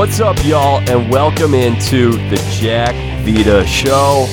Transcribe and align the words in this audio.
What's 0.00 0.18
up, 0.18 0.42
y'all, 0.46 0.80
and 0.88 1.12
welcome 1.12 1.52
into 1.52 2.12
the 2.30 2.36
Jack 2.58 2.94
Vita 3.22 3.66
Show. 3.66 4.24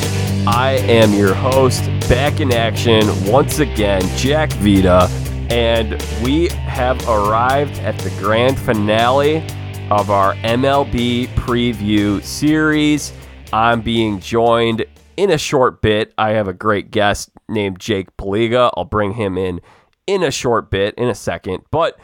I 0.47 0.77
am 0.87 1.11
your 1.11 1.33
host, 1.33 1.83
back 2.07 2.39
in 2.39 2.53
action 2.53 3.03
once 3.25 3.59
again, 3.59 4.01
Jack 4.15 4.49
Vita, 4.53 5.09
and 5.49 6.01
we 6.23 6.47
have 6.47 7.05
arrived 7.09 7.79
at 7.79 7.99
the 7.99 8.09
grand 8.11 8.57
finale 8.57 9.45
of 9.91 10.09
our 10.09 10.35
MLB 10.35 11.27
preview 11.35 12.23
series. 12.23 13.11
I'm 13.51 13.81
being 13.81 14.21
joined 14.21 14.85
in 15.17 15.31
a 15.31 15.37
short 15.37 15.81
bit. 15.81 16.13
I 16.17 16.29
have 16.29 16.47
a 16.47 16.53
great 16.53 16.91
guest 16.91 17.29
named 17.49 17.77
Jake 17.77 18.15
Paliga. 18.15 18.71
I'll 18.77 18.85
bring 18.85 19.11
him 19.11 19.37
in 19.37 19.59
in 20.07 20.23
a 20.23 20.31
short 20.31 20.71
bit, 20.71 20.95
in 20.95 21.09
a 21.09 21.15
second, 21.15 21.65
but 21.71 21.99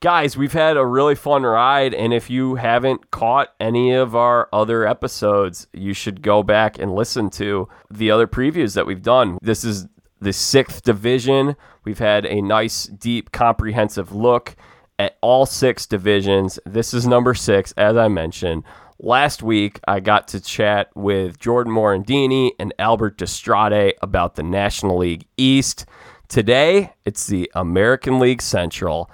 guys, 0.00 0.36
we've 0.36 0.52
had 0.52 0.76
a 0.76 0.86
really 0.86 1.14
fun 1.14 1.42
ride. 1.42 1.92
And 1.94 2.12
if 2.12 2.30
you 2.30 2.54
haven't 2.54 3.10
caught 3.10 3.54
any 3.58 3.92
of 3.92 4.14
our 4.14 4.48
other 4.52 4.86
episodes, 4.86 5.66
you 5.72 5.92
should 5.92 6.22
go 6.22 6.42
back 6.42 6.78
and 6.78 6.94
listen 6.94 7.30
to 7.30 7.68
the 7.90 8.10
other 8.10 8.26
previews 8.26 8.74
that 8.74 8.86
we've 8.86 9.02
done. 9.02 9.38
This 9.42 9.64
is 9.64 9.86
the 10.20 10.32
sixth 10.32 10.82
division. 10.82 11.56
We've 11.84 11.98
had 11.98 12.26
a 12.26 12.40
nice, 12.40 12.86
deep, 12.86 13.32
comprehensive 13.32 14.12
look 14.12 14.56
at 14.98 15.16
all 15.20 15.46
six 15.46 15.86
divisions. 15.86 16.58
This 16.66 16.92
is 16.92 17.06
number 17.06 17.34
six, 17.34 17.72
as 17.76 17.96
I 17.96 18.08
mentioned. 18.08 18.64
Last 19.00 19.44
week, 19.44 19.78
I 19.86 20.00
got 20.00 20.26
to 20.28 20.40
chat 20.40 20.90
with 20.96 21.38
Jordan 21.38 21.72
Morandini 21.72 22.50
and 22.58 22.74
Albert 22.80 23.16
Destrade 23.16 23.94
about 24.02 24.34
the 24.34 24.42
National 24.42 24.98
League 24.98 25.26
East. 25.36 25.86
Today, 26.26 26.94
it's 27.04 27.28
the 27.28 27.50
American 27.54 28.18
League 28.18 28.42
Central 28.42 29.08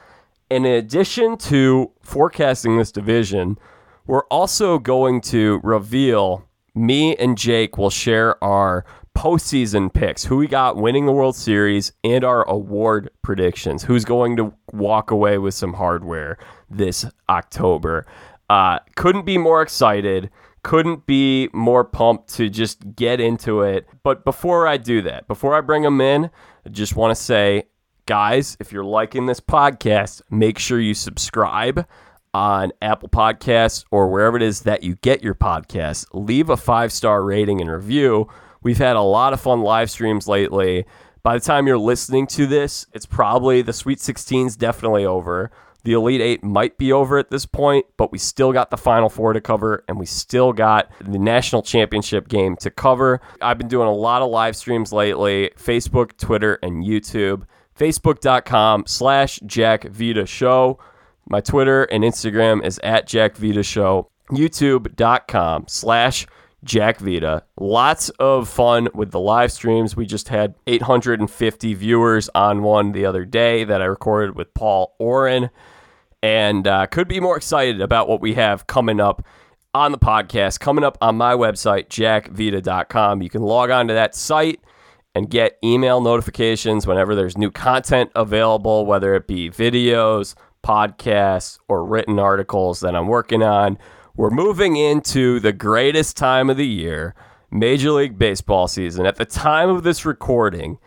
in 0.50 0.64
addition 0.64 1.36
to 1.38 1.90
forecasting 2.02 2.78
this 2.78 2.92
division, 2.92 3.58
we're 4.06 4.24
also 4.24 4.78
going 4.78 5.20
to 5.22 5.60
reveal 5.62 6.46
me 6.74 7.16
and 7.16 7.38
Jake 7.38 7.78
will 7.78 7.90
share 7.90 8.42
our 8.42 8.84
postseason 9.16 9.92
picks, 9.92 10.24
who 10.24 10.36
we 10.36 10.48
got 10.48 10.76
winning 10.76 11.06
the 11.06 11.12
World 11.12 11.36
Series, 11.36 11.92
and 12.02 12.24
our 12.24 12.46
award 12.48 13.10
predictions. 13.22 13.84
Who's 13.84 14.04
going 14.04 14.36
to 14.36 14.52
walk 14.72 15.10
away 15.10 15.38
with 15.38 15.54
some 15.54 15.74
hardware 15.74 16.36
this 16.68 17.06
October? 17.28 18.06
Uh, 18.50 18.80
couldn't 18.96 19.24
be 19.24 19.38
more 19.38 19.62
excited. 19.62 20.30
Couldn't 20.62 21.06
be 21.06 21.48
more 21.52 21.84
pumped 21.84 22.34
to 22.34 22.48
just 22.48 22.96
get 22.96 23.20
into 23.20 23.62
it. 23.62 23.86
But 24.02 24.24
before 24.24 24.66
I 24.66 24.78
do 24.78 25.00
that, 25.02 25.28
before 25.28 25.54
I 25.54 25.60
bring 25.60 25.82
them 25.82 26.00
in, 26.00 26.30
I 26.66 26.68
just 26.70 26.96
want 26.96 27.16
to 27.16 27.22
say 27.22 27.64
guys, 28.06 28.56
if 28.60 28.72
you're 28.72 28.84
liking 28.84 29.26
this 29.26 29.40
podcast, 29.40 30.22
make 30.30 30.58
sure 30.58 30.80
you 30.80 30.94
subscribe 30.94 31.86
on 32.32 32.72
Apple 32.82 33.08
Podcasts 33.08 33.84
or 33.90 34.08
wherever 34.08 34.36
it 34.36 34.42
is 34.42 34.62
that 34.62 34.82
you 34.82 34.96
get 34.96 35.22
your 35.22 35.34
podcasts. 35.34 36.06
Leave 36.12 36.50
a 36.50 36.56
five 36.56 36.92
star 36.92 37.22
rating 37.22 37.60
and 37.60 37.70
review. 37.70 38.28
We've 38.62 38.78
had 38.78 38.96
a 38.96 39.02
lot 39.02 39.32
of 39.32 39.40
fun 39.40 39.62
live 39.62 39.90
streams 39.90 40.26
lately. 40.26 40.84
By 41.22 41.38
the 41.38 41.44
time 41.44 41.66
you're 41.66 41.78
listening 41.78 42.26
to 42.28 42.46
this, 42.46 42.86
it's 42.92 43.06
probably 43.06 43.62
the 43.62 43.72
Sweet 43.72 43.98
16's 43.98 44.56
definitely 44.56 45.06
over. 45.06 45.50
The 45.84 45.92
Elite 45.92 46.22
Eight 46.22 46.42
might 46.42 46.78
be 46.78 46.92
over 46.92 47.18
at 47.18 47.30
this 47.30 47.44
point, 47.44 47.84
but 47.98 48.10
we 48.10 48.16
still 48.16 48.52
got 48.52 48.70
the 48.70 48.76
Final 48.78 49.10
Four 49.10 49.34
to 49.34 49.40
cover, 49.40 49.84
and 49.86 49.98
we 49.98 50.06
still 50.06 50.54
got 50.54 50.90
the 50.98 51.18
national 51.18 51.62
championship 51.62 52.26
game 52.26 52.56
to 52.56 52.70
cover. 52.70 53.20
I've 53.42 53.58
been 53.58 53.68
doing 53.68 53.88
a 53.88 53.92
lot 53.92 54.22
of 54.22 54.30
live 54.30 54.56
streams 54.56 54.94
lately 54.94 55.50
Facebook, 55.58 56.16
Twitter, 56.16 56.58
and 56.62 56.84
YouTube 56.84 57.44
facebook.com 57.78 58.84
slash 58.86 59.40
Jack 59.46 59.84
Vita 59.84 60.26
Show. 60.26 60.78
My 61.28 61.40
Twitter 61.40 61.84
and 61.84 62.04
Instagram 62.04 62.64
is 62.64 62.78
at 62.82 63.06
Jack 63.06 63.36
Vita 63.36 63.62
Show. 63.62 64.10
YouTube.com 64.30 65.66
slash 65.68 66.26
Jack 66.64 66.98
Vita. 66.98 67.42
Lots 67.58 68.08
of 68.18 68.48
fun 68.48 68.88
with 68.94 69.10
the 69.10 69.20
live 69.20 69.52
streams. 69.52 69.96
We 69.96 70.06
just 70.06 70.28
had 70.28 70.54
850 70.66 71.74
viewers 71.74 72.30
on 72.34 72.62
one 72.62 72.92
the 72.92 73.06
other 73.06 73.24
day 73.24 73.64
that 73.64 73.82
I 73.82 73.84
recorded 73.84 74.36
with 74.36 74.52
Paul 74.54 74.94
Oren, 74.98 75.50
and 76.22 76.66
uh, 76.66 76.86
could 76.86 77.06
be 77.06 77.20
more 77.20 77.36
excited 77.36 77.80
about 77.80 78.08
what 78.08 78.20
we 78.20 78.34
have 78.34 78.66
coming 78.66 78.98
up 78.98 79.24
on 79.74 79.92
the 79.92 79.98
podcast, 79.98 80.60
coming 80.60 80.84
up 80.84 80.96
on 81.00 81.16
my 81.16 81.34
website, 81.34 81.88
jackvita.com. 81.88 83.22
You 83.22 83.28
can 83.28 83.42
log 83.42 83.70
on 83.70 83.88
to 83.88 83.94
that 83.94 84.14
site 84.14 84.60
and 85.14 85.30
get 85.30 85.58
email 85.62 86.00
notifications 86.00 86.86
whenever 86.86 87.14
there's 87.14 87.38
new 87.38 87.50
content 87.50 88.10
available, 88.14 88.84
whether 88.84 89.14
it 89.14 89.26
be 89.26 89.48
videos, 89.50 90.34
podcasts, 90.64 91.58
or 91.68 91.84
written 91.84 92.18
articles 92.18 92.80
that 92.80 92.96
I'm 92.96 93.06
working 93.06 93.42
on. 93.42 93.78
We're 94.16 94.30
moving 94.30 94.76
into 94.76 95.40
the 95.40 95.52
greatest 95.52 96.16
time 96.16 96.50
of 96.50 96.56
the 96.56 96.66
year, 96.66 97.14
Major 97.50 97.92
League 97.92 98.18
Baseball 98.18 98.66
season. 98.66 99.06
At 99.06 99.16
the 99.16 99.24
time 99.24 99.68
of 99.68 99.82
this 99.82 100.04
recording, 100.04 100.78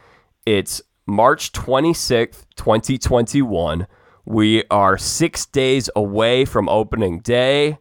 it's 0.46 0.82
March 1.06 1.54
26th, 1.54 2.46
2021. 2.56 3.88
We 4.26 4.64
are 4.70 4.98
six 4.98 5.46
days 5.46 5.90
away 5.96 6.44
from 6.44 6.68
opening 6.68 7.20
day, 7.20 7.78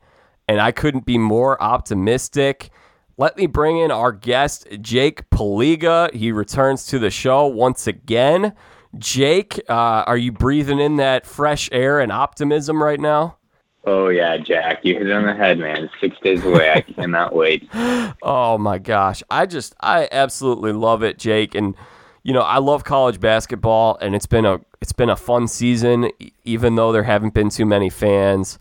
and 0.47 0.61
I 0.61 0.71
couldn't 0.71 1.07
be 1.07 1.19
more 1.19 1.61
optimistic 1.61 2.71
let 3.17 3.37
me 3.37 3.47
bring 3.47 3.79
in 3.79 3.91
our 3.91 4.13
guest, 4.13 4.67
Jake 4.81 5.29
Paliga. 5.31 6.13
He 6.13 6.33
returns 6.33 6.87
to 6.87 6.99
the 6.99 7.11
show 7.11 7.47
once 7.47 7.87
again. 7.87 8.55
Jake, 8.99 9.61
uh, 9.69 10.05
are 10.07 10.17
you 10.17 10.33
breathing 10.33 10.79
in 10.79 10.97
that 10.97 11.27
fresh 11.27 11.69
air 11.73 12.01
and 12.01 12.13
optimism 12.13 12.83
right 12.83 13.01
now? 13.01 13.37
Oh 13.85 14.09
yeah, 14.09 14.37
Jack, 14.37 14.85
you 14.85 14.95
hit 14.95 15.07
it 15.07 15.13
on 15.13 15.27
the 15.27 15.35
head, 15.35 15.59
man. 15.59 15.89
Six 16.01 16.17
days 16.19 16.45
away. 16.45 16.73
I 16.73 16.81
cannot 16.81 17.35
wait. 17.35 17.69
Oh 18.23 18.59
my 18.59 18.79
gosh, 18.79 19.23
I 19.31 19.47
just 19.47 19.75
I 19.81 20.09
absolutely 20.11 20.73
love 20.73 21.03
it, 21.05 21.19
Jake. 21.19 21.55
And 21.55 21.77
you 22.25 22.33
know 22.33 22.41
I 22.41 22.59
love 22.59 22.83
college 22.83 23.21
basketball, 23.21 23.97
and 24.01 24.15
it's 24.17 24.27
been 24.27 24.45
a 24.45 24.61
it's 24.81 24.93
been 24.93 25.11
a 25.11 25.17
fun 25.17 25.47
season, 25.47 26.11
even 26.45 26.75
though 26.75 26.91
there 26.91 27.05
haven't 27.05 27.35
been 27.35 27.51
too 27.51 27.67
many 27.67 27.89
fans. 27.89 28.59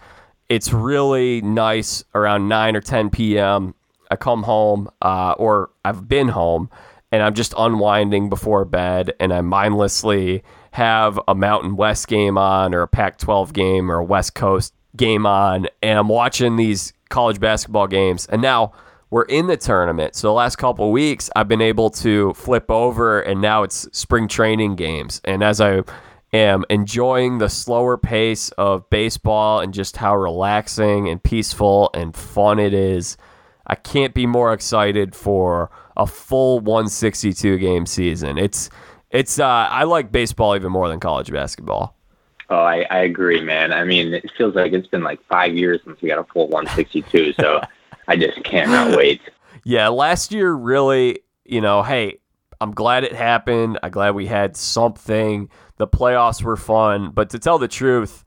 It's 0.50 0.72
really 0.72 1.42
nice 1.42 2.04
around 2.14 2.48
nine 2.48 2.76
or 2.76 2.82
ten 2.82 3.10
p.m. 3.10 3.74
I 4.12 4.16
come 4.16 4.44
home, 4.44 4.90
uh, 5.02 5.34
or 5.38 5.72
I've 5.84 6.08
been 6.08 6.30
home, 6.30 6.70
and 7.12 7.22
I'm 7.24 7.34
just 7.34 7.54
unwinding 7.58 8.30
before 8.30 8.66
bed, 8.66 9.14
and 9.20 9.34
I 9.34 9.42
mindlessly 9.42 10.44
have 10.72 11.20
a 11.28 11.36
Mountain 11.36 11.76
West 11.76 12.08
game 12.08 12.38
on, 12.38 12.74
or 12.76 12.82
a 12.82 12.88
Pac 12.88 13.18
12 13.18 13.54
game, 13.54 13.92
or 13.92 14.00
a 14.00 14.04
West 14.04 14.36
Coast 14.36 14.74
game 14.96 15.26
on, 15.26 15.68
and 15.82 16.00
I'm 16.00 16.10
watching 16.10 16.56
these 16.56 16.94
college 17.10 17.40
basketball 17.40 17.88
games. 17.88 18.26
And 18.28 18.42
now 18.42 18.74
we're 19.10 19.24
in 19.24 19.48
the 19.48 19.58
tournament. 19.58 20.16
So 20.16 20.28
the 20.28 20.34
last 20.34 20.58
couple 20.58 20.92
weeks, 20.92 21.30
I've 21.36 21.48
been 21.48 21.62
able 21.62 21.90
to 21.92 22.34
flip 22.34 22.70
over, 22.70 23.22
and 23.22 23.42
now 23.42 23.64
it's 23.64 23.88
spring 23.92 24.28
training 24.28 24.76
games. 24.76 25.22
And 25.24 25.44
as 25.44 25.62
I 25.62 25.84
am 26.34 26.66
enjoying 26.70 27.38
the 27.38 27.50
slower 27.50 27.98
pace 27.98 28.50
of 28.58 28.90
baseball 28.90 29.62
and 29.62 29.74
just 29.74 29.98
how 29.98 30.18
relaxing 30.18 31.08
and 31.08 31.24
peaceful 31.24 31.90
and 31.94 32.16
fun 32.16 32.60
it 32.60 32.74
is 32.74 33.16
I 33.68 33.76
can't 33.76 34.14
be 34.14 34.26
more 34.26 34.53
excited 34.53 35.16
for 35.16 35.70
a 35.98 36.06
full 36.06 36.59
162 36.59 37.58
game 37.58 37.86
season. 37.86 38.38
It's 38.38 38.70
it's 39.12 39.40
uh, 39.40 39.46
I 39.46 39.84
like 39.84 40.12
baseball 40.12 40.56
even 40.56 40.72
more 40.72 40.90
than 40.90 41.00
college 41.00 41.31
basketball. 41.31 41.96
Oh, 42.50 42.58
I, 42.59 42.85
I 42.91 43.00
agree, 43.00 43.41
man. 43.41 43.73
I 43.73 43.84
mean, 43.84 44.14
it 44.14 44.29
feels 44.38 44.53
like 44.53 44.73
it's 44.73 44.88
been 44.88 45.03
like 45.03 45.20
five 45.28 45.56
years 45.56 45.82
since 45.84 46.00
we 46.02 46.09
got 46.09 46.20
a 46.20 46.23
full 46.26 46.47
162, 46.50 47.34
so 47.34 47.62
I 48.08 48.16
just 48.16 48.44
cannot 48.44 48.96
wait. 48.96 49.22
Yeah, 49.64 49.88
last 49.88 50.32
year 50.32 50.53
really, 50.53 51.22
you 51.44 51.59
know, 51.59 51.82
hey, 51.82 52.20
I'm 52.62 52.72
glad 52.72 53.03
it 53.03 53.14
happened. 53.14 53.79
I'm 53.82 53.91
glad 53.91 54.16
we 54.16 54.28
had 54.28 54.56
something. 54.56 55.50
The 55.78 55.88
playoffs 55.88 56.44
were 56.44 56.56
fun, 56.56 57.12
but 57.12 57.32
to 57.32 57.40
tell 57.40 57.58
the 57.58 57.67
truth, 57.67 58.23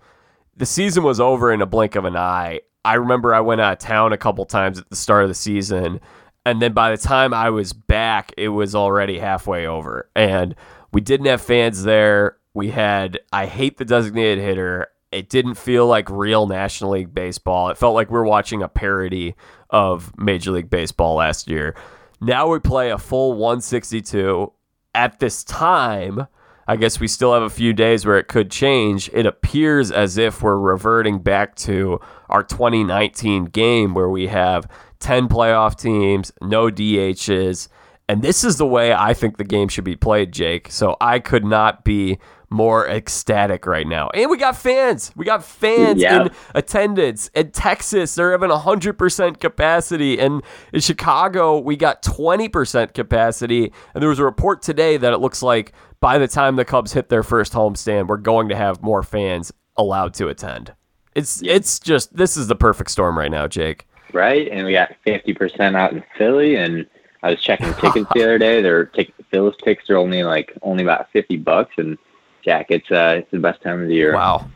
the 0.56 0.66
season 0.66 1.04
was 1.04 1.20
over 1.20 1.52
in 1.52 1.62
a 1.62 1.66
blink 1.66 1.94
of 1.94 2.04
an 2.04 2.16
eye. 2.16 2.60
I 2.88 2.94
remember 2.94 3.34
I 3.34 3.40
went 3.40 3.60
out 3.60 3.74
of 3.74 3.78
town 3.80 4.14
a 4.14 4.16
couple 4.16 4.46
times 4.46 4.78
at 4.78 4.88
the 4.88 4.96
start 4.96 5.22
of 5.22 5.28
the 5.28 5.34
season, 5.34 6.00
and 6.46 6.62
then 6.62 6.72
by 6.72 6.90
the 6.90 6.96
time 6.96 7.34
I 7.34 7.50
was 7.50 7.74
back, 7.74 8.32
it 8.38 8.48
was 8.48 8.74
already 8.74 9.18
halfway 9.18 9.66
over, 9.66 10.08
and 10.16 10.54
we 10.90 11.02
didn't 11.02 11.26
have 11.26 11.42
fans 11.42 11.82
there. 11.82 12.38
We 12.54 12.70
had 12.70 13.20
I 13.30 13.44
hate 13.44 13.76
the 13.76 13.84
designated 13.84 14.42
hitter. 14.42 14.86
It 15.12 15.28
didn't 15.28 15.56
feel 15.56 15.86
like 15.86 16.08
real 16.08 16.46
National 16.46 16.92
League 16.92 17.12
baseball. 17.12 17.68
It 17.68 17.76
felt 17.76 17.94
like 17.94 18.10
we 18.10 18.16
are 18.16 18.24
watching 18.24 18.62
a 18.62 18.68
parody 18.68 19.34
of 19.68 20.18
Major 20.18 20.52
League 20.52 20.70
Baseball 20.70 21.16
last 21.16 21.46
year. 21.46 21.76
Now 22.22 22.48
we 22.48 22.58
play 22.58 22.90
a 22.90 22.96
full 22.96 23.34
162 23.34 24.50
at 24.94 25.18
this 25.18 25.44
time 25.44 26.26
I 26.68 26.76
guess 26.76 27.00
we 27.00 27.08
still 27.08 27.32
have 27.32 27.42
a 27.42 27.48
few 27.50 27.72
days 27.72 28.04
where 28.04 28.18
it 28.18 28.28
could 28.28 28.50
change. 28.50 29.10
It 29.14 29.24
appears 29.24 29.90
as 29.90 30.18
if 30.18 30.42
we're 30.42 30.58
reverting 30.58 31.18
back 31.18 31.54
to 31.56 31.98
our 32.28 32.42
2019 32.42 33.46
game 33.46 33.94
where 33.94 34.10
we 34.10 34.26
have 34.26 34.70
10 35.00 35.28
playoff 35.28 35.80
teams, 35.80 36.30
no 36.42 36.68
DHs. 36.68 37.68
And 38.06 38.20
this 38.22 38.44
is 38.44 38.58
the 38.58 38.66
way 38.66 38.92
I 38.92 39.14
think 39.14 39.38
the 39.38 39.44
game 39.44 39.68
should 39.68 39.84
be 39.84 39.96
played, 39.96 40.32
Jake. 40.32 40.70
So 40.70 40.96
I 41.00 41.18
could 41.18 41.44
not 41.44 41.84
be 41.84 42.18
more 42.50 42.88
ecstatic 42.88 43.66
right 43.66 43.86
now. 43.86 44.08
And 44.14 44.30
we 44.30 44.38
got 44.38 44.56
fans. 44.56 45.12
We 45.14 45.26
got 45.26 45.44
fans 45.44 46.00
Yeah. 46.00 46.22
in 46.22 46.30
attendance. 46.54 47.30
In 47.34 47.50
Texas, 47.50 48.14
they're 48.14 48.30
having 48.32 48.50
100% 48.50 49.38
capacity. 49.40 50.18
And 50.18 50.42
in 50.72 50.80
Chicago, 50.80 51.58
we 51.58 51.76
got 51.76 52.02
20% 52.02 52.94
capacity. 52.94 53.70
And 53.94 54.00
there 54.02 54.08
was 54.08 54.18
a 54.18 54.24
report 54.24 54.62
today 54.62 54.96
that 54.96 55.12
it 55.12 55.18
looks 55.18 55.42
like 55.42 55.72
by 56.00 56.18
the 56.18 56.28
time 56.28 56.56
the 56.56 56.64
Cubs 56.64 56.92
hit 56.92 57.08
their 57.08 57.22
first 57.22 57.52
homestand, 57.52 58.08
we're 58.08 58.16
going 58.16 58.48
to 58.48 58.56
have 58.56 58.82
more 58.82 59.02
fans 59.02 59.52
allowed 59.76 60.14
to 60.14 60.28
attend. 60.28 60.74
It's 61.14 61.42
it's 61.42 61.80
just 61.80 62.16
this 62.16 62.36
is 62.36 62.46
the 62.46 62.54
perfect 62.54 62.90
storm 62.90 63.18
right 63.18 63.30
now, 63.30 63.46
Jake. 63.48 63.86
right? 64.12 64.48
And 64.50 64.66
we 64.66 64.72
got 64.72 64.94
fifty 65.04 65.34
percent 65.34 65.74
out 65.74 65.92
in 65.92 66.04
Philly, 66.16 66.56
and 66.56 66.86
I 67.22 67.30
was 67.30 67.42
checking 67.42 67.72
tickets 67.74 68.06
the 68.14 68.22
other 68.22 68.38
day. 68.38 68.62
Their 68.62 68.86
tick 68.86 69.12
Phillies 69.30 69.56
tickets 69.62 69.90
are 69.90 69.96
only 69.96 70.22
like 70.22 70.56
only 70.62 70.84
about 70.84 71.10
fifty 71.10 71.36
bucks, 71.36 71.74
and 71.76 71.98
Jack, 72.44 72.66
it's 72.70 72.90
uh, 72.90 73.16
it's 73.18 73.30
the 73.30 73.38
best 73.38 73.62
time 73.62 73.82
of 73.82 73.88
the 73.88 73.94
year. 73.94 74.14
Wow. 74.14 74.48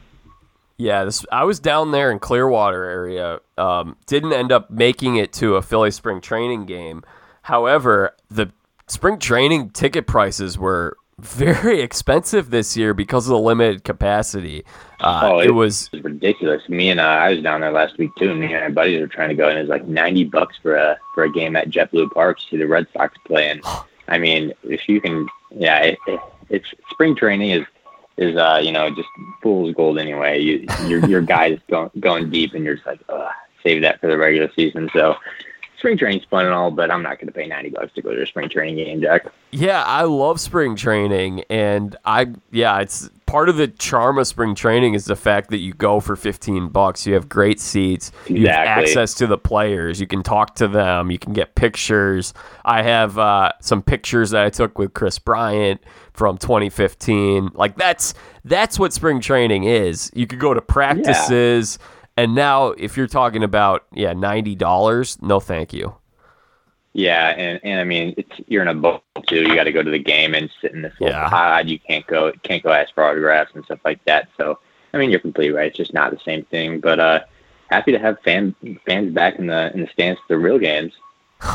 Yeah, 0.77 1.05
this 1.05 1.25
I 1.31 1.44
was 1.44 1.61
down 1.61 1.93
there 1.93 2.11
in 2.11 2.19
Clearwater 2.19 2.85
area. 2.85 3.41
Um, 3.59 3.97
didn't 4.06 4.33
end 4.33 4.53
up 4.53 4.71
making 4.71 5.17
it 5.17 5.33
to 5.35 5.56
a 5.56 5.62
Philly 5.62 5.91
spring 5.91 6.21
training 6.21 6.67
game. 6.67 7.03
However, 7.43 8.17
the 8.31 8.53
spring 8.87 9.19
training 9.19 9.71
ticket 9.71 10.06
prices 10.06 10.59
were 10.59 10.97
very 11.19 11.81
expensive 11.82 12.50
this 12.50 12.76
year 12.76 12.94
because 12.94 13.26
of 13.26 13.31
the 13.31 13.38
limited 13.38 13.85
capacity. 13.85 14.64
Uh, 15.00 15.20
Oh, 15.25 15.38
it 15.41 15.55
was 15.55 15.88
It's 15.93 16.05
ridiculous. 16.05 16.69
Me 16.69 16.91
and 16.91 17.00
uh, 17.00 17.05
I 17.05 17.31
was 17.31 17.43
down 17.43 17.61
there 17.61 17.73
last 17.73 17.99
week 17.99 18.11
too. 18.17 18.35
Me 18.35 18.53
and 18.53 18.64
my 18.64 18.70
buddies 18.70 19.00
were 19.00 19.06
trying 19.06 19.29
to 19.29 19.35
go, 19.35 19.49
and 19.49 19.59
it 19.59 19.62
was 19.62 19.70
like 19.70 19.87
ninety 19.87 20.25
bucks 20.25 20.56
for 20.62 20.76
a 20.76 20.99
for 21.14 21.25
a 21.25 21.32
game 21.32 21.56
at 21.56 21.70
JetBlue 21.70 22.12
Park 22.12 22.38
to 22.38 22.47
see 22.47 22.56
the 22.56 22.67
Red 22.67 22.87
Sox 22.93 23.17
play. 23.26 23.50
And 23.50 23.62
I 24.09 24.19
mean, 24.19 24.53
if 24.64 24.88
you 24.88 25.00
can, 25.00 25.29
yeah, 25.50 25.79
it, 25.81 25.99
it, 26.06 26.20
it's 26.50 26.75
spring 26.91 27.17
training 27.17 27.50
is 27.50 27.67
is 28.19 28.37
uh 28.37 28.61
you 28.62 28.73
know 28.73 28.91
just 28.91 29.08
fool's 29.43 29.75
gold 29.75 29.99
anyway. 29.99 30.41
You 30.41 30.67
your 30.87 31.06
your 31.06 31.20
guys 31.37 31.58
going 31.70 31.91
going 32.00 32.31
deep, 32.31 32.55
and 32.55 32.65
you're 32.65 32.76
just 32.76 32.87
like, 32.87 33.00
save 33.62 33.82
that 33.82 34.00
for 34.00 34.08
the 34.08 34.19
regular 34.19 34.50
season. 34.55 34.91
So. 34.93 35.17
Spring 35.82 35.99
training's 35.99 36.25
fun 36.26 36.44
and 36.44 36.55
all, 36.55 36.70
but 36.70 36.93
I'm 36.93 37.02
not 37.02 37.19
going 37.19 37.26
to 37.26 37.32
pay 37.32 37.44
ninety 37.44 37.69
bucks 37.69 37.93
to 37.94 38.02
go 38.02 38.14
to 38.14 38.23
a 38.23 38.26
spring 38.26 38.49
training 38.49 38.76
game, 38.76 39.00
Jack. 39.00 39.26
Yeah, 39.50 39.82
I 39.82 40.02
love 40.02 40.38
spring 40.38 40.76
training, 40.76 41.43
and 41.50 41.96
I 42.05 42.29
yeah, 42.52 42.79
it's 42.79 43.11
part 43.26 43.49
of 43.49 43.56
the 43.56 43.67
charm 43.67 44.17
of 44.17 44.29
spring 44.29 44.55
training 44.55 44.94
is 44.94 45.06
the 45.06 45.17
fact 45.17 45.50
that 45.50 45.56
you 45.56 45.75
go 45.75 45.99
for 45.99 46.14
fifteen 46.14 46.69
bucks. 46.69 47.05
You 47.05 47.14
have 47.14 47.29
great 47.29 47.58
seats, 47.58 48.12
you 48.29 48.46
have 48.46 48.64
access 48.64 49.12
to 49.14 49.26
the 49.26 49.37
players, 49.37 50.00
you 50.00 50.06
can 50.06 50.23
talk 50.23 50.55
to 50.55 50.69
them, 50.69 51.11
you 51.11 51.19
can 51.19 51.32
get 51.32 51.56
pictures. 51.56 52.32
I 52.64 52.84
have 52.84 53.19
uh, 53.19 53.50
some 53.61 53.82
pictures 53.82 54.31
that 54.31 54.44
I 54.44 54.50
took 54.50 54.79
with 54.79 54.94
Kris 54.94 55.19
Bryant 55.19 55.81
from 56.12 56.38
2015. 56.38 57.50
Like 57.55 57.76
that's 57.76 58.14
that's 58.44 58.79
what 58.79 58.93
spring 58.93 59.20
training 59.20 59.64
is. 59.64 60.12
You 60.14 60.29
could 60.29 60.38
go 60.38 60.55
to 60.55 60.61
practices, 60.62 61.81
and 62.17 62.35
now 62.35 62.69
if 62.69 62.97
you're 62.97 63.06
talking 63.06 63.43
about 63.43 63.85
yeah 63.93 64.12
ninety 64.12 64.55
dollars, 64.55 65.20
no 65.23 65.41
thank 65.41 65.73
you. 65.73 65.94
Yeah, 66.94 67.29
and, 67.31 67.59
and 67.64 67.81
I 67.81 67.85
mean, 67.85 68.12
it's 68.19 68.31
you're 68.49 68.61
in 68.62 68.69
a 68.69 68.75
boat 68.75 69.03
too. 69.26 69.43
You 69.43 69.55
got 69.55 69.64
to 69.64 69.73
go 69.73 69.82
to 69.82 69.91
the 69.91 69.99
game 69.99 70.35
and 70.35 70.50
sit 70.61 70.73
in 70.73 70.82
this 70.82 70.93
little 71.00 71.17
Yeah. 71.19 71.29
pod. 71.31 71.69
You 71.69 71.79
can't 71.79 72.06
go 72.06 72.32
can't 72.43 72.62
go 72.62 72.70
ask 72.70 72.93
for 72.94 73.03
autographs 73.05 73.53
and 73.55 73.64
stuff 73.64 73.79
like 73.85 74.05
that. 74.05 74.29
So, 74.37 74.59
I 74.93 74.99
mean, 74.99 75.11
you're 75.11 75.20
completely 75.20 75.55
right. 75.55 75.69
It's 75.69 75.76
just 75.76 75.94
not 75.94 76.11
the 76.11 76.20
same 76.23 76.44
thing. 76.44 76.81
But 76.81 77.00
uh, 77.00 77.20
happy 77.70 77.93
to 77.93 77.99
have 77.99 78.19
fan 78.25 78.55
fans 78.85 79.15
back 79.15 79.38
in 79.38 79.47
the 79.47 79.73
in 79.73 79.81
the 79.81 79.88
stands 79.93 80.20
for 80.20 80.35
the 80.35 80.38
real 80.38 80.58
games. 80.58 80.93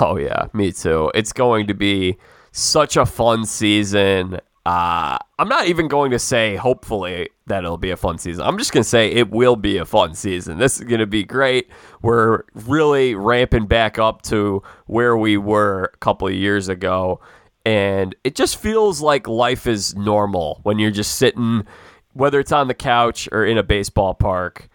Oh 0.01 0.17
yeah, 0.17 0.47
me 0.53 0.71
too. 0.71 1.11
It's 1.13 1.33
going 1.33 1.67
to 1.67 1.75
be 1.75 2.17
such 2.51 2.97
a 2.97 3.05
fun 3.05 3.45
season. 3.45 4.39
Uh, 4.67 5.17
I'm 5.39 5.47
not 5.47 5.67
even 5.67 5.87
going 5.87 6.11
to 6.11 6.19
say 6.19 6.57
hopefully 6.57 7.29
that 7.45 7.63
it'll 7.63 7.77
be 7.77 7.91
a 7.91 7.95
fun 7.95 8.17
season. 8.17 8.43
I'm 8.43 8.57
just 8.57 8.73
going 8.73 8.83
to 8.83 8.89
say 8.89 9.09
it 9.09 9.29
will 9.29 9.55
be 9.55 9.77
a 9.77 9.85
fun 9.85 10.13
season. 10.13 10.57
This 10.57 10.77
is 10.77 10.83
going 10.83 10.99
to 10.99 11.07
be 11.07 11.23
great. 11.23 11.69
We're 12.01 12.43
really 12.53 13.15
ramping 13.15 13.67
back 13.67 13.97
up 13.97 14.23
to 14.23 14.61
where 14.87 15.15
we 15.15 15.37
were 15.37 15.91
a 15.93 15.97
couple 15.99 16.27
of 16.27 16.33
years 16.33 16.67
ago. 16.67 17.21
And 17.65 18.13
it 18.25 18.35
just 18.35 18.57
feels 18.57 18.99
like 18.99 19.25
life 19.25 19.67
is 19.67 19.95
normal 19.95 20.59
when 20.63 20.79
you're 20.79 20.91
just 20.91 21.15
sitting, 21.15 21.65
whether 22.11 22.37
it's 22.37 22.51
on 22.51 22.67
the 22.67 22.73
couch 22.73 23.29
or 23.31 23.45
in 23.45 23.57
a 23.57 23.63
baseball 23.63 24.15
park, 24.15 24.67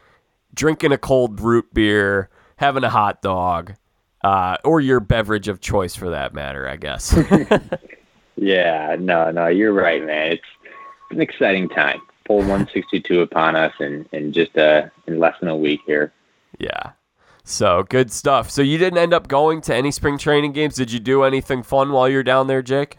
drinking 0.55 0.93
a 0.93 0.99
cold 0.99 1.39
root 1.39 1.67
beer, 1.75 2.31
having 2.57 2.83
a 2.83 2.89
hot 2.89 3.21
dog, 3.21 3.75
uh, 4.25 4.57
or 4.65 4.81
your 4.81 5.01
beverage 5.01 5.49
of 5.49 5.61
choice 5.61 5.95
for 5.95 6.09
that 6.09 6.33
matter, 6.33 6.67
I 6.67 6.77
guess. 6.77 7.15
Yeah, 8.37 8.97
no, 8.99 9.31
no, 9.31 9.47
you're 9.49 9.73
right, 9.73 10.05
man. 10.05 10.33
It's 10.33 10.43
an 11.11 11.21
exciting 11.21 11.69
time. 11.69 12.01
Full 12.27 12.39
162 12.39 13.21
upon 13.21 13.57
us, 13.57 13.73
and 13.81 14.09
in 14.13 14.33
just 14.33 14.57
uh 14.57 14.85
in 15.07 15.19
less 15.19 15.35
than 15.41 15.49
a 15.49 15.57
week 15.57 15.81
here. 15.87 16.13
yeah. 16.59 16.93
So 17.45 17.83
good 17.83 18.13
stuff. 18.13 18.51
So 18.51 18.63
you 18.63 18.79
didn't 18.79 19.01
end 19.01 19.13
up 19.13 19.27
going 19.27 19.63
to 19.63 19.75
any 19.75 19.91
spring 19.91 20.17
training 20.17 20.53
games. 20.53 20.77
Did 20.77 20.93
you 20.93 21.01
do 21.01 21.25
anything 21.25 21.65
fun 21.65 21.91
while 21.91 22.09
you're 22.09 22.23
down 22.23 22.47
there, 22.47 22.63
Jake? 22.63 22.99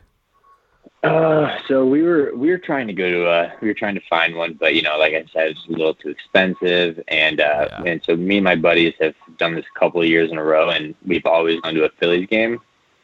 Uh, 1.02 1.58
so 1.68 1.86
we 1.86 2.02
were 2.02 2.32
we 2.36 2.50
were 2.50 2.58
trying 2.58 2.88
to 2.88 2.94
go 2.94 3.10
to 3.10 3.26
uh 3.26 3.52
we 3.62 3.68
were 3.70 3.74
trying 3.74 3.96
to 3.96 4.02
find 4.10 4.36
one, 4.36 4.54
but 4.60 4.74
you 4.76 4.82
know, 4.82 4.98
like 4.98 5.14
I 5.14 5.24
said, 5.34 5.48
it's 5.52 5.66
a 5.68 5.72
little 5.72 5.94
too 5.94 6.10
expensive, 6.10 7.02
and 7.10 7.40
uh, 7.42 7.68
Yeah. 7.72 7.84
and 7.92 8.02
so 8.06 8.16
me 8.16 8.38
and 8.38 8.44
my 8.44 8.56
buddies 8.56 8.94
have 9.02 9.16
done 9.38 9.56
this 9.56 9.66
a 9.76 9.80
couple 9.80 10.02
of 10.02 10.08
years 10.08 10.32
in 10.32 10.38
a 10.38 10.44
row, 10.44 10.70
and 10.70 10.94
we've 11.06 11.26
always 11.26 11.60
gone 11.62 11.74
to 11.76 11.86
a 11.86 11.90
Phillies 12.00 12.28
game, 12.28 12.60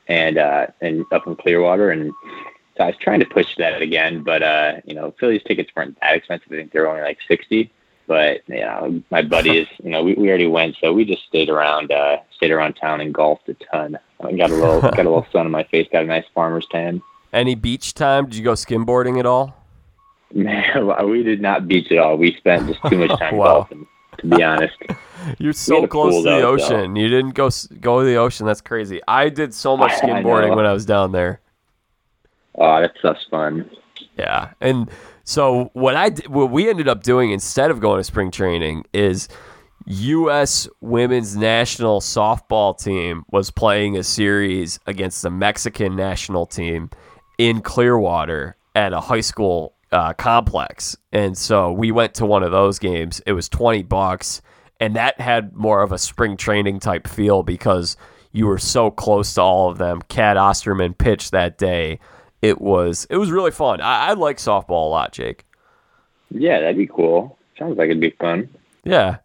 and 0.10 0.38
uh 0.38 0.68
and 0.82 1.06
up 1.14 1.26
in 1.28 1.36
Clearwater, 1.38 1.92
and 1.92 2.12
so 2.76 2.84
I 2.84 2.88
was 2.88 2.98
trying 3.00 3.22
to 3.22 3.26
push 3.26 3.56
that 3.58 3.82
again, 3.82 4.24
but 4.24 4.44
uh 4.44 4.82
you 4.84 4.96
know, 4.96 5.14
Phillies 5.20 5.44
tickets 5.48 5.70
weren't 5.76 5.98
that 6.02 6.16
expensive. 6.16 6.52
I 6.52 6.56
think 6.56 6.74
they 6.74 6.80
were 6.80 6.90
only 6.90 7.02
like 7.04 7.20
sixty, 7.28 7.72
but 8.08 8.42
you 8.48 8.60
know, 8.62 9.02
my 9.12 9.22
buddies, 9.22 9.68
you 9.82 9.92
know, 9.92 10.04
we, 10.04 10.16
we 10.16 10.28
already 10.28 10.48
went, 10.48 10.76
so 10.82 10.92
we 10.92 11.06
just 11.06 11.26
stayed 11.28 11.50
around 11.50 11.92
uh 11.92 12.18
stayed 12.36 12.52
around 12.52 12.74
town 12.74 13.00
and 13.00 13.14
golfed 13.14 13.48
a 13.48 13.54
ton. 13.72 13.98
I 14.22 14.34
got 14.34 14.50
a 14.52 14.56
little 14.56 14.82
got 14.98 15.00
a 15.00 15.10
little 15.10 15.28
sun 15.32 15.46
on 15.46 15.52
my 15.52 15.64
face, 15.64 15.88
got 15.92 16.04
a 16.04 16.08
nice 16.08 16.26
farmer's 16.34 16.68
tan. 16.72 17.02
Any 17.32 17.54
beach 17.56 17.94
time? 17.94 18.26
Did 18.26 18.36
you 18.36 18.44
go 18.44 18.54
skimboarding 18.54 19.20
at 19.20 19.26
all? 19.28 19.56
Man, 20.34 21.10
we 21.10 21.24
did 21.24 21.42
not 21.42 21.68
beach 21.68 21.92
at 21.92 21.98
all. 22.00 22.18
We 22.18 22.36
spent 22.36 22.68
just 22.68 22.80
too 22.88 22.98
much 22.98 23.10
time 23.20 23.36
Wow. 23.36 23.46
golfing, 23.62 23.88
to 24.20 24.28
be 24.28 24.44
honest. 24.44 24.76
You're 25.40 25.54
so 25.54 25.88
close 25.88 26.16
to 26.16 26.24
the 26.24 26.30
though, 26.30 26.50
ocean. 26.52 26.96
You 26.96 27.08
didn't 27.08 27.32
go 27.36 27.50
go 27.80 28.00
to 28.00 28.06
the 28.06 28.16
ocean. 28.16 28.46
That's 28.46 28.62
crazy. 28.62 29.02
I 29.08 29.30
did 29.30 29.54
so 29.54 29.76
much 29.78 29.92
I- 29.92 29.96
I 29.96 30.00
skimboarding 30.00 30.56
when 30.56 30.66
I 30.66 30.74
was 30.74 30.86
down 30.86 31.12
there. 31.12 31.42
Oh, 32.56 32.82
that 32.82 32.94
stuff's 33.00 33.26
fun. 33.30 33.70
Yeah, 34.18 34.52
and 34.60 34.90
so 35.24 35.70
what 35.74 35.96
I 35.96 36.10
d- 36.10 36.28
what 36.28 36.52
we 36.52 36.70
ended 36.70 36.88
up 36.88 37.04
doing 37.04 37.32
instead 37.32 37.72
of 37.72 37.80
going 37.80 38.00
to 38.00 38.04
spring 38.04 38.32
training 38.32 38.84
is 38.94 39.28
U.S. 39.86 40.68
women's 40.82 41.36
national 41.38 42.02
softball 42.02 42.78
team 42.82 43.24
was 43.32 43.50
playing 43.50 43.98
a 43.98 44.04
series 44.04 44.80
against 44.86 45.22
the 45.22 45.30
Mexican 45.30 45.96
national 45.96 46.46
team 46.46 46.90
in 47.38 47.62
Clearwater 47.62 48.58
at 48.76 48.92
a 48.94 49.00
high 49.00 49.22
school 49.22 49.74
uh, 49.92 50.14
complex, 50.14 50.98
and 51.14 51.38
so 51.38 51.72
we 51.72 51.92
went 51.92 52.14
to 52.16 52.26
one 52.26 52.44
of 52.44 52.52
those 52.52 52.78
games. 52.78 53.22
It 53.26 53.32
was 53.34 53.48
twenty 53.48 53.84
bucks, 53.84 54.42
and 54.80 54.96
that 54.96 55.20
had 55.20 55.56
more 55.56 55.82
of 55.82 55.92
a 55.92 55.98
spring 55.98 56.38
training 56.38 56.80
type 56.80 57.08
feel 57.08 57.44
because 57.44 57.98
you 58.32 58.48
were 58.48 58.58
so 58.58 58.92
close 58.92 59.34
to 59.34 59.42
all 59.42 59.70
of 59.70 59.78
them. 59.78 60.02
Cat 60.08 60.38
Osterman 60.38 60.94
pitched 60.94 61.32
that 61.32 61.58
day. 61.58 62.00
It 62.42 62.62
was 62.62 63.06
it 63.10 63.18
was 63.18 63.32
really 63.32 63.52
fun. 63.52 63.82
I, 63.82 64.10
I 64.10 64.14
like 64.14 64.38
softball 64.38 64.86
a 64.86 64.90
lot, 64.90 65.12
Jake. 65.12 65.46
Yeah, 66.32 66.60
that'd 66.60 66.78
be 66.78 66.88
cool. 66.88 67.38
Sounds 67.58 67.78
like 67.78 67.90
it'd 67.90 68.00
be 68.00 68.12
fun. 68.12 68.50
Yeah. 68.84 69.18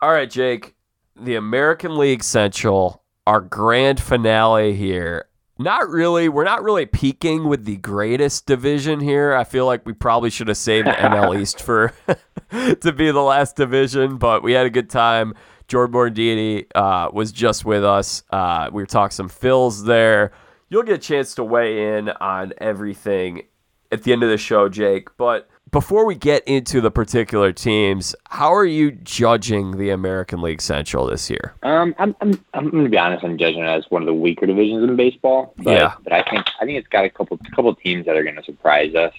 All 0.00 0.10
right, 0.10 0.30
Jake. 0.30 0.74
The 1.20 1.36
American 1.36 1.98
League 1.98 2.24
Central, 2.24 3.02
our 3.26 3.40
grand 3.40 4.00
finale 4.00 4.74
here. 4.74 5.27
Not 5.58 5.88
really. 5.88 6.28
We're 6.28 6.44
not 6.44 6.62
really 6.62 6.86
peaking 6.86 7.48
with 7.48 7.64
the 7.64 7.76
greatest 7.76 8.46
division 8.46 9.00
here. 9.00 9.34
I 9.34 9.42
feel 9.42 9.66
like 9.66 9.84
we 9.84 9.92
probably 9.92 10.30
should 10.30 10.46
have 10.48 10.56
saved 10.56 10.86
the 10.86 10.92
NL 10.92 11.38
East 11.40 11.60
for 11.60 11.92
to 12.50 12.92
be 12.92 13.10
the 13.10 13.22
last 13.22 13.56
division, 13.56 14.18
but 14.18 14.44
we 14.44 14.52
had 14.52 14.66
a 14.66 14.70
good 14.70 14.88
time. 14.88 15.34
Jordan 15.66 15.94
Morandini 15.94 16.66
uh, 16.74 17.10
was 17.12 17.32
just 17.32 17.64
with 17.64 17.84
us. 17.84 18.22
Uh, 18.30 18.70
we 18.72 18.82
were 18.82 18.86
talking 18.86 19.10
some 19.10 19.28
Phils 19.28 19.84
there. 19.84 20.30
You'll 20.70 20.84
get 20.84 20.94
a 20.94 20.98
chance 20.98 21.34
to 21.34 21.44
weigh 21.44 21.98
in 21.98 22.08
on 22.08 22.52
everything 22.58 23.42
at 23.90 24.04
the 24.04 24.12
end 24.12 24.22
of 24.22 24.30
the 24.30 24.38
show, 24.38 24.68
Jake. 24.68 25.08
But 25.16 25.48
before 25.70 26.06
we 26.06 26.14
get 26.14 26.46
into 26.46 26.80
the 26.80 26.90
particular 26.90 27.52
teams, 27.52 28.14
how 28.30 28.54
are 28.54 28.64
you 28.64 28.92
judging 28.92 29.76
the 29.76 29.90
American 29.90 30.40
League 30.40 30.62
Central 30.62 31.06
this 31.06 31.28
year? 31.28 31.54
Um, 31.62 31.94
I'm, 31.98 32.14
I'm, 32.20 32.44
I'm 32.54 32.70
gonna 32.70 32.88
be 32.88 32.98
honest. 32.98 33.24
I'm 33.24 33.38
judging 33.38 33.60
it 33.60 33.68
as 33.68 33.84
one 33.90 34.02
of 34.02 34.06
the 34.06 34.14
weaker 34.14 34.46
divisions 34.46 34.84
in 34.84 34.96
baseball. 34.96 35.54
But, 35.58 35.72
Yeah. 35.72 35.94
But 36.02 36.12
I 36.12 36.22
think 36.22 36.46
I 36.60 36.64
think 36.64 36.78
it's 36.78 36.88
got 36.88 37.04
a 37.04 37.10
couple 37.10 37.38
couple 37.54 37.74
teams 37.74 38.06
that 38.06 38.16
are 38.16 38.22
gonna 38.22 38.44
surprise 38.44 38.94
us. 38.94 39.12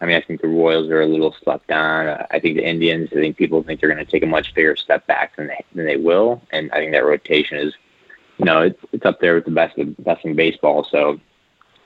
I 0.00 0.06
mean, 0.06 0.16
I 0.16 0.22
think 0.22 0.40
the 0.40 0.48
Royals 0.48 0.88
are 0.90 1.02
a 1.02 1.06
little 1.06 1.34
slept 1.42 1.70
on. 1.70 2.26
I 2.30 2.38
think 2.40 2.56
the 2.56 2.66
Indians. 2.66 3.10
I 3.12 3.16
think 3.16 3.36
people 3.36 3.62
think 3.62 3.80
they're 3.80 3.90
gonna 3.90 4.04
take 4.04 4.22
a 4.22 4.26
much 4.26 4.54
bigger 4.54 4.76
step 4.76 5.06
back 5.06 5.36
than 5.36 5.48
they 5.48 5.64
than 5.74 5.86
they 5.86 5.96
will. 5.96 6.40
And 6.52 6.70
I 6.72 6.76
think 6.76 6.92
that 6.92 7.04
rotation 7.04 7.58
is, 7.58 7.74
you 8.38 8.44
know, 8.44 8.62
it's 8.62 8.80
it's 8.92 9.04
up 9.04 9.20
there 9.20 9.34
with 9.34 9.44
the 9.44 9.50
best 9.50 9.76
of 9.78 9.96
best 10.04 10.24
in 10.24 10.34
baseball. 10.34 10.86
So, 10.90 11.20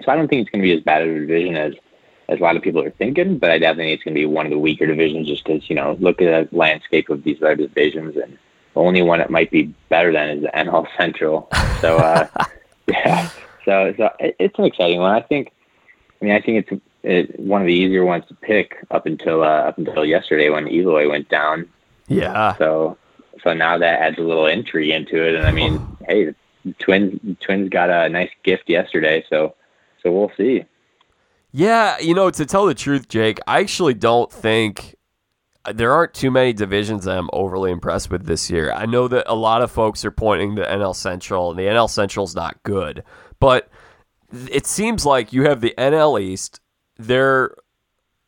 so 0.05 0.13
I 0.13 0.17
don't 0.17 0.29
think 0.29 0.43
it's 0.43 0.51
gonna 0.51 0.63
be 0.63 0.77
as 0.77 0.83
bad 0.83 1.03
of 1.03 1.09
a 1.09 1.21
division 1.21 1.57
as 1.57 1.75
as 2.29 2.41
a 2.41 2.43
lot 2.43 2.57
of 2.57 2.63
people 2.63 2.83
are 2.83 2.91
thinking, 2.91 3.39
but 3.39 3.51
I 3.51 3.59
definitely 3.59 3.85
think 3.85 3.95
it's 3.95 4.05
going 4.05 4.15
to 4.15 4.21
be 4.21 4.27
one 4.27 4.47
of 4.47 4.51
the 4.51 4.59
weaker 4.59 4.87
divisions 4.87 5.29
just 5.29 5.45
because, 5.45 5.69
you 5.69 5.77
know, 5.77 5.97
look 6.01 6.23
at 6.23 6.51
the 6.51 6.57
landscape 6.57 7.11
of 7.11 7.23
these 7.23 7.43
other 7.43 7.57
divisions 7.57 8.17
and 8.17 8.39
the 8.75 8.81
only 8.81 9.03
one 9.03 9.19
that 9.19 9.31
might 9.31 9.51
be 9.51 9.75
better 9.89 10.13
than 10.13 10.31
is 10.31 10.43
the 10.43 10.49
NL 10.49 10.87
Central. 10.97 11.49
So, 11.81 11.99
uh, 11.99 12.27
yeah, 12.89 13.29
so, 13.65 13.95
so 13.97 14.11
it, 14.19 14.37
it's 14.39 14.59
an 14.59 14.65
exciting 14.65 15.01
one. 15.01 15.13
I 15.13 15.21
think, 15.21 15.53
I 16.21 16.25
mean, 16.25 16.35
I 16.35 16.41
think 16.41 16.67
it's 16.67 16.83
it, 17.03 17.39
one 17.39 17.61
of 17.61 17.67
the 17.67 17.75
easier 17.75 18.05
ones 18.05 18.25
to 18.29 18.35
pick 18.35 18.77
up 18.91 19.05
until, 19.05 19.43
uh, 19.43 19.69
up 19.69 19.79
until 19.79 20.05
yesterday 20.05 20.49
when 20.49 20.67
Eloy 20.67 21.09
went 21.09 21.29
down. 21.29 21.69
Yeah. 22.09 22.57
So, 22.57 22.97
so 23.43 23.53
now 23.53 23.77
that 23.77 24.01
adds 24.01 24.19
a 24.19 24.23
little 24.23 24.47
intrigue 24.47 24.91
into 24.91 25.23
it. 25.23 25.35
And 25.35 25.47
I 25.47 25.53
mean, 25.53 25.97
hey, 26.09 26.35
the 26.65 26.73
twins, 26.79 27.21
twins 27.41 27.69
got 27.69 27.91
a 27.91 28.09
nice 28.09 28.31
gift 28.43 28.71
yesterday. 28.71 29.25
So, 29.29 29.55
so 30.03 30.11
we'll 30.11 30.33
see. 30.37 30.65
Yeah, 31.57 32.01
you 32.01 32.15
know, 32.15 32.31
to 32.31 32.45
tell 32.45 32.67
the 32.67 32.75
truth, 32.75 33.07
Jake, 33.07 33.39
I 33.47 33.61
actually 33.61 33.95
don't 33.95 34.31
think 34.33 34.97
there 35.73 35.93
aren't 35.93 36.13
too 36.13 36.33
many 36.33 36.53
divisions 36.53 37.05
that 37.05 37.17
I'm 37.17 37.31
overly 37.33 37.71
impressed 37.71 38.11
with 38.11 38.27
this 38.27 38.51
year. 38.51 38.73
I 38.73 38.87
know 38.87 39.07
that 39.07 39.31
a 39.31 39.37
lot 39.37 39.63
of 39.63 39.71
folks 39.71 40.05
are 40.05 40.11
pointing 40.11 40.57
to 40.57 40.63
NL 40.67 40.97
Central, 40.97 41.51
and 41.51 41.59
the 41.59 41.67
NL 41.67 41.89
Central's 41.89 42.35
not 42.35 42.61
good, 42.65 43.05
but 43.39 43.69
it 44.51 44.67
seems 44.67 45.07
like 45.07 45.33
you 45.33 45.45
have 45.45 45.61
the 45.61 45.73
NL 45.79 46.21
East. 46.21 46.61
They're, 46.99 47.55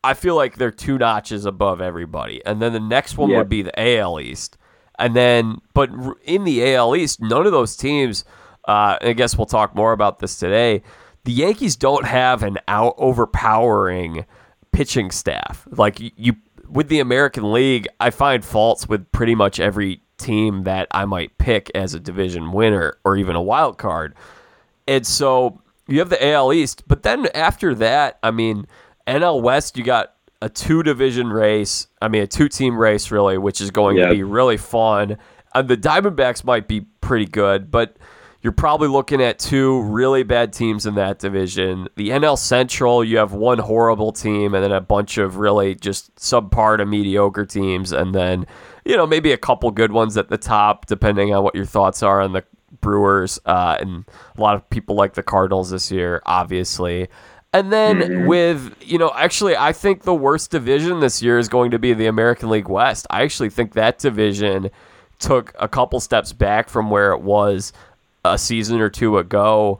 I 0.05 0.13
feel 0.13 0.37
like 0.37 0.55
they're 0.55 0.71
two 0.71 0.97
notches 0.97 1.43
above 1.43 1.81
everybody, 1.81 2.41
and 2.45 2.61
then 2.61 2.71
the 2.71 2.79
next 2.79 3.17
one 3.17 3.29
would 3.31 3.49
be 3.49 3.61
the 3.61 3.77
AL 3.77 4.21
East, 4.21 4.57
and 4.97 5.13
then 5.13 5.57
but 5.73 5.89
in 6.23 6.45
the 6.45 6.75
AL 6.75 6.95
East, 6.95 7.21
none 7.21 7.45
of 7.45 7.51
those 7.51 7.75
teams. 7.75 8.23
Uh, 8.65 8.97
I 9.01 9.11
guess 9.13 9.37
we'll 9.37 9.45
talk 9.47 9.75
more 9.75 9.91
about 9.91 10.19
this 10.19 10.39
today. 10.39 10.81
The 11.27 11.33
Yankees 11.33 11.75
don't 11.75 12.05
have 12.05 12.41
an 12.41 12.57
out 12.69 12.95
overpowering 12.97 14.25
pitching 14.71 15.11
staff. 15.11 15.67
Like 15.69 15.99
you, 15.99 16.11
you 16.15 16.35
with 16.69 16.87
the 16.87 17.01
American 17.01 17.51
League, 17.51 17.85
I 17.99 18.11
find 18.11 18.45
faults 18.45 18.87
with 18.87 19.11
pretty 19.11 19.35
much 19.35 19.59
every 19.59 19.99
team 20.17 20.63
that 20.63 20.87
I 20.91 21.03
might 21.03 21.37
pick 21.37 21.69
as 21.75 21.93
a 21.93 21.99
division 21.99 22.53
winner 22.53 22.97
or 23.03 23.17
even 23.17 23.35
a 23.35 23.41
wild 23.41 23.77
card. 23.77 24.15
And 24.87 25.05
so 25.05 25.61
you 25.85 25.99
have 25.99 26.07
the 26.07 26.25
AL 26.25 26.53
East, 26.53 26.83
but 26.87 27.03
then 27.03 27.27
after 27.35 27.75
that, 27.75 28.19
I 28.23 28.31
mean, 28.31 28.65
NL 29.05 29.41
West, 29.41 29.77
you 29.77 29.83
got 29.83 30.13
a 30.41 30.47
two 30.47 30.81
division 30.81 31.27
race. 31.27 31.87
I 32.01 32.07
mean, 32.07 32.21
a 32.21 32.27
two 32.27 32.47
team 32.47 32.77
race, 32.77 33.11
really, 33.11 33.37
which 33.37 33.59
is 33.59 33.69
going 33.69 33.97
to 33.97 34.09
be 34.09 34.23
really 34.23 34.55
fun. 34.55 35.17
And 35.53 35.67
the 35.67 35.75
Diamondbacks 35.75 36.45
might 36.45 36.69
be 36.69 36.85
pretty 37.01 37.25
good, 37.25 37.69
but 37.69 37.97
you're 38.41 38.53
probably 38.53 38.87
looking 38.87 39.21
at 39.21 39.39
two 39.39 39.81
really 39.81 40.23
bad 40.23 40.53
teams 40.53 40.85
in 40.85 40.95
that 40.95 41.19
division. 41.19 41.87
The 41.95 42.09
NL 42.09 42.37
Central, 42.37 43.03
you 43.03 43.17
have 43.17 43.33
one 43.33 43.57
horrible 43.57 44.11
team 44.11 44.53
and 44.53 44.63
then 44.63 44.71
a 44.71 44.81
bunch 44.81 45.17
of 45.17 45.37
really 45.37 45.75
just 45.75 46.15
subpar 46.15 46.77
to 46.77 46.85
mediocre 46.85 47.45
teams, 47.45 47.91
and 47.91 48.13
then 48.13 48.45
you 48.85 48.95
know 48.95 49.07
maybe 49.07 49.31
a 49.31 49.37
couple 49.37 49.69
good 49.71 49.91
ones 49.91 50.17
at 50.17 50.29
the 50.29 50.37
top, 50.37 50.85
depending 50.85 51.33
on 51.33 51.43
what 51.43 51.55
your 51.55 51.65
thoughts 51.65 52.03
are 52.03 52.21
on 52.21 52.33
the 52.33 52.43
Brewers. 52.81 53.39
Uh, 53.45 53.77
and 53.79 54.05
a 54.37 54.41
lot 54.41 54.55
of 54.55 54.69
people 54.69 54.95
like 54.95 55.13
the 55.13 55.23
Cardinals 55.23 55.71
this 55.71 55.91
year, 55.91 56.21
obviously. 56.25 57.07
And 57.53 57.71
then 57.71 58.27
with, 58.27 58.75
you 58.81 58.97
know, 58.97 59.11
actually, 59.15 59.55
I 59.55 59.71
think 59.73 60.03
the 60.03 60.13
worst 60.13 60.51
division 60.51 60.99
this 60.99 61.23
year 61.23 61.39
is 61.39 61.47
going 61.47 61.71
to 61.71 61.79
be 61.79 61.93
the 61.93 62.05
American 62.05 62.49
League 62.49 62.67
West. 62.67 63.07
I 63.09 63.23
actually 63.23 63.49
think 63.49 63.73
that 63.73 63.97
division 63.99 64.69
took 65.19 65.55
a 65.59 65.67
couple 65.67 65.99
steps 65.99 66.33
back 66.33 66.69
from 66.69 66.89
where 66.91 67.11
it 67.11 67.21
was 67.21 67.73
a 68.33 68.37
season 68.37 68.79
or 68.79 68.89
two 68.89 69.17
ago. 69.17 69.79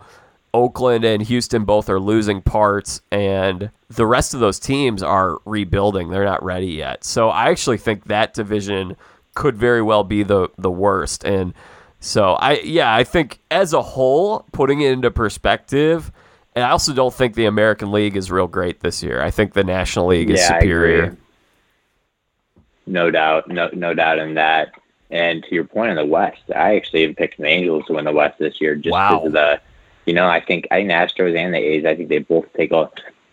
Oakland 0.54 1.04
and 1.04 1.22
Houston 1.22 1.66
both 1.66 1.90
are 1.90 2.00
losing 2.00 2.42
parts, 2.42 3.02
and 3.12 3.70
the 3.90 4.06
rest 4.06 4.34
of 4.34 4.40
those 4.40 4.60
teams 4.60 5.04
are 5.04 5.38
rebuilding. 5.46 6.10
They're 6.10 6.26
not 6.26 6.44
ready 6.44 6.68
yet. 6.68 7.04
So 7.04 7.30
I 7.30 7.50
actually 7.50 7.78
think 7.78 8.06
that 8.06 8.34
division 8.34 8.96
could 9.36 9.56
very 9.56 9.82
well 9.82 10.04
be 10.04 10.24
the 10.24 10.50
the 10.58 10.72
worst. 10.72 11.24
And 11.24 11.54
so 12.00 12.34
I 12.34 12.60
yeah, 12.60 12.94
I 12.94 13.04
think 13.04 13.40
as 13.52 13.74
a 13.74 13.82
whole, 13.82 14.46
putting 14.52 14.82
it 14.82 14.92
into 14.92 15.12
perspective, 15.12 16.12
and 16.56 16.66
I 16.66 16.72
also 16.72 16.94
don't 16.94 17.14
think 17.14 17.36
the 17.36 17.46
American 17.46 17.92
League 17.92 18.18
is 18.18 18.32
real 18.32 18.48
great 18.48 18.80
this 18.80 19.04
year. 19.04 19.22
I 19.22 19.30
think 19.30 19.54
the 19.54 19.64
National 19.64 20.08
League 20.08 20.32
is 20.32 20.40
Yeah, 20.40 20.60
superior. 20.60 21.18
No 22.88 23.12
doubt, 23.12 23.48
no 23.50 23.70
no 23.74 23.94
doubt 23.94 24.18
in 24.18 24.34
that. 24.36 24.72
And 25.10 25.44
to 25.44 25.56
your 25.56 25.64
point 25.64 25.90
on 25.92 25.96
the 25.96 26.06
West, 26.06 26.42
I 26.54 26.76
actually 26.76 27.08
have 27.08 27.16
picked 27.16 27.38
the 27.38 27.46
Angels 27.46 27.86
to 27.88 27.94
win 27.94 28.06
the 28.06 28.12
West 28.12 28.40
this 28.40 28.60
year 28.60 28.76
just 28.76 28.92
Wow. 28.94 29.12
because 29.12 29.28
of 29.28 29.34
the, 29.34 29.62
you 30.06 30.14
know, 30.14 30.28
I 30.28 30.42
think 30.42 30.68
I 30.72 30.76
think 30.76 30.90
the 30.90 30.96
Astros 30.96 31.38
and 31.38 31.54
the 31.54 31.58
A's, 31.60 31.86
I 31.86 31.96
think 31.96 32.10
they 32.10 32.20
both 32.20 32.46
take 32.56 32.72
a, 32.72 32.90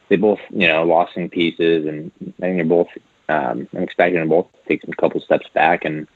they 0.08 0.16
both 0.16 0.40
you 0.50 0.68
know 0.68 0.84
lost 0.84 1.14
some 1.14 1.28
pieces, 1.28 1.86
and 1.86 2.10
I 2.20 2.42
think 2.42 2.56
they're 2.56 2.64
both. 2.64 2.88
Um, 3.28 3.66
I'm 3.74 3.82
expecting 3.82 4.20
them 4.20 4.28
both 4.28 4.52
to 4.52 4.58
take 4.68 4.82
some 4.82 4.92
couple 4.92 5.20
steps 5.20 5.48
back, 5.54 5.84
and 5.84 6.06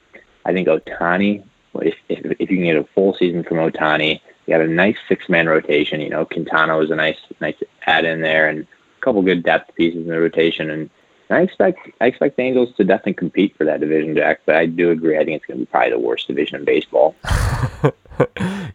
I 0.45 0.53
think 0.53 0.69
Ohtani, 0.69 1.43
if 1.77 1.95
if, 2.09 2.25
if 2.39 2.51
you 2.51 2.57
can 2.57 2.65
get 2.65 2.77
a 2.77 2.85
full 2.95 3.15
season 3.15 3.45
from 3.45 3.57
Ohtani, 3.59 4.21
you 4.47 4.55
got 4.55 4.61
a 4.61 4.69
nice 4.69 4.97
six 5.09 5.29
man 5.29 5.49
rotation. 5.49 6.01
You 6.01 6.11
know, 6.11 6.25
Quintana 6.25 6.77
was 6.77 6.91
a 6.91 6.97
nice 6.97 7.19
nice 7.41 7.57
add 7.87 8.05
in 8.05 8.21
there, 8.21 8.49
and 8.49 8.61
a 8.61 9.01
couple 9.01 9.23
good 9.23 9.43
depth 9.43 9.75
pieces 9.75 10.03
in 10.03 10.09
the 10.09 10.21
rotation, 10.21 10.71
and 10.71 10.91
I 11.31 11.41
expect 11.41 11.89
I 12.01 12.07
expect 12.07 12.37
the 12.37 12.43
Angels 12.43 12.75
to 12.77 12.85
definitely 12.85 13.15
compete 13.15 13.57
for 13.57 13.65
that 13.65 13.81
division, 13.81 14.15
Jack. 14.15 14.41
But 14.47 14.57
I 14.57 14.67
do 14.67 14.91
agree. 14.91 15.19
I 15.19 15.25
think 15.25 15.37
it's 15.37 15.47
going 15.47 15.61
to 15.61 15.67
be 15.67 15.71
probably 15.71 15.91
the 15.91 15.99
worst 15.99 16.27
division 16.27 16.57
in 16.57 16.65
baseball. 16.65 17.15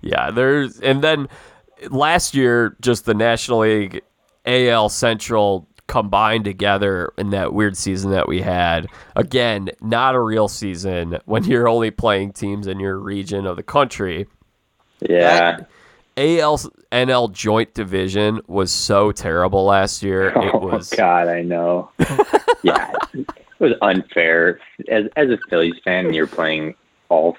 Yeah, 0.01 0.31
there's 0.31 0.79
and 0.79 1.01
then 1.03 1.27
last 1.89 2.35
year 2.35 2.75
just 2.81 3.05
the 3.05 3.13
National 3.13 3.59
League 3.59 4.01
AL 4.45 4.89
Central 4.89 5.67
combined 5.87 6.45
together 6.45 7.13
in 7.17 7.29
that 7.31 7.53
weird 7.53 7.77
season 7.77 8.11
that 8.11 8.27
we 8.27 8.41
had. 8.41 8.87
Again, 9.15 9.69
not 9.81 10.15
a 10.15 10.19
real 10.19 10.47
season 10.47 11.19
when 11.25 11.43
you're 11.45 11.67
only 11.67 11.91
playing 11.91 12.33
teams 12.33 12.67
in 12.67 12.79
your 12.79 12.97
region 12.97 13.45
of 13.45 13.55
the 13.55 13.63
country. 13.63 14.27
Yeah, 14.99 15.59
AL 16.17 16.59
NL 16.93 17.31
joint 17.31 17.73
division 17.73 18.39
was 18.47 18.71
so 18.71 19.11
terrible 19.11 19.65
last 19.65 20.03
year. 20.03 20.31
It 20.43 20.53
oh 20.53 20.59
was 20.59 20.89
God, 20.89 21.27
I 21.27 21.41
know. 21.41 21.89
yeah, 22.63 22.93
it 23.13 23.25
was 23.59 23.73
unfair. 23.81 24.59
As 24.87 25.05
as 25.15 25.29
a 25.29 25.37
Phillies 25.49 25.79
fan, 25.83 26.13
you're 26.13 26.27
playing 26.27 26.75
all 27.09 27.37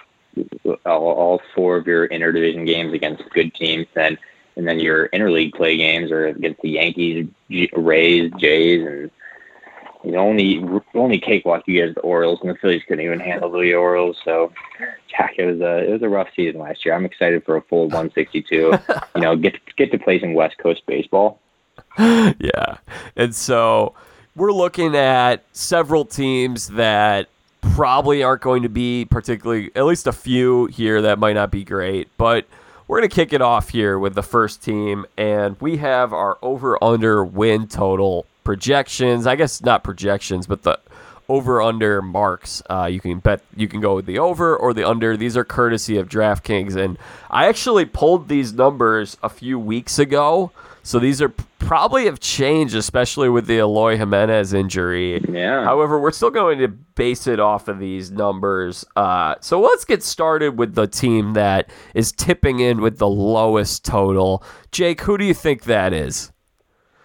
all, 0.84 1.02
all 1.06 1.42
four 1.54 1.76
of 1.76 1.87
your 1.87 2.08
interdivision 2.08 2.66
games 2.66 2.92
against 2.92 3.23
good 3.30 3.54
teams, 3.54 3.87
then 3.94 4.18
and 4.56 4.66
then 4.66 4.80
your 4.80 5.08
interleague 5.11 5.54
play 5.54 5.76
games 5.76 6.11
are 6.11 6.26
against 6.26 6.61
the 6.62 6.70
Yankees, 6.70 7.28
G- 7.50 7.70
Rays, 7.75 8.32
Jays, 8.38 8.87
and 8.87 9.11
know 10.12 10.18
only 10.18 10.62
only 10.94 11.18
cakewalk 11.18 11.64
you 11.66 11.75
get 11.75 11.88
is 11.90 11.94
the 11.94 12.00
Orioles, 12.00 12.40
and 12.42 12.50
the 12.50 12.54
Phillies 12.56 12.82
couldn't 12.87 13.04
even 13.04 13.20
handle 13.20 13.50
the 13.50 13.75
Orioles. 13.75 14.16
So, 14.25 14.52
Jack, 15.08 15.34
it 15.38 15.46
was 15.46 15.61
a 15.61 15.88
it 15.88 15.92
was 15.92 16.02
a 16.02 16.08
rough 16.08 16.28
season 16.34 16.61
last 16.61 16.84
year. 16.84 16.94
I'm 16.94 17.04
excited 17.04 17.44
for 17.44 17.56
a 17.56 17.62
full 17.62 17.88
162. 17.88 18.54
you 19.14 19.20
know, 19.20 19.37
get 19.37 19.54
get 19.76 19.90
to 19.92 19.99
play 19.99 20.20
some 20.20 20.34
West 20.34 20.58
Coast 20.58 20.82
baseball. 20.87 21.40
yeah. 21.99 22.78
And 23.16 23.34
so 23.34 23.94
we're 24.37 24.52
looking 24.52 24.96
at 24.96 25.44
several 25.52 26.04
teams 26.04 26.68
that 26.68 27.28
probably 27.61 28.23
aren't 28.23 28.42
going 28.42 28.62
to 28.62 28.68
be 28.68 29.04
particularly, 29.04 29.70
at 29.75 29.84
least 29.84 30.06
a 30.06 30.12
few 30.12 30.66
here 30.66 31.02
that 31.02 31.18
might 31.18 31.34
not 31.34 31.50
be 31.50 31.64
great. 31.64 32.08
But 32.16 32.46
we're 32.87 32.99
going 32.99 33.08
to 33.08 33.14
kick 33.14 33.32
it 33.32 33.40
off 33.40 33.70
here 33.70 33.99
with 33.99 34.14
the 34.14 34.23
first 34.23 34.62
team. 34.62 35.06
And 35.16 35.61
we 35.61 35.78
have 35.78 36.12
our 36.12 36.38
over 36.42 36.82
under 36.82 37.25
win 37.25 37.68
total 37.68 38.26
projections. 38.44 39.26
I 39.26 39.36
guess 39.36 39.62
not 39.62 39.82
projections, 39.82 40.46
but 40.46 40.62
the 40.62 40.78
over 41.28 41.62
under 41.62 42.02
marks. 42.02 42.62
Uh, 42.68 42.88
you 42.90 43.00
can 43.00 43.18
bet 43.18 43.40
you 43.56 43.68
can 43.68 43.80
go 43.80 43.94
with 43.94 44.06
the 44.06 44.18
over 44.18 44.56
or 44.56 44.74
the 44.74 44.86
under. 44.88 45.16
These 45.16 45.36
are 45.36 45.44
courtesy 45.44 45.96
of 45.96 46.08
DraftKings, 46.08 46.76
and 46.76 46.98
I 47.30 47.46
actually 47.46 47.84
pulled 47.86 48.28
these 48.28 48.52
numbers 48.52 49.16
a 49.22 49.28
few 49.28 49.58
weeks 49.58 49.98
ago. 49.98 50.52
So 50.82 50.98
these 50.98 51.22
are 51.22 51.32
probably 51.58 52.04
have 52.04 52.20
changed, 52.20 52.74
especially 52.74 53.30
with 53.30 53.46
the 53.46 53.56
Eloy 53.56 53.96
Jimenez 53.96 54.52
injury. 54.52 55.18
Yeah. 55.26 55.64
However, 55.64 55.98
we're 55.98 56.12
still 56.12 56.30
going 56.30 56.58
to 56.58 56.68
base 56.68 57.26
it 57.26 57.40
off 57.40 57.68
of 57.68 57.78
these 57.78 58.10
numbers. 58.10 58.84
Uh, 58.94 59.36
so 59.40 59.62
let's 59.62 59.86
get 59.86 60.02
started 60.02 60.58
with 60.58 60.74
the 60.74 60.86
team 60.86 61.32
that 61.32 61.70
is 61.94 62.12
tipping 62.12 62.60
in 62.60 62.82
with 62.82 62.98
the 62.98 63.08
lowest 63.08 63.82
total. 63.82 64.44
Jake, 64.72 65.00
who 65.00 65.16
do 65.16 65.24
you 65.24 65.32
think 65.32 65.64
that 65.64 65.94
is? 65.94 66.30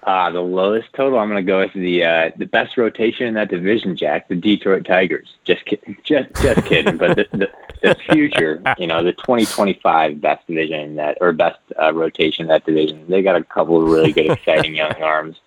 Uh, 0.03 0.31
the 0.31 0.39
lowest 0.41 0.87
total. 0.93 1.19
I'm 1.19 1.29
going 1.29 1.45
to 1.45 1.47
go 1.47 1.59
with 1.59 1.73
the 1.73 2.03
uh, 2.05 2.31
the 2.37 2.45
best 2.45 2.77
rotation 2.77 3.27
in 3.27 3.33
that 3.33 3.49
division, 3.49 3.97
Jack. 3.97 4.29
The 4.29 4.35
Detroit 4.35 4.85
Tigers. 4.85 5.27
Just 5.43 5.65
kidding. 5.65 5.97
Just 6.03 6.33
just 6.41 6.65
kidding. 6.65 6.95
But 6.97 7.17
the, 7.17 7.27
the 7.31 7.49
the 7.81 7.95
future, 8.09 8.61
you 8.77 8.87
know, 8.87 9.03
the 9.03 9.11
2025 9.11 10.21
best 10.21 10.47
division 10.47 10.95
that 10.95 11.17
or 11.19 11.33
best 11.33 11.59
uh, 11.81 11.93
rotation 11.93 12.43
in 12.43 12.47
that 12.47 12.65
division. 12.65 13.05
They 13.09 13.21
got 13.21 13.35
a 13.35 13.43
couple 13.43 13.81
of 13.81 13.89
really 13.89 14.13
good, 14.13 14.31
exciting 14.31 14.73
young 14.73 14.93
arms. 15.01 15.37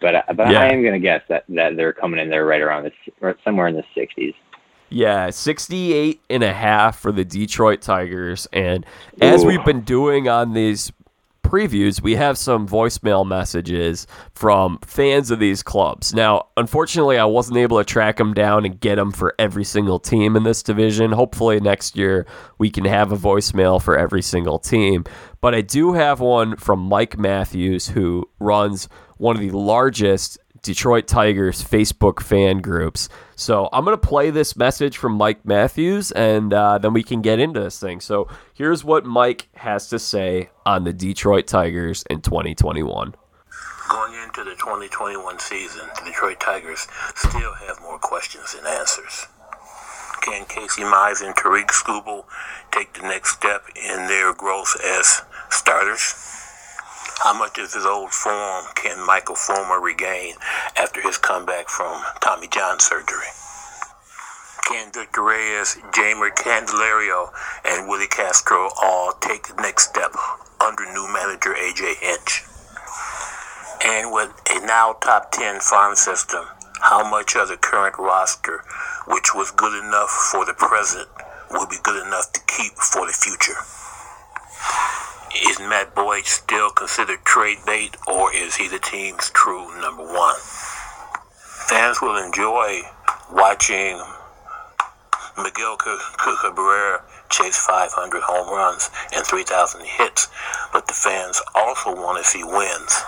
But 0.00 0.14
uh, 0.14 0.22
but 0.34 0.50
Yeah. 0.50 0.60
I 0.60 0.66
am 0.66 0.82
going 0.82 0.94
to 0.94 1.00
guess 1.00 1.22
that 1.28 1.44
that 1.48 1.76
they're 1.76 1.92
coming 1.92 2.20
in 2.20 2.30
there 2.30 2.46
right 2.46 2.60
around 2.60 2.84
the 2.84 2.92
or 3.20 3.36
somewhere 3.44 3.66
in 3.66 3.74
the 3.74 3.84
60s. 3.96 4.34
Yeah, 4.88 5.30
68 5.30 6.20
and 6.30 6.42
a 6.42 6.52
half 6.52 6.98
for 6.98 7.12
the 7.12 7.24
Detroit 7.24 7.80
Tigers. 7.80 8.46
And 8.52 8.84
as 9.20 9.44
Ooh. 9.44 9.46
we've 9.46 9.64
been 9.64 9.82
doing 9.82 10.28
on 10.28 10.52
these 10.52 10.92
previews, 11.50 12.00
we 12.00 12.14
have 12.14 12.38
some 12.38 12.68
voicemail 12.68 13.26
messages 13.26 14.06
from 14.34 14.78
fans 14.86 15.30
of 15.30 15.40
these 15.40 15.62
clubs. 15.62 16.14
Now, 16.14 16.46
unfortunately, 16.56 17.18
I 17.18 17.24
wasn't 17.24 17.58
able 17.58 17.78
to 17.78 17.84
track 17.84 18.18
them 18.18 18.34
down 18.34 18.64
and 18.64 18.78
get 18.78 18.96
them 18.96 19.10
for 19.10 19.34
every 19.38 19.64
single 19.64 19.98
team 19.98 20.36
in 20.36 20.44
this 20.44 20.62
division. 20.62 21.10
Hopefully, 21.10 21.58
next 21.58 21.96
year 21.96 22.26
we 22.58 22.70
can 22.70 22.84
have 22.84 23.10
a 23.10 23.16
voicemail 23.16 23.82
for 23.82 23.98
every 23.98 24.22
single 24.22 24.58
team. 24.60 25.04
But 25.40 25.54
I 25.54 25.62
do 25.62 25.94
have 25.94 26.20
one 26.20 26.56
from 26.56 26.80
Mike 26.80 27.18
Matthews, 27.18 27.88
who 27.88 28.28
runs 28.38 28.88
one 29.16 29.36
of 29.36 29.42
the 29.42 29.50
largest 29.50 30.38
Detroit 30.62 31.06
Tigers 31.06 31.62
Facebook 31.62 32.20
fan 32.20 32.58
groups. 32.58 33.08
So 33.36 33.68
I'm 33.72 33.84
going 33.84 33.98
to 33.98 34.06
play 34.06 34.30
this 34.30 34.56
message 34.56 34.96
from 34.96 35.12
Mike 35.12 35.44
Matthews 35.44 36.12
and 36.12 36.52
uh, 36.52 36.78
then 36.78 36.92
we 36.92 37.02
can 37.02 37.22
get 37.22 37.38
into 37.38 37.60
this 37.60 37.78
thing. 37.78 38.00
So 38.00 38.28
here's 38.54 38.84
what 38.84 39.04
Mike 39.04 39.48
has 39.54 39.88
to 39.88 39.98
say 39.98 40.50
on 40.66 40.84
the 40.84 40.92
Detroit 40.92 41.46
Tigers 41.46 42.04
in 42.10 42.20
2021. 42.20 43.14
Going 43.88 44.14
into 44.22 44.44
the 44.44 44.54
2021 44.56 45.38
season, 45.38 45.88
the 45.98 46.04
Detroit 46.04 46.38
Tigers 46.38 46.86
still 47.16 47.54
have 47.54 47.80
more 47.80 47.98
questions 47.98 48.54
than 48.54 48.66
answers. 48.66 49.26
Can 50.20 50.44
Casey 50.44 50.82
Mize 50.82 51.24
and 51.24 51.34
Tarik 51.34 51.68
Skubal 51.68 52.24
take 52.70 52.92
the 52.92 53.02
next 53.02 53.32
step 53.36 53.64
in 53.74 54.06
their 54.06 54.34
growth 54.34 54.76
as 54.84 55.22
starters? 55.48 56.39
How 57.22 57.34
much 57.34 57.58
of 57.58 57.70
his 57.70 57.84
old 57.84 58.12
form 58.12 58.64
can 58.74 59.04
Michael 59.04 59.34
Fulmer 59.34 59.78
regain 59.78 60.36
after 60.74 61.02
his 61.02 61.18
comeback 61.18 61.68
from 61.68 62.02
Tommy 62.22 62.48
John 62.48 62.80
surgery? 62.80 63.28
Can 64.66 64.90
Victor 64.90 65.22
Reyes, 65.22 65.76
Jeimer 65.92 66.30
Candelario, 66.30 67.28
and 67.66 67.86
Willi 67.90 68.06
Castro 68.06 68.70
all 68.80 69.12
take 69.20 69.48
the 69.48 69.60
next 69.60 69.90
step 69.90 70.16
under 70.64 70.90
new 70.94 71.12
manager 71.12 71.52
AJ 71.52 71.96
Hinch? 72.00 72.42
And 73.84 74.10
with 74.10 74.32
a 74.56 74.64
now 74.64 74.94
top 74.94 75.30
10 75.30 75.60
farm 75.60 75.96
system, 75.96 76.46
how 76.80 77.06
much 77.10 77.36
of 77.36 77.48
the 77.48 77.58
current 77.58 77.96
roster, 77.98 78.64
which 79.06 79.34
was 79.34 79.50
good 79.50 79.78
enough 79.84 80.08
for 80.08 80.46
the 80.46 80.54
present, 80.54 81.08
will 81.50 81.66
be 81.66 81.76
good 81.82 82.02
enough 82.06 82.32
to 82.32 82.40
keep 82.46 82.72
for 82.76 83.06
the 83.06 83.12
future? 83.12 83.60
Is 85.32 85.60
Matt 85.60 85.94
Boyd 85.94 86.26
still 86.26 86.70
considered 86.70 87.24
trade 87.24 87.58
bait, 87.64 87.96
or 88.08 88.34
is 88.34 88.56
he 88.56 88.66
the 88.66 88.80
team's 88.80 89.30
true 89.30 89.80
number 89.80 90.02
one? 90.02 90.34
Fans 91.68 92.02
will 92.02 92.16
enjoy 92.16 92.80
watching 93.32 94.02
Miguel 95.38 95.76
Cabrera 95.76 97.02
chase 97.28 97.56
500 97.58 98.22
home 98.22 98.48
runs 98.48 98.90
and 99.14 99.24
3,000 99.24 99.84
hits, 99.84 100.26
but 100.72 100.88
the 100.88 100.94
fans 100.94 101.40
also 101.54 101.94
want 101.94 102.18
to 102.18 102.24
see 102.28 102.42
wins. 102.42 103.04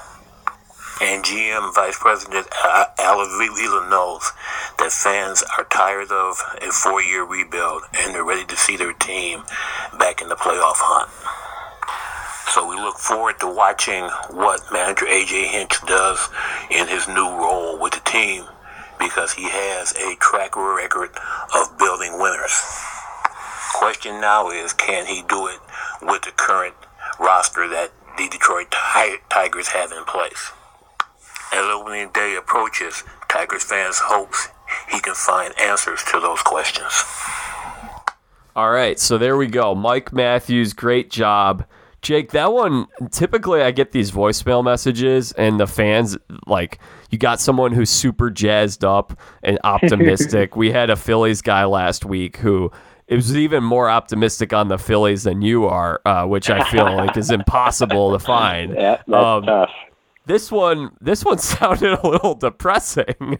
And 1.00 1.24
GM 1.24 1.74
Vice 1.74 1.98
President 1.98 2.46
Al 2.64 3.20
Avila 3.20 3.90
knows 3.90 4.30
that 4.78 4.92
fans 4.92 5.42
are 5.58 5.64
tired 5.64 6.12
of 6.12 6.40
a 6.62 6.70
four-year 6.70 7.24
rebuild 7.24 7.82
and 7.92 8.14
they're 8.14 8.24
ready 8.24 8.44
to 8.44 8.56
see 8.56 8.76
their 8.76 8.92
team 8.92 9.42
back 9.98 10.22
in 10.22 10.28
the 10.28 10.36
playoff 10.36 10.78
hunt. 10.78 11.10
So 12.48 12.68
we 12.68 12.76
look 12.76 12.98
forward 12.98 13.40
to 13.40 13.46
watching 13.46 14.04
what 14.30 14.60
manager 14.72 15.06
AJ 15.06 15.46
Hinch 15.46 15.80
does 15.86 16.28
in 16.70 16.86
his 16.88 17.08
new 17.08 17.28
role 17.28 17.78
with 17.78 17.94
the 17.94 18.00
team 18.00 18.44
because 18.98 19.32
he 19.32 19.44
has 19.44 19.92
a 19.92 20.16
track 20.16 20.56
record 20.56 21.10
of 21.54 21.78
building 21.78 22.18
winners. 22.18 22.52
Question 23.74 24.20
now 24.20 24.50
is 24.50 24.72
can 24.72 25.06
he 25.06 25.22
do 25.28 25.46
it 25.46 25.58
with 26.02 26.22
the 26.22 26.32
current 26.32 26.74
roster 27.18 27.68
that 27.68 27.90
the 28.16 28.28
Detroit 28.28 28.70
Tigers 28.70 29.68
have 29.68 29.90
in 29.92 30.04
place? 30.04 30.52
As 31.52 31.64
opening 31.64 32.10
day 32.12 32.36
approaches, 32.36 33.02
Tigers 33.28 33.64
fans 33.64 33.98
hopes 33.98 34.48
he 34.90 35.00
can 35.00 35.14
find 35.14 35.58
answers 35.58 36.02
to 36.04 36.20
those 36.20 36.42
questions. 36.42 37.04
All 38.54 38.70
right, 38.70 39.00
so 39.00 39.16
there 39.16 39.36
we 39.36 39.46
go. 39.46 39.74
Mike 39.74 40.12
Matthews, 40.12 40.74
great 40.74 41.10
job. 41.10 41.64
Jake, 42.02 42.32
that 42.32 42.52
one 42.52 42.88
typically 43.12 43.62
I 43.62 43.70
get 43.70 43.92
these 43.92 44.10
voicemail 44.10 44.64
messages 44.64 45.30
and 45.32 45.58
the 45.60 45.68
fans 45.68 46.18
like 46.46 46.80
you 47.10 47.18
got 47.18 47.40
someone 47.40 47.70
who's 47.72 47.90
super 47.90 48.28
jazzed 48.28 48.84
up 48.84 49.18
and 49.44 49.58
optimistic. 49.64 50.56
we 50.56 50.72
had 50.72 50.90
a 50.90 50.96
Phillies 50.96 51.42
guy 51.42 51.64
last 51.64 52.04
week 52.04 52.38
who 52.38 52.72
was 53.08 53.36
even 53.36 53.62
more 53.62 53.88
optimistic 53.88 54.52
on 54.52 54.66
the 54.66 54.78
Phillies 54.78 55.22
than 55.22 55.42
you 55.42 55.66
are, 55.66 56.00
uh, 56.04 56.26
which 56.26 56.50
I 56.50 56.68
feel 56.70 56.84
like 56.84 57.16
is 57.16 57.30
impossible 57.30 58.12
to 58.12 58.18
find. 58.18 58.72
Yeah, 58.82 59.02
that's 59.06 59.24
um, 59.24 59.44
tough. 59.44 59.70
This 60.26 60.50
one, 60.50 60.90
this 61.00 61.24
one 61.24 61.38
sounded 61.38 61.98
a 61.98 62.08
little 62.08 62.34
depressing. 62.34 63.38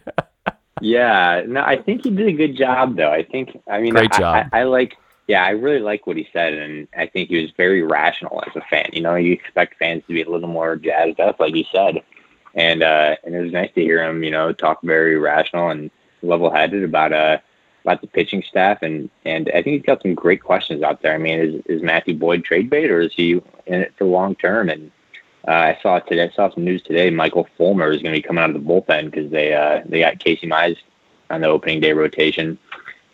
yeah, 0.79 1.43
no, 1.45 1.61
I 1.61 1.81
think 1.81 2.03
he 2.03 2.11
did 2.11 2.27
a 2.27 2.31
good 2.31 2.55
job 2.55 2.95
though. 2.95 3.11
I 3.11 3.23
think, 3.23 3.57
I 3.69 3.81
mean, 3.81 3.93
great 3.93 4.13
job. 4.13 4.47
I, 4.53 4.59
I, 4.59 4.61
I 4.61 4.63
like 4.63 4.95
yeah, 5.33 5.45
I 5.45 5.49
really 5.49 5.79
like 5.79 6.05
what 6.05 6.15
he 6.15 6.29
said, 6.31 6.53
and 6.53 6.87
I 6.95 7.07
think 7.07 7.29
he 7.29 7.41
was 7.41 7.49
very 7.57 7.81
rational 7.81 8.43
as 8.45 8.55
a 8.55 8.61
fan. 8.69 8.91
You 8.93 9.01
know, 9.01 9.15
you 9.15 9.33
expect 9.33 9.79
fans 9.79 10.03
to 10.05 10.13
be 10.13 10.21
a 10.21 10.29
little 10.29 10.47
more 10.47 10.75
jazzed 10.75 11.19
up, 11.19 11.39
like 11.39 11.55
he 11.55 11.67
said, 11.71 12.03
and 12.53 12.83
uh, 12.83 13.15
and 13.23 13.33
it 13.33 13.41
was 13.41 13.51
nice 13.51 13.71
to 13.73 13.81
hear 13.81 14.03
him, 14.03 14.23
you 14.23 14.29
know, 14.29 14.53
talk 14.53 14.83
very 14.83 15.17
rational 15.17 15.69
and 15.71 15.89
level-headed 16.21 16.83
about 16.83 17.13
uh 17.13 17.39
about 17.83 18.01
the 18.01 18.07
pitching 18.07 18.43
staff, 18.47 18.83
and 18.83 19.09
and 19.25 19.49
I 19.49 19.63
think 19.63 19.77
he's 19.77 19.81
got 19.81 20.03
some 20.03 20.13
great 20.13 20.43
questions 20.43 20.83
out 20.83 21.01
there. 21.01 21.15
I 21.15 21.17
mean, 21.17 21.39
is 21.39 21.65
is 21.65 21.81
Matthew 21.81 22.13
Boyd 22.13 22.45
trade 22.45 22.69
bait, 22.69 22.91
or 22.91 23.01
is 23.01 23.11
he 23.15 23.41
in 23.65 23.81
it 23.81 23.93
for 23.97 24.05
long 24.05 24.35
term? 24.35 24.69
And 24.69 24.91
uh, 25.47 25.51
I 25.51 25.79
saw 25.81 25.97
today, 25.97 26.25
I 26.25 26.35
saw 26.35 26.53
some 26.53 26.63
news 26.63 26.83
today. 26.83 27.09
Michael 27.09 27.47
Fulmer 27.57 27.89
is 27.89 28.03
going 28.03 28.13
to 28.13 28.21
be 28.21 28.27
coming 28.27 28.43
out 28.43 28.51
of 28.51 28.63
the 28.63 28.69
bullpen 28.69 29.09
because 29.09 29.31
they 29.31 29.55
uh, 29.55 29.81
they 29.87 30.01
got 30.01 30.19
Casey 30.19 30.45
Mize 30.45 30.77
on 31.31 31.41
the 31.41 31.47
opening 31.47 31.79
day 31.79 31.93
rotation. 31.93 32.59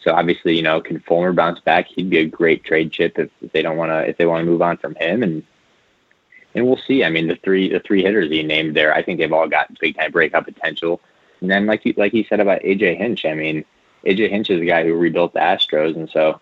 So 0.03 0.13
obviously, 0.13 0.55
you 0.55 0.61
know, 0.61 0.81
can 0.81 0.99
Fulmer 1.01 1.33
bounce 1.33 1.59
back? 1.59 1.87
He'd 1.87 2.09
be 2.09 2.19
a 2.19 2.25
great 2.25 2.63
trade 2.63 2.91
chip 2.91 3.19
if, 3.19 3.29
if 3.41 3.51
they 3.51 3.61
don't 3.61 3.77
want 3.77 3.91
to 3.91 4.07
if 4.07 4.17
they 4.17 4.25
want 4.25 4.41
to 4.41 4.45
move 4.45 4.61
on 4.61 4.77
from 4.77 4.95
him, 4.95 5.23
and 5.23 5.43
and 6.55 6.65
we'll 6.65 6.79
see. 6.87 7.03
I 7.03 7.09
mean, 7.09 7.27
the 7.27 7.35
three 7.35 7.69
the 7.69 7.79
three 7.79 8.03
hitters 8.03 8.29
he 8.29 8.43
named 8.43 8.75
there, 8.75 8.93
I 8.93 9.03
think 9.03 9.19
they've 9.19 9.33
all 9.33 9.47
got 9.47 9.77
big 9.79 9.97
time 9.97 10.11
breakout 10.11 10.45
potential. 10.45 11.01
And 11.41 11.51
then, 11.51 11.65
like 11.65 11.85
you 11.85 11.93
like 11.97 12.11
he 12.11 12.25
said 12.27 12.39
about 12.39 12.61
AJ 12.61 12.97
Hinch, 12.97 13.25
I 13.25 13.33
mean, 13.33 13.65
AJ 14.05 14.29
Hinch 14.29 14.49
is 14.49 14.59
the 14.59 14.65
guy 14.65 14.83
who 14.83 14.93
rebuilt 14.93 15.33
the 15.33 15.39
Astros, 15.39 15.95
and 15.95 16.09
so 16.09 16.39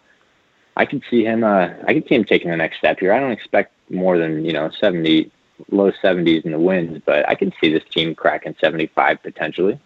I 0.76 0.86
could 0.86 1.04
see 1.10 1.24
him. 1.24 1.44
Uh, 1.44 1.70
I 1.86 1.94
could 1.94 2.08
see 2.08 2.16
him 2.16 2.26
taking 2.26 2.52
the 2.52 2.58
next 2.58 2.78
step 2.78 3.00
here. 3.00 3.14
I 3.14 3.20
don't 3.20 3.32
expect 3.32 3.74
more 3.90 4.18
than 4.18 4.46
you 4.46 4.54
know 4.54 4.70
seventy, 4.80 5.32
low 5.72 5.92
seventies 6.02 6.44
in 6.46 6.52
the 6.52 6.60
wins, 6.60 7.02
but 7.06 7.28
I 7.28 7.36
can 7.36 7.52
see 7.60 7.72
this 7.72 7.84
team 7.92 8.14
cracking 8.16 8.56
seventy 8.62 8.88
five 8.88 9.22
potentially. 9.24 9.80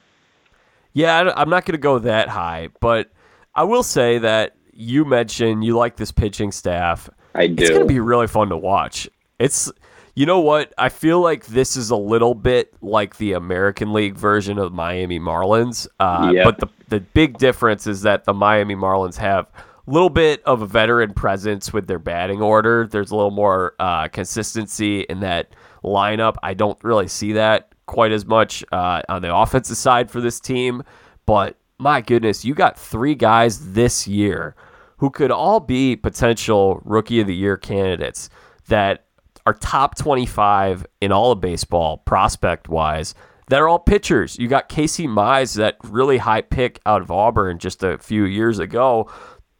Yeah, 0.93 1.31
I'm 1.37 1.49
not 1.49 1.65
going 1.65 1.73
to 1.73 1.81
go 1.81 1.99
that 1.99 2.27
high, 2.27 2.67
but 2.81 3.09
I 3.55 3.63
will 3.63 3.83
say 3.83 4.17
that 4.19 4.55
you 4.73 5.05
mentioned 5.05 5.63
you 5.63 5.77
like 5.77 5.97
this 5.97 6.11
pitching 6.11 6.51
staff. 6.51 7.09
I 7.35 7.47
do. 7.47 7.61
It's 7.61 7.69
going 7.69 7.81
to 7.81 7.87
be 7.87 7.99
really 7.99 8.27
fun 8.27 8.49
to 8.49 8.57
watch. 8.57 9.09
It's 9.39 9.71
you 10.15 10.25
know 10.25 10.39
what? 10.41 10.73
I 10.77 10.89
feel 10.89 11.21
like 11.21 11.45
this 11.47 11.77
is 11.77 11.89
a 11.89 11.95
little 11.95 12.35
bit 12.35 12.73
like 12.81 13.17
the 13.17 13.33
American 13.33 13.93
League 13.93 14.15
version 14.15 14.57
of 14.57 14.73
Miami 14.73 15.19
Marlins. 15.19 15.87
Uh, 15.99 16.31
yep. 16.33 16.45
But 16.45 16.59
the 16.59 16.67
the 16.89 16.99
big 16.99 17.37
difference 17.37 17.87
is 17.87 18.01
that 18.01 18.25
the 18.25 18.33
Miami 18.33 18.75
Marlins 18.75 19.15
have 19.17 19.47
a 19.87 19.91
little 19.91 20.09
bit 20.09 20.43
of 20.43 20.61
a 20.61 20.67
veteran 20.67 21.13
presence 21.13 21.71
with 21.71 21.87
their 21.87 21.99
batting 21.99 22.41
order. 22.41 22.87
There's 22.87 23.11
a 23.11 23.15
little 23.15 23.31
more 23.31 23.75
uh, 23.79 24.09
consistency 24.09 25.01
in 25.01 25.21
that 25.21 25.55
lineup. 25.83 26.35
I 26.43 26.53
don't 26.53 26.81
really 26.83 27.07
see 27.07 27.33
that 27.33 27.73
quite 27.85 28.11
as 28.11 28.25
much 28.25 28.63
uh, 28.71 29.01
on 29.09 29.21
the 29.21 29.33
offensive 29.33 29.77
side 29.77 30.11
for 30.11 30.21
this 30.21 30.39
team, 30.39 30.83
but 31.25 31.57
my 31.81 32.01
goodness, 32.01 32.45
you 32.45 32.53
got 32.53 32.77
three 32.77 33.15
guys 33.15 33.73
this 33.73 34.07
year 34.07 34.55
who 34.97 35.09
could 35.09 35.31
all 35.31 35.59
be 35.59 35.95
potential 35.95 36.79
rookie 36.85 37.19
of 37.19 37.27
the 37.27 37.35
year 37.35 37.57
candidates 37.57 38.29
that 38.67 39.05
are 39.47 39.53
top 39.55 39.97
25 39.97 40.85
in 41.01 41.11
all 41.11 41.31
of 41.31 41.41
baseball 41.41 41.97
prospect 41.97 42.69
wise 42.69 43.15
that 43.47 43.59
are 43.59 43.67
all 43.67 43.79
pitchers. 43.79 44.37
You 44.37 44.47
got 44.47 44.69
Casey 44.69 45.07
Mize, 45.07 45.55
that 45.55 45.77
really 45.83 46.19
high 46.19 46.41
pick 46.41 46.79
out 46.85 47.01
of 47.01 47.09
Auburn 47.09 47.57
just 47.57 47.83
a 47.83 47.97
few 47.97 48.25
years 48.25 48.59
ago. 48.59 49.11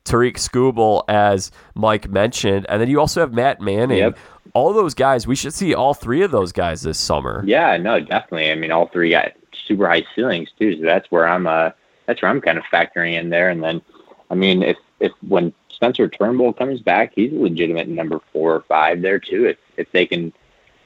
Tarik 0.05 0.37
Skubal, 0.37 1.03
as 1.07 1.51
Mike 1.75 2.09
mentioned, 2.09 2.65
and 2.69 2.81
then 2.81 2.89
you 2.89 2.99
also 2.99 3.19
have 3.19 3.33
Matt 3.33 3.61
Manning. 3.61 3.97
Yep. 3.97 4.17
All 4.53 4.73
those 4.73 4.93
guys, 4.93 5.27
we 5.27 5.35
should 5.35 5.53
see 5.53 5.73
all 5.73 5.93
three 5.93 6.21
of 6.21 6.31
those 6.31 6.51
guys 6.51 6.81
this 6.81 6.97
summer. 6.97 7.43
Yeah, 7.45 7.77
no, 7.77 7.99
definitely. 7.99 8.51
I 8.51 8.55
mean, 8.55 8.71
all 8.71 8.87
three 8.87 9.09
got 9.09 9.33
super 9.67 9.87
high 9.87 10.03
ceilings 10.15 10.49
too. 10.57 10.77
So 10.77 10.83
that's 10.83 11.09
where 11.11 11.27
I'm 11.27 11.47
uh, 11.47 11.71
that's 12.11 12.21
where 12.21 12.29
I'm 12.29 12.41
kind 12.41 12.57
of 12.57 12.65
factoring 12.65 13.17
in 13.17 13.29
there. 13.29 13.49
And 13.49 13.63
then, 13.63 13.81
I 14.29 14.35
mean, 14.35 14.63
if 14.63 14.77
if 14.99 15.13
when 15.27 15.53
Spencer 15.69 16.09
Turnbull 16.09 16.51
comes 16.51 16.81
back, 16.81 17.13
he's 17.15 17.31
a 17.31 17.35
legitimate 17.35 17.87
number 17.87 18.19
four 18.33 18.53
or 18.53 18.61
five 18.61 19.01
there 19.01 19.17
too. 19.17 19.45
If 19.45 19.57
if 19.77 19.89
they 19.93 20.05
can, 20.05 20.33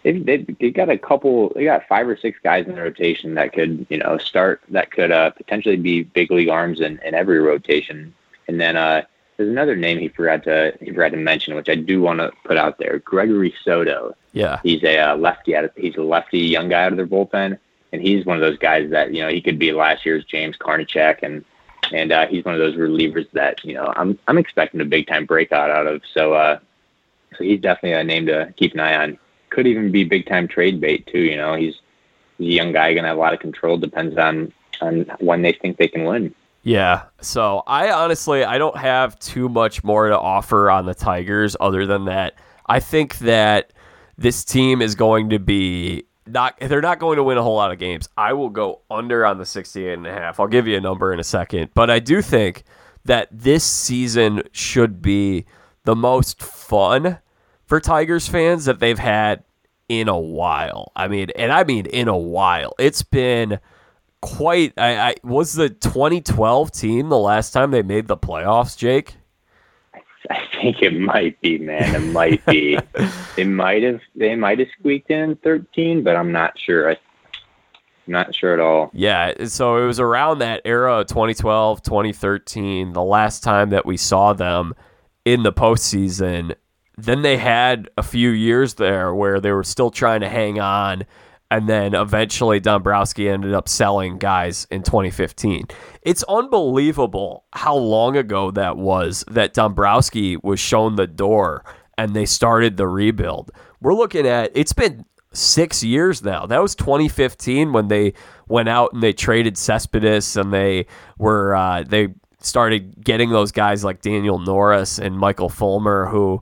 if 0.03 0.23
they 0.23 0.37
they 0.59 0.69
got 0.69 0.89
a 0.89 0.99
couple, 0.99 1.51
they 1.55 1.63
got 1.63 1.87
five 1.87 2.07
or 2.07 2.15
six 2.15 2.37
guys 2.43 2.67
in 2.67 2.75
the 2.75 2.81
rotation 2.81 3.33
that 3.35 3.53
could 3.53 3.87
you 3.89 3.97
know 3.97 4.19
start 4.19 4.61
that 4.69 4.91
could 4.91 5.11
uh, 5.11 5.31
potentially 5.31 5.77
be 5.77 6.03
big 6.03 6.29
league 6.29 6.49
arms 6.49 6.79
in, 6.79 6.99
in 7.03 7.15
every 7.15 7.39
rotation. 7.39 8.13
And 8.47 8.61
then 8.61 8.77
uh, 8.77 9.01
there's 9.37 9.49
another 9.49 9.75
name 9.75 9.97
he 9.97 10.09
forgot 10.09 10.43
to 10.43 10.77
he 10.79 10.91
forgot 10.91 11.09
to 11.09 11.17
mention, 11.17 11.55
which 11.55 11.69
I 11.69 11.75
do 11.75 12.03
want 12.03 12.19
to 12.19 12.31
put 12.45 12.57
out 12.57 12.77
there. 12.77 12.99
Gregory 12.99 13.55
Soto. 13.63 14.15
Yeah, 14.33 14.59
he's 14.61 14.83
a 14.83 14.99
uh, 14.99 15.17
lefty. 15.17 15.55
Out 15.55 15.65
of, 15.65 15.71
he's 15.75 15.95
a 15.95 16.03
lefty 16.03 16.39
young 16.39 16.69
guy 16.69 16.83
out 16.83 16.91
of 16.91 16.97
their 16.97 17.07
bullpen, 17.07 17.57
and 17.91 18.01
he's 18.01 18.25
one 18.25 18.37
of 18.37 18.41
those 18.41 18.57
guys 18.57 18.89
that 18.91 19.13
you 19.13 19.21
know 19.21 19.29
he 19.29 19.41
could 19.41 19.59
be 19.59 19.71
last 19.71 20.05
year's 20.05 20.25
James 20.25 20.57
Karinchak, 20.57 21.19
and 21.23 21.43
and 21.93 22.11
uh, 22.11 22.27
he's 22.27 22.45
one 22.45 22.53
of 22.53 22.59
those 22.59 22.75
relievers 22.75 23.29
that 23.31 23.63
you 23.63 23.73
know 23.73 23.93
I'm 23.95 24.17
I'm 24.27 24.37
expecting 24.37 24.81
a 24.81 24.85
big 24.85 25.07
time 25.07 25.25
breakout 25.25 25.69
out 25.69 25.87
of. 25.87 26.01
So 26.13 26.33
uh, 26.33 26.59
so 27.37 27.43
he's 27.43 27.61
definitely 27.61 27.93
a 27.93 28.03
name 28.03 28.25
to 28.27 28.53
keep 28.57 28.73
an 28.73 28.79
eye 28.79 28.95
on. 28.95 29.17
Could 29.49 29.67
even 29.67 29.91
be 29.91 30.03
big 30.03 30.27
time 30.27 30.47
trade 30.47 30.81
bait 30.81 31.07
too. 31.07 31.19
You 31.19 31.37
know, 31.37 31.55
he's 31.55 31.75
he's 32.37 32.53
a 32.53 32.55
young 32.55 32.71
guy, 32.71 32.93
gonna 32.93 33.07
have 33.07 33.17
a 33.17 33.19
lot 33.19 33.33
of 33.33 33.39
control. 33.39 33.77
Depends 33.77 34.17
on 34.17 34.51
on 34.81 35.05
when 35.19 35.41
they 35.41 35.53
think 35.53 35.77
they 35.77 35.87
can 35.87 36.03
win. 36.03 36.33
Yeah. 36.63 37.03
So 37.21 37.61
I 37.67 37.91
honestly 37.91 38.43
I 38.43 38.57
don't 38.57 38.77
have 38.77 39.19
too 39.19 39.49
much 39.49 39.83
more 39.83 40.09
to 40.09 40.19
offer 40.19 40.69
on 40.71 40.85
the 40.85 40.95
Tigers 40.95 41.55
other 41.59 41.85
than 41.85 42.05
that 42.05 42.35
I 42.67 42.79
think 42.79 43.19
that 43.19 43.73
this 44.17 44.43
team 44.43 44.81
is 44.81 44.95
going 44.95 45.29
to 45.29 45.39
be 45.39 46.05
not 46.27 46.57
they're 46.59 46.81
not 46.81 46.99
going 46.99 47.17
to 47.17 47.23
win 47.23 47.37
a 47.37 47.43
whole 47.43 47.55
lot 47.55 47.71
of 47.71 47.79
games. 47.79 48.09
I 48.17 48.33
will 48.33 48.49
go 48.49 48.81
under 48.89 49.25
on 49.25 49.37
the 49.37 49.45
68 49.45 49.93
and 49.93 50.07
a 50.07 50.11
half. 50.11 50.39
I'll 50.39 50.47
give 50.47 50.67
you 50.67 50.77
a 50.77 50.81
number 50.81 51.13
in 51.13 51.19
a 51.19 51.23
second, 51.23 51.71
but 51.73 51.89
I 51.89 51.99
do 51.99 52.21
think 52.21 52.63
that 53.05 53.27
this 53.31 53.63
season 53.63 54.43
should 54.51 55.01
be 55.01 55.45
the 55.83 55.95
most 55.95 56.41
fun 56.41 57.19
for 57.65 57.79
Tigers 57.79 58.27
fans 58.27 58.65
that 58.65 58.79
they've 58.79 58.99
had 58.99 59.43
in 59.87 60.07
a 60.07 60.19
while. 60.19 60.91
I 60.95 61.07
mean, 61.07 61.29
and 61.35 61.51
I 61.51 61.63
mean 61.63 61.85
in 61.85 62.07
a 62.07 62.17
while. 62.17 62.73
It's 62.79 63.03
been 63.03 63.59
quite. 64.21 64.73
I, 64.77 65.09
I 65.09 65.15
was 65.23 65.53
the 65.53 65.69
2012 65.69 66.71
team 66.71 67.09
the 67.09 67.17
last 67.17 67.51
time 67.51 67.71
they 67.71 67.83
made 67.83 68.07
the 68.07 68.17
playoffs, 68.17 68.77
Jake. 68.77 69.15
I 70.29 70.47
think 70.61 70.81
it 70.81 70.99
might 70.99 71.39
be, 71.41 71.57
man. 71.57 71.95
It 71.95 72.11
might 72.11 72.45
be. 72.45 72.79
they 73.35 73.43
might 73.43 73.83
have. 73.83 74.01
They 74.15 74.35
might 74.35 74.59
have 74.59 74.67
squeaked 74.79 75.11
in 75.11 75.35
13, 75.37 76.03
but 76.03 76.15
I'm 76.15 76.31
not 76.31 76.57
sure. 76.59 76.91
I, 76.91 76.93
I'm 76.93 78.13
not 78.13 78.35
sure 78.35 78.53
at 78.53 78.59
all. 78.59 78.91
Yeah, 78.93 79.45
so 79.45 79.77
it 79.77 79.85
was 79.85 79.99
around 79.99 80.39
that 80.39 80.61
era, 80.65 81.03
2012, 81.07 81.81
2013, 81.81 82.93
the 82.93 83.03
last 83.03 83.43
time 83.43 83.71
that 83.71 83.85
we 83.85 83.97
saw 83.97 84.33
them 84.33 84.75
in 85.25 85.43
the 85.43 85.51
postseason. 85.51 86.55
Then 86.97 87.23
they 87.23 87.37
had 87.37 87.89
a 87.97 88.03
few 88.03 88.29
years 88.29 88.75
there 88.75 89.13
where 89.13 89.41
they 89.41 89.51
were 89.51 89.63
still 89.63 89.91
trying 89.91 90.21
to 90.21 90.29
hang 90.29 90.59
on 90.59 91.05
and 91.51 91.69
then 91.69 91.93
eventually 91.93 92.59
Dombrowski 92.59 93.29
ended 93.29 93.53
up 93.53 93.69
selling 93.69 94.17
guys 94.17 94.67
in 94.71 94.83
2015. 94.83 95.65
It's 96.01 96.23
unbelievable 96.23 97.45
how 97.53 97.75
long 97.75 98.17
ago 98.17 98.51
that 98.51 98.77
was 98.77 99.23
that 99.29 99.53
Dombrowski 99.53 100.37
was 100.37 100.59
shown 100.59 100.95
the 100.95 101.07
door 101.07 101.63
and 101.97 102.13
they 102.13 102.25
started 102.25 102.77
the 102.77 102.87
rebuild. 102.87 103.51
We're 103.81 103.93
looking 103.93 104.27
at 104.27 104.51
it's 104.55 104.73
been 104.73 105.05
six 105.33 105.83
years 105.83 106.23
now. 106.23 106.45
That 106.45 106.61
was 106.61 106.75
2015 106.75 107.73
when 107.73 107.87
they 107.87 108.13
went 108.47 108.69
out 108.69 108.93
and 108.93 109.03
they 109.03 109.13
traded 109.13 109.57
Cespedes 109.57 110.35
and 110.37 110.51
they 110.51 110.87
were 111.17 111.55
uh, 111.55 111.83
they 111.83 112.09
started 112.39 113.03
getting 113.03 113.29
those 113.29 113.51
guys 113.51 113.83
like 113.83 114.01
Daniel 114.01 114.39
Norris 114.39 114.99
and 114.99 115.17
Michael 115.17 115.49
Fulmer 115.49 116.07
who 116.07 116.41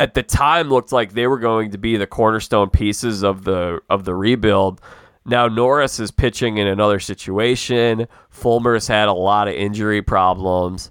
at 0.00 0.14
the 0.14 0.22
time 0.22 0.70
looked 0.70 0.92
like 0.92 1.12
they 1.12 1.26
were 1.26 1.38
going 1.38 1.70
to 1.72 1.78
be 1.78 1.98
the 1.98 2.06
cornerstone 2.06 2.70
pieces 2.70 3.22
of 3.22 3.44
the 3.44 3.82
of 3.90 4.04
the 4.06 4.14
rebuild. 4.14 4.80
Now 5.26 5.46
Norris 5.46 6.00
is 6.00 6.10
pitching 6.10 6.56
in 6.56 6.66
another 6.66 6.98
situation. 6.98 8.08
Fulmer's 8.30 8.88
had 8.88 9.08
a 9.08 9.12
lot 9.12 9.46
of 9.46 9.54
injury 9.54 10.00
problems, 10.00 10.90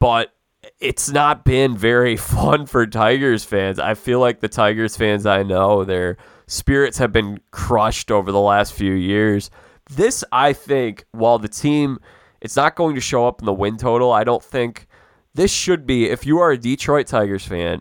but 0.00 0.32
it's 0.80 1.10
not 1.10 1.44
been 1.44 1.76
very 1.76 2.16
fun 2.34 2.64
for 2.64 2.86
Tigers 2.86 3.44
fans. 3.44 3.78
I 3.78 3.92
feel 3.92 4.18
like 4.18 4.40
the 4.40 4.48
Tigers 4.48 4.96
fans 4.96 5.26
I 5.26 5.42
know, 5.42 5.84
their 5.84 6.16
spirits 6.46 6.96
have 6.96 7.12
been 7.12 7.40
crushed 7.50 8.10
over 8.10 8.32
the 8.32 8.40
last 8.40 8.72
few 8.72 8.94
years. 8.94 9.50
This, 9.90 10.24
I 10.32 10.54
think, 10.54 11.04
while 11.10 11.38
the 11.38 11.48
team, 11.48 11.98
it's 12.40 12.56
not 12.56 12.76
going 12.76 12.94
to 12.94 13.00
show 13.02 13.28
up 13.28 13.42
in 13.42 13.46
the 13.46 13.52
win 13.52 13.76
total, 13.76 14.10
I 14.10 14.24
don't 14.24 14.42
think 14.42 14.86
this 15.34 15.50
should 15.50 15.86
be, 15.86 16.08
if 16.08 16.24
you 16.24 16.38
are 16.38 16.52
a 16.52 16.58
Detroit 16.58 17.06
Tigers 17.06 17.44
fan 17.44 17.80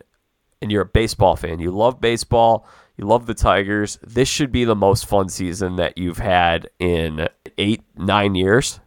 and 0.62 0.72
you're 0.72 0.82
a 0.82 0.86
baseball 0.86 1.36
fan, 1.36 1.60
you 1.60 1.72
love 1.72 2.02
baseball, 2.02 2.68
you 2.98 3.06
love 3.06 3.26
the 3.26 3.34
Tigers, 3.34 4.00
this 4.02 4.28
should 4.28 4.52
be 4.52 4.64
the 4.64 4.76
most 4.76 5.06
fun 5.06 5.30
season 5.30 5.76
that 5.76 5.98
you've 5.98 6.18
had 6.18 6.70
in 6.80 7.28
eight, 7.58 7.82
nine 7.96 8.36
years. 8.36 8.80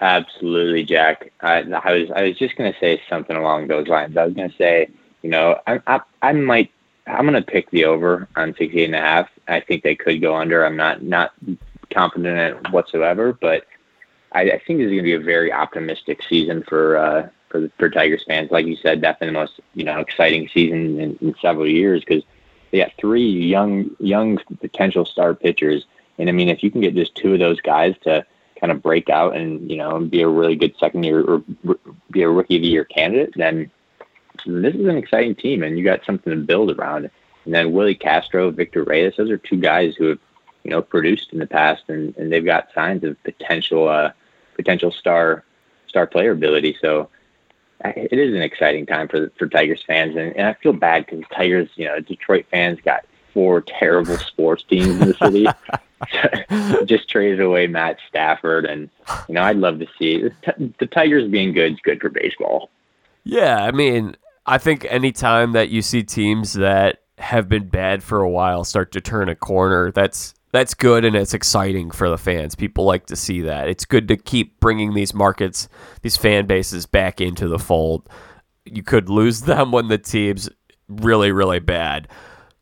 Absolutely, 0.00 0.82
Jack. 0.84 1.32
I, 1.40 1.60
I 1.60 1.92
was 1.92 2.10
I 2.14 2.22
was 2.24 2.36
just 2.36 2.56
to 2.56 2.74
say 2.78 3.00
something 3.08 3.36
along 3.36 3.68
those 3.68 3.86
lines. 3.86 4.16
I 4.16 4.26
was 4.26 4.34
to 4.34 4.50
say, 4.58 4.88
you 5.22 5.30
know, 5.30 5.58
I, 5.66 5.80
I 5.86 6.00
I 6.20 6.32
might 6.32 6.70
I'm 7.06 7.32
to 7.32 7.42
pick 7.42 7.70
the 7.70 7.84
over 7.84 8.28
on 8.36 8.54
68 8.56 8.84
and 8.86 8.94
a 8.94 9.00
half. 9.00 9.28
I 9.46 9.60
think 9.60 9.82
they 9.82 9.94
could 9.94 10.20
go 10.20 10.34
under. 10.34 10.64
I'm 10.64 10.76
not 10.76 11.02
not 11.02 11.32
confident 11.92 12.38
in 12.38 12.38
it 12.38 12.72
whatsoever, 12.72 13.32
but 13.32 13.66
I, 14.32 14.42
I 14.42 14.62
think 14.66 14.78
this 14.80 14.90
is 14.90 14.96
to 14.96 15.02
be 15.02 15.14
a 15.14 15.20
very 15.20 15.52
optimistic 15.52 16.22
season 16.28 16.64
for 16.68 16.96
uh, 16.96 17.28
for 17.54 17.70
for 17.78 17.88
Tigers 17.88 18.24
fans. 18.26 18.50
Like 18.50 18.66
you 18.66 18.74
said, 18.76 19.00
definitely 19.00 19.28
the 19.28 19.40
most 19.40 19.60
you 19.74 19.84
know 19.84 20.00
exciting 20.00 20.48
season 20.52 20.98
in, 20.98 21.16
in 21.20 21.34
several 21.40 21.68
years 21.68 22.00
because 22.00 22.24
they 22.72 22.78
got 22.78 22.92
three 22.98 23.30
young 23.30 23.90
young 24.00 24.38
potential 24.60 25.04
star 25.04 25.34
pitchers, 25.34 25.86
and 26.18 26.28
I 26.28 26.32
mean 26.32 26.48
if 26.48 26.64
you 26.64 26.70
can 26.72 26.80
get 26.80 26.96
just 26.96 27.14
two 27.14 27.34
of 27.34 27.38
those 27.38 27.60
guys 27.60 27.94
to 28.02 28.26
kind 28.60 28.72
of 28.72 28.82
break 28.82 29.08
out 29.08 29.36
and 29.36 29.70
you 29.70 29.76
know 29.76 30.00
be 30.00 30.22
a 30.22 30.28
really 30.28 30.56
good 30.56 30.74
second 30.78 31.04
year 31.04 31.22
or 31.22 31.44
be 32.10 32.22
a 32.22 32.28
rookie 32.28 32.56
of 32.56 32.62
the 32.62 32.68
year 32.68 32.84
candidate, 32.84 33.34
then 33.36 33.70
this 34.44 34.74
is 34.74 34.86
an 34.86 34.96
exciting 34.96 35.36
team, 35.36 35.62
and 35.62 35.78
you 35.78 35.84
got 35.84 36.04
something 36.04 36.32
to 36.32 36.36
build 36.36 36.72
around. 36.72 37.08
And 37.44 37.54
then 37.54 37.72
Willi 37.72 37.94
Castro, 37.94 38.50
Victor 38.50 38.82
Reyes, 38.82 39.14
those 39.16 39.30
are 39.30 39.38
two 39.38 39.58
guys 39.58 39.94
who 39.94 40.06
have 40.06 40.18
you 40.64 40.72
know 40.72 40.82
produced 40.82 41.32
in 41.32 41.38
the 41.38 41.46
past, 41.46 41.84
and, 41.86 42.16
and 42.16 42.32
they've 42.32 42.44
got 42.44 42.72
signs 42.74 43.04
of 43.04 43.22
potential 43.22 43.88
uh, 43.88 44.10
potential 44.56 44.90
star 44.90 45.44
star 45.86 46.08
player 46.08 46.32
ability. 46.32 46.76
So 46.80 47.08
it 47.84 48.18
is 48.18 48.34
an 48.34 48.42
exciting 48.42 48.86
time 48.86 49.08
for 49.08 49.30
for 49.38 49.46
Tigers 49.46 49.82
fans, 49.86 50.16
and, 50.16 50.34
and 50.36 50.48
I 50.48 50.54
feel 50.54 50.72
bad 50.72 51.06
because 51.06 51.24
Tigers, 51.34 51.68
you 51.76 51.86
know, 51.86 52.00
Detroit 52.00 52.46
fans 52.50 52.78
got 52.84 53.04
four 53.32 53.60
terrible 53.60 54.16
sports 54.18 54.62
teams 54.62 54.88
in 54.88 55.08
the 55.08 55.14
city. 55.14 55.46
just 56.84 57.08
traded 57.08 57.40
away 57.40 57.66
Matt 57.66 57.98
Stafford, 58.08 58.64
and 58.66 58.90
you 59.28 59.34
know, 59.34 59.42
I'd 59.42 59.56
love 59.56 59.78
to 59.78 59.86
see 59.98 60.28
the 60.78 60.86
Tigers 60.86 61.30
being 61.30 61.52
good 61.52 61.72
is 61.72 61.78
good 61.82 62.00
for 62.00 62.08
baseball. 62.08 62.70
Yeah, 63.24 63.62
I 63.64 63.70
mean, 63.70 64.16
I 64.46 64.58
think 64.58 64.86
anytime 64.90 65.52
that 65.52 65.70
you 65.70 65.82
see 65.82 66.02
teams 66.02 66.54
that 66.54 67.02
have 67.18 67.48
been 67.48 67.68
bad 67.68 68.02
for 68.02 68.20
a 68.20 68.28
while 68.28 68.64
start 68.64 68.92
to 68.92 69.00
turn 69.00 69.28
a 69.28 69.34
corner, 69.34 69.90
that's 69.90 70.34
that's 70.54 70.74
good 70.74 71.04
and 71.04 71.16
it's 71.16 71.34
exciting 71.34 71.90
for 71.90 72.08
the 72.08 72.16
fans. 72.16 72.54
People 72.54 72.84
like 72.84 73.06
to 73.06 73.16
see 73.16 73.40
that. 73.40 73.68
It's 73.68 73.84
good 73.84 74.06
to 74.06 74.16
keep 74.16 74.60
bringing 74.60 74.94
these 74.94 75.12
markets, 75.12 75.68
these 76.02 76.16
fan 76.16 76.46
bases 76.46 76.86
back 76.86 77.20
into 77.20 77.48
the 77.48 77.58
fold. 77.58 78.08
You 78.64 78.84
could 78.84 79.08
lose 79.08 79.40
them 79.42 79.72
when 79.72 79.88
the 79.88 79.98
team's 79.98 80.48
really, 80.88 81.32
really 81.32 81.58
bad. 81.58 82.06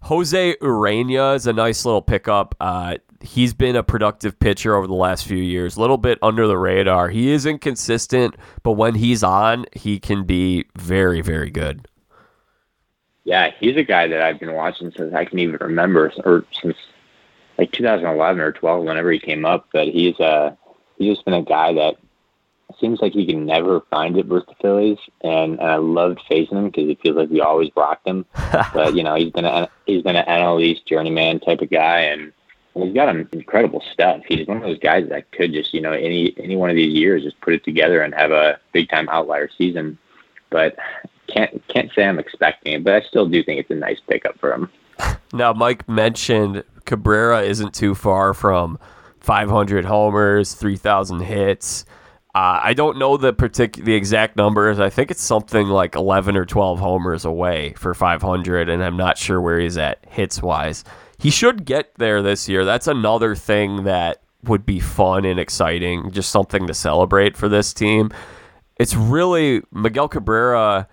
Jose 0.03 0.57
Urena 0.63 1.37
is 1.37 1.47
a 1.47 1.53
nice 1.53 1.85
little 1.85 2.01
pickup. 2.01 2.55
Uh, 2.59 2.97
he's 3.21 3.53
been 3.53 3.77
a 3.77 3.83
productive 3.83 4.39
pitcher 4.39 4.75
over 4.75 4.87
the 4.87 4.95
last 4.95 5.27
few 5.27 5.37
years, 5.37 5.77
a 5.77 5.81
little 5.81 5.99
bit 5.99 6.19
under 6.23 6.47
the 6.47 6.57
radar. 6.57 7.11
He 7.11 7.31
is 7.31 7.45
inconsistent, 7.45 8.37
but 8.63 8.73
when 8.73 8.95
he's 8.95 9.23
on, 9.23 9.67
he 9.75 10.01
can 10.01 10.25
be 10.25 10.65
very, 10.79 11.21
very 11.21 11.51
good. 11.51 11.87
Yeah, 13.25 13.51
he's 13.61 13.77
a 13.77 13.85
guy 13.85 14.09
that 14.09 14.23
I've 14.23 14.41
been 14.41 14.55
watching 14.55 14.93
since 14.97 15.15
I 15.15 15.27
can 15.27 15.39
even 15.39 15.59
remember, 15.61 16.11
or 16.25 16.45
since 16.61 16.77
like 17.62 17.72
2011 17.72 18.40
or 18.40 18.53
12, 18.53 18.85
whenever 18.85 19.12
he 19.12 19.18
came 19.18 19.44
up. 19.44 19.68
But 19.72 19.88
he's 19.88 20.18
uh 20.20 20.55
he's 20.98 21.14
just 21.14 21.25
been 21.25 21.35
a 21.35 21.42
guy 21.42 21.72
that 21.75 21.96
seems 22.81 23.01
like 23.01 23.12
he 23.12 23.27
can 23.27 23.46
never 23.46 23.83
find 23.90 24.16
it 24.16 24.27
versus 24.27 24.48
the 24.48 24.55
Phillies, 24.61 24.98
and, 25.22 25.59
and 25.61 25.70
I 25.70 25.77
loved 25.77 26.20
facing 26.29 26.59
him 26.59 26.66
because 26.66 26.88
it 26.88 27.01
feels 27.03 27.16
like 27.16 27.31
we 27.31 27.40
always 27.40 27.70
rocked 27.77 28.07
him. 28.07 28.27
but 28.75 28.94
you 28.94 29.03
know, 29.03 29.14
he's 29.14 29.33
been 29.33 29.44
a 29.44 29.68
he's 29.87 30.03
been 30.03 30.16
an 30.16 30.27
NL 30.27 30.62
East 30.62 30.87
journeyman 30.87 31.40
type 31.40 31.61
of 31.61 31.70
guy, 31.70 32.01
and 32.01 32.33
he's 32.75 32.94
got 32.94 33.09
an 33.09 33.29
incredible 33.33 33.83
stuff. 33.92 34.22
He's 34.27 34.46
one 34.46 34.59
of 34.59 34.62
those 34.64 34.79
guys 34.79 35.09
that 35.11 35.31
could 35.33 35.53
just 35.53 35.72
you 35.72 35.81
know 35.81 35.92
any 35.92 36.35
any 36.38 36.57
one 36.57 36.70
of 36.70 36.77
these 36.77 36.94
years 36.94 37.22
just 37.22 37.40
put 37.40 37.55
it 37.55 37.64
together 37.64 38.03
and 38.03 38.14
have 38.14 38.33
a 38.33 38.59
big 38.72 38.88
time 38.88 39.09
outlier 39.09 39.48
season. 39.57 39.98
But 40.51 40.77
can't 41.29 41.62
can't 41.68 41.90
say 41.94 42.05
I'm 42.05 42.18
expecting 42.18 42.75
it, 42.75 42.85
but 42.85 42.94
I 42.94 43.03
still 43.03 43.27
do 43.27 43.42
think 43.44 43.61
it's 43.61 43.70
a 43.70 43.75
nice 43.75 44.01
pickup 44.09 44.38
for 44.38 44.53
him. 44.53 44.70
Now, 45.35 45.55
Mike 45.55 45.88
mentioned 45.88 46.62
Cabrera 46.85 47.42
isn't 47.42 47.75
too 47.75 47.95
far 47.95 48.35
from 48.35 48.79
500 49.21 49.85
homers, 49.85 50.55
3,000 50.55 51.21
hits. 51.21 51.85
Uh, 52.35 52.61
I 52.62 52.73
don't 52.73 52.99
know 52.99 53.16
the 53.18 53.33
particular 53.33 53.85
the 53.85 53.95
exact 53.95 54.37
numbers. 54.37 54.81
I 54.81 54.88
think 54.88 55.11
it's 55.11 55.23
something 55.23 55.68
like 55.68 55.95
11 55.95 56.37
or 56.37 56.47
12 56.47 56.79
homers 56.79 57.25
away 57.25 57.75
for 57.77 57.92
500, 57.92 58.68
and 58.71 58.83
I'm 58.83 58.97
not 58.97 59.18
sure 59.18 59.40
where 59.40 59.61
he's 59.61 59.77
at 59.77 59.99
hits 60.09 60.42
wise. 60.42 60.83
He 61.18 61.31
should 61.31 61.66
get 61.66 61.95
there 61.97 62.23
this 62.23 62.49
year. 62.49 62.64
That's 62.64 62.87
another 62.87 63.37
thing 63.37 63.85
that 63.85 64.23
would 64.45 64.64
be 64.64 64.81
fun 64.81 65.25
and 65.25 65.38
exciting, 65.38 66.11
just 66.11 66.31
something 66.31 66.66
to 66.66 66.75
celebrate 66.75 67.37
for 67.37 67.49
this 67.49 67.73
team. 67.73 68.11
it's 68.79 68.97
really 68.97 69.62
Miguel 69.71 70.09
Cabrera. 70.09 70.88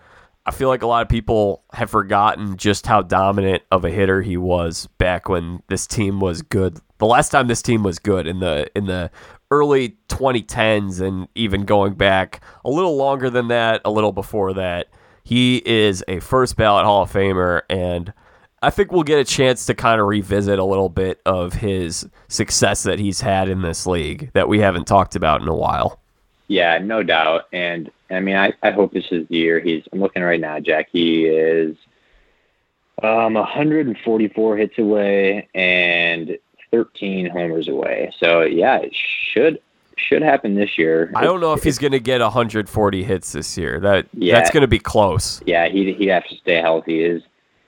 I 0.46 0.52
feel 0.52 0.70
like 0.70 0.82
a 0.82 0.88
lot 0.88 1.02
of 1.02 1.10
people 1.10 1.64
have 1.74 1.90
forgotten 1.90 2.58
just 2.58 2.88
how 2.88 3.02
dominant 3.02 3.64
of 3.72 3.86
a 3.86 3.90
hitter 3.90 4.22
he 4.22 4.38
was 4.38 4.88
back 4.98 5.30
when 5.30 5.62
this 5.68 5.86
team 5.86 6.20
was 6.20 6.42
good. 6.42 6.80
The 6.98 7.06
last 7.06 7.30
time 7.30 7.48
this 7.48 7.62
team 7.62 7.84
was 7.84 8.00
good 8.00 8.26
in 8.26 8.40
the 8.40 8.70
in 8.76 8.86
the 8.86 9.12
early 9.52 9.98
2010s 10.08 11.02
and 11.02 11.28
even 11.36 11.66
going 11.66 11.94
back 11.94 12.42
a 12.64 12.70
little 12.70 12.96
longer 12.96 13.30
than 13.30 13.48
that, 13.50 13.82
a 13.86 13.92
little 13.92 14.12
before 14.12 14.54
that. 14.54 14.88
He 15.24 15.62
is 15.66 16.04
a 16.08 16.20
first 16.20 16.56
ballot 16.56 16.86
Hall 16.86 17.04
of 17.04 17.12
Famer 17.12 17.62
and 17.70 18.14
I 18.62 18.70
think 18.70 18.92
we'll 18.92 19.04
get 19.04 19.20
a 19.20 19.24
chance 19.24 19.66
to 19.68 19.74
kind 19.74 20.02
of 20.02 20.08
revisit 20.08 20.60
a 20.60 20.66
little 20.66 20.90
bit 20.90 21.22
of 21.26 21.54
his 21.54 22.08
success 22.28 22.84
that 22.84 23.00
he's 23.00 23.22
had 23.22 23.48
in 23.48 23.62
this 23.62 23.88
league 23.88 24.32
that 24.34 24.50
we 24.50 24.60
haven't 24.60 24.86
talked 24.86 25.16
about 25.16 25.42
in 25.42 25.48
a 25.48 25.56
while. 25.56 26.00
Yeah, 26.48 26.80
no 26.80 27.04
doubt. 27.04 27.46
And 27.54 27.90
I 28.10 28.20
mean, 28.20 28.36
I, 28.36 28.54
I 28.64 28.72
hope 28.72 28.94
this 28.94 29.06
is 29.12 29.28
the 29.28 29.38
year. 29.38 29.60
He's, 29.60 29.84
I'm 29.94 30.00
looking 30.00 30.24
right 30.24 30.40
now, 30.40 30.60
Jack. 30.60 30.90
He 30.92 31.26
is 31.26 31.76
um, 33.04 33.36
144 33.36 34.58
hits 34.58 34.78
away 34.78 35.48
and 35.54 36.38
13 36.72 37.30
homers 37.30 37.68
away. 37.68 38.12
So 38.20 38.42
yeah, 38.42 38.78
it 38.78 38.96
should 38.96 39.60
should 39.98 40.22
happen 40.22 40.56
this 40.56 40.78
year. 40.78 41.12
I 41.16 41.24
don't 41.24 41.42
know 41.42 41.54
if 41.54 41.64
he's 41.64 41.78
going 41.78 41.92
to 41.92 42.00
get 42.00 42.22
140 42.22 43.04
hits 43.04 43.34
this 43.34 43.58
year. 43.58 43.80
That 43.80 44.08
yeah, 44.14 44.36
that's 44.36 44.50
going 44.50 44.62
to 44.62 44.68
be 44.68 44.80
close. 44.80 45.42
Yeah, 45.46 45.68
he 45.68 45.94
he'd 45.94 46.08
have 46.10 46.28
to 46.28 46.36
stay 46.38 46.56
healthy. 46.56 47.04
His 47.04 47.24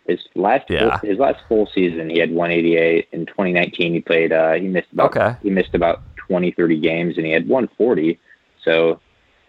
his 0.08 0.20
last 0.36 0.70
yeah. 0.70 0.98
full, 0.98 1.10
his 1.10 1.20
last 1.20 1.40
full 1.48 1.68
season, 1.74 2.10
he 2.10 2.20
had 2.20 2.32
188. 2.32 3.08
In 3.12 3.26
2019, 3.26 3.94
he 3.94 4.02
played. 4.02 4.34
Uh, 4.34 4.54
he 4.54 4.68
missed 4.68 4.92
about 4.94 5.16
okay. 5.16 5.38
he 5.44 5.50
missed 5.50 5.76
about 5.76 6.02
20, 6.18 6.52
30 6.52 6.80
games, 6.80 7.18
and 7.18 7.26
he 7.26 7.32
had 7.32 7.48
140. 7.48 8.20
So 8.64 9.00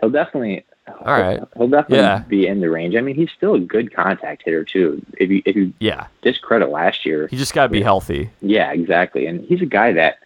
he'll 0.00 0.10
definitely. 0.10 0.64
All 1.00 1.20
right. 1.20 1.40
He'll, 1.56 1.68
definitely 1.68 1.98
yeah. 1.98 2.18
be 2.28 2.46
in 2.46 2.60
the 2.60 2.70
range. 2.70 2.96
I 2.96 3.00
mean, 3.00 3.14
he's 3.14 3.30
still 3.30 3.54
a 3.54 3.60
good 3.60 3.94
contact 3.94 4.42
hitter 4.44 4.64
too. 4.64 5.04
If 5.18 5.30
you 5.30 5.42
if 5.44 5.56
you 5.56 5.72
yeah 5.78 6.06
discredit 6.22 6.70
last 6.70 7.04
year, 7.04 7.28
he 7.28 7.36
just 7.36 7.54
got 7.54 7.64
to 7.64 7.68
be 7.68 7.82
healthy. 7.82 8.30
Yeah, 8.40 8.72
exactly. 8.72 9.26
And 9.26 9.44
he's 9.44 9.62
a 9.62 9.66
guy 9.66 9.92
that, 9.92 10.18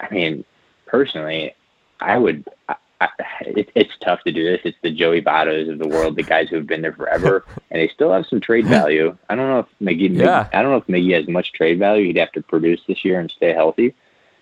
I 0.00 0.12
mean, 0.12 0.44
personally, 0.86 1.54
I 2.00 2.18
would. 2.18 2.44
I, 2.68 2.76
I, 2.98 3.08
it, 3.40 3.70
it's 3.74 3.92
tough 4.00 4.22
to 4.24 4.32
do 4.32 4.42
this. 4.42 4.60
It's 4.64 4.78
the 4.82 4.90
Joey 4.90 5.20
Vottos 5.20 5.70
of 5.70 5.78
the 5.78 5.86
world, 5.86 6.16
the 6.16 6.22
guys 6.22 6.48
who 6.48 6.56
have 6.56 6.66
been 6.66 6.80
there 6.80 6.94
forever, 6.94 7.44
and 7.70 7.80
they 7.80 7.88
still 7.88 8.10
have 8.10 8.26
some 8.26 8.40
trade 8.40 8.66
value. 8.66 9.16
I 9.28 9.34
don't 9.34 9.48
know 9.48 9.58
if 9.58 9.66
Miggy. 9.82 10.16
Yeah. 10.16 10.48
I 10.52 10.62
don't 10.62 10.70
know 10.70 10.78
if 10.78 10.86
Miggy 10.86 11.14
has 11.14 11.28
much 11.28 11.52
trade 11.52 11.78
value. 11.78 12.06
He'd 12.06 12.16
have 12.16 12.32
to 12.32 12.42
produce 12.42 12.80
this 12.88 13.04
year 13.04 13.20
and 13.20 13.30
stay 13.30 13.52
healthy. 13.52 13.94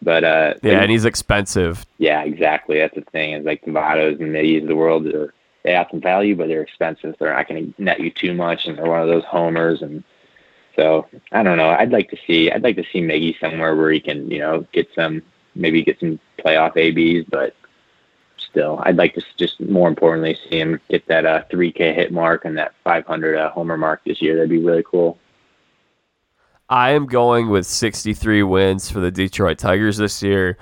But 0.05 0.23
uh, 0.23 0.55
yeah, 0.63 0.83
and 0.83 0.91
he's 0.91 1.05
expensive. 1.05 1.87
Yeah, 1.99 2.23
exactly. 2.23 2.79
That's 2.79 2.95
the 2.95 3.01
thing. 3.01 3.33
Is 3.33 3.47
like 3.47 3.65
the 3.65 3.71
Vottos 3.71 4.21
and 4.21 4.33
Miggy's 4.35 4.63
of 4.63 4.69
the 4.69 4.77
world 4.77 5.07
are 5.07 5.33
they 5.65 5.73
add 5.73 5.89
some 5.91 6.01
value, 6.01 6.37
but 6.37 6.49
they're 6.49 6.63
expensive. 6.63 7.17
They're 7.19 7.35
not 7.35 7.49
going 7.49 7.73
to 7.75 7.83
net 7.83 8.01
you 8.01 8.11
too 8.11 8.35
much, 8.35 8.67
and 8.67 8.79
they're 8.79 8.87
one 8.87 9.01
of 9.01 9.09
those 9.09 9.25
homers. 9.25 9.83
And 9.83 10.05
so 10.77 11.07
I 11.33 11.43
don't 11.43 11.57
know. 11.57 11.71
I'd 11.71 11.91
like 11.91 12.11
to 12.11 12.19
see. 12.27 12.51
I'd 12.51 12.63
like 12.63 12.77
to 12.77 12.85
see 12.93 13.01
Miggy 13.01 13.39
somewhere 13.41 13.75
where 13.75 13.91
he 13.91 14.01
can, 14.01 14.31
you 14.31 14.39
know, 14.39 14.67
get 14.73 14.89
some 14.95 15.23
maybe 15.55 15.83
get 15.83 15.99
some 16.01 16.19
playoff 16.39 16.77
ABs, 16.77 17.27
but 17.31 17.55
still, 18.37 18.81
I'd 18.83 18.97
like 18.97 19.15
to 19.15 19.23
just 19.37 19.61
more 19.61 19.89
importantly 19.89 20.37
see 20.49 20.61
him 20.61 20.81
get 20.89 21.07
that 21.09 21.27
uh, 21.27 21.45
3K 21.51 21.95
hit 21.95 22.13
mark 22.13 22.45
and 22.45 22.57
that 22.59 22.75
500 22.85 23.37
uh, 23.37 23.51
homer 23.51 23.77
mark 23.77 24.03
this 24.05 24.21
year. 24.21 24.35
That'd 24.35 24.51
be 24.51 24.59
really 24.59 24.85
cool. 24.89 25.19
I 26.69 26.91
am 26.91 27.07
going 27.07 27.51
with 27.51 27.67
63 27.67 28.43
wins 28.43 28.91
for 28.91 29.01
the 29.01 29.11
Detroit 29.11 29.59
Tigers 29.59 29.99
this 29.99 30.23
year. 30.23 30.57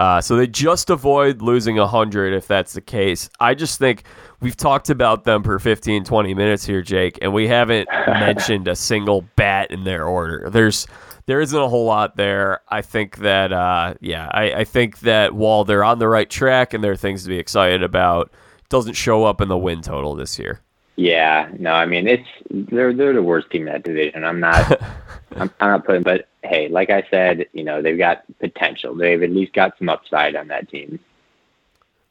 Uh, 0.00 0.18
so 0.18 0.34
they 0.34 0.46
just 0.46 0.88
avoid 0.88 1.42
losing 1.42 1.76
100 1.76 2.32
if 2.32 2.46
that's 2.46 2.72
the 2.72 2.80
case. 2.80 3.28
I 3.38 3.52
just 3.52 3.78
think 3.78 4.04
we've 4.40 4.56
talked 4.56 4.88
about 4.88 5.24
them 5.24 5.42
for 5.42 5.58
15, 5.58 6.04
20 6.04 6.32
minutes 6.32 6.64
here, 6.64 6.80
Jake, 6.80 7.18
and 7.20 7.34
we 7.34 7.46
haven't 7.46 7.86
mentioned 8.06 8.66
a 8.66 8.74
single 8.74 9.26
bat 9.36 9.70
in 9.70 9.84
their 9.84 10.06
order. 10.06 10.48
There's 10.48 10.86
there 11.26 11.42
isn't 11.42 11.60
a 11.60 11.68
whole 11.68 11.84
lot 11.84 12.16
there. 12.16 12.62
I 12.70 12.80
think 12.80 13.18
that, 13.18 13.52
uh, 13.52 13.92
yeah, 14.00 14.30
I, 14.32 14.52
I, 14.54 14.64
think 14.64 15.00
that 15.00 15.34
while 15.34 15.64
they're 15.64 15.84
on 15.84 15.98
the 15.98 16.08
right 16.08 16.30
track 16.30 16.72
and 16.72 16.82
there 16.82 16.92
are 16.92 16.96
things 16.96 17.24
to 17.24 17.28
be 17.28 17.36
excited 17.36 17.82
about, 17.82 18.32
doesn't 18.70 18.94
show 18.94 19.24
up 19.24 19.42
in 19.42 19.48
the 19.48 19.58
win 19.58 19.82
total 19.82 20.14
this 20.14 20.38
year. 20.38 20.62
Yeah, 20.96 21.50
no, 21.58 21.72
I 21.72 21.84
mean 21.84 22.08
it's 22.08 22.28
they're 22.50 22.94
they're 22.94 23.12
the 23.12 23.22
worst 23.22 23.50
team 23.50 23.66
in 23.66 23.72
that 23.74 23.84
division. 23.84 24.24
I'm 24.24 24.40
not, 24.40 24.80
I'm, 25.36 25.50
I'm 25.60 25.70
not 25.72 25.84
putting, 25.84 26.02
but 26.02 26.29
hey, 26.42 26.68
like 26.68 26.90
I 26.90 27.04
said, 27.10 27.46
you 27.52 27.64
know 27.64 27.82
they've 27.82 27.98
got 27.98 28.24
potential. 28.38 28.94
They've 28.94 29.22
at 29.22 29.30
least 29.30 29.52
got 29.52 29.76
some 29.78 29.88
upside 29.88 30.36
on 30.36 30.48
that 30.48 30.68
team. 30.68 30.98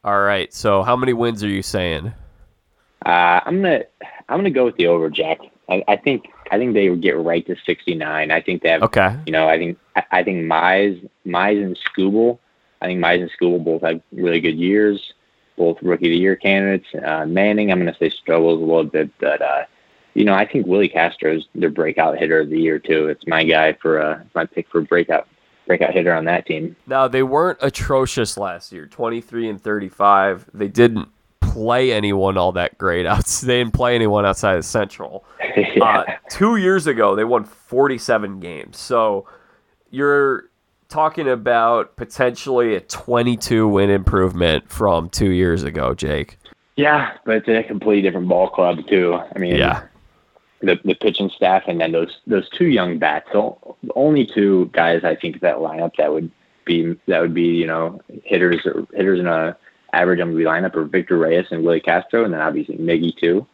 All 0.04 0.22
right, 0.22 0.54
so 0.54 0.84
how 0.84 0.96
many 0.96 1.14
wins 1.14 1.44
are 1.44 1.50
you 1.50 1.62
saying? 1.62 2.14
Uh, 3.06 3.40
I'm 3.46 3.62
gonna 3.62 3.84
I'm 4.28 4.40
gonna 4.40 4.50
go 4.50 4.66
with 4.66 4.78
the 4.78 4.88
over, 4.88 5.10
Jack. 5.10 5.40
I, 5.70 5.84
I 5.88 5.96
think 5.98 6.30
I 6.52 6.58
think 6.58 6.74
they 6.74 6.90
would 6.90 7.02
get 7.02 7.18
right 7.18 7.46
to 7.48 7.56
69. 7.66 8.32
I 8.32 8.42
think 8.42 8.64
they 8.64 8.70
have. 8.70 8.84
Okay. 8.84 9.16
You 9.26 9.32
know, 9.32 9.48
I 9.48 9.58
think 9.58 9.78
I, 9.96 10.04
I 10.12 10.24
think 10.24 10.46
Mize, 10.46 11.08
Mize 11.26 11.64
and 11.64 11.78
Skubal. 11.78 12.40
I 12.82 12.88
think 12.88 13.04
Mize 13.04 13.22
and 13.22 13.32
Skubal 13.40 13.64
both 13.64 13.82
have 13.84 14.02
really 14.12 14.40
good 14.40 14.58
years, 14.58 15.14
both 15.58 15.78
rookie 15.82 16.08
of 16.08 16.12
the 16.12 16.18
year 16.18 16.36
candidates. 16.36 16.88
Uh, 17.06 17.26
Manning, 17.26 17.72
I'm 17.72 17.80
going 17.80 17.94
to 17.94 18.00
say 18.00 18.10
struggles 18.10 18.62
a 18.62 18.66
little 18.66 18.84
bit, 18.86 19.12
but 19.20 19.42
uh, 19.42 19.64
you 20.20 20.26
know, 20.26 20.34
I 20.34 20.46
think 20.46 20.68
Willi 20.68 20.90
Castro 20.90 21.38
is 21.38 21.46
their 21.56 21.70
breakout 21.70 22.20
hitter 22.20 22.42
of 22.42 22.50
the 22.50 22.60
year 22.60 22.78
too. 22.78 23.08
It's 23.08 23.26
my 23.26 23.46
guy 23.46 23.72
for 23.82 24.02
uh, 24.02 24.20
my 24.36 24.46
pick 24.46 24.68
for 24.68 24.82
breakout 24.82 25.30
breakout 25.66 25.94
hitter 25.94 26.14
on 26.14 26.26
that 26.26 26.46
team. 26.46 26.76
Now 26.88 27.08
they 27.08 27.24
weren't 27.24 27.58
atrocious 27.62 28.38
last 28.38 28.74
year, 28.74 28.86
23 28.86 29.48
and 29.48 29.62
35. 29.62 30.50
They 30.54 30.68
didn't 30.68 31.08
play 31.40 31.94
anyone 31.94 32.38
all 32.38 32.52
that 32.52 32.78
great. 32.78 33.06
They 33.44 33.60
didn't 33.60 33.74
play 33.74 33.96
anyone 33.96 34.26
outside 34.26 34.58
of 34.58 34.66
Central. 34.66 35.24
yeah. 35.56 35.84
uh, 35.86 36.04
two 36.30 36.58
years 36.58 36.86
ago, 36.86 37.16
they 37.16 37.24
won 37.24 37.46
47 37.46 38.42
games. 38.42 38.78
So 38.78 39.26
you're 39.90 40.50
talking 40.90 41.30
about 41.30 41.96
potentially 41.96 42.76
a 42.76 42.82
22 42.82 43.70
win 43.70 43.90
improvement 43.90 44.70
from 44.70 45.08
two 45.08 45.30
years 45.30 45.64
ago, 45.64 45.94
Jake. 45.94 46.38
Yeah, 46.80 47.18
but 47.26 47.36
it's 47.36 47.48
a 47.50 47.64
completely 47.64 48.02
different 48.02 48.30
ball 48.30 48.50
club 48.50 48.88
too. 48.88 49.14
I 49.14 49.38
mean, 49.38 49.56
yeah. 49.56 49.84
The, 50.62 50.78
the 50.84 50.94
pitching 50.94 51.30
staff 51.30 51.64
and 51.68 51.80
then 51.80 51.94
those 51.94 52.18
those 52.28 52.50
two 52.50 52.68
young 52.68 53.00
bats. 53.00 53.30
So 53.32 53.78
only 53.96 54.26
two 54.26 54.70
guys 54.74 55.06
I 55.06 55.16
think 55.16 55.40
that 55.40 55.56
lineup 55.58 55.96
that 55.98 56.12
would 56.12 56.30
be 56.66 56.98
that 57.08 57.22
would 57.22 57.34
be 57.34 57.48
you 57.48 57.66
know 57.66 58.02
hitters 58.26 58.66
or 58.66 58.86
hitters 58.94 59.20
in 59.20 59.28
a 59.28 59.58
average 59.94 60.20
MLB 60.20 60.44
lineup 60.44 60.76
are 60.76 60.86
Victor 60.86 61.18
Reyes 61.18 61.48
and 61.52 61.64
Willi 61.64 61.80
Castro, 61.80 62.24
and 62.24 62.34
then 62.34 62.42
obviously 62.42 62.78
Miggy 62.78 63.16
too. 63.16 63.46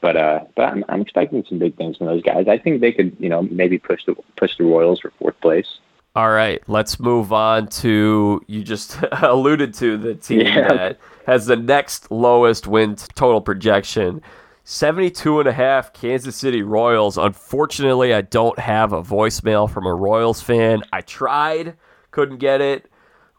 But 0.00 0.16
uh, 0.16 0.40
but 0.54 0.62
I'm, 0.64 0.84
I'm 0.88 1.00
expecting 1.00 1.44
some 1.48 1.58
big 1.58 1.76
things 1.76 1.96
from 1.96 2.06
those 2.06 2.22
guys. 2.22 2.46
I 2.48 2.58
think 2.58 2.80
they 2.80 2.92
could, 2.92 3.16
you 3.18 3.28
know, 3.28 3.42
maybe 3.42 3.78
push 3.78 4.04
the 4.04 4.14
push 4.36 4.56
the 4.56 4.64
Royals 4.64 5.00
for 5.00 5.12
fourth 5.18 5.40
place. 5.40 5.78
All 6.14 6.30
right, 6.30 6.62
let's 6.66 6.98
move 6.98 7.32
on 7.32 7.68
to 7.68 8.40
you 8.46 8.62
just 8.62 8.98
alluded 9.12 9.74
to 9.74 9.96
the 9.96 10.14
team 10.14 10.40
yeah. 10.46 10.68
that 10.68 10.98
has 11.26 11.46
the 11.46 11.56
next 11.56 12.10
lowest 12.10 12.66
win 12.66 12.96
total 12.96 13.40
projection. 13.40 14.22
72 14.68 15.38
and 15.38 15.48
a 15.48 15.52
half 15.52 15.92
Kansas 15.92 16.34
City 16.34 16.60
Royals. 16.60 17.16
Unfortunately, 17.16 18.12
I 18.12 18.22
don't 18.22 18.58
have 18.58 18.92
a 18.92 19.00
voicemail 19.00 19.70
from 19.70 19.86
a 19.86 19.94
Royals 19.94 20.42
fan. 20.42 20.82
I 20.92 21.02
tried, 21.02 21.76
couldn't 22.10 22.38
get 22.38 22.60
it. 22.60 22.90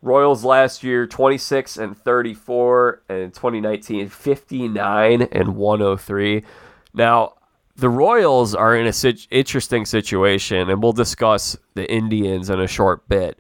Royals 0.01 0.45
last 0.45 0.85
year 0.85 1.05
26 1.05 1.75
and 1.75 1.97
34 1.97 3.03
and 3.09 3.33
2019 3.33 4.07
59 4.07 5.21
and 5.23 5.55
103. 5.57 6.45
Now, 6.93 7.33
the 7.75 7.89
Royals 7.89 8.55
are 8.55 8.73
in 8.77 8.87
a 8.87 8.93
sit- 8.93 9.27
interesting 9.29 9.85
situation 9.85 10.69
and 10.69 10.81
we'll 10.81 10.93
discuss 10.93 11.57
the 11.73 11.91
Indians 11.91 12.49
in 12.49 12.61
a 12.61 12.67
short 12.67 13.09
bit. 13.09 13.37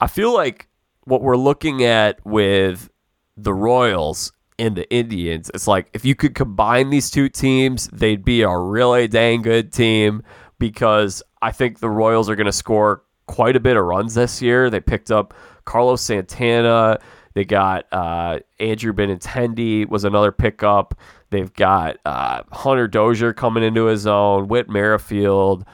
I 0.00 0.06
feel 0.06 0.32
like 0.32 0.68
what 1.04 1.20
we're 1.20 1.36
looking 1.36 1.84
at 1.84 2.24
with 2.24 2.88
the 3.36 3.52
Royals 3.52 4.32
and 4.58 4.76
the 4.76 4.90
Indians, 4.92 5.50
it's 5.54 5.66
like 5.66 5.88
if 5.92 6.04
you 6.04 6.14
could 6.14 6.34
combine 6.34 6.90
these 6.90 7.10
two 7.10 7.28
teams, 7.28 7.88
they'd 7.88 8.24
be 8.24 8.42
a 8.42 8.56
really 8.56 9.08
dang 9.08 9.42
good 9.42 9.72
team 9.72 10.22
because 10.58 11.22
I 11.42 11.52
think 11.52 11.80
the 11.80 11.90
Royals 11.90 12.30
are 12.30 12.36
going 12.36 12.46
to 12.46 12.52
score 12.52 13.02
quite 13.26 13.56
a 13.56 13.60
bit 13.60 13.76
of 13.76 13.84
runs 13.84 14.14
this 14.14 14.40
year. 14.40 14.70
They 14.70 14.80
picked 14.80 15.10
up 15.10 15.34
Carlos 15.64 16.02
Santana. 16.02 16.98
They 17.34 17.44
got 17.44 17.84
uh, 17.92 18.40
Andrew 18.58 18.92
Benintendi 18.92 19.86
was 19.86 20.04
another 20.04 20.32
pickup. 20.32 20.98
They've 21.30 21.52
got 21.52 21.98
uh, 22.06 22.42
Hunter 22.52 22.88
Dozier 22.88 23.34
coming 23.34 23.62
into 23.62 23.84
his 23.86 24.06
own. 24.06 24.48
Whit 24.48 24.70
Merrifield. 24.70 25.66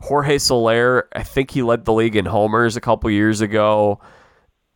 Jorge 0.00 0.38
Soler, 0.38 1.08
I 1.14 1.22
think 1.22 1.50
he 1.50 1.62
led 1.62 1.84
the 1.84 1.92
league 1.92 2.16
in 2.16 2.24
homers 2.24 2.76
a 2.76 2.80
couple 2.80 3.10
years 3.10 3.40
ago. 3.40 4.00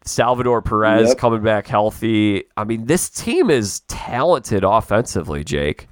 Salvador 0.05 0.63
Perez 0.63 1.09
yep. 1.09 1.19
coming 1.19 1.43
back 1.43 1.67
healthy. 1.67 2.45
I 2.57 2.65
mean, 2.65 2.87
this 2.87 3.09
team 3.09 3.51
is 3.51 3.81
talented 3.89 4.65
offensively, 4.65 5.45
Jake. 5.45 5.89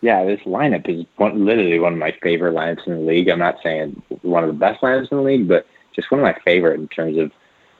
Yeah, 0.00 0.24
this 0.24 0.40
lineup 0.40 0.88
is 0.88 1.06
one, 1.16 1.44
literally 1.44 1.78
one 1.78 1.94
of 1.94 1.98
my 1.98 2.14
favorite 2.22 2.54
lineups 2.54 2.86
in 2.86 2.94
the 2.94 3.00
league. 3.00 3.28
I'm 3.28 3.38
not 3.38 3.56
saying 3.62 4.00
one 4.22 4.44
of 4.44 4.48
the 4.48 4.54
best 4.54 4.82
lineups 4.82 5.10
in 5.10 5.16
the 5.18 5.22
league, 5.24 5.48
but 5.48 5.66
just 5.94 6.10
one 6.10 6.20
of 6.20 6.24
my 6.24 6.38
favorite 6.44 6.78
in 6.78 6.88
terms 6.88 7.16
of 7.18 7.32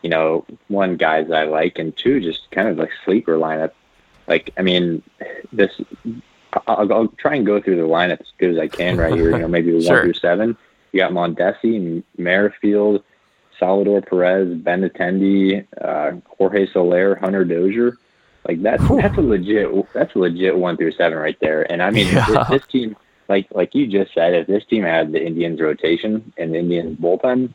you 0.05 0.11
know, 0.11 0.45
one 0.69 0.97
guys 0.99 1.31
I 1.31 1.45
like, 1.45 1.79
and 1.79 1.97
two 1.97 2.21
just 2.21 2.51
kind 2.51 2.69
of 2.69 2.77
like 2.77 2.91
sleeper 3.07 3.39
lineup. 3.39 3.73
like 4.29 4.53
I 4.59 4.63
mean, 4.63 5.03
this. 5.51 5.81
I'll, 6.69 6.93
I'll 6.93 7.09
try 7.17 7.35
and 7.35 7.45
go 7.45 7.61
through 7.61 7.77
the 7.77 7.89
lineup 7.89 8.21
as 8.21 8.27
good 8.39 8.51
as 8.53 8.59
I 8.59 8.69
can 8.69 8.99
right 8.99 9.15
here. 9.15 9.31
You 9.31 9.39
know, 9.39 9.49
maybe 9.49 9.71
Sure. 9.83 9.95
one 9.97 10.03
through 10.03 10.13
seven. 10.15 10.57
You 10.93 11.01
got 11.01 11.13
Mondesi, 11.13 12.03
Merrifield, 12.19 13.03
Salvador 13.59 14.01
Perez, 14.03 14.49
Benintendi, 14.59 15.67
uh, 15.81 16.13
Jorge 16.39 16.67
Soler, 16.73 17.15
Hunter 17.17 17.45
Dozier. 17.45 17.97
Like 18.47 18.63
that's 18.63 18.83
Whew. 18.85 19.01
that's 19.01 19.17
a 19.17 19.23
legit 19.23 19.93
that's 19.95 20.15
a 20.15 20.19
legit 20.19 20.57
one 20.57 20.77
through 20.77 20.93
seven 20.93 21.19
right 21.19 21.37
there. 21.41 21.71
And 21.73 21.83
I 21.83 21.91
mean, 21.91 22.07
Yeah. 22.09 22.27
if 22.43 22.49
this 22.49 22.67
team, 22.71 22.97
like 23.29 23.47
like 23.53 23.75
you 23.75 23.87
just 23.87 24.13
said, 24.13 24.35
if 24.35 24.47
this 24.47 24.65
team 24.67 24.83
had 24.83 25.13
the 25.13 25.25
Indians 25.25 25.61
rotation 25.61 26.33
and 26.37 26.53
the 26.53 26.59
Indians 26.59 26.99
bullpen, 26.99 27.55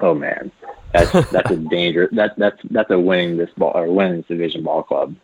oh 0.00 0.14
man, 0.14 0.50
that's 0.92 1.12
that's 1.30 1.50
a 1.52 1.56
danger. 1.56 2.08
That 2.12 2.36
that's 2.36 2.60
that's 2.70 2.90
a 2.90 2.98
winning 2.98 3.36
this 3.36 3.50
ball 3.56 3.72
or 3.76 3.86
winning 3.92 4.16
this 4.18 4.26
division 4.26 4.64
ball 4.64 4.82
club. 4.82 5.14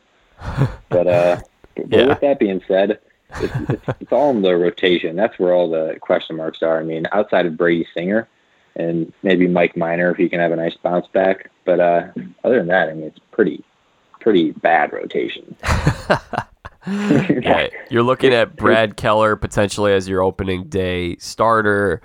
But 0.89 1.07
uh, 1.09 1.41
but 1.75 1.89
Yeah. 1.91 2.07
with 2.07 2.21
that 2.21 2.39
being 2.39 2.63
said, 2.69 3.01
it's, 3.41 3.55
it's, 3.71 3.83
it's 4.03 4.13
all 4.13 4.31
in 4.31 4.43
the 4.43 4.55
rotation. 4.57 5.17
That's 5.17 5.37
where 5.39 5.53
all 5.55 5.69
the 5.71 5.97
question 6.01 6.37
marks 6.37 6.63
are. 6.63 6.79
I 6.79 6.85
mean, 6.85 7.07
outside 7.13 7.47
of 7.47 7.57
Brady 7.57 7.87
Singer 7.95 8.29
and 8.77 9.13
maybe 9.23 9.47
Mike 9.47 9.77
Minor 9.77 10.11
if 10.11 10.17
he 10.17 10.29
can 10.29 10.41
have 10.41 10.53
a 10.53 10.57
nice 10.57 10.77
bounce 10.83 11.07
back. 11.09 11.51
But 11.65 11.81
uh, 11.81 12.09
other 12.45 12.59
than 12.59 12.69
that, 12.69 12.89
I 12.89 12.95
mean, 12.95 13.05
it's 13.05 13.19
pretty 13.31 13.65
pretty 14.21 14.53
bad 14.53 14.93
rotation. 14.93 15.57
Yeah, 16.87 17.69
you're 17.91 18.03
looking 18.03 18.33
at 18.35 18.57
Brad 18.57 18.97
Keller 18.97 19.37
potentially 19.37 19.93
as 19.93 20.09
your 20.09 20.21
opening 20.21 20.65
day 20.65 21.17
starter. 21.19 22.03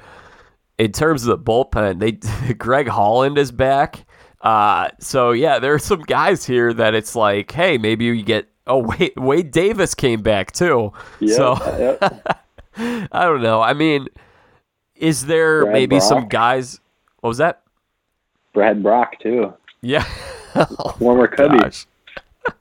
In 0.77 0.91
terms 0.91 1.25
of 1.25 1.29
the 1.29 1.43
bullpen, 1.43 1.97
they 1.99 2.53
Greg 2.53 2.87
Holland 2.87 3.39
is 3.39 3.51
back. 3.51 4.05
Uh, 4.41 4.89
so 4.99 5.31
yeah, 5.31 5.57
there 5.57 5.73
are 5.73 5.79
some 5.79 6.01
guys 6.01 6.45
here 6.45 6.73
that 6.73 6.93
it's 6.93 7.15
like, 7.15 7.51
hey, 7.51 7.79
maybe 7.79 8.05
you 8.05 8.21
get. 8.21 8.49
Oh 8.67 8.77
wait, 8.77 9.13
Wade 9.17 9.49
Davis 9.49 9.95
came 9.95 10.21
back 10.21 10.51
too. 10.51 10.91
So 11.25 11.55
Yep. 11.79 12.37
I 13.11 13.23
don't 13.25 13.41
know. 13.41 13.61
I 13.63 13.73
mean, 13.73 14.07
is 14.99 15.25
there 15.25 15.63
Brad 15.63 15.73
maybe 15.73 15.99
some 15.99 16.27
guys? 16.27 16.79
What 17.21 17.29
was 17.29 17.37
that? 17.37 17.61
Brad 18.53 18.81
Brock 18.81 19.19
too, 19.19 19.53
Yeah. 19.81 20.03
former 20.97 21.29
oh, 21.31 21.35
Cubby. 21.35 21.75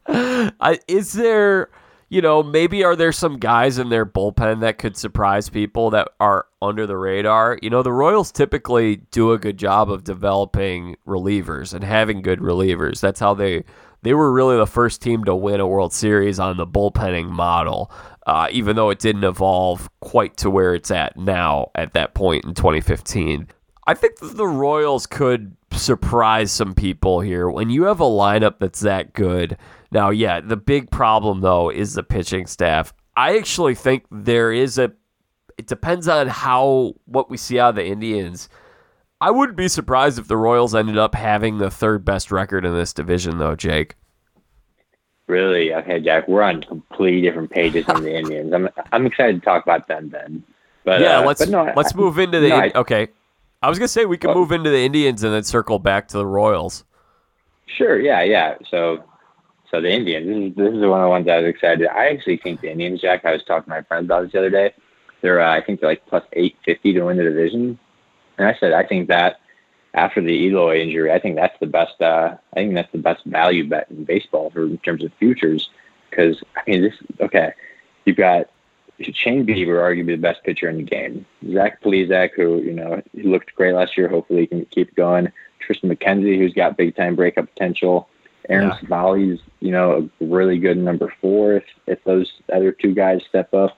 I, 0.61 0.79
is 0.88 1.12
there, 1.12 1.70
you 2.09 2.20
know, 2.20 2.42
maybe 2.42 2.85
are 2.85 2.96
there 2.96 3.12
some 3.12 3.38
guys 3.38 3.79
in 3.79 3.88
their 3.88 4.05
bullpen 4.05 4.61
that 4.61 4.79
could 4.79 4.96
surprise 4.96 5.49
people 5.49 5.90
that 5.90 6.09
are 6.20 6.46
under 6.61 6.87
the 6.87 6.96
radar? 6.96 7.59
You 7.62 7.70
know, 7.70 7.83
the 7.83 7.92
Royals 7.92 8.31
typically 8.31 8.96
do 9.11 9.33
a 9.33 9.38
good 9.38 9.59
job 9.59 9.90
of 9.90 10.05
developing 10.05 10.96
relievers 11.07 11.72
and 11.72 11.83
having 11.85 12.22
good 12.22 12.40
relievers. 12.40 13.01
That's 13.01 13.20
how 13.20 13.35
they 13.35 13.64
they 14.03 14.14
were 14.14 14.33
really 14.33 14.57
the 14.57 14.66
first 14.66 15.03
team 15.03 15.25
to 15.25 15.35
win 15.35 15.61
a 15.61 15.66
World 15.66 15.92
Series 15.92 16.38
on 16.38 16.57
the 16.59 16.66
bullpenning 16.66 17.29
model. 17.29 17.90
Uh, 18.27 18.49
even 18.51 18.75
though 18.75 18.91
it 18.91 18.99
didn't 18.99 19.23
evolve 19.23 19.89
quite 20.01 20.37
to 20.37 20.51
where 20.51 20.75
it's 20.75 20.91
at 20.91 21.17
now 21.17 21.71
at 21.77 21.95
that 21.95 22.12
point 22.12 22.45
in 22.45 22.55
2015. 22.55 23.47
I 23.87 23.95
think 23.95 24.17
the 24.21 24.49
Royals 24.49 25.07
could 25.07 25.57
surprise 25.73 26.51
some 26.51 26.75
people 26.75 27.21
here 27.21 27.49
when 27.49 27.71
you 27.71 27.85
have 27.85 28.01
a 28.01 28.05
lineup 28.05 28.59
that's 28.59 28.81
that 28.81 29.12
good. 29.12 29.57
Now, 29.93 30.11
yeah, 30.11 30.41
the 30.41 30.57
big 30.57 30.91
problem 30.91 31.41
though 31.41 31.71
is 31.71 31.95
the 31.95 32.03
pitching 32.03 32.47
staff. 32.47 32.93
I 33.17 33.39
actually 33.39 33.75
think 33.75 34.05
there 34.11 34.53
is 34.53 34.77
a 34.79 34.93
it 35.57 35.67
depends 35.67 36.07
on 36.07 36.27
how 36.29 36.95
what 37.07 37.31
we 37.31 37.37
see 37.37 37.59
out 37.59 37.71
of 37.71 37.77
the 37.77 37.87
Indians. 37.87 38.49
I 39.21 39.31
wouldn't 39.31 39.57
be 39.57 39.69
surprised 39.69 40.19
if 40.19 40.29
the 40.29 40.37
Royals 40.37 40.75
ended 40.75 40.99
up 40.99 41.15
having 41.15 41.59
the 41.59 41.71
third 41.71 42.05
best 42.05 42.31
record 42.31 42.67
in 42.67 42.75
this 42.75 42.93
division 42.93 43.39
though, 43.39 43.57
Jake. 43.57 43.95
Really? 45.27 45.75
Okay, 45.75 46.01
Jack. 46.01 46.29
We're 46.29 46.43
on 46.43 46.62
completely 46.62 47.21
different 47.21 47.51
pages 47.51 47.85
than 47.87 48.03
the 48.03 48.15
Indians. 48.19 48.53
I'm 48.53 48.69
I'm 48.93 49.07
excited 49.07 49.41
to 49.41 49.45
talk 49.45 49.62
about 49.65 49.89
them 49.89 50.11
then. 50.11 50.43
But 50.85 51.01
yeah, 51.01 51.19
uh, 51.19 51.27
let's 51.27 51.41
but 51.41 51.49
no, 51.51 51.73
let's 51.77 51.95
move 51.95 52.19
into 52.19 52.39
the 52.41 52.49
no, 52.51 52.57
I- 52.57 52.73
okay. 52.77 53.09
I 53.62 53.69
was 53.69 53.79
gonna 53.79 53.89
say 53.89 54.05
we 54.05 54.19
can 54.19 54.31
Oh. 54.31 54.35
move 54.35 54.53
into 54.53 54.71
the 54.71 54.79
Indians 54.85 55.25
and 55.25 55.33
then 55.35 55.43
circle 55.43 55.79
back 55.81 56.09
to 56.09 56.19
the 56.19 56.27
Royals. 56.27 56.85
Sure. 57.67 57.99
Yeah. 57.99 58.23
Yeah. 58.23 58.55
So, 58.71 59.03
so 59.71 59.81
the 59.81 59.91
Indians. 59.91 60.27
This 60.27 60.37
is, 60.37 60.55
this 60.55 60.75
is 60.75 60.89
one 60.89 61.01
of 61.01 61.05
the 61.05 61.09
ones 61.09 61.27
I 61.29 61.39
was 61.41 61.47
excited. 61.49 61.89
I 61.89 62.09
actually 62.11 62.37
think 62.37 62.61
the 62.61 62.71
Indians, 62.71 63.01
Jack. 63.01 63.25
I 63.25 63.33
was 63.33 63.43
talking 63.45 63.65
to 63.65 63.71
my 63.71 63.83
friends 63.83 64.05
about 64.05 64.23
this 64.23 64.33
the 64.33 64.39
other 64.39 64.51
day. 64.51 64.73
They're, 65.23 65.41
uh, 65.41 65.57
I 65.57 65.61
think 65.65 65.81
they're 65.81 65.89
like 65.91 66.07
plus 66.07 66.23
eight 66.35 66.57
fifty 66.65 66.93
to 66.93 67.03
win 67.03 67.17
the 67.17 67.25
division. 67.25 67.77
And 68.39 68.47
I 68.47 68.55
said, 68.61 68.73
I 68.73 68.85
think 68.87 69.09
that 69.09 69.41
after 69.96 70.20
the 70.20 70.32
Eloy 70.32 70.80
injury, 70.80 71.11
I 71.11 71.18
think 71.18 71.37
that's 71.37 71.59
the 71.59 71.66
best. 71.66 72.00
Uh, 72.00 72.37
I 72.52 72.56
think 72.56 72.74
that's 72.74 72.92
the 72.92 72.98
best 72.98 73.24
value 73.24 73.68
bet 73.68 73.90
in 73.90 74.04
baseball 74.04 74.50
for 74.50 74.62
in 74.64 74.78
terms 74.78 75.02
of 75.02 75.12
futures. 75.14 75.70
Because 76.11 76.42
I 76.56 76.70
mean, 76.70 76.82
this 76.82 76.94
okay. 77.20 77.52
You've 78.04 78.16
got 78.16 78.48
Shane 79.00 79.44
Bieber, 79.44 79.80
arguably 79.80 80.14
the 80.14 80.16
best 80.16 80.44
pitcher 80.44 80.68
in 80.68 80.76
the 80.76 80.82
game. 80.85 81.26
Zach 81.52 81.82
Plesac, 81.82 82.30
who 82.37 82.59
you 82.59 82.72
know 82.72 83.02
he 83.12 83.24
looked 83.24 83.54
great 83.56 83.74
last 83.74 83.96
year. 83.96 84.09
Hopefully, 84.09 84.42
he 84.42 84.46
can 84.46 84.64
keep 84.66 84.94
going. 84.94 85.32
Triston 85.66 85.92
McKenzie, 85.92 86.38
who's 86.38 86.54
got 86.54 86.76
big 86.76 86.94
time 86.94 87.16
breakup 87.16 87.52
potential. 87.52 88.09
Aaron 88.48 88.68
Yeah. 88.68 88.78
Civale's, 88.78 89.40
you 89.61 89.72
know, 89.72 90.09
a 90.20 90.24
really 90.24 90.59
good 90.59 90.78
number 90.78 91.12
four 91.20 91.54
if, 91.54 91.64
if 91.88 92.04
those 92.04 92.32
other 92.52 92.70
two 92.70 92.94
guys 92.94 93.22
step 93.28 93.52
up. 93.52 93.76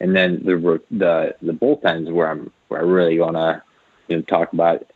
And 0.00 0.14
then 0.14 0.42
the 0.44 0.80
the 0.90 1.36
the 1.40 1.52
bullpens 1.52 2.10
where 2.12 2.28
I'm 2.28 2.50
where 2.68 2.80
I 2.80 2.84
really 2.84 3.18
want 3.18 3.36
to 3.36 3.62
you 4.08 4.16
know 4.16 4.22
talk 4.22 4.52
about. 4.52 4.86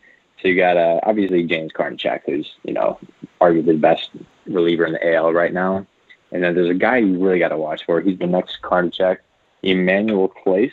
So 0.44 0.48
you 0.48 0.56
got 0.56 0.76
uh, 0.76 1.00
obviously 1.04 1.42
James 1.44 1.72
Karinchak, 1.72 2.20
who's 2.26 2.54
you 2.64 2.74
know 2.74 2.98
arguably 3.40 3.66
the 3.66 3.74
best 3.78 4.10
reliever 4.46 4.84
in 4.84 4.92
the 4.92 5.14
AL 5.14 5.32
right 5.32 5.54
now. 5.54 5.86
And 6.32 6.42
then 6.42 6.54
there's 6.54 6.68
a 6.68 6.74
guy 6.74 6.98
you 6.98 7.18
really 7.18 7.38
got 7.38 7.48
to 7.48 7.56
watch 7.56 7.86
for. 7.86 8.00
He's 8.02 8.18
the 8.18 8.26
next 8.26 8.60
Karinchak, 8.60 9.18
Emmanuel 9.62 10.28
Clase. 10.28 10.70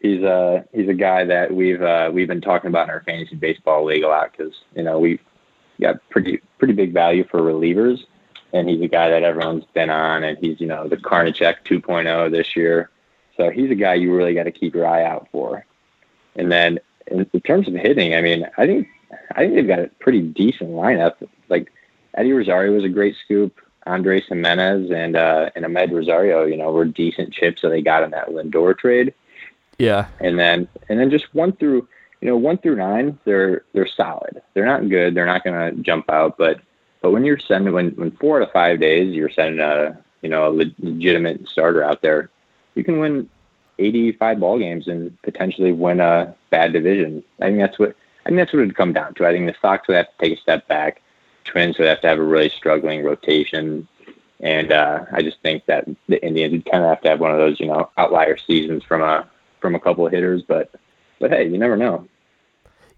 He's 0.00 0.22
a 0.22 0.64
he's 0.72 0.88
a 0.88 0.94
guy 0.94 1.24
that 1.24 1.54
we've 1.54 1.80
uh, 1.80 2.10
we've 2.12 2.26
been 2.26 2.40
talking 2.40 2.70
about 2.70 2.88
in 2.88 2.90
our 2.90 3.04
fantasy 3.04 3.36
baseball 3.36 3.84
league 3.84 4.02
a 4.02 4.08
lot 4.08 4.32
because 4.32 4.52
you 4.74 4.82
know 4.82 4.98
we've 4.98 5.20
got 5.80 5.96
pretty 6.10 6.40
pretty 6.58 6.74
big 6.74 6.92
value 6.92 7.24
for 7.30 7.40
relievers, 7.40 8.00
and 8.52 8.68
he's 8.68 8.82
a 8.82 8.88
guy 8.88 9.10
that 9.10 9.22
everyone's 9.22 9.64
been 9.74 9.90
on, 9.90 10.24
and 10.24 10.38
he's 10.38 10.60
you 10.60 10.66
know 10.66 10.88
the 10.88 10.96
Karinchak 10.96 11.58
2.0 11.66 12.32
this 12.32 12.56
year, 12.56 12.90
so 13.36 13.48
he's 13.48 13.70
a 13.70 13.76
guy 13.76 13.94
you 13.94 14.12
really 14.12 14.34
got 14.34 14.44
to 14.44 14.50
keep 14.50 14.74
your 14.74 14.88
eye 14.88 15.04
out 15.04 15.28
for. 15.30 15.64
And 16.34 16.50
then 16.50 16.80
in, 17.06 17.26
in 17.32 17.40
terms 17.40 17.68
of 17.68 17.74
hitting, 17.74 18.14
I 18.14 18.20
mean, 18.20 18.46
I 18.56 18.66
think 18.66 18.88
I 19.32 19.40
think 19.40 19.54
they've 19.54 19.66
got 19.66 19.78
a 19.80 19.90
pretty 20.00 20.20
decent 20.22 20.70
lineup. 20.70 21.14
Like 21.48 21.72
Eddie 22.14 22.32
Rosario 22.32 22.72
was 22.72 22.84
a 22.84 22.88
great 22.88 23.16
scoop. 23.24 23.60
Andres 23.86 24.24
Gimenez 24.28 24.90
and 24.90 25.16
uh, 25.16 25.50
and 25.56 25.64
Amed 25.64 25.92
Rosario, 25.92 26.44
you 26.44 26.56
know, 26.56 26.70
were 26.70 26.84
decent 26.84 27.32
chips 27.32 27.62
that 27.62 27.70
they 27.70 27.82
got 27.82 28.04
in 28.04 28.10
that 28.12 28.28
Lindor 28.28 28.78
trade 28.78 29.12
Yeah. 29.78 30.06
and 30.20 30.38
then 30.38 30.68
and 30.88 31.00
then 31.00 31.10
just 31.10 31.34
one 31.34 31.52
through 31.52 31.88
you 32.20 32.28
know 32.28 32.36
one 32.36 32.58
through 32.58 32.76
nine 32.76 33.18
they're 33.24 33.64
they're 33.72 33.86
solid 33.88 34.40
they're 34.54 34.64
not 34.66 34.88
good 34.88 35.14
they're 35.14 35.26
not 35.26 35.42
going 35.42 35.58
to 35.76 35.82
jump 35.82 36.08
out 36.08 36.38
but 36.38 36.60
but 37.00 37.10
when 37.10 37.24
you're 37.24 37.38
sending 37.40 37.74
when 37.74 37.90
when 37.96 38.12
four 38.12 38.40
out 38.40 38.46
of 38.46 38.52
five 38.52 38.78
days 38.78 39.12
you're 39.12 39.28
sending 39.28 39.58
a 39.58 39.98
you 40.22 40.28
know 40.28 40.46
a 40.48 40.52
legitimate 40.78 41.48
starter 41.48 41.82
out 41.82 42.00
there 42.02 42.30
you 42.76 42.84
can 42.84 43.00
win 43.00 43.28
85 43.78 44.40
ball 44.40 44.58
games 44.58 44.88
and 44.88 45.20
potentially 45.22 45.72
win 45.72 46.00
a 46.00 46.34
bad 46.50 46.72
division 46.72 47.22
i 47.40 47.46
think 47.46 47.58
that's 47.58 47.78
what 47.78 47.96
i 48.24 48.28
think 48.28 48.38
that's 48.38 48.52
what 48.52 48.60
it'd 48.60 48.76
come 48.76 48.92
down 48.92 49.14
to 49.14 49.26
i 49.26 49.32
think 49.32 49.46
the 49.46 49.54
Sox 49.60 49.88
would 49.88 49.96
have 49.96 50.06
to 50.06 50.12
take 50.20 50.38
a 50.38 50.40
step 50.40 50.66
back 50.68 51.02
twins 51.44 51.78
would 51.78 51.88
have 51.88 52.00
to 52.00 52.08
have 52.08 52.18
a 52.18 52.22
really 52.22 52.48
struggling 52.48 53.02
rotation 53.02 53.86
and 54.42 54.72
uh, 54.72 55.04
I 55.12 55.22
just 55.22 55.40
think 55.40 55.66
that 55.66 55.88
the 56.08 56.24
Indians 56.24 56.52
would 56.52 56.70
kind 56.70 56.82
of 56.82 56.90
have 56.90 57.00
to 57.02 57.08
have 57.08 57.20
one 57.20 57.30
of 57.30 57.38
those, 57.38 57.60
you 57.60 57.66
know, 57.66 57.88
outlier 57.96 58.36
seasons 58.36 58.82
from 58.82 59.00
a 59.00 59.28
from 59.60 59.76
a 59.76 59.80
couple 59.80 60.04
of 60.04 60.12
hitters. 60.12 60.42
But 60.42 60.70
but 61.20 61.30
hey, 61.30 61.48
you 61.48 61.56
never 61.56 61.76
know. 61.76 62.06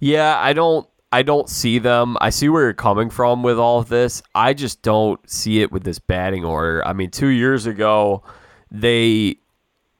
Yeah, 0.01 0.39
I 0.41 0.55
don't 0.55 0.89
I 1.13 1.23
don't 1.23 1.49
see 1.49 1.79
them. 1.79 2.17
I 2.23 2.31
see 2.31 2.49
where 2.49 2.63
you're 2.63 2.73
coming 2.73 3.11
from 3.11 3.43
with 3.43 3.59
all 3.59 3.79
of 3.79 3.91
this. 3.91 4.23
I 4.35 4.55
just 4.55 4.81
don't 4.81 5.21
see 5.29 5.61
it 5.61 5.71
with 5.71 5.85
this 5.85 5.99
batting 5.99 6.45
order. 6.45 6.85
I 6.87 6.95
mean, 6.95 7.11
2 7.11 7.29
years 7.29 7.67
ago 7.67 8.23
they 8.71 9.37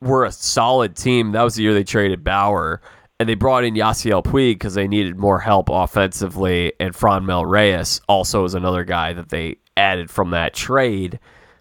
were 0.05 0.25
a 0.25 0.33
solid 0.33 0.97
team. 0.97 1.33
That 1.33 1.43
was 1.43 1.57
the 1.57 1.63
year 1.63 1.75
they 1.75 1.85
traded 1.85 2.23
Bauer 2.23 2.81
and 3.19 3.29
they 3.29 3.35
brought 3.35 3.65
in 3.65 3.75
Yasiel 3.75 4.23
Puig 4.25 4.55
because 4.55 4.75
they 4.75 4.89
needed 4.89 5.17
more 5.17 5.41
help 5.41 5.69
offensively 5.71 6.73
and 6.79 6.95
Franmil 6.95 7.49
Reyes 7.49 8.01
also 8.09 8.45
is 8.45 8.55
another 8.55 8.85
guy 8.85 9.13
that 9.13 9.31
they 9.31 9.57
added 9.77 10.11
from 10.11 10.31
that 10.31 10.55
trade. 10.55 11.19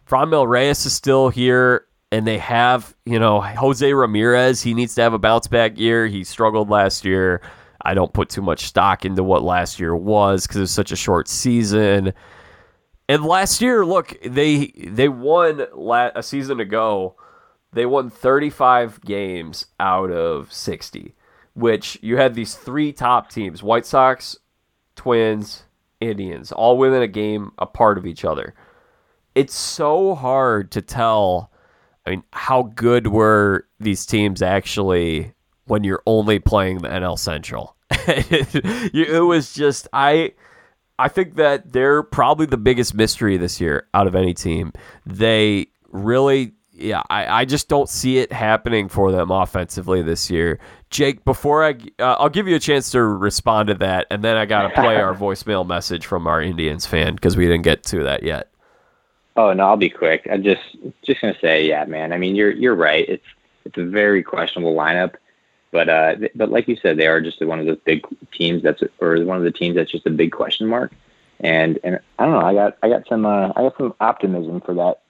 Franmil 0.08 0.48
Reyes 0.48 0.86
is 0.86 0.94
still 0.94 1.30
here 1.30 1.86
and 2.12 2.28
they 2.28 2.38
have, 2.38 2.96
you 3.06 3.18
know, 3.18 3.42
Jose 3.42 3.92
Ramirez. 3.92 4.62
He 4.62 4.74
needs 4.74 4.94
to 4.96 5.02
have 5.02 5.14
a 5.14 5.20
bounce 5.20 5.48
back 5.48 5.80
year. 5.80 6.06
He 6.08 6.24
struggled 6.24 6.70
last 6.70 7.06
year. 7.06 7.42
I 7.86 7.94
don't 7.94 8.14
put 8.14 8.30
too 8.30 8.42
much 8.42 8.66
stock 8.66 9.04
into 9.06 9.24
what 9.24 9.44
last 9.44 9.80
year 9.80 9.96
was 9.96 10.44
because 10.44 10.58
it 10.58 10.62
was 10.62 10.72
such 10.72 10.92
a 10.92 10.96
short 10.96 11.28
season. 11.28 12.14
And 13.10 13.26
last 13.26 13.62
year, 13.62 13.86
look, 13.86 14.16
they 14.24 14.68
they 14.88 15.10
won 15.10 15.66
la- 15.74 16.12
a 16.16 16.24
season 16.24 16.60
ago. 16.60 17.16
They 17.74 17.86
won 17.86 18.10
35 18.10 19.02
games 19.02 19.66
out 19.80 20.12
of 20.12 20.54
60, 20.54 21.16
which 21.56 21.98
you 22.02 22.18
had 22.18 22.36
these 22.36 22.56
three 22.56 22.94
top 22.94 23.30
teams: 23.30 23.64
White 23.64 23.86
Sox, 23.86 24.38
Twins, 24.96 25.64
Indians, 26.00 26.52
all 26.52 26.78
within 26.78 27.02
a 27.02 27.08
game 27.08 27.52
apart 27.58 27.98
of 27.98 28.06
each 28.06 28.26
other. 28.26 28.54
it's 29.36 29.56
so 29.56 30.16
hard 30.16 30.72
to 30.72 30.82
tell. 30.82 31.52
I 32.06 32.12
mean, 32.12 32.24
how 32.34 32.64
good 32.76 33.08
were 33.08 33.66
these 33.80 34.06
teams 34.06 34.42
actually 34.42 35.34
when 35.66 35.84
you're 35.84 36.04
only 36.06 36.40
playing 36.40 36.80
the 36.80 36.90
NL 36.90 37.18
Central? 37.18 37.76
it 37.90 39.24
was 39.26 39.54
just 39.54 39.88
I. 39.94 40.34
I 41.00 41.08
think 41.08 41.36
that 41.36 41.74
they're 41.74 42.04
probably 42.04 42.46
the 42.46 42.58
biggest 42.58 42.94
mystery 42.94 43.36
this 43.38 43.60
year 43.60 43.88
out 43.96 44.06
of 44.06 44.14
any 44.14 44.36
team. 44.36 44.74
They 45.08 45.68
really 45.90 46.54
yeah, 46.74 47.04
I, 47.10 47.42
I 47.42 47.46
just 47.46 47.70
don't 47.70 47.88
see 47.88 48.18
it 48.18 48.32
happening 48.32 48.90
for 48.90 49.12
them 49.12 49.30
offensively 49.30 50.02
this 50.02 50.32
year. 50.32 50.60
Jake, 50.90 51.24
before 51.24 51.64
I, 51.64 51.76
uh, 52.00 52.16
I'll 52.20 52.30
give 52.30 52.48
you 52.48 52.56
a 52.56 52.60
chance 52.60 52.90
to 52.92 53.04
respond 53.04 53.68
to 53.68 53.76
that, 53.76 54.08
and 54.10 54.24
then 54.24 54.38
I 54.38 54.46
got 54.46 54.64
to 54.64 54.70
play 54.70 54.98
our 54.98 55.14
voicemail 55.16 55.66
message 55.68 56.06
from 56.06 56.26
our 56.26 56.42
Indians 56.42 56.86
fan 56.86 57.14
because 57.16 57.38
we 57.38 57.46
didn't 57.46 57.62
get 57.62 57.84
to 57.86 58.04
that 58.04 58.24
yet. 58.24 58.50
Oh 59.36 59.54
no, 59.54 59.66
I'll 59.66 59.78
be 59.78 59.90
quick. 59.90 60.28
I'm 60.32 60.44
just 60.44 60.62
just 61.04 61.22
gonna 61.22 61.38
say, 61.42 61.68
yeah, 61.68 61.86
man. 61.86 62.12
I 62.12 62.18
mean, 62.18 62.36
you're 62.36 62.52
you're 62.52 62.76
right. 62.76 63.08
It's 63.08 63.26
it's 63.66 63.78
a 63.78 63.86
very 63.86 64.22
questionable 64.22 64.76
lineup, 64.76 65.16
but 65.72 65.90
uh, 65.90 66.16
but 66.36 66.50
like 66.50 66.68
you 66.68 66.76
said, 66.76 66.98
they 66.98 67.08
are 67.08 67.22
just 67.22 67.44
one 67.44 67.60
of 67.60 67.66
those 67.66 67.80
big 67.84 68.06
teams 68.32 68.62
that's 68.62 68.84
or 69.00 69.24
one 69.26 69.38
of 69.38 69.44
the 69.44 69.52
teams 69.52 69.76
that's 69.76 69.92
just 69.92 70.06
a 70.06 70.12
big 70.12 70.32
question 70.32 70.68
mark. 70.68 70.92
And 71.40 71.80
and 71.84 72.00
I 72.20 72.26
don't 72.26 72.34
know. 72.34 72.46
I 72.46 72.54
got 72.54 72.78
I 72.84 72.90
got 72.90 73.08
some 73.08 73.26
uh, 73.26 73.52
I 73.56 73.64
got 73.64 73.78
some 73.78 73.96
optimism 74.00 74.62
for 74.62 74.76
that 74.76 75.02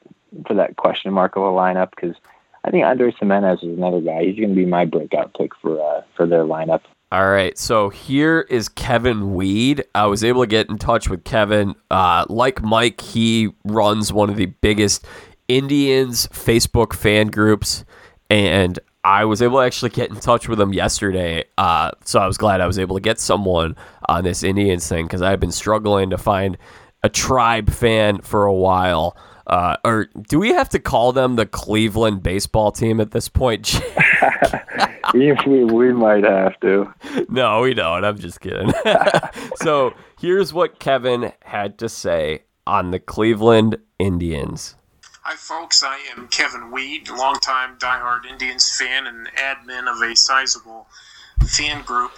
for 0.47 0.53
that 0.55 0.75
question 0.77 1.13
mark 1.13 1.35
of 1.35 1.43
a 1.43 1.47
lineup 1.47 1.89
because 1.95 2.15
I 2.63 2.71
think 2.71 2.85
Andre 2.85 3.11
Gimenez 3.11 3.59
is 3.63 3.77
another 3.77 4.01
guy. 4.01 4.23
He's 4.23 4.37
going 4.37 4.49
to 4.49 4.55
be 4.55 4.65
my 4.65 4.85
breakout 4.85 5.33
pick 5.37 5.51
for 5.61 5.81
uh, 5.81 6.01
for 6.15 6.25
their 6.25 6.43
lineup. 6.43 6.81
All 7.11 7.29
right, 7.29 7.55
so 7.59 7.89
here 7.89 8.41
is 8.49 8.67
Kevin 8.69 9.35
Weed. 9.35 9.85
I 9.93 10.07
was 10.07 10.23
able 10.23 10.41
to 10.41 10.47
get 10.47 10.69
in 10.69 10.79
touch 10.79 11.09
with 11.09 11.23
Kevin. 11.23 11.75
Uh, 11.91 12.25
like 12.27 12.63
Mike, 12.63 13.01
he 13.01 13.53
runs 13.65 14.11
one 14.11 14.31
of 14.31 14.35
the 14.35 14.47
biggest 14.47 15.05
Indians 15.47 16.27
Facebook 16.29 16.93
fan 16.93 17.27
groups, 17.27 17.85
and 18.31 18.79
I 19.03 19.25
was 19.25 19.43
able 19.43 19.59
to 19.59 19.65
actually 19.65 19.91
get 19.91 20.09
in 20.09 20.15
touch 20.15 20.47
with 20.47 20.59
him 20.59 20.73
yesterday. 20.73 21.43
Uh, 21.57 21.91
so 22.03 22.19
I 22.19 22.25
was 22.25 22.37
glad 22.37 22.61
I 22.61 22.67
was 22.67 22.79
able 22.79 22.95
to 22.95 23.01
get 23.01 23.19
someone 23.19 23.75
on 24.09 24.23
this 24.23 24.41
Indians 24.41 24.87
thing 24.87 25.05
because 25.05 25.21
I've 25.21 25.39
been 25.39 25.51
struggling 25.51 26.09
to 26.09 26.17
find 26.17 26.57
a 27.03 27.09
tribe 27.09 27.69
fan 27.69 28.21
for 28.21 28.45
a 28.45 28.53
while. 28.53 29.15
Uh, 29.45 29.75
or 29.83 30.07
do 30.27 30.39
we 30.39 30.53
have 30.53 30.69
to 30.69 30.79
call 30.79 31.11
them 31.11 31.35
the 31.35 31.45
Cleveland 31.45 32.23
baseball 32.23 32.71
team 32.71 32.99
at 32.99 33.11
this 33.11 33.27
point? 33.27 33.81
we, 35.13 35.33
we 35.65 35.93
might 35.93 36.23
have 36.23 36.59
to. 36.61 36.93
No, 37.29 37.61
we 37.61 37.73
don't. 37.73 38.05
I'm 38.05 38.17
just 38.17 38.41
kidding. 38.41 38.73
so 39.55 39.93
here's 40.19 40.53
what 40.53 40.79
Kevin 40.79 41.33
had 41.43 41.77
to 41.79 41.89
say 41.89 42.43
on 42.65 42.91
the 42.91 42.99
Cleveland 42.99 43.77
Indians. 43.99 44.75
Hi, 45.21 45.35
folks. 45.35 45.83
I 45.83 45.99
am 46.17 46.27
Kevin 46.27 46.71
Weed, 46.71 47.09
longtime 47.09 47.77
diehard 47.77 48.25
Indians 48.25 48.75
fan 48.77 49.07
and 49.07 49.27
admin 49.35 49.89
of 49.89 50.01
a 50.01 50.15
sizable 50.15 50.87
fan 51.45 51.81
group. 51.83 52.11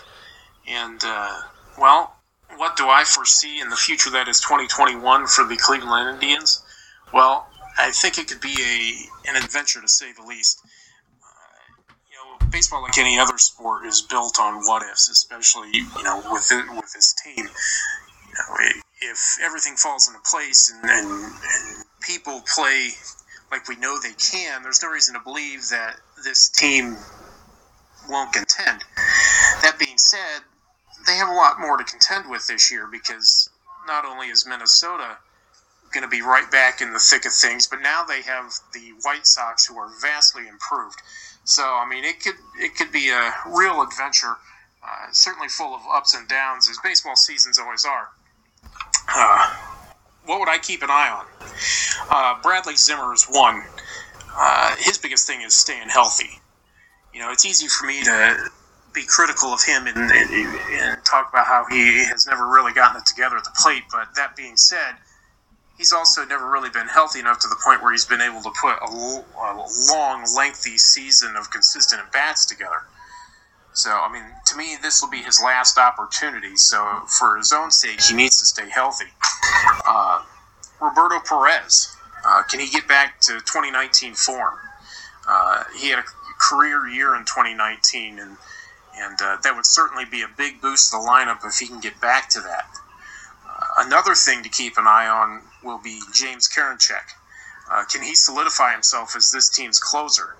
And, 0.67 1.01
uh, 1.03 1.41
well, 1.79 2.15
what 2.57 2.75
do 2.75 2.89
I 2.89 3.03
foresee 3.03 3.59
in 3.59 3.69
the 3.69 3.75
future 3.75 4.09
that 4.11 4.27
is 4.27 4.39
2021 4.39 5.27
for 5.27 5.43
the 5.43 5.55
Cleveland 5.57 6.15
Indians? 6.15 6.63
Well, 7.13 7.47
I 7.77 7.91
think 7.91 8.17
it 8.17 8.27
could 8.27 8.41
be 8.41 8.55
a 8.55 9.29
an 9.29 9.35
adventure 9.35 9.81
to 9.81 9.87
say 9.87 10.11
the 10.13 10.23
least. 10.23 10.61
Uh, 11.21 11.83
you 12.09 12.17
know, 12.17 12.49
baseball, 12.49 12.81
like 12.83 12.97
any 12.97 13.19
other 13.19 13.37
sport, 13.37 13.85
is 13.85 14.01
built 14.01 14.39
on 14.39 14.63
what 14.63 14.83
ifs, 14.83 15.09
especially 15.09 15.69
you 15.73 16.03
know 16.03 16.21
with 16.31 16.51
it, 16.51 16.65
with 16.75 16.91
this 16.93 17.13
team. 17.13 17.45
You 17.45 18.33
know, 18.33 18.81
if 19.01 19.37
everything 19.41 19.75
falls 19.75 20.07
into 20.07 20.19
place 20.29 20.73
and, 20.73 20.89
and, 20.89 21.07
and 21.07 21.85
people 22.01 22.41
play 22.53 22.89
like 23.51 23.67
we 23.67 23.75
know 23.77 23.97
they 23.99 24.13
can, 24.13 24.63
there's 24.63 24.81
no 24.81 24.89
reason 24.89 25.13
to 25.15 25.21
believe 25.21 25.69
that 25.69 25.97
this 26.23 26.49
team 26.49 26.97
won't 28.09 28.33
contend. 28.33 28.83
That 29.61 29.77
being 29.79 29.97
said, 29.97 30.41
they 31.05 31.15
have 31.15 31.29
a 31.29 31.33
lot 31.33 31.59
more 31.59 31.77
to 31.77 31.83
contend 31.83 32.29
with 32.29 32.47
this 32.47 32.71
year 32.71 32.87
because 32.91 33.49
not 33.87 34.05
only 34.05 34.27
is 34.27 34.45
Minnesota 34.47 35.17
going 35.95 36.03
to 36.03 36.09
be 36.09 36.21
right 36.21 36.49
back 36.51 36.81
in 36.81 36.93
the 36.93 36.99
thick 36.99 37.25
of 37.25 37.33
things. 37.33 37.65
But 37.65 37.81
now 37.81 38.03
they 38.03 38.21
have 38.21 38.51
the 38.73 38.93
White 39.01 39.25
Sox, 39.25 39.65
who 39.65 39.77
are 39.77 39.89
vastly 40.01 40.47
improved. 40.47 41.01
So 41.45 41.63
I 41.63 41.87
mean, 41.89 42.03
it 42.03 42.21
could 42.21 42.35
it 42.59 42.75
could 42.75 42.91
be 42.91 43.09
a 43.09 43.31
real 43.47 43.81
adventure. 43.81 44.35
Uh, 44.83 45.07
certainly 45.11 45.47
full 45.47 45.73
of 45.73 45.81
ups 45.91 46.13
and 46.13 46.27
downs, 46.27 46.69
as 46.69 46.77
baseball 46.83 47.15
seasons 47.15 47.57
always 47.57 47.85
are. 47.85 48.09
Uh, 49.09 49.55
what 50.25 50.39
would 50.39 50.49
I 50.49 50.59
keep 50.59 50.83
an 50.83 50.89
eye 50.91 51.09
on? 51.09 51.25
Uh, 52.11 52.41
Bradley 52.43 52.75
Zimmer 52.75 53.13
is 53.13 53.25
one. 53.25 53.63
Uh, 54.37 54.75
his 54.77 54.97
biggest 54.99 55.25
thing 55.25 55.41
is 55.41 55.55
staying 55.55 55.89
healthy. 55.89 56.29
You 57.13 57.21
know, 57.21 57.31
it's 57.31 57.45
easy 57.45 57.67
for 57.67 57.87
me 57.87 58.03
to 58.03 58.49
be 58.93 59.03
critical 59.07 59.49
of 59.49 59.63
him 59.63 59.87
and, 59.87 59.97
and, 59.97 60.59
and 60.71 61.05
talk 61.05 61.29
about 61.29 61.45
how 61.45 61.65
he 61.69 62.05
has 62.05 62.27
never 62.27 62.47
really 62.47 62.73
gotten 62.73 63.01
it 63.01 63.05
together 63.05 63.37
at 63.37 63.43
the 63.43 63.53
plate. 63.61 63.83
But 63.91 64.13
that 64.15 64.35
being 64.35 64.57
said, 64.57 64.95
he's 65.77 65.93
also 65.93 66.25
never 66.25 66.49
really 66.49 66.69
been 66.69 66.87
healthy 66.87 67.19
enough 67.19 67.39
to 67.39 67.47
the 67.47 67.57
point 67.63 67.81
where 67.81 67.91
he's 67.91 68.05
been 68.05 68.21
able 68.21 68.41
to 68.41 68.51
put 68.61 68.75
a, 68.81 68.91
long, 68.91 70.25
lengthy 70.35 70.77
season 70.77 71.35
of 71.35 71.51
consistent 71.51 72.01
at 72.01 72.11
bats 72.11 72.45
together. 72.45 72.83
So, 73.73 73.89
I 73.89 74.11
mean, 74.11 74.23
to 74.45 74.55
me, 74.55 74.77
this 74.81 75.01
will 75.01 75.09
be 75.09 75.21
his 75.21 75.41
last 75.43 75.77
opportunity. 75.77 76.55
So, 76.55 77.01
for 77.07 77.37
his 77.37 77.51
own 77.51 77.71
sake, 77.71 78.01
he 78.01 78.15
needs 78.15 78.39
to 78.39 78.45
stay 78.45 78.69
healthy. 78.69 79.05
Uh, 79.85 80.23
Roberto 80.81 81.19
Perez, 81.19 81.95
uh, 82.25 82.43
can 82.43 82.61
he 82.61 82.69
get 82.69 82.87
back 82.87 83.19
to 83.21 83.33
2019 83.33 84.13
form? 84.13 84.55
Uh, 85.27 85.63
he 85.77 85.89
had 85.89 85.99
a 85.99 86.03
career 86.39 86.87
year 86.87 87.15
in 87.15 87.21
2019, 87.25 88.19
and 88.19 88.37
and 88.97 89.21
uh, 89.21 89.37
that 89.43 89.53
would 89.53 89.65
certainly 89.65 90.05
be 90.05 90.21
a 90.21 90.29
big 90.37 90.61
boost 90.61 90.91
to 90.91 90.97
the 90.97 91.03
lineup 91.03 91.45
if 91.45 91.57
he 91.57 91.67
can 91.67 91.81
get 91.81 91.99
back 91.99 92.29
to 92.29 92.39
that. 92.39 92.69
Uh, 93.45 93.85
another 93.85 94.15
thing 94.15 94.41
to 94.41 94.47
keep 94.47 94.77
an 94.77 94.87
eye 94.87 95.07
on 95.07 95.41
will 95.65 95.79
be 95.79 95.99
James 96.13 96.47
Karinchak. 96.47 97.11
Uh, 97.69 97.83
can 97.85 98.03
he 98.03 98.13
solidify 98.13 98.71
himself 98.71 99.15
as 99.15 99.31
this 99.31 99.49
team's 99.49 99.79
closer? 99.79 100.35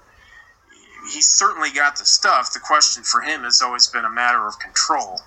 He's 1.12 1.28
certainly 1.28 1.72
got 1.72 1.98
the 1.98 2.06
stuff. 2.06 2.54
The 2.54 2.60
question 2.60 3.04
for 3.04 3.22
him 3.22 3.42
has 3.42 3.62
always 3.62 3.88
been 3.88 4.06
a 4.06 4.10
matter 4.10 4.48
of 4.48 4.60
control. 4.60 5.22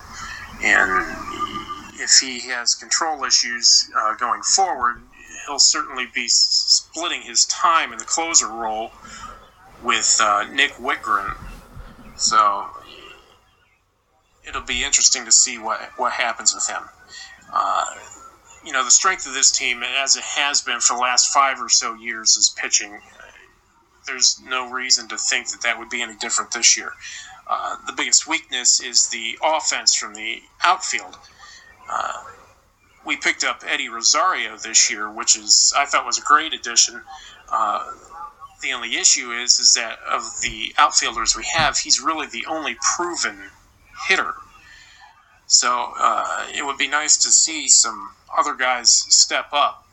And 0.63 1.05
if 1.95 2.17
he 2.21 2.39
has 2.49 2.75
control 2.75 3.23
issues 3.23 3.89
uh, 3.97 4.15
going 4.15 4.41
forward, 4.41 5.01
he'll 5.45 5.59
certainly 5.59 6.07
be 6.13 6.27
splitting 6.27 7.21
his 7.21 7.45
time 7.45 7.91
in 7.91 7.99
the 7.99 8.05
closer 8.05 8.47
role 8.47 8.91
with 9.83 10.19
uh, 10.21 10.45
Nick 10.51 10.71
Wittgren. 10.73 11.35
So 12.17 12.65
it'll 14.47 14.61
be 14.61 14.83
interesting 14.83 15.25
to 15.25 15.31
see 15.31 15.57
what, 15.57 15.79
what 15.97 16.11
happens 16.11 16.53
with 16.53 16.67
him. 16.67 16.83
Uh, 17.53 17.85
you 18.65 18.73
know, 18.73 18.83
the 18.83 18.91
strength 18.91 19.25
of 19.27 19.33
this 19.33 19.51
team, 19.51 19.83
as 19.83 20.15
it 20.15 20.23
has 20.23 20.61
been 20.61 20.79
for 20.79 20.95
the 20.95 21.01
last 21.01 21.33
five 21.33 21.61
or 21.61 21.69
so 21.69 21.93
years, 21.95 22.35
is 22.37 22.53
pitching. 22.57 22.99
There's 24.05 24.41
no 24.45 24.71
reason 24.71 25.07
to 25.09 25.17
think 25.17 25.49
that 25.49 25.61
that 25.61 25.77
would 25.77 25.89
be 25.89 26.01
any 26.01 26.15
different 26.15 26.51
this 26.51 26.77
year. 26.77 26.93
Uh, 27.47 27.77
the 27.87 27.93
biggest 27.93 28.27
weakness 28.27 28.79
is 28.79 29.07
the 29.09 29.37
offense 29.43 29.95
from 29.95 30.13
the 30.13 30.41
outfield. 30.63 31.17
Uh, 31.89 32.23
we 33.05 33.15
picked 33.17 33.43
up 33.43 33.63
Eddie 33.67 33.89
Rosario 33.89 34.57
this 34.57 34.91
year, 34.91 35.09
which 35.09 35.35
is 35.37 35.73
I 35.75 35.85
thought 35.85 36.05
was 36.05 36.19
a 36.19 36.23
great 36.23 36.53
addition. 36.53 37.01
Uh, 37.51 37.91
the 38.61 38.73
only 38.73 38.97
issue 38.97 39.31
is 39.31 39.59
is 39.59 39.73
that 39.75 39.99
of 40.07 40.23
the 40.41 40.73
outfielders 40.77 41.35
we 41.35 41.45
have, 41.45 41.77
he's 41.77 42.01
really 42.01 42.27
the 42.27 42.45
only 42.45 42.75
proven 42.95 43.49
hitter. 44.07 44.35
So 45.49 45.93
uh, 45.99 46.45
it 46.55 46.63
would 46.63 46.77
be 46.77 46.87
nice 46.87 47.17
to 47.17 47.31
see 47.31 47.69
some 47.69 48.11
other 48.37 48.53
guys 48.53 48.91
step 49.09 49.47
up 49.51 49.83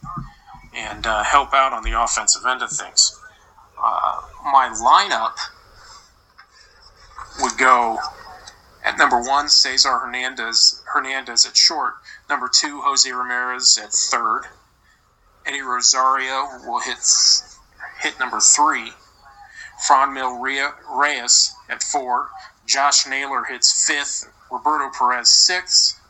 and 0.74 1.06
uh, 1.06 1.24
help 1.24 1.54
out 1.54 1.72
on 1.72 1.82
the 1.82 1.98
offensive 1.98 2.44
end 2.46 2.60
of 2.60 2.70
things. 2.70 3.18
Uh, 3.82 4.20
my 4.44 4.68
lineup 4.68 5.32
would 7.40 7.56
go 7.56 7.98
at 8.84 8.98
number 8.98 9.18
one, 9.18 9.48
Cesar 9.48 9.98
Hernandez, 9.98 10.82
Hernandez 10.92 11.46
at 11.46 11.56
short. 11.56 11.94
Number 12.28 12.50
two, 12.52 12.82
Jose 12.82 13.10
Ramirez 13.10 13.78
at 13.82 13.92
third. 13.94 14.42
Eddie 15.46 15.62
Rosario 15.62 16.48
will 16.66 16.80
hit 16.80 16.98
hit 18.02 18.20
number 18.20 18.40
three. 18.40 18.92
Fran 19.86 20.08
Franmil 20.08 20.38
Reyes 20.90 21.54
at 21.70 21.82
four. 21.82 22.28
Josh 22.66 23.06
Naylor 23.06 23.44
hits 23.44 23.86
fifth. 23.86 24.30
Roberto 24.50 24.90
Perez 24.96 25.28
sixth. 25.28 26.00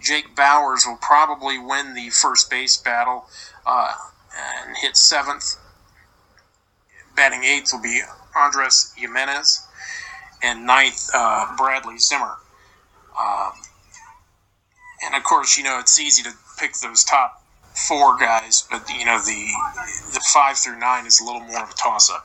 Jake 0.00 0.36
Bauers 0.36 0.86
will 0.86 0.98
probably 1.00 1.58
win 1.58 1.94
the 1.94 2.10
first 2.10 2.50
base 2.50 2.76
battle 2.76 3.26
uh, 3.64 3.94
and 4.64 4.76
hit 4.76 4.96
seventh. 4.96 5.56
Batting 7.16 7.44
eighth 7.44 7.72
will 7.72 7.82
be 7.82 8.02
Andres 8.36 8.92
Gimenez, 8.96 9.66
and 10.42 10.66
ninth 10.66 11.08
uh, 11.14 11.56
Bradley 11.56 11.98
Zimmer. 11.98 12.36
Um, 13.18 13.52
and 15.02 15.14
of 15.14 15.24
course, 15.24 15.56
you 15.56 15.64
know 15.64 15.78
it's 15.80 15.98
easy 15.98 16.22
to 16.22 16.32
pick 16.58 16.74
those 16.74 17.04
top 17.04 17.42
four 17.88 18.18
guys, 18.18 18.66
but 18.70 18.88
you 18.90 19.04
know 19.06 19.18
the 19.18 19.48
the 20.12 20.20
five 20.32 20.56
through 20.58 20.78
nine 20.78 21.06
is 21.06 21.20
a 21.20 21.24
little 21.24 21.40
more 21.40 21.62
of 21.62 21.70
a 21.70 21.74
toss 21.74 22.10
up. 22.10 22.24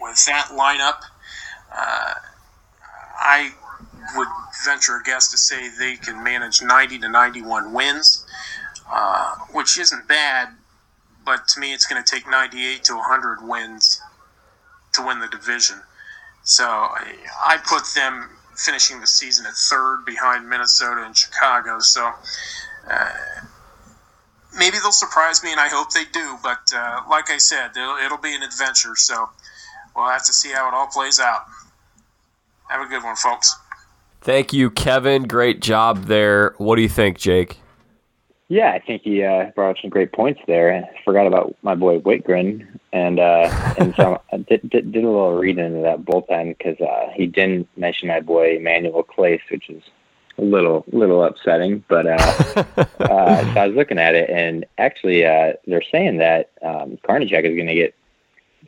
With 0.00 0.24
that 0.26 0.48
lineup, 0.52 1.00
uh, 1.76 2.14
I 3.18 3.52
would 4.16 4.28
venture 4.64 4.96
a 4.96 5.02
guess 5.02 5.30
to 5.30 5.38
say 5.38 5.68
they 5.78 5.96
can 5.96 6.22
manage 6.22 6.62
90 6.62 6.98
to 7.00 7.08
91 7.08 7.72
wins, 7.72 8.26
uh, 8.90 9.36
which 9.52 9.78
isn't 9.78 10.06
bad, 10.08 10.48
but 11.24 11.48
to 11.48 11.60
me 11.60 11.72
it's 11.72 11.86
going 11.86 12.02
to 12.02 12.10
take 12.10 12.28
98 12.28 12.84
to 12.84 12.94
100 12.94 13.46
wins 13.46 14.00
to 14.92 15.06
win 15.06 15.20
the 15.20 15.28
division. 15.28 15.80
So 16.42 16.64
I 16.64 17.58
put 17.66 17.86
them 17.94 18.30
finishing 18.56 19.00
the 19.00 19.06
season 19.06 19.46
at 19.46 19.54
third 19.54 20.04
behind 20.04 20.48
Minnesota 20.48 21.02
and 21.04 21.16
Chicago. 21.16 21.80
So 21.80 22.12
uh, 22.90 23.10
maybe 24.56 24.76
they'll 24.78 24.92
surprise 24.92 25.42
me, 25.42 25.52
and 25.52 25.60
I 25.60 25.68
hope 25.68 25.92
they 25.92 26.04
do. 26.04 26.38
But 26.42 26.70
uh, 26.74 27.02
like 27.08 27.30
I 27.30 27.38
said, 27.38 27.70
it'll, 27.76 27.96
it'll 27.96 28.18
be 28.18 28.34
an 28.34 28.42
adventure. 28.42 28.94
So 28.96 29.28
we'll 29.96 30.08
have 30.08 30.24
to 30.24 30.32
see 30.32 30.50
how 30.50 30.68
it 30.68 30.74
all 30.74 30.86
plays 30.86 31.18
out. 31.18 31.46
Have 32.68 32.80
a 32.80 32.88
good 32.88 33.02
one, 33.02 33.16
folks. 33.16 33.56
Thank 34.24 34.54
you, 34.54 34.70
Kevin. 34.70 35.24
Great 35.24 35.60
job 35.60 36.06
there. 36.06 36.54
What 36.56 36.76
do 36.76 36.82
you 36.82 36.88
think, 36.88 37.18
Jake? 37.18 37.58
Yeah, 38.48 38.70
I 38.70 38.78
think 38.78 39.02
he 39.02 39.22
uh, 39.22 39.50
brought 39.54 39.72
up 39.72 39.76
some 39.82 39.90
great 39.90 40.12
points 40.12 40.40
there. 40.46 40.74
I 40.74 41.02
forgot 41.04 41.26
about 41.26 41.54
my 41.60 41.74
boy 41.74 41.98
Wittgren, 41.98 42.66
and 42.90 43.20
uh, 43.20 43.74
and 43.76 43.94
so 43.94 44.22
I 44.32 44.38
did, 44.38 44.70
did, 44.70 44.92
did 44.92 45.04
a 45.04 45.10
little 45.10 45.34
read 45.34 45.58
into 45.58 45.82
that 45.82 46.06
bullpen 46.06 46.56
because 46.56 46.80
uh, 46.80 47.10
he 47.14 47.26
didn't 47.26 47.68
mention 47.76 48.08
my 48.08 48.20
boy 48.20 48.56
Emmanuel 48.56 49.04
Clase, 49.04 49.42
which 49.50 49.68
is 49.68 49.82
a 50.38 50.42
little 50.42 50.86
little 50.90 51.22
upsetting. 51.22 51.84
But 51.86 52.06
uh, 52.06 52.14
uh, 53.00 53.52
so 53.52 53.60
I 53.60 53.66
was 53.66 53.76
looking 53.76 53.98
at 53.98 54.14
it, 54.14 54.30
and 54.30 54.64
actually, 54.78 55.26
uh, 55.26 55.52
they're 55.66 55.82
saying 55.92 56.16
that 56.16 56.50
um, 56.62 56.92
is 56.92 57.00
going 57.04 57.28
to 57.66 57.74
get 57.74 57.94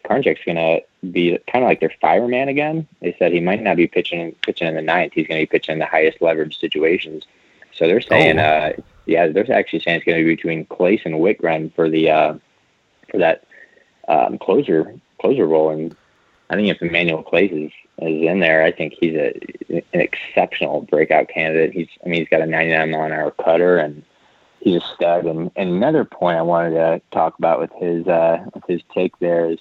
Karinchak's 0.06 0.44
going 0.44 0.56
to 0.56 0.80
be 1.10 1.38
kind 1.50 1.64
of 1.64 1.68
like 1.68 1.80
their 1.80 1.92
fireman 2.00 2.48
again. 2.48 2.86
They 3.00 3.14
said 3.18 3.32
he 3.32 3.40
might 3.40 3.62
not 3.62 3.76
be 3.76 3.86
pitching 3.86 4.32
pitching 4.42 4.68
in 4.68 4.74
the 4.74 4.82
ninth. 4.82 5.12
He's 5.14 5.26
going 5.26 5.40
to 5.40 5.42
be 5.42 5.50
pitching 5.50 5.74
in 5.74 5.78
the 5.78 5.86
highest 5.86 6.22
leverage 6.22 6.58
situations. 6.58 7.24
So 7.74 7.86
they're 7.86 8.00
saying, 8.00 8.38
oh. 8.38 8.42
uh, 8.42 8.72
yeah, 9.06 9.28
they're 9.28 9.50
actually 9.52 9.80
saying 9.80 9.98
it's 9.98 10.06
going 10.06 10.18
to 10.18 10.24
be 10.24 10.34
between 10.34 10.66
Clase 10.66 11.04
and 11.04 11.16
Wittgren 11.16 11.74
for 11.74 11.88
the 11.88 12.10
uh, 12.10 12.34
for 13.10 13.18
that 13.18 13.44
um, 14.08 14.38
closer 14.38 14.94
closer 15.20 15.46
role. 15.46 15.70
And 15.70 15.96
I 16.50 16.54
think 16.54 16.68
if 16.68 16.80
Emmanuel 16.80 17.24
Clase 17.24 17.66
is, 17.66 17.72
is 17.98 18.28
in 18.28 18.40
there, 18.40 18.62
I 18.62 18.72
think 18.72 18.94
he's 18.98 19.14
a 19.14 19.32
an 19.68 20.00
exceptional 20.00 20.82
breakout 20.82 21.28
candidate. 21.28 21.72
He's 21.74 21.88
I 22.04 22.08
mean 22.08 22.20
he's 22.20 22.28
got 22.28 22.42
a 22.42 22.46
99 22.46 22.90
mile 22.90 23.02
an 23.02 23.12
hour 23.12 23.30
cutter 23.32 23.78
and 23.78 24.02
he's 24.60 24.82
a 24.82 24.86
stud. 24.94 25.24
And, 25.26 25.50
and 25.56 25.70
another 25.70 26.04
point 26.04 26.38
I 26.38 26.42
wanted 26.42 26.70
to 26.70 27.00
talk 27.12 27.38
about 27.38 27.60
with 27.60 27.72
his 27.78 28.06
uh, 28.06 28.44
with 28.54 28.64
his 28.66 28.82
take 28.92 29.18
there 29.18 29.50
is 29.50 29.58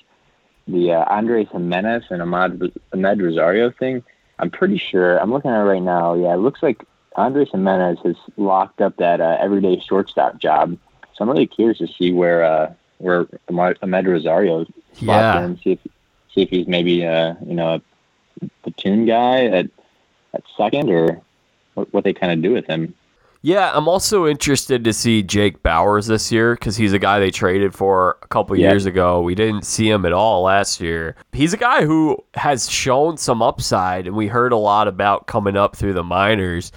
the 0.68 0.94
uh, 0.94 1.06
Andres 1.06 1.48
Gimenez 1.52 2.04
and 2.10 2.22
Amed, 2.22 2.72
Amed 2.94 3.22
Rosario 3.22 3.72
thing. 3.72 4.04
I'm 4.40 4.50
pretty 4.50 4.78
sure 4.78 5.18
I'm 5.20 5.32
looking 5.32 5.52
at 5.52 5.62
it 5.62 5.64
right 5.64 5.82
now. 5.82 6.14
Yeah, 6.14 6.34
it 6.34 6.38
looks 6.38 6.62
like 6.62 6.84
Andres 7.16 7.50
Gimenez 7.52 8.00
has 8.04 8.16
locked 8.38 8.82
up 8.82 8.98
that 8.98 9.22
uh, 9.22 9.38
everyday 9.40 9.80
shortstop 9.80 10.40
job. 10.40 10.78
So 11.14 11.24
I'm 11.24 11.30
really 11.30 11.48
curious 11.48 11.78
to 11.78 11.88
see 11.88 12.12
where 12.12 12.44
uh, 12.44 12.74
where 12.98 13.26
Amed 13.50 14.08
Rosario 14.08 14.66
yeah. 14.96 15.46
in, 15.46 15.58
see 15.60 15.72
if 15.74 15.80
see 16.34 16.42
if 16.42 16.50
he's 16.50 16.68
maybe 16.68 17.06
uh, 17.06 17.36
you 17.46 17.56
know 17.56 17.76
a 17.76 18.50
platoon 18.64 19.06
guy 19.06 19.46
at 19.46 19.70
at 20.34 20.44
second 20.58 20.90
or 20.90 21.22
what, 21.76 21.94
what 21.94 22.04
they 22.04 22.14
kind 22.14 22.34
of 22.34 22.42
do 22.42 22.52
with 22.52 22.66
him. 22.66 22.94
Yeah, 23.46 23.72
I'm 23.76 23.88
also 23.88 24.26
interested 24.26 24.84
to 24.86 24.92
see 24.92 25.22
Jake 25.22 25.62
Bauers 25.62 26.08
this 26.08 26.32
year 26.32 26.56
because 26.56 26.78
he's 26.78 26.94
a 26.94 26.98
guy 26.98 27.20
they 27.20 27.30
traded 27.30 27.76
for 27.76 28.18
a 28.24 28.28
couple 28.28 28.58
yep. 28.58 28.72
years 28.72 28.88
ago. 28.88 29.22
We 29.22 29.36
didn't 29.36 29.66
see 29.66 29.88
him 29.88 30.04
at 30.04 30.14
all 30.14 30.42
last 30.42 30.82
year. 30.82 31.16
He's 31.32 31.54
a 31.54 31.58
guy 31.58 31.86
who 31.86 32.18
has 32.34 32.68
shown 32.68 33.18
some 33.18 33.44
upside, 33.44 34.08
and 34.08 34.16
we 34.16 34.26
heard 34.26 34.52
a 34.52 34.58
lot 34.58 34.88
about 34.88 35.28
coming 35.28 35.56
up 35.56 35.76
through 35.76 35.94
the 35.94 36.04
minors. 36.04 36.72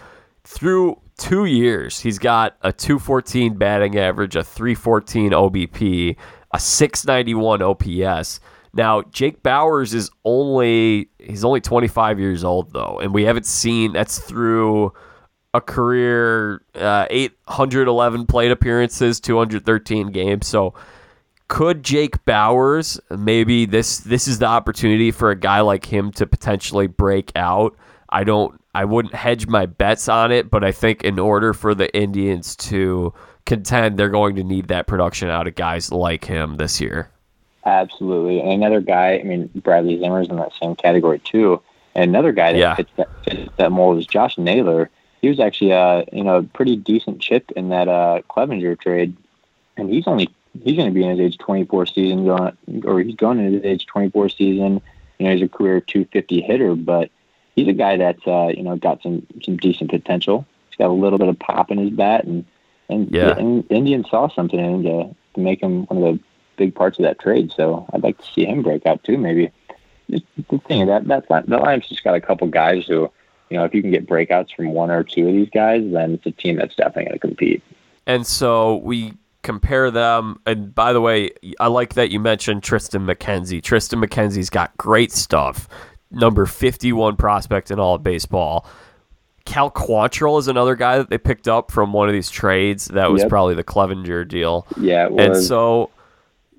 Through 0.44 1.00
two 1.16 1.46
years, 1.46 2.00
he's 2.00 2.18
got 2.18 2.58
a 2.60 2.70
214 2.70 3.56
batting 3.56 3.98
average, 3.98 4.36
a 4.36 4.44
314 4.44 5.30
OBP, 5.30 6.16
a 6.52 6.60
691 6.60 7.62
OPS. 7.62 8.40
Now, 8.74 9.00
Jake 9.04 9.42
Bauers 9.42 9.94
is 9.94 10.10
only 10.26 11.08
he's 11.18 11.44
only 11.44 11.62
25 11.62 12.20
years 12.20 12.44
old 12.44 12.74
though, 12.74 13.00
and 13.00 13.14
we 13.14 13.24
haven't 13.24 13.46
seen 13.46 13.94
that's 13.94 14.18
through 14.18 14.92
a 15.55 15.61
career 15.61 16.62
uh, 16.74 17.07
811 17.11 18.26
plate 18.26 18.51
appearances, 18.51 19.20
213 19.20 20.09
games. 20.09 20.46
So 20.46 20.74
could 21.49 21.82
Jake 21.82 22.24
Bauers 22.24 23.01
maybe 23.16 23.64
this 23.64 23.99
this 23.99 24.28
is 24.28 24.38
the 24.38 24.46
opportunity 24.46 25.11
for 25.11 25.30
a 25.30 25.36
guy 25.36 25.61
like 25.61 25.86
him 25.86 26.12
to 26.12 26.26
potentially 26.26 26.86
break 26.86 27.32
out? 27.34 27.76
I 28.11 28.24
don't 28.24 28.61
I 28.74 28.84
wouldn't 28.84 29.14
hedge 29.14 29.46
my 29.46 29.66
bets 29.66 30.09
on 30.09 30.30
it, 30.30 30.51
but 30.51 30.62
I 30.62 30.72
think 30.72 31.03
in 31.03 31.18
order 31.18 31.55
for 31.55 31.74
the 31.74 31.94
Indians 31.96 32.55
to 32.57 33.14
contend, 33.46 33.99
they're 33.99 34.11
going 34.11 34.36
to 34.36 34.44
need 34.44 34.68
that 34.68 34.86
production 34.86 35.30
out 35.30 35.46
of 35.46 35.55
guys 35.55 35.90
like 35.90 36.24
him 36.24 36.57
this 36.57 36.80
year. 36.80 37.11
Absolutely. 37.64 38.40
And 38.40 38.53
another 38.53 38.80
guy, 38.80 39.18
I 39.18 39.22
mean, 39.24 39.51
Bradley 39.57 39.99
Zimmer's 39.99 40.28
in 40.28 40.36
that 40.36 40.53
same 40.61 40.76
category 40.76 41.18
too. 41.18 41.61
And 41.94 42.11
another 42.11 42.32
guy 42.32 42.53
that 42.53 42.59
yeah. 42.59 42.74
fits, 42.76 42.90
that, 42.96 43.09
fits 43.24 43.51
that 43.57 43.72
mold 43.72 43.99
is 43.99 44.07
Josh 44.07 44.38
Naylor 44.38 44.90
he 45.20 45.28
was 45.28 45.40
actually 45.40 45.72
uh 45.72 46.04
you 46.12 46.24
know 46.24 46.42
pretty 46.52 46.76
decent 46.76 47.20
chip 47.20 47.50
in 47.52 47.70
that 47.70 47.88
uh 47.88 48.22
Clevinger 48.30 48.78
trade, 48.78 49.16
and 49.76 49.90
he's 49.90 50.06
only 50.06 50.28
he's 50.62 50.76
going 50.76 50.88
to 50.88 50.94
be 50.94 51.04
in 51.04 51.10
his 51.10 51.20
age 51.20 51.38
24 51.38 51.86
season 51.86 52.24
going 52.26 52.56
or 52.84 53.00
he's 53.00 53.16
going 53.16 53.38
into 53.38 53.58
his 53.58 53.64
age 53.64 53.86
24 53.86 54.28
season. 54.30 54.80
You 55.18 55.26
know 55.26 55.32
he's 55.32 55.42
a 55.42 55.48
career 55.48 55.80
250 55.80 56.40
hitter, 56.40 56.74
but 56.74 57.10
he's 57.54 57.68
a 57.68 57.72
guy 57.72 57.96
that's 57.96 58.26
uh 58.26 58.52
you 58.54 58.62
know 58.62 58.76
got 58.76 59.02
some 59.02 59.26
some 59.42 59.56
decent 59.56 59.90
potential. 59.90 60.46
He's 60.70 60.76
got 60.76 60.88
a 60.88 60.92
little 60.92 61.18
bit 61.18 61.28
of 61.28 61.38
pop 61.38 61.70
in 61.70 61.78
his 61.78 61.90
bat, 61.90 62.24
and 62.24 62.44
and, 62.88 63.10
yeah. 63.10 63.36
and 63.36 63.70
Indians 63.70 64.08
saw 64.08 64.28
something 64.28 64.58
in 64.58 64.74
him 64.76 64.82
to 64.84 65.14
to 65.34 65.40
make 65.40 65.62
him 65.62 65.86
one 65.86 66.02
of 66.02 66.14
the 66.14 66.20
big 66.56 66.74
parts 66.74 66.98
of 66.98 67.04
that 67.04 67.18
trade. 67.18 67.52
So 67.54 67.86
I'd 67.92 68.02
like 68.02 68.18
to 68.18 68.32
see 68.32 68.44
him 68.44 68.62
break 68.62 68.86
out 68.86 69.04
too, 69.04 69.18
maybe. 69.18 69.50
the 70.08 70.22
thing 70.66 70.86
that 70.86 71.06
that 71.08 71.28
that 71.28 71.48
line's 71.48 71.88
just 71.88 72.04
got 72.04 72.14
a 72.14 72.20
couple 72.20 72.46
guys 72.48 72.86
who 72.86 73.10
you 73.51 73.57
know, 73.57 73.64
if 73.64 73.74
you 73.74 73.82
can 73.82 73.90
get 73.90 74.07
breakouts 74.07 74.55
from 74.55 74.72
one 74.72 74.90
or 74.90 75.05
two 75.05 75.28
of 75.28 75.34
these 75.34 75.51
guys, 75.51 75.82
then 75.92 76.14
it's 76.14 76.26
a 76.26 76.30
team 76.30 76.57
that's 76.57 76.74
definitely 76.74 77.05
going 77.05 77.14
to 77.14 77.18
compete. 77.18 77.62
And 78.07 78.26
so 78.26 78.76
we 78.76 79.14
compare 79.42 79.90
them. 79.90 80.40
And 80.46 80.74
by 80.74 80.92
the 80.92 81.01
way, 81.01 81.30
I 81.61 81.68
like 81.68 81.94
that 81.94 82.11
you 82.11 82.20
mentioned 82.20 82.62
Triston 82.62 83.11
McKenzie. 83.11 83.62
Triston 83.62 84.05
McKenzie's 84.05 84.51
got 84.51 84.76
great 84.76 85.12
stuff. 85.12 85.68
Number 86.11 86.46
51 86.46 87.16
prospect 87.16 87.70
in 87.70 87.78
all 87.78 87.94
of 87.94 88.03
baseball. 88.03 88.66
Cal 89.44 89.70
Quantrill 89.70 90.38
is 90.38 90.49
another 90.49 90.74
guy 90.74 90.99
that 90.99 91.09
they 91.09 91.16
picked 91.16 91.49
up 91.49 91.70
from 91.70 91.94
one 91.94 92.09
of 92.09 92.12
these 92.12 92.28
trades. 92.28 92.86
That 92.86 93.11
was 93.11 93.22
yep. 93.22 93.30
probably 93.30 93.55
the 93.55 93.64
Clevinger 93.64 94.28
deal. 94.28 94.66
Yeah, 94.78 95.09
And 95.09 95.36
so 95.36 95.90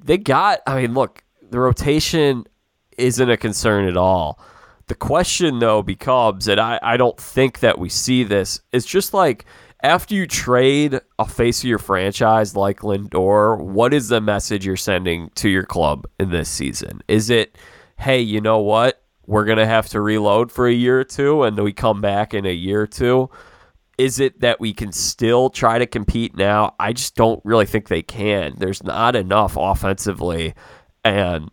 they 0.04 0.18
got, 0.18 0.62
I 0.66 0.82
mean, 0.82 0.96
look, 0.96 1.24
the 1.52 1.60
rotation 1.60 2.48
isn't 2.98 3.30
a 3.30 3.38
concern 3.38 3.86
at 3.86 3.98
all. 3.98 4.40
The 4.90 4.96
question, 4.96 5.60
though, 5.60 5.84
becomes, 5.84 6.48
and 6.48 6.60
I, 6.60 6.80
I 6.82 6.98
don't 6.98 7.16
think 7.16 7.60
that 7.60 7.78
we 7.78 7.90
see 7.90 8.24
this, 8.24 8.60
it's 8.74 8.88
just 8.88 9.14
like 9.14 9.46
after 9.84 10.16
you 10.16 10.26
trade 10.26 11.00
a 11.20 11.28
face 11.28 11.60
of 11.60 11.70
your 11.70 11.78
franchise 11.78 12.56
like 12.56 12.80
Lindor, 12.80 13.62
what 13.62 13.94
is 13.94 14.08
the 14.08 14.20
message 14.20 14.66
you're 14.66 14.76
sending 14.76 15.30
to 15.36 15.48
your 15.48 15.64
club 15.64 16.08
in 16.20 16.32
this 16.32 16.50
season? 16.50 17.02
Is 17.08 17.30
it, 17.30 17.56
hey, 18.00 18.20
you 18.20 18.42
know 18.42 18.62
what? 18.62 19.04
We're 19.28 19.46
going 19.46 19.60
to 19.60 19.68
have 19.68 19.88
to 19.90 20.02
reload 20.02 20.52
for 20.52 20.68
a 20.68 20.74
year 20.74 21.00
or 21.00 21.04
two 21.04 21.44
and 21.44 21.56
we 21.60 21.72
come 21.72 22.02
back 22.02 22.34
in 22.34 22.48
a 22.48 22.52
year 22.52 22.82
or 22.82 22.88
two? 22.88 23.30
Is 24.00 24.20
it 24.20 24.40
that 24.42 24.60
we 24.60 24.74
can 24.74 24.92
still 24.92 25.52
try 25.52 25.78
to 25.78 25.86
compete 25.86 26.36
now? 26.36 26.74
I 26.80 26.94
just 26.94 27.16
don't 27.16 27.42
really 27.46 27.68
think 27.68 27.90
they 27.90 28.02
can. 28.02 28.56
There's 28.58 28.84
not 28.84 29.16
enough 29.16 29.56
offensively. 29.56 30.56
And 31.06 31.52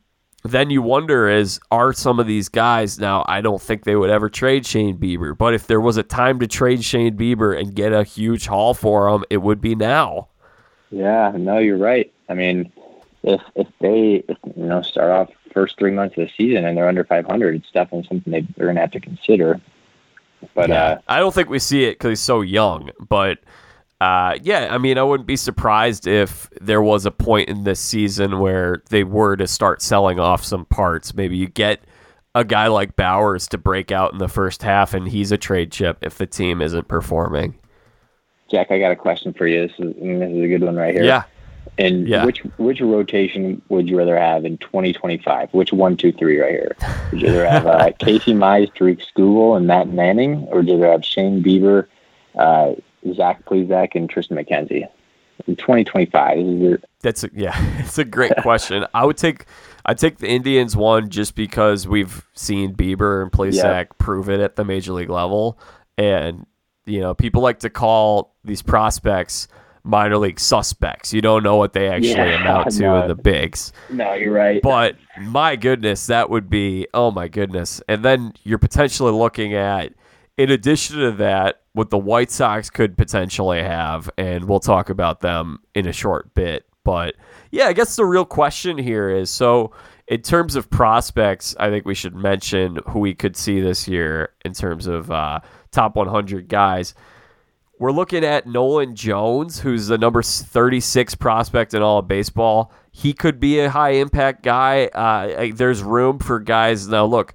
then 0.50 0.70
you 0.70 0.82
wonder 0.82 1.28
is 1.28 1.60
are 1.70 1.92
some 1.92 2.18
of 2.18 2.26
these 2.26 2.48
guys 2.48 2.98
now 2.98 3.24
I 3.28 3.40
don't 3.40 3.60
think 3.60 3.84
they 3.84 3.96
would 3.96 4.10
ever 4.10 4.28
trade 4.28 4.66
Shane 4.66 4.98
Bieber, 4.98 5.36
but 5.36 5.54
if 5.54 5.66
there 5.66 5.80
was 5.80 5.96
a 5.96 6.02
time 6.02 6.40
to 6.40 6.46
trade 6.46 6.84
Shane 6.84 7.16
Bieber 7.16 7.58
and 7.58 7.74
get 7.74 7.92
a 7.92 8.04
huge 8.04 8.46
haul 8.46 8.74
for 8.74 9.08
him, 9.08 9.24
it 9.30 9.38
would 9.38 9.60
be 9.60 9.74
now. 9.74 10.28
Yeah, 10.90 11.32
no, 11.36 11.58
you're 11.58 11.78
right. 11.78 12.12
I 12.28 12.34
mean, 12.34 12.72
if 13.22 13.40
if 13.54 13.66
they 13.80 14.24
you 14.56 14.66
know 14.66 14.82
start 14.82 15.10
off 15.10 15.30
first 15.52 15.78
three 15.78 15.90
months 15.90 16.16
of 16.18 16.26
the 16.26 16.32
season 16.36 16.66
and 16.66 16.76
they're 16.76 16.88
under 16.88 17.02
500, 17.02 17.54
it's 17.54 17.70
definitely 17.70 18.06
something 18.08 18.30
they, 18.30 18.42
they're 18.56 18.66
going 18.66 18.74
to 18.74 18.80
have 18.82 18.90
to 18.90 19.00
consider. 19.00 19.58
But 20.54 20.68
yeah, 20.68 20.84
uh, 20.84 20.98
I 21.08 21.18
don't 21.18 21.34
think 21.34 21.48
we 21.48 21.58
see 21.58 21.84
it 21.84 21.92
because 21.92 22.10
he's 22.10 22.20
so 22.20 22.42
young. 22.42 22.90
But 23.08 23.38
uh, 24.00 24.38
yeah, 24.42 24.68
I 24.70 24.78
mean, 24.78 24.98
I 24.98 25.02
wouldn't 25.02 25.26
be 25.26 25.36
surprised 25.36 26.06
if 26.06 26.48
there 26.60 26.82
was 26.82 27.06
a 27.06 27.10
point 27.10 27.48
in 27.48 27.64
this 27.64 27.80
season 27.80 28.38
where 28.40 28.82
they 28.90 29.04
were 29.04 29.36
to 29.36 29.46
start 29.46 29.80
selling 29.82 30.20
off 30.20 30.44
some 30.44 30.64
parts. 30.66 31.14
Maybe 31.14 31.36
you 31.36 31.48
get 31.48 31.80
a 32.34 32.44
guy 32.44 32.66
like 32.66 32.96
Bauers 32.96 33.48
to 33.48 33.58
break 33.58 33.90
out 33.90 34.12
in 34.12 34.18
the 34.18 34.28
first 34.28 34.62
half, 34.62 34.92
and 34.92 35.08
he's 35.08 35.32
a 35.32 35.38
trade 35.38 35.72
chip 35.72 35.98
if 36.02 36.18
the 36.18 36.26
team 36.26 36.60
isn't 36.60 36.88
performing. 36.88 37.58
Jack, 38.50 38.70
I 38.70 38.78
got 38.78 38.92
a 38.92 38.96
question 38.96 39.32
for 39.32 39.46
you. 39.46 39.66
This 39.66 39.72
is 39.78 39.94
this 39.94 40.30
is 40.30 40.44
a 40.44 40.48
good 40.48 40.62
one 40.62 40.76
right 40.76 40.94
here. 40.94 41.02
Yeah. 41.04 41.24
And 41.78 42.06
Yeah. 42.06 42.24
which 42.24 42.40
which 42.58 42.80
rotation 42.80 43.60
would 43.70 43.88
you 43.88 43.98
rather 43.98 44.16
have 44.18 44.44
in 44.44 44.56
2025? 44.58 45.48
Which 45.52 45.72
one, 45.72 45.96
two, 45.96 46.12
three 46.12 46.38
right 46.38 46.50
here? 46.52 46.76
Would 47.10 47.22
you 47.22 47.28
rather 47.28 47.46
have 47.48 47.66
uh, 47.66 47.90
Casey 47.98 48.34
Mize, 48.34 48.72
Tarik 48.74 49.00
Skubal, 49.00 49.56
and 49.56 49.66
Matt 49.66 49.88
Manning, 49.88 50.46
or 50.50 50.58
would 50.58 50.68
you 50.68 50.74
rather 50.76 50.92
have 50.92 51.04
Shane 51.04 51.42
Bieber, 51.42 51.86
uh, 52.38 52.74
Zach 53.14 53.44
Plesac, 53.44 53.94
and 53.94 54.08
Triston 54.10 54.32
McKenzie? 54.42 54.88
In 55.46 55.54
2025, 55.56 56.38
this 56.38 56.46
is 56.46 56.60
your 56.60 56.78
That's 57.02 57.24
a, 57.24 57.30
yeah, 57.34 57.54
it's 57.78 57.98
a 57.98 58.04
great 58.04 58.32
question. 58.38 58.86
I 58.94 59.04
would 59.04 59.16
take 59.18 59.44
I'd 59.84 59.98
take 59.98 60.18
the 60.18 60.28
Indians 60.28 60.74
one 60.76 61.10
just 61.10 61.34
because 61.36 61.86
we've 61.86 62.26
seen 62.34 62.74
Bieber 62.74 63.22
and 63.22 63.30
Plesac 63.30 63.62
Yeah. 63.62 63.84
prove 63.98 64.28
it 64.28 64.40
at 64.40 64.56
the 64.56 64.64
major 64.64 64.92
league 64.92 65.10
level, 65.10 65.58
and 65.98 66.46
you 66.86 67.00
know 67.00 67.14
people 67.14 67.42
like 67.42 67.58
to 67.60 67.70
call 67.70 68.34
these 68.44 68.62
prospects 68.62 69.46
minor 69.84 70.16
league 70.18 70.40
suspects. 70.40 71.12
You 71.12 71.20
don't 71.20 71.44
know 71.44 71.54
what 71.56 71.72
they 71.74 71.88
actually 71.88 72.10
Yeah, 72.14 72.40
amount 72.40 72.70
to 72.72 72.82
no. 72.82 73.02
in 73.02 73.08
the 73.08 73.14
bigs. 73.14 73.72
no, 73.90 74.14
you're 74.14 74.32
right. 74.32 74.60
But 74.60 74.96
my 75.20 75.54
goodness, 75.54 76.06
that 76.08 76.28
would 76.30 76.48
be 76.50 76.88
oh 76.94 77.10
my 77.12 77.28
goodness. 77.28 77.80
And 77.88 78.04
then 78.04 78.32
you're 78.42 78.58
potentially 78.58 79.12
looking 79.12 79.54
at 79.54 79.92
in 80.36 80.50
addition 80.50 80.98
to 80.98 81.12
that 81.12 81.62
what 81.72 81.90
the 81.90 81.98
White 81.98 82.30
Sox 82.30 82.70
could 82.70 82.96
potentially 82.96 83.62
have 83.62 84.10
and 84.16 84.44
we'll 84.44 84.60
talk 84.60 84.90
about 84.90 85.20
them 85.20 85.60
in 85.74 85.86
a 85.86 85.92
short 85.92 86.34
bit. 86.34 86.66
But 86.84 87.16
yeah, 87.50 87.66
I 87.66 87.72
guess 87.72 87.96
the 87.96 88.04
real 88.04 88.24
question 88.24 88.78
here 88.78 89.10
is 89.10 89.30
so 89.30 89.72
in 90.08 90.22
terms 90.22 90.54
of 90.54 90.70
prospects, 90.70 91.56
I 91.58 91.68
think 91.68 91.84
we 91.84 91.94
should 91.94 92.14
mention 92.14 92.78
who 92.88 93.00
we 93.00 93.14
could 93.14 93.36
see 93.36 93.60
this 93.60 93.88
year 93.88 94.30
in 94.44 94.52
terms 94.52 94.86
of 94.86 95.10
uh, 95.10 95.40
top 95.72 95.96
100 95.96 96.48
guys. 96.48 96.94
We're 97.78 97.92
looking 97.92 98.24
at 98.24 98.46
Nolan 98.46 98.94
Jones, 98.94 99.60
who's 99.60 99.88
the 99.88 99.98
number 99.98 100.22
36 100.22 101.14
prospect 101.16 101.74
in 101.74 101.82
all 101.82 101.98
of 101.98 102.08
baseball. 102.08 102.72
He 102.90 103.12
could 103.12 103.38
be 103.38 103.58
a 103.60 103.68
high 103.68 103.90
impact 103.90 104.42
guy. 104.42 104.86
Uh, 104.86 105.50
there's 105.54 105.82
room 105.82 106.18
for 106.18 106.40
guys. 106.40 106.88
Now, 106.88 107.04
look, 107.04 107.34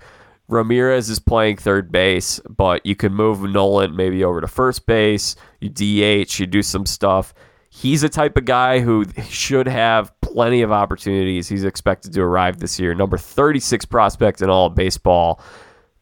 Ramirez 0.51 1.09
is 1.09 1.19
playing 1.19 1.57
third 1.57 1.91
base, 1.91 2.41
but 2.49 2.85
you 2.85 2.95
can 2.95 3.13
move 3.13 3.41
Nolan 3.41 3.95
maybe 3.95 4.23
over 4.23 4.41
to 4.41 4.47
first 4.47 4.85
base. 4.85 5.35
You 5.61 5.69
DH, 5.69 6.39
you 6.39 6.45
do 6.45 6.61
some 6.61 6.85
stuff. 6.85 7.33
He's 7.69 8.03
a 8.03 8.09
type 8.09 8.35
of 8.35 8.43
guy 8.43 8.81
who 8.81 9.05
should 9.29 9.67
have 9.67 10.11
plenty 10.19 10.61
of 10.61 10.71
opportunities. 10.71 11.47
He's 11.47 11.63
expected 11.63 12.11
to 12.13 12.21
arrive 12.21 12.59
this 12.59 12.79
year. 12.79 12.93
Number 12.93 13.17
36 13.17 13.85
prospect 13.85 14.41
in 14.41 14.49
all 14.49 14.67
of 14.67 14.75
baseball. 14.75 15.41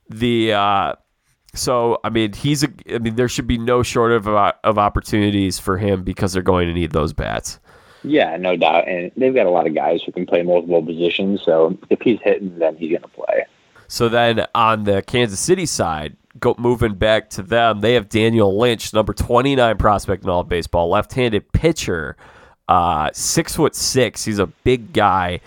The 0.09 0.53
uh, 0.53 0.93
so 1.53 1.99
I 2.03 2.09
mean 2.09 2.33
he's 2.33 2.63
a 2.63 2.69
I 2.91 2.97
mean 2.97 3.15
there 3.15 3.27
should 3.29 3.45
be 3.47 3.59
no 3.59 3.83
short 3.83 4.11
of 4.11 4.27
of 4.27 4.77
opportunities 4.79 5.59
for 5.59 5.77
him 5.77 6.03
because 6.03 6.33
they're 6.33 6.41
going 6.41 6.67
to 6.67 6.73
need 6.73 6.91
those 6.91 7.13
bats. 7.13 7.59
yeah, 8.03 8.35
no 8.37 8.55
doubt. 8.55 8.87
And 8.87 9.11
they've 9.15 9.35
got 9.35 9.45
a 9.45 9.51
lot 9.51 9.67
of 9.67 9.75
guys 9.75 10.01
who 10.03 10.11
can 10.11 10.25
play 10.25 10.41
multiple 10.41 10.83
positions. 10.83 11.41
So 11.43 11.77
if 11.91 12.01
he's 12.01 12.19
hitting, 12.23 12.57
then 12.57 12.77
he's 12.77 12.89
going 12.89 13.03
to 13.03 13.07
play. 13.09 13.45
So 13.89 14.07
then 14.07 14.45
on 14.53 14.83
the 14.83 15.01
Kansas 15.01 15.39
City 15.39 15.65
side, 15.65 16.15
go 16.39 16.55
moving 16.59 16.93
back 16.93 17.31
to 17.31 17.41
them, 17.41 17.81
they 17.81 17.95
have 17.95 18.07
Daniel 18.07 18.57
Lynch, 18.57 18.93
number 18.93 19.13
29 19.13 19.77
prospect 19.77 20.23
in 20.23 20.29
all 20.29 20.43
baseball, 20.43 20.89
left-handed 20.89 21.51
pitcher, 21.51 22.15
uh, 22.67 23.09
six 23.13 23.55
foot 23.55 23.75
six. 23.75 24.23
He's 24.23 24.37
a 24.37 24.45
big 24.45 24.93
guy. 24.93 25.41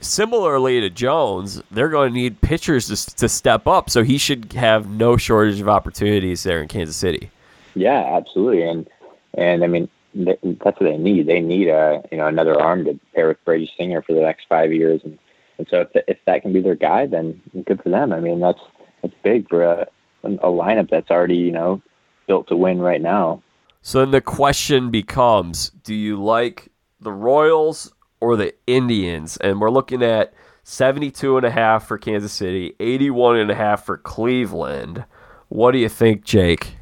Similarly 0.00 0.80
to 0.80 0.90
Jones, 0.90 1.62
they're 1.70 1.88
going 1.88 2.12
to 2.12 2.18
need 2.18 2.40
pitchers 2.40 2.88
to, 2.88 3.16
to 3.16 3.28
step 3.28 3.68
up, 3.68 3.90
so 3.90 4.02
he 4.02 4.18
should 4.18 4.52
have 4.54 4.90
no 4.90 5.16
shortage 5.16 5.60
of 5.60 5.68
opportunities 5.68 6.42
there 6.42 6.60
in 6.60 6.66
Kansas 6.66 6.96
City. 6.96 7.30
Yeah, 7.74 8.16
absolutely. 8.16 8.62
And 8.62 8.88
and 9.34 9.62
I 9.62 9.68
mean 9.68 9.88
that's 10.14 10.40
what 10.42 10.80
they 10.80 10.96
need. 10.96 11.26
They 11.26 11.40
need 11.40 11.68
a 11.68 12.02
you 12.10 12.18
know 12.18 12.26
another 12.26 12.60
arm 12.60 12.84
to 12.86 12.98
pair 13.14 13.28
with 13.28 13.44
Brady 13.44 13.70
Singer 13.76 14.02
for 14.02 14.14
the 14.14 14.20
next 14.20 14.46
five 14.48 14.72
years. 14.72 15.00
And 15.04 15.18
and 15.58 15.66
so 15.70 15.80
if 15.80 16.04
if 16.08 16.18
that 16.26 16.42
can 16.42 16.52
be 16.52 16.60
their 16.60 16.74
guy, 16.74 17.06
then 17.06 17.40
good 17.66 17.82
for 17.82 17.90
them. 17.90 18.12
I 18.12 18.20
mean 18.20 18.40
that's 18.40 18.60
that's 19.02 19.14
big 19.22 19.48
for 19.48 19.62
a 19.64 19.86
a 20.24 20.48
lineup 20.48 20.90
that's 20.90 21.10
already 21.10 21.36
you 21.36 21.52
know 21.52 21.82
built 22.26 22.48
to 22.48 22.56
win 22.56 22.80
right 22.80 23.00
now. 23.00 23.42
So 23.82 24.00
then 24.00 24.10
the 24.10 24.20
question 24.20 24.90
becomes 24.90 25.70
do 25.70 25.94
you 25.94 26.22
like 26.22 26.68
the 27.00 27.12
Royals 27.12 27.92
or 28.20 28.36
the 28.36 28.54
Indians? 28.66 29.36
And 29.38 29.60
we're 29.60 29.70
looking 29.70 30.02
at 30.02 30.34
72 30.64 31.36
and 31.38 31.46
a 31.46 31.50
half 31.50 31.86
for 31.86 31.96
Kansas 31.96 32.32
City, 32.32 32.74
81 32.78 33.38
and 33.38 33.50
a 33.50 33.54
half 33.54 33.86
for 33.86 33.96
Cleveland. 33.96 35.04
What 35.48 35.72
do 35.72 35.78
you 35.78 35.88
think, 35.88 36.24
Jake? 36.24 36.74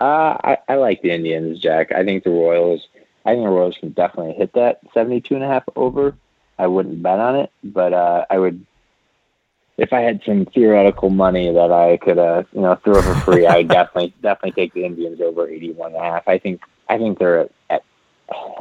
Uh, 0.00 0.36
I, 0.44 0.58
I 0.68 0.74
like 0.76 1.02
the 1.02 1.10
Indians, 1.10 1.58
Jack. 1.58 1.92
I 1.92 2.04
think 2.04 2.24
the 2.24 2.30
Royals. 2.30 2.86
I 3.24 3.32
think 3.32 3.44
the 3.44 3.50
Royals 3.50 3.76
can 3.78 3.90
definitely 3.92 4.32
hit 4.32 4.52
that 4.54 4.80
72 4.94 5.34
and 5.34 5.44
a 5.44 5.46
half 5.46 5.64
over. 5.76 6.14
I 6.60 6.66
wouldn't 6.66 7.02
bet 7.02 7.18
on 7.18 7.36
it, 7.36 7.50
but 7.64 7.94
uh, 7.94 8.26
I 8.28 8.38
would. 8.38 8.66
If 9.78 9.94
I 9.94 10.00
had 10.00 10.20
some 10.26 10.44
theoretical 10.44 11.08
money 11.08 11.50
that 11.50 11.72
I 11.72 11.96
could, 11.96 12.18
uh, 12.18 12.42
you 12.52 12.60
know, 12.60 12.74
throw 12.84 13.00
for 13.00 13.14
free, 13.20 13.46
I 13.46 13.58
would 13.58 13.68
definitely, 13.78 14.12
definitely 14.20 14.62
take 14.62 14.74
the 14.74 14.84
Indians 14.84 15.22
over 15.22 15.48
81 15.48 15.94
and 15.94 15.96
a 15.96 16.04
half. 16.04 16.28
I 16.28 16.36
think, 16.36 16.60
I 16.90 16.98
think 16.98 17.18
they're 17.18 17.48
at. 17.70 17.82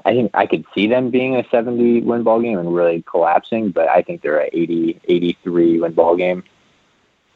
I 0.05 0.11
think 0.13 0.31
I 0.33 0.47
could 0.47 0.65
see 0.73 0.87
them 0.87 1.11
being 1.11 1.35
a 1.35 1.43
70 1.51 2.01
win 2.01 2.23
ball 2.23 2.41
game 2.41 2.57
and 2.57 2.73
really 2.73 3.03
collapsing, 3.03 3.69
but 3.69 3.87
I 3.89 4.01
think 4.01 4.21
they're 4.21 4.39
a 4.39 4.49
80, 4.51 4.99
83 5.07 5.81
win 5.81 5.93
ball 5.93 6.15
game 6.15 6.43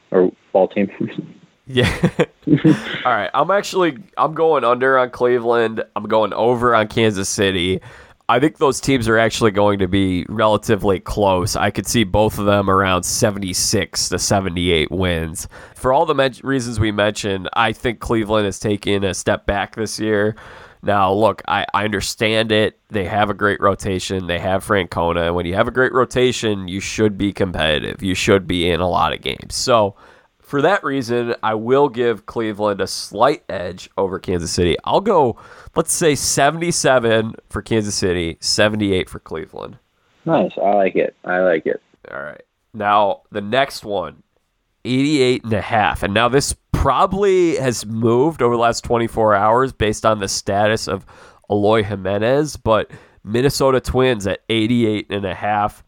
or 0.09 0.32
ball 0.53 0.70
team. 0.70 0.89
Yeah. 1.66 2.09
All 2.47 3.11
right. 3.14 3.30
I'm 3.34 3.49
actually 3.49 3.97
I'm 4.18 4.34
going 4.34 4.66
under 4.66 4.97
on 4.97 5.11
Cleveland. 5.11 5.84
I'm 5.95 6.03
going 6.03 6.34
over 6.34 6.76
on 6.76 6.89
Kansas 6.89 7.30
City. 7.30 7.80
I 8.30 8.39
think 8.39 8.57
those 8.57 8.80
teams 8.80 9.09
are 9.09 9.17
actually 9.17 9.51
going 9.51 9.80
to 9.80 9.88
be 9.88 10.26
relatively 10.30 10.99
close. 10.99 11.55
I 11.57 11.71
could 11.71 11.86
see 11.86 12.05
both 12.05 12.39
of 12.39 12.45
them 12.45 12.69
around 12.69 13.03
76 13.03 14.09
to 14.09 14.17
78 14.17 14.91
wins. 14.91 15.47
For 15.76 15.91
all 15.91 16.05
the 16.05 16.15
men- 16.15 16.36
reasons 16.41 16.80
we 16.80 16.91
mentioned, 16.91 17.49
I 17.53 17.74
think 17.74 17.99
Cleveland 17.99 18.45
has 18.45 18.59
taken 18.59 19.03
a 19.03 19.13
step 19.13 19.45
back 19.45 19.76
this 19.76 19.99
year. 19.99 20.36
Now, 20.82 21.11
look, 21.13 21.41
I, 21.47 21.65
I 21.74 21.86
understand 21.86 22.51
it. 22.51 22.80
They 22.89 23.05
have 23.05 23.30
a 23.30 23.34
great 23.34 23.59
rotation. 23.61 24.28
They 24.28 24.39
have 24.39 24.65
Francona. 24.65 25.34
When 25.34 25.45
you 25.45 25.55
have 25.55 25.67
a 25.67 25.71
great 25.71 25.93
rotation, 25.93 26.67
you 26.67 26.80
should 26.80 27.17
be 27.17 27.34
competitive. 27.34 28.03
You 28.03 28.15
should 28.15 28.47
be 28.47 28.69
in 28.69 28.80
a 28.80 28.89
lot 28.89 29.13
of 29.13 29.21
games. 29.21 29.55
So, 29.55 29.95
for 30.54 30.62
that 30.62 30.84
reason, 30.84 31.34
I 31.41 31.56
will 31.56 31.89
give 31.89 32.28
Cleveland 32.28 32.80
a 32.80 32.86
slight 32.86 33.43
edge 33.49 33.89
over 33.97 34.20
Kansas 34.20 34.51
City. 34.51 34.78
I'll 34.84 35.01
go, 35.01 35.36
let's 35.76 35.91
say 35.91 36.14
77 36.14 37.34
for 37.49 37.64
Kansas 37.64 37.95
City, 37.95 38.38
78 38.39 39.10
for 39.10 39.18
Cleveland. 39.18 39.80
nice. 40.26 40.51
I 40.64 40.74
like 40.76 40.95
it. 40.95 41.16
I 41.26 41.39
like 41.39 41.66
it. 41.66 41.82
All 42.12 42.22
right. 42.22 42.43
Now, 42.72 43.24
the 43.32 43.41
next 43.41 43.84
one, 43.84 44.22
88 44.86 45.43
and 45.43 45.54
a 45.54 45.62
half. 45.62 46.04
And 46.04 46.14
now 46.14 46.30
this 46.30 46.56
probably 46.72 47.56
has 47.56 47.84
moved 47.88 48.43
over 48.43 48.54
the 48.54 48.62
last 48.62 48.84
24 48.84 49.34
hours 49.34 49.74
based 49.74 50.06
on 50.06 50.20
the 50.20 50.28
status 50.28 50.88
of 50.88 51.04
Eloy 51.49 51.82
Jimenez, 51.82 52.58
but 52.58 52.91
Minnesota 53.24 53.82
Twins 53.82 54.28
at 54.28 54.41
88 54.49 55.08
and 55.10 55.26
a 55.26 55.34
half. 55.34 55.84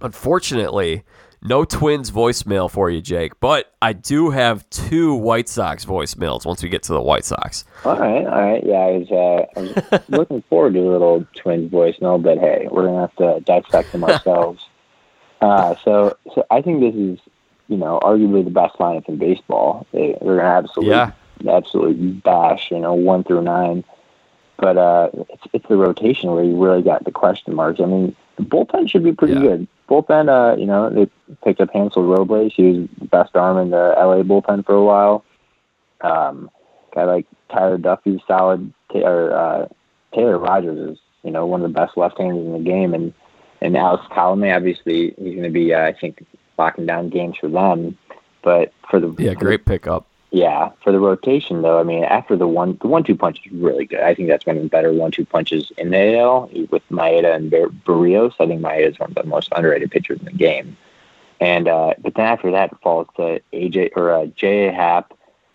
Unfortunately, 0.00 1.04
no 1.48 1.64
Twins 1.64 2.10
voicemail 2.10 2.70
for 2.70 2.90
you, 2.90 3.00
Jake, 3.00 3.40
but 3.40 3.72
I 3.80 3.92
do 3.94 4.30
have 4.30 4.68
two 4.70 5.14
White 5.14 5.48
Sox 5.48 5.84
voicemails 5.84 6.44
once 6.44 6.62
we 6.62 6.68
get 6.68 6.82
to 6.84 6.92
the 6.92 7.00
White 7.00 7.24
Sox. 7.24 7.64
All 7.84 7.98
right, 7.98 8.26
all 8.26 8.40
right. 8.42 8.62
Yeah, 8.64 8.74
I 8.76 8.90
was, 8.98 9.10
uh, 9.10 9.58
I 9.58 9.62
was 9.62 10.02
looking 10.08 10.42
forward 10.42 10.74
to 10.74 10.80
a 10.80 10.90
little 10.90 11.26
Twins 11.34 11.70
voicemail, 11.72 12.22
but 12.22 12.38
hey, 12.38 12.68
we're 12.70 12.86
gonna 12.86 13.00
have 13.00 13.16
to 13.16 13.40
dissect 13.40 13.92
them 13.92 14.04
ourselves. 14.04 14.64
Uh, 15.40 15.76
so, 15.84 16.16
so 16.34 16.44
I 16.50 16.60
think 16.62 16.80
this 16.80 16.96
is, 16.96 17.20
you 17.68 17.76
know, 17.76 18.00
arguably 18.02 18.42
the 18.42 18.50
best 18.50 18.74
lineup 18.78 19.08
in 19.08 19.18
baseball. 19.18 19.86
They, 19.92 20.18
they're 20.20 20.38
gonna 20.38 20.48
absolutely, 20.48 20.90
Yeah. 20.90 21.12
absolutely 21.46 22.08
bash, 22.08 22.72
you 22.72 22.80
know, 22.80 22.94
one 22.94 23.22
through 23.22 23.42
nine. 23.42 23.84
But 24.56 24.76
uh, 24.76 25.10
it's 25.30 25.44
it's 25.52 25.68
the 25.68 25.76
rotation 25.76 26.32
where 26.32 26.42
you 26.42 26.56
really 26.60 26.82
got 26.82 27.04
the 27.04 27.12
question 27.12 27.54
marks. 27.54 27.78
I 27.78 27.84
mean, 27.84 28.16
the 28.34 28.42
bullpen 28.42 28.90
should 28.90 29.04
be 29.04 29.12
pretty 29.12 29.34
Yeah. 29.34 29.40
good. 29.42 29.68
Bullpen, 29.88 30.28
uh, 30.28 30.56
you 30.56 30.66
know, 30.66 30.90
they 30.90 31.08
picked 31.44 31.60
up 31.60 31.70
Hansel 31.72 32.04
Robles. 32.04 32.52
He 32.54 32.62
was 32.64 32.88
the 32.98 33.06
best 33.06 33.34
arm 33.34 33.58
in 33.58 33.70
the 33.70 33.94
LA 33.96 34.22
bullpen 34.22 34.64
for 34.66 34.74
a 34.74 34.84
while. 34.84 35.24
Um, 36.02 36.50
guy 36.94 37.04
like 37.04 37.26
Tyler 37.50 37.78
Duffey's 37.78 38.20
solid. 38.26 38.72
Or 38.94 39.32
uh, 39.32 39.68
Taylor 40.14 40.38
Rogers 40.38 40.92
is, 40.92 40.98
you 41.22 41.30
know, 41.30 41.46
one 41.46 41.62
of 41.62 41.70
the 41.70 41.78
best 41.78 41.96
left-handers 41.96 42.44
in 42.44 42.52
the 42.52 42.58
game, 42.58 42.94
and 42.94 43.12
and 43.60 43.76
Alex 43.76 44.04
Colomé, 44.10 44.54
obviously, 44.54 45.14
he's 45.18 45.34
going 45.34 45.42
to 45.42 45.50
be, 45.50 45.74
uh, 45.74 45.86
I 45.86 45.92
think, 45.92 46.24
locking 46.58 46.86
down 46.86 47.08
games 47.08 47.36
for 47.40 47.48
them. 47.48 47.98
But 48.42 48.72
for 48.88 49.00
the 49.00 49.14
Yeah, 49.18 49.34
great 49.34 49.64
pickup. 49.64 50.06
Yeah, 50.30 50.70
for 50.84 50.92
the 50.92 51.00
rotation 51.00 51.62
though, 51.62 51.80
I 51.80 51.84
mean, 51.84 52.04
after 52.04 52.36
the 52.36 52.46
one, 52.46 52.76
the 52.82 52.88
one-two 52.88 53.16
punch 53.16 53.40
is 53.46 53.52
really 53.52 53.86
good. 53.86 54.00
I 54.00 54.14
think 54.14 54.28
that's 54.28 54.44
one 54.44 54.56
of 54.56 54.62
the 54.62 54.68
better 54.68 54.92
one-two 54.92 55.24
punches 55.24 55.72
in 55.78 55.90
the 55.90 56.18
AL 56.18 56.50
with 56.70 56.82
Maeda 56.90 57.34
and 57.34 57.50
Bar- 57.50 57.68
Berrios. 57.86 58.34
I 58.38 58.46
think 58.46 58.60
Maeda 58.60 58.90
is 58.90 58.98
one 58.98 59.10
of 59.10 59.14
the 59.14 59.24
most 59.24 59.48
underrated 59.56 59.90
pitchers 59.90 60.18
in 60.18 60.26
the 60.26 60.32
game. 60.32 60.76
And 61.40 61.68
uh, 61.68 61.94
but 61.98 62.14
then 62.14 62.26
after 62.26 62.50
that, 62.50 62.72
it 62.72 62.78
falls 62.82 63.06
to 63.16 63.40
AJ 63.52 63.92
or 63.96 64.12
uh, 64.12 64.26
J. 64.26 64.68
A. 64.68 64.72
Happ, 64.72 65.14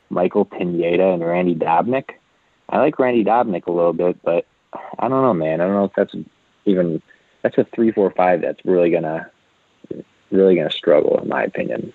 Michael 0.10 0.46
Pineda, 0.46 1.10
and 1.10 1.24
Randy 1.24 1.56
Dobnak. 1.56 2.12
I 2.70 2.80
like 2.80 2.98
Randy 2.98 3.24
Dobnak 3.24 3.68
a 3.68 3.72
little 3.72 3.94
bit, 3.94 4.18
but 4.24 4.48
I 4.98 5.08
don't 5.08 5.22
know, 5.22 5.34
man. 5.34 5.62
I 5.62 5.66
don't 5.66 5.76
know 5.76 5.86
if 5.86 5.94
that's 5.96 6.16
even 6.66 7.02
that's 7.42 7.58
a 7.58 7.66
three, 7.76 7.92
four, 7.92 8.10
five 8.12 8.42
that's 8.42 8.64
really 8.66 8.90
gonna 8.90 9.30
really 10.32 10.56
gonna 10.56 10.72
struggle, 10.72 11.20
in 11.20 11.28
my 11.28 11.44
opinion. 11.44 11.94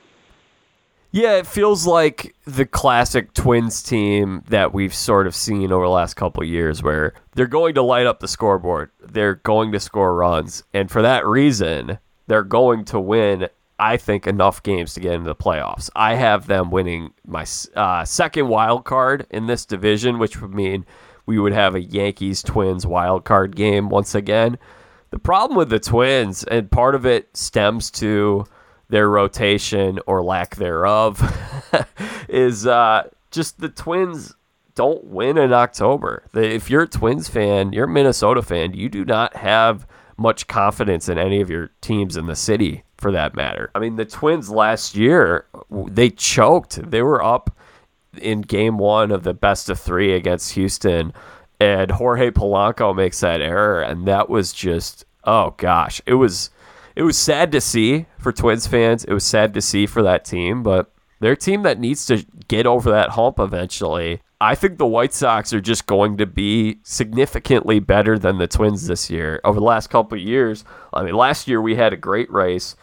Yeah, 1.10 1.36
it 1.36 1.46
feels 1.46 1.86
like 1.86 2.34
the 2.44 2.66
classic 2.66 3.32
Twins 3.32 3.82
team 3.82 4.42
that 4.48 4.74
we've 4.74 4.94
sort 4.94 5.26
of 5.26 5.34
seen 5.34 5.72
over 5.72 5.84
the 5.86 5.90
last 5.90 6.14
couple 6.14 6.44
years 6.44 6.82
where 6.82 7.14
they're 7.34 7.46
going 7.46 7.74
to 7.74 7.82
light 7.82 8.06
up 8.06 8.20
the 8.20 8.28
scoreboard. 8.28 8.90
They're 9.00 9.36
going 9.36 9.72
to 9.72 9.80
score 9.80 10.14
runs. 10.14 10.64
And 10.74 10.90
for 10.90 11.00
that 11.00 11.26
reason, 11.26 11.98
they're 12.26 12.42
going 12.42 12.84
to 12.86 13.00
win, 13.00 13.48
I 13.78 13.96
think, 13.96 14.26
enough 14.26 14.62
games 14.62 14.92
to 14.94 15.00
get 15.00 15.14
into 15.14 15.28
the 15.28 15.34
playoffs. 15.34 15.88
I 15.96 16.14
have 16.14 16.46
them 16.46 16.70
winning 16.70 17.14
my 17.26 17.46
uh, 17.74 18.04
second 18.04 18.48
wild 18.48 18.84
card 18.84 19.26
in 19.30 19.46
this 19.46 19.64
division, 19.64 20.18
which 20.18 20.42
would 20.42 20.54
mean 20.54 20.84
we 21.24 21.38
would 21.38 21.54
have 21.54 21.74
a 21.74 21.80
Yankees 21.80 22.42
Twins 22.42 22.86
wild 22.86 23.24
card 23.24 23.56
game 23.56 23.88
once 23.88 24.14
again. 24.14 24.58
The 25.10 25.18
problem 25.18 25.56
with 25.56 25.70
the 25.70 25.80
Twins, 25.80 26.44
and 26.44 26.70
part 26.70 26.94
of 26.94 27.06
it 27.06 27.34
stems 27.34 27.90
to 27.92 28.44
their 28.88 29.08
rotation 29.08 29.98
or 30.06 30.22
lack 30.22 30.56
thereof 30.56 31.20
is 32.28 32.66
uh, 32.66 33.08
just 33.30 33.60
the 33.60 33.68
Twins 33.68 34.34
don't 34.74 35.04
win 35.04 35.36
in 35.36 35.52
October. 35.52 36.24
If 36.34 36.70
you're 36.70 36.82
a 36.82 36.88
Twins 36.88 37.28
fan, 37.28 37.72
you're 37.72 37.86
a 37.86 37.88
Minnesota 37.88 38.42
fan, 38.42 38.74
you 38.74 38.88
do 38.88 39.04
not 39.04 39.36
have 39.36 39.86
much 40.16 40.46
confidence 40.46 41.08
in 41.08 41.18
any 41.18 41.40
of 41.40 41.50
your 41.50 41.70
teams 41.80 42.16
in 42.16 42.26
the 42.26 42.36
city 42.36 42.84
for 42.96 43.12
that 43.12 43.34
matter. 43.34 43.70
I 43.74 43.78
mean, 43.78 43.96
the 43.96 44.04
Twins 44.04 44.50
last 44.50 44.96
year, 44.96 45.46
they 45.70 46.10
choked. 46.10 46.90
They 46.90 47.02
were 47.02 47.22
up 47.22 47.56
in 48.20 48.40
game 48.42 48.78
one 48.78 49.10
of 49.10 49.22
the 49.22 49.34
best 49.34 49.68
of 49.68 49.78
three 49.78 50.12
against 50.14 50.52
Houston, 50.52 51.12
and 51.60 51.90
Jorge 51.90 52.30
Polanco 52.30 52.94
makes 52.94 53.20
that 53.20 53.40
error, 53.40 53.80
and 53.80 54.06
that 54.06 54.28
was 54.28 54.52
just, 54.52 55.04
oh 55.24 55.54
gosh, 55.56 56.00
it 56.06 56.14
was 56.14 56.50
it 56.98 57.04
was 57.04 57.16
sad 57.16 57.52
to 57.52 57.60
see 57.60 58.06
for 58.18 58.32
Twins 58.32 58.66
fans. 58.66 59.04
It 59.04 59.12
was 59.12 59.22
sad 59.22 59.54
to 59.54 59.60
see 59.60 59.86
for 59.86 60.02
that 60.02 60.24
team, 60.24 60.64
but 60.64 60.92
they're 61.20 61.32
a 61.32 61.36
team 61.36 61.62
that 61.62 61.78
needs 61.78 62.04
to 62.06 62.26
get 62.48 62.66
over 62.66 62.90
that 62.90 63.10
hump 63.10 63.38
eventually. 63.38 64.20
I 64.40 64.56
think 64.56 64.78
the 64.78 64.86
White 64.86 65.14
Sox 65.14 65.52
are 65.52 65.60
just 65.60 65.86
going 65.86 66.16
to 66.16 66.26
be 66.26 66.80
significantly 66.82 67.78
better 67.78 68.18
than 68.18 68.38
the 68.38 68.48
Twins 68.48 68.88
this 68.88 69.10
year. 69.10 69.40
Over 69.44 69.60
the 69.60 69.64
last 69.64 69.90
couple 69.90 70.18
of 70.18 70.24
years, 70.24 70.64
I 70.92 71.04
mean, 71.04 71.14
last 71.14 71.46
year 71.46 71.62
we 71.62 71.76
had 71.76 71.92
a 71.92 71.96
great 71.96 72.32
race. 72.32 72.74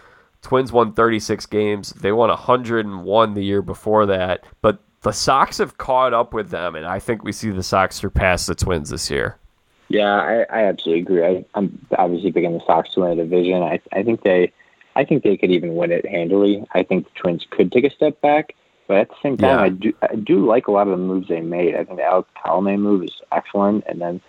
Twins 0.42 0.72
won 0.72 0.94
36 0.94 1.46
games. 1.48 1.90
They 1.90 2.14
won 2.14 2.30
101 2.30 3.34
the 3.34 3.44
year 3.44 3.62
before 3.62 4.06
that, 4.06 4.46
but 4.62 4.82
the 5.02 5.12
Sox 5.12 5.58
have 5.58 5.78
caught 5.78 6.14
up 6.14 6.34
with 6.34 6.52
them, 6.52 6.76
and 6.76 6.86
I 6.86 7.00
think 7.00 7.26
we 7.26 7.34
see 7.34 7.50
the 7.50 7.64
Sox 7.64 7.98
surpass 7.98 8.46
the 8.46 8.56
Twins 8.56 8.92
this 8.92 9.12
year. 9.12 9.40
Yeah, 9.88 10.14
I, 10.14 10.46
I 10.50 10.64
absolutely 10.66 11.02
agree. 11.02 11.26
I, 11.26 11.46
I'm 11.54 11.86
obviously 11.98 12.32
picking 12.32 12.54
the 12.54 12.66
Sox 12.66 12.90
to 12.94 13.02
win 13.02 13.12
a 13.12 13.16
division. 13.24 13.62
I, 13.62 13.80
I 13.92 14.04
think 14.04 14.24
they, 14.24 14.52
I 14.96 15.06
think 15.06 15.24
they 15.24 15.38
could 15.38 15.52
even 15.52 15.76
win 15.76 15.92
it 15.92 16.06
handily. 16.08 16.66
I 16.74 16.84
think 16.84 17.06
the 17.06 17.12
Twins 17.20 17.46
could 17.50 17.72
take 17.72 17.84
a 17.84 17.92
step 17.92 18.20
back, 18.22 18.56
but 18.88 18.98
at 18.98 19.10
the 19.10 19.16
same 19.22 19.38
time, 19.38 19.60
yeah. 19.60 19.64
I 19.64 19.70
do, 19.70 19.94
I 20.02 20.16
do 20.16 20.46
like 20.46 20.68
a 20.68 20.72
lot 20.72 20.88
of 20.88 20.98
the 20.98 21.04
moves 21.04 21.28
they 21.28 21.42
made. 21.42 21.76
I 21.76 21.84
think 21.84 21.98
the 21.98 22.04
Alex 22.04 22.30
Colome 22.44 22.80
move 22.80 23.04
is 23.04 23.22
excellent, 23.32 23.84
and 23.88 24.02
then, 24.02 24.22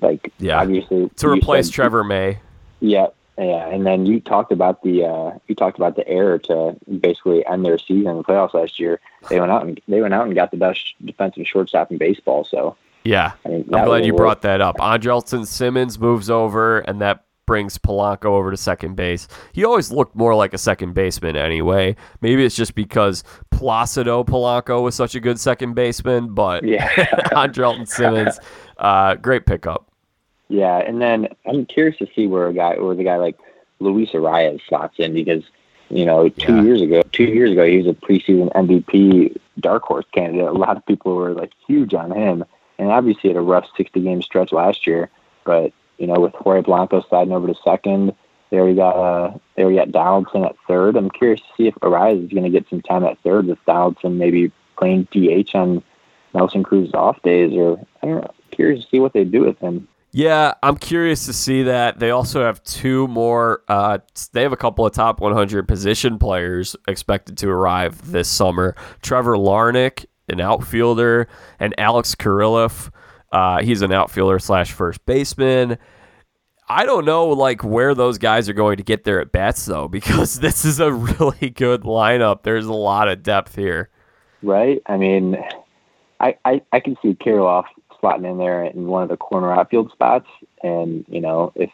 like, 0.00 0.32
yeah, 0.38 0.60
obviously 0.60 1.08
to 1.16 1.28
replace 1.28 1.66
said, 1.66 1.74
Trevor 1.74 2.02
May. 2.02 2.38
Yeah, 2.80 3.08
yeah, 3.38 3.68
and 3.68 3.86
then 3.86 4.04
you 4.04 4.18
talked 4.18 4.50
about 4.50 4.82
the 4.82 5.04
uh, 5.04 5.38
you 5.46 5.54
talked 5.54 5.78
about 5.78 5.94
the 5.94 6.06
error 6.08 6.38
to 6.38 6.76
basically 7.00 7.46
end 7.46 7.64
their 7.64 7.78
season 7.78 8.08
in 8.08 8.16
the 8.16 8.24
playoffs 8.24 8.54
last 8.54 8.80
year. 8.80 9.00
They 9.28 9.38
went 9.38 9.52
out 9.52 9.64
and 9.64 9.80
they 9.86 10.00
went 10.00 10.14
out 10.14 10.26
and 10.26 10.34
got 10.34 10.50
the 10.50 10.56
best 10.56 10.94
defensive 11.04 11.46
shortstop 11.46 11.92
in 11.92 11.98
baseball. 11.98 12.44
So 12.44 12.76
yeah, 13.08 13.32
I'm 13.46 13.62
glad 13.64 14.04
you 14.04 14.12
brought 14.12 14.42
that 14.42 14.60
up. 14.60 14.76
Andrelton 14.76 15.46
Simmons 15.46 15.98
moves 15.98 16.28
over, 16.28 16.80
and 16.80 17.00
that 17.00 17.24
brings 17.46 17.78
Polanco 17.78 18.26
over 18.26 18.50
to 18.50 18.56
second 18.58 18.96
base. 18.96 19.26
He 19.54 19.64
always 19.64 19.90
looked 19.90 20.14
more 20.14 20.34
like 20.34 20.52
a 20.52 20.58
second 20.58 20.92
baseman 20.92 21.34
anyway. 21.34 21.96
Maybe 22.20 22.44
it's 22.44 22.54
just 22.54 22.74
because 22.74 23.24
Placido 23.50 24.26
Polanco 24.26 24.82
was 24.82 24.94
such 24.94 25.14
a 25.14 25.20
good 25.20 25.40
second 25.40 25.72
baseman, 25.72 26.34
but 26.34 26.64
yeah. 26.64 26.86
Andrelton 27.32 27.88
Simmons, 27.88 28.38
uh, 28.76 29.14
great 29.14 29.46
pickup. 29.46 29.90
Yeah, 30.48 30.76
and 30.76 31.00
then 31.00 31.28
I'm 31.46 31.64
curious 31.64 31.96
to 31.98 32.08
see 32.14 32.26
where 32.26 32.48
a 32.48 32.52
guy, 32.52 32.78
where 32.78 32.94
the 32.94 33.04
guy 33.04 33.16
like 33.16 33.38
Luis 33.80 34.10
Arraez 34.10 34.60
slots 34.68 34.98
in 34.98 35.14
because 35.14 35.44
you 35.88 36.04
know 36.04 36.28
two 36.28 36.56
yeah. 36.56 36.62
years 36.62 36.82
ago, 36.82 37.02
two 37.12 37.24
years 37.24 37.52
ago 37.52 37.66
he 37.66 37.78
was 37.78 37.86
a 37.86 37.94
preseason 37.94 38.52
MVP 38.52 39.34
dark 39.60 39.84
horse 39.84 40.04
candidate. 40.12 40.46
A 40.46 40.52
lot 40.52 40.76
of 40.76 40.84
people 40.84 41.16
were 41.16 41.32
like 41.32 41.52
huge 41.66 41.94
on 41.94 42.10
him 42.10 42.44
and 42.78 42.90
obviously 42.90 43.30
had 43.30 43.36
a 43.36 43.40
rough 43.40 43.66
60 43.76 44.00
game 44.00 44.22
stretch 44.22 44.52
last 44.52 44.86
year. 44.86 45.10
But 45.44 45.72
you 45.98 46.06
know, 46.06 46.20
with 46.20 46.34
Jorge 46.34 46.62
Polanco 46.62 47.06
sliding 47.08 47.32
over 47.32 47.46
to 47.46 47.54
second, 47.64 48.14
there 48.50 48.64
we 48.64 48.74
got 48.74 48.96
uh, 48.96 49.36
there 49.56 49.66
we 49.66 49.76
got 49.76 49.92
Donaldson 49.92 50.44
at 50.44 50.56
third. 50.66 50.96
I'm 50.96 51.10
curious 51.10 51.40
to 51.40 51.46
see 51.56 51.66
if 51.66 51.74
Arraez 51.76 52.24
is 52.24 52.30
going 52.30 52.44
to 52.44 52.50
get 52.50 52.68
some 52.68 52.82
time 52.82 53.04
at 53.04 53.18
third 53.22 53.46
with 53.46 53.58
Donaldson 53.66 54.18
maybe 54.18 54.52
playing 54.76 55.08
DH 55.10 55.54
on 55.54 55.82
Nelson 56.34 56.62
Cruz's 56.62 56.94
off 56.94 57.20
days, 57.22 57.52
or 57.54 57.78
I 58.02 58.06
don't 58.06 58.22
know. 58.22 58.34
Curious 58.50 58.84
to 58.84 58.90
see 58.90 59.00
what 59.00 59.12
they 59.12 59.24
do 59.24 59.44
with 59.44 59.58
him. 59.58 59.86
Yeah, 60.10 60.54
I'm 60.62 60.76
curious 60.76 61.26
to 61.26 61.34
see 61.34 61.64
that. 61.64 61.98
They 61.98 62.10
also 62.10 62.42
have 62.42 62.62
two 62.64 63.06
more. 63.08 63.62
Uh, 63.68 63.98
they 64.32 64.42
have 64.42 64.52
a 64.52 64.56
couple 64.56 64.86
of 64.86 64.92
top 64.92 65.20
100 65.20 65.68
position 65.68 66.18
players 66.18 66.74
expected 66.86 67.36
to 67.38 67.48
arrive 67.50 68.10
this 68.10 68.28
summer. 68.28 68.74
Trevor 69.02 69.36
Larnach 69.36 70.06
an 70.30 70.40
outfielder, 70.40 71.28
and 71.58 71.74
Alex 71.78 72.14
Kirilloff. 72.14 72.90
Uh, 73.32 73.60
he's 73.62 73.82
an 73.82 73.92
outfielder 73.92 74.38
slash 74.38 74.72
first 74.72 75.04
baseman. 75.06 75.78
I 76.68 76.84
don't 76.84 77.04
know 77.04 77.28
like 77.28 77.64
where 77.64 77.94
those 77.94 78.18
guys 78.18 78.48
are 78.48 78.54
going 78.54 78.76
to 78.76 78.82
get 78.82 79.04
their 79.04 79.20
at 79.20 79.32
bats 79.32 79.64
though, 79.64 79.88
because 79.88 80.40
this 80.40 80.64
is 80.64 80.80
a 80.80 80.92
really 80.92 81.50
good 81.50 81.82
lineup. 81.82 82.42
There's 82.42 82.66
a 82.66 82.72
lot 82.72 83.08
of 83.08 83.22
depth 83.22 83.56
here. 83.56 83.90
Right. 84.42 84.82
I 84.86 84.96
mean, 84.96 85.36
I 86.20 86.36
I, 86.44 86.62
I 86.72 86.80
can 86.80 86.96
see 87.02 87.14
Kirilloff 87.14 87.64
slotting 88.02 88.30
in 88.30 88.38
there 88.38 88.64
in 88.64 88.86
one 88.86 89.02
of 89.02 89.08
the 89.08 89.16
corner 89.16 89.52
outfield 89.52 89.90
spots, 89.92 90.28
and 90.62 91.04
you 91.08 91.20
know 91.20 91.52
if 91.54 91.70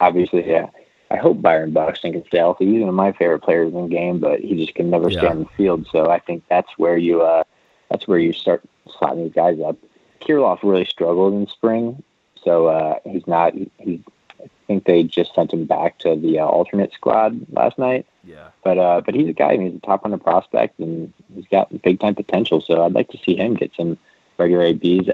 obviously 0.00 0.48
yeah. 0.48 0.68
I 1.10 1.16
hope 1.16 1.42
Byron 1.42 1.72
Buxton 1.72 2.12
can 2.12 2.24
stay 2.26 2.38
healthy. 2.38 2.64
He's 2.64 2.80
one 2.80 2.88
of 2.88 2.94
my 2.94 3.12
favorite 3.12 3.40
players 3.42 3.72
in 3.72 3.82
the 3.82 3.88
game, 3.88 4.18
but 4.18 4.40
he 4.40 4.56
just 4.56 4.74
can 4.74 4.90
never 4.90 5.10
yeah. 5.10 5.18
stay 5.20 5.28
on 5.28 5.38
the 5.40 5.48
field. 5.56 5.86
So 5.92 6.10
I 6.10 6.18
think 6.18 6.42
that's 6.48 6.70
where 6.76 6.96
you 6.96 7.22
uh, 7.22 7.44
that's 7.90 8.08
where 8.08 8.18
you 8.18 8.32
start 8.32 8.62
slotting 8.88 9.24
these 9.24 9.32
guys 9.32 9.58
up. 9.60 9.76
Kirilloff 10.20 10.60
really 10.62 10.84
struggled 10.84 11.34
in 11.34 11.46
spring, 11.46 12.02
so 12.42 12.66
uh, 12.66 12.98
he's 13.04 13.26
not. 13.26 13.54
He, 13.54 13.70
he, 13.78 14.02
I 14.42 14.48
think 14.66 14.84
they 14.84 15.02
just 15.02 15.34
sent 15.34 15.52
him 15.52 15.66
back 15.66 15.98
to 15.98 16.16
the 16.16 16.38
uh, 16.38 16.46
alternate 16.46 16.92
squad 16.92 17.46
last 17.52 17.78
night. 17.78 18.06
Yeah. 18.24 18.48
But 18.62 18.78
uh, 18.78 19.02
but 19.04 19.14
he's 19.14 19.28
a 19.28 19.32
guy. 19.32 19.52
I 19.52 19.56
mean, 19.56 19.72
he's 19.72 19.76
a 19.76 19.86
top 19.86 20.02
hundred 20.02 20.22
prospect, 20.22 20.78
and 20.78 21.12
he's 21.34 21.46
got 21.48 21.82
big 21.82 22.00
time 22.00 22.14
potential. 22.14 22.60
So 22.60 22.84
I'd 22.84 22.92
like 22.92 23.10
to 23.10 23.18
see 23.18 23.36
him 23.36 23.54
get 23.54 23.72
some 23.76 23.98
regular 24.38 24.64
ABs. 24.64 25.10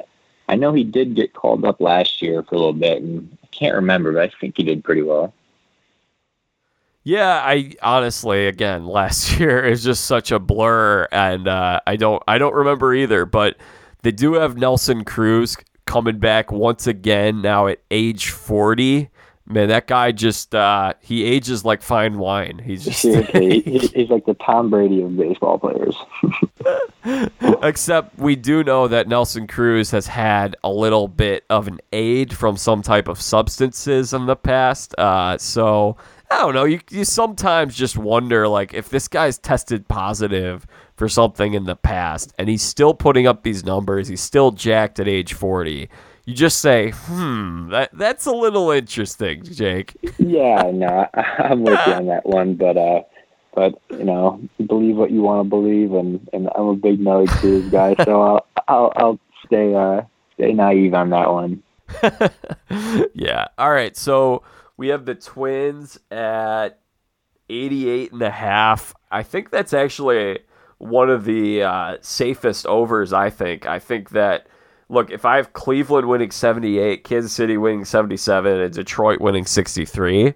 I 0.48 0.56
know 0.56 0.72
he 0.72 0.84
did 0.84 1.14
get 1.14 1.32
called 1.32 1.64
up 1.64 1.80
last 1.80 2.22
year 2.22 2.42
for 2.42 2.54
a 2.54 2.58
little 2.58 2.72
bit, 2.72 3.02
and 3.02 3.36
I 3.44 3.46
can't 3.48 3.74
remember, 3.74 4.12
but 4.12 4.22
I 4.22 4.32
think 4.40 4.56
he 4.56 4.64
did 4.64 4.82
pretty 4.82 5.02
well. 5.02 5.32
Yeah, 7.02 7.40
I 7.42 7.72
honestly, 7.82 8.46
again, 8.46 8.86
last 8.86 9.38
year 9.38 9.64
is 9.64 9.82
just 9.82 10.04
such 10.04 10.30
a 10.32 10.38
blur, 10.38 11.08
and 11.10 11.48
uh, 11.48 11.80
I 11.86 11.96
don't, 11.96 12.22
I 12.28 12.38
don't 12.38 12.54
remember 12.54 12.94
either. 12.94 13.24
But 13.24 13.56
they 14.02 14.12
do 14.12 14.34
have 14.34 14.56
Nelson 14.56 15.04
Cruz 15.04 15.56
coming 15.86 16.18
back 16.18 16.52
once 16.52 16.86
again 16.86 17.42
now 17.42 17.66
at 17.66 17.80
age 17.90 18.30
forty. 18.30 19.10
Man, 19.46 19.68
that 19.70 19.88
guy 19.88 20.12
just 20.12 20.54
uh, 20.54 20.94
he 21.00 21.24
ages 21.24 21.64
like 21.64 21.82
fine 21.82 22.18
wine. 22.18 22.60
He's 22.64 22.84
just 22.84 23.00
Seriously, 23.00 23.60
he's 23.94 24.08
like 24.08 24.24
the 24.24 24.34
Tom 24.34 24.70
Brady 24.70 25.02
of 25.02 25.16
baseball 25.16 25.58
players. 25.58 25.96
Except 27.62 28.16
we 28.16 28.36
do 28.36 28.62
know 28.62 28.86
that 28.86 29.08
Nelson 29.08 29.48
Cruz 29.48 29.90
has 29.90 30.06
had 30.06 30.54
a 30.62 30.70
little 30.70 31.08
bit 31.08 31.44
of 31.50 31.66
an 31.66 31.80
aid 31.92 32.36
from 32.36 32.56
some 32.56 32.80
type 32.80 33.08
of 33.08 33.20
substances 33.20 34.12
in 34.12 34.26
the 34.26 34.36
past. 34.36 34.94
Uh, 34.96 35.36
so 35.36 35.96
I 36.30 36.38
don't 36.38 36.54
know. 36.54 36.64
You 36.64 36.80
you 36.90 37.04
sometimes 37.04 37.74
just 37.74 37.96
wonder 37.96 38.46
like 38.46 38.72
if 38.72 38.88
this 38.88 39.08
guy's 39.08 39.36
tested 39.36 39.88
positive 39.88 40.66
for 40.94 41.08
something 41.08 41.54
in 41.54 41.64
the 41.64 41.74
past 41.74 42.32
and 42.38 42.48
he's 42.48 42.62
still 42.62 42.94
putting 42.94 43.26
up 43.26 43.42
these 43.42 43.64
numbers, 43.64 44.06
he's 44.06 44.20
still 44.20 44.52
jacked 44.52 45.00
at 45.00 45.08
age 45.08 45.32
40. 45.34 45.88
You 46.26 46.34
just 46.34 46.60
say, 46.60 46.90
"Hmm, 46.90 47.70
that 47.70 47.90
that's 47.92 48.26
a 48.26 48.32
little 48.32 48.70
interesting, 48.70 49.42
Jake." 49.42 49.96
yeah, 50.18 50.70
no, 50.72 51.08
I'm 51.14 51.62
with 51.62 51.80
you 51.86 51.92
on 51.94 52.06
that 52.06 52.24
one, 52.24 52.54
but 52.54 52.76
uh 52.76 53.02
but 53.52 53.74
you 53.90 54.04
know, 54.04 54.40
believe 54.64 54.96
what 54.96 55.10
you 55.10 55.22
want 55.22 55.44
to 55.44 55.48
believe 55.48 55.92
and 55.94 56.28
and 56.32 56.48
I'm 56.54 56.68
a 56.68 56.76
big 56.76 57.00
Nelly 57.00 57.26
Cruz 57.26 57.68
guy, 57.70 57.96
so 58.04 58.22
I'll 58.22 58.46
I'll 58.68 58.92
I'll 58.94 59.20
stay 59.46 59.74
uh 59.74 60.02
stay 60.34 60.52
naive 60.52 60.94
on 60.94 61.10
that 61.10 61.32
one. 61.32 61.62
yeah. 63.14 63.48
All 63.58 63.70
right. 63.70 63.96
So 63.96 64.44
we 64.80 64.88
have 64.88 65.04
the 65.04 65.14
Twins 65.14 66.00
at 66.10 66.80
88 67.50 68.12
and 68.12 68.22
a 68.22 68.30
half. 68.30 68.94
I 69.10 69.22
think 69.22 69.50
that's 69.50 69.74
actually 69.74 70.38
one 70.78 71.10
of 71.10 71.26
the 71.26 71.62
uh, 71.62 71.96
safest 72.00 72.64
overs, 72.64 73.12
I 73.12 73.28
think. 73.28 73.66
I 73.66 73.78
think 73.78 74.08
that 74.10 74.46
look, 74.88 75.10
if 75.10 75.26
I 75.26 75.36
have 75.36 75.52
Cleveland 75.52 76.08
winning 76.08 76.30
78, 76.30 77.04
Kansas 77.04 77.30
City 77.30 77.58
winning 77.58 77.84
77, 77.84 78.58
and 78.58 78.72
Detroit 78.72 79.20
winning 79.20 79.44
63, 79.44 80.32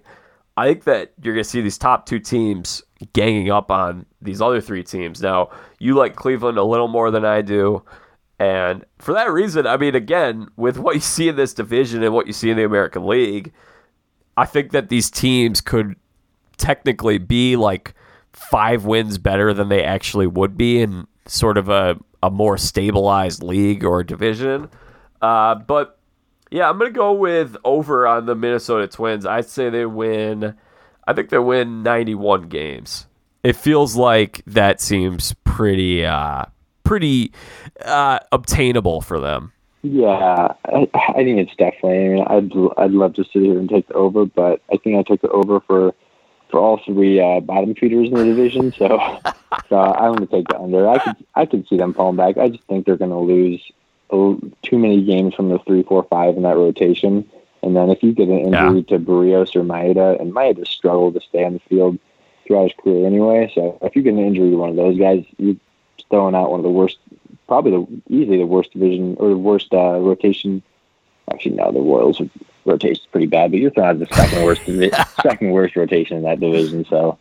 I 0.57 0.67
think 0.67 0.83
that 0.83 1.13
you're 1.23 1.33
going 1.33 1.43
to 1.43 1.49
see 1.49 1.61
these 1.61 1.79
top 1.79 2.05
two 2.05 2.19
teams 2.19 2.83
ganging 3.13 3.49
up 3.49 3.71
on 3.71 4.05
these 4.21 4.43
other 4.43 4.61
three 4.61 4.83
teams. 4.83 5.23
Now, 5.23 5.49
you 5.79 5.95
like 5.95 6.15
Cleveland 6.15 6.59
a 6.59 6.63
little 6.63 6.87
more 6.87 7.09
than 7.09 7.25
I 7.25 7.41
do. 7.41 7.81
And 8.37 8.85
for 8.99 9.15
that 9.15 9.31
reason, 9.31 9.65
I 9.65 9.77
mean, 9.77 9.95
again, 9.95 10.49
with 10.55 10.77
what 10.77 10.93
you 10.93 11.01
see 11.01 11.29
in 11.29 11.35
this 11.35 11.55
division 11.55 12.03
and 12.03 12.13
what 12.13 12.27
you 12.27 12.33
see 12.33 12.51
in 12.51 12.57
the 12.57 12.63
American 12.63 13.07
League, 13.07 13.51
I 14.37 14.45
think 14.45 14.71
that 14.71 14.89
these 14.89 15.09
teams 15.09 15.61
could 15.61 15.95
technically 16.57 17.17
be 17.17 17.55
like 17.55 17.93
five 18.33 18.85
wins 18.85 19.17
better 19.17 19.53
than 19.53 19.69
they 19.69 19.83
actually 19.83 20.27
would 20.27 20.57
be 20.57 20.81
in 20.81 21.07
sort 21.25 21.57
of 21.57 21.69
a, 21.69 21.97
a 22.21 22.29
more 22.29 22.57
stabilized 22.57 23.41
league 23.41 23.83
or 23.83 24.03
division. 24.03 24.69
Uh, 25.21 25.55
but 25.55 25.99
yeah, 26.51 26.69
I'm 26.69 26.77
going 26.77 26.91
to 26.91 26.97
go 26.97 27.13
with 27.13 27.57
over 27.63 28.05
on 28.07 28.25
the 28.25 28.35
Minnesota 28.35 28.87
Twins. 28.87 29.25
I'd 29.25 29.47
say 29.47 29.69
they 29.69 29.85
win, 29.85 30.55
I 31.07 31.13
think 31.13 31.29
they 31.29 31.39
win 31.39 31.83
91 31.83 32.49
games. 32.49 33.07
It 33.43 33.55
feels 33.55 33.95
like 33.95 34.41
that 34.47 34.81
seems 34.81 35.33
pretty, 35.43 36.05
uh, 36.05 36.45
pretty 36.83 37.31
uh, 37.83 38.19
obtainable 38.31 39.01
for 39.01 39.19
them. 39.19 39.53
Yeah, 39.87 40.53
I, 40.65 40.87
I 40.93 41.23
think 41.23 41.39
it's 41.39 41.55
definitely. 41.55 42.25
I 42.27 42.41
mean, 42.41 42.71
I'd 42.75 42.83
I'd 42.85 42.91
love 42.91 43.13
to 43.15 43.23
sit 43.23 43.43
here 43.43 43.59
and 43.59 43.69
take 43.69 43.87
the 43.87 43.93
over, 43.93 44.25
but 44.25 44.61
I 44.71 44.77
think 44.77 44.97
I 44.97 45.03
took 45.03 45.21
the 45.21 45.29
over 45.29 45.59
for 45.59 45.93
for 46.49 46.59
all 46.59 46.81
three 46.83 47.19
uh, 47.19 47.39
bottom 47.41 47.75
feeders 47.75 48.07
in 48.07 48.15
the 48.15 48.23
division. 48.23 48.73
So, 48.73 48.87
so 49.69 49.77
I'm 49.77 50.15
going 50.15 50.27
to 50.27 50.33
take 50.33 50.47
the 50.47 50.59
under. 50.59 50.89
I 50.89 50.97
could 50.97 51.25
I 51.35 51.45
could 51.45 51.67
see 51.67 51.77
them 51.77 51.93
falling 51.93 52.17
back. 52.17 52.37
I 52.37 52.49
just 52.49 52.63
think 52.63 52.85
they're 52.85 52.97
going 52.97 53.11
to 53.11 53.17
lose 53.17 53.61
too 54.09 54.79
many 54.79 55.03
games 55.03 55.35
from 55.35 55.49
the 55.49 55.59
three, 55.59 55.83
four, 55.83 56.03
five 56.09 56.35
in 56.35 56.43
that 56.43 56.57
rotation. 56.57 57.29
And 57.61 57.75
then 57.75 57.89
if 57.89 58.01
you 58.01 58.13
get 58.13 58.27
an 58.27 58.39
injury 58.39 58.85
yeah. 58.87 58.97
to 58.97 58.99
Berrios 58.99 59.55
or 59.55 59.63
Maeda, 59.63 60.19
and 60.19 60.33
Maeda 60.33 60.67
struggled 60.67 61.15
to 61.15 61.21
stay 61.21 61.43
on 61.43 61.53
the 61.53 61.59
field 61.59 61.99
throughout 62.45 62.71
his 62.71 62.73
career 62.83 63.05
anyway. 63.05 63.51
So 63.53 63.77
if 63.81 63.95
you 63.95 64.01
get 64.01 64.13
an 64.13 64.19
injury 64.19 64.51
to 64.51 64.57
one 64.57 64.69
of 64.69 64.75
those 64.75 64.97
guys, 64.97 65.25
you're 65.37 65.55
throwing 66.09 66.35
out 66.35 66.51
one 66.51 66.59
of 66.59 66.63
the 66.63 66.69
worst 66.69 66.97
probably 67.47 67.71
the 67.71 68.01
easily 68.13 68.37
the 68.37 68.45
worst 68.45 68.73
division 68.73 69.15
or 69.19 69.29
the 69.29 69.37
worst 69.37 69.73
uh, 69.73 69.99
rotation. 69.99 70.61
Actually, 71.31 71.55
no, 71.55 71.71
the 71.71 71.79
Royals 71.79 72.21
rotation 72.65 73.01
is 73.01 73.07
pretty 73.11 73.25
bad, 73.25 73.51
but 73.51 73.59
you're 73.59 73.71
throwing 73.71 73.89
out 73.89 73.99
the 73.99 74.15
second 74.15 74.43
worst 74.43 74.61
second 75.21 75.51
worst 75.51 75.75
rotation 75.75 76.17
in 76.17 76.23
that 76.23 76.39
division. 76.39 76.85
So 76.85 77.17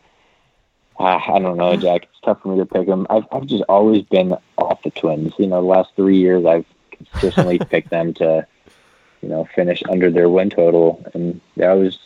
uh, 0.99 1.21
I 1.27 1.39
don't 1.39 1.57
know, 1.57 1.77
Jack. 1.77 2.05
It's 2.05 2.21
tough 2.23 2.43
for 2.43 2.49
me 2.49 2.59
to 2.59 2.67
pick 2.67 2.87
them. 2.87 3.07
I've 3.11 3.25
I've 3.33 3.47
just 3.47 3.65
always 3.69 4.03
been 4.03 4.37
off 4.59 4.83
the 4.83 4.91
Twins. 4.91 5.33
You 5.39 5.47
know, 5.47 5.61
the 5.61 5.67
last 5.67 5.91
three 5.97 6.19
years 6.19 6.45
I've 6.45 6.67
consistently 6.91 7.59
picked 7.71 7.91
them 7.91 8.15
to 8.15 8.47
you 9.23 9.29
know 9.29 9.49
finish 9.55 9.83
under 9.89 10.11
their 10.11 10.29
win 10.29 10.51
total, 10.51 11.05
and 11.15 11.41
they 11.57 11.67
always 11.67 11.99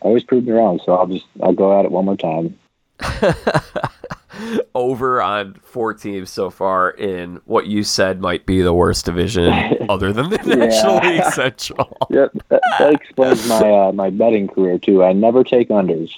always 0.00 0.24
proved 0.24 0.46
me 0.46 0.52
wrong. 0.52 0.80
So 0.84 0.94
I'll 0.94 1.06
just 1.06 1.26
I'll 1.42 1.52
go 1.52 1.78
at 1.78 1.84
it 1.84 1.90
one 1.90 2.04
more 2.04 2.16
time. 2.16 2.58
over 4.74 5.20
on 5.20 5.54
four 5.54 5.94
teams 5.94 6.30
so 6.30 6.50
far 6.50 6.90
in 6.90 7.40
what 7.44 7.66
you 7.66 7.82
said 7.84 8.20
might 8.20 8.46
be 8.46 8.62
the 8.62 8.72
worst 8.72 9.04
division 9.04 9.52
other 9.88 10.12
than 10.12 10.30
the 10.30 10.40
yeah. 10.46 10.54
National 10.54 10.96
League 10.98 11.24
Central. 11.32 11.96
Yep, 12.10 12.32
that, 12.48 12.60
that 12.78 12.92
explains 12.92 13.48
my 13.48 13.60
uh, 13.60 13.92
my 13.92 14.10
betting 14.10 14.46
career 14.48 14.78
too. 14.78 15.02
I 15.02 15.12
never 15.12 15.44
take 15.44 15.68
unders. 15.70 16.12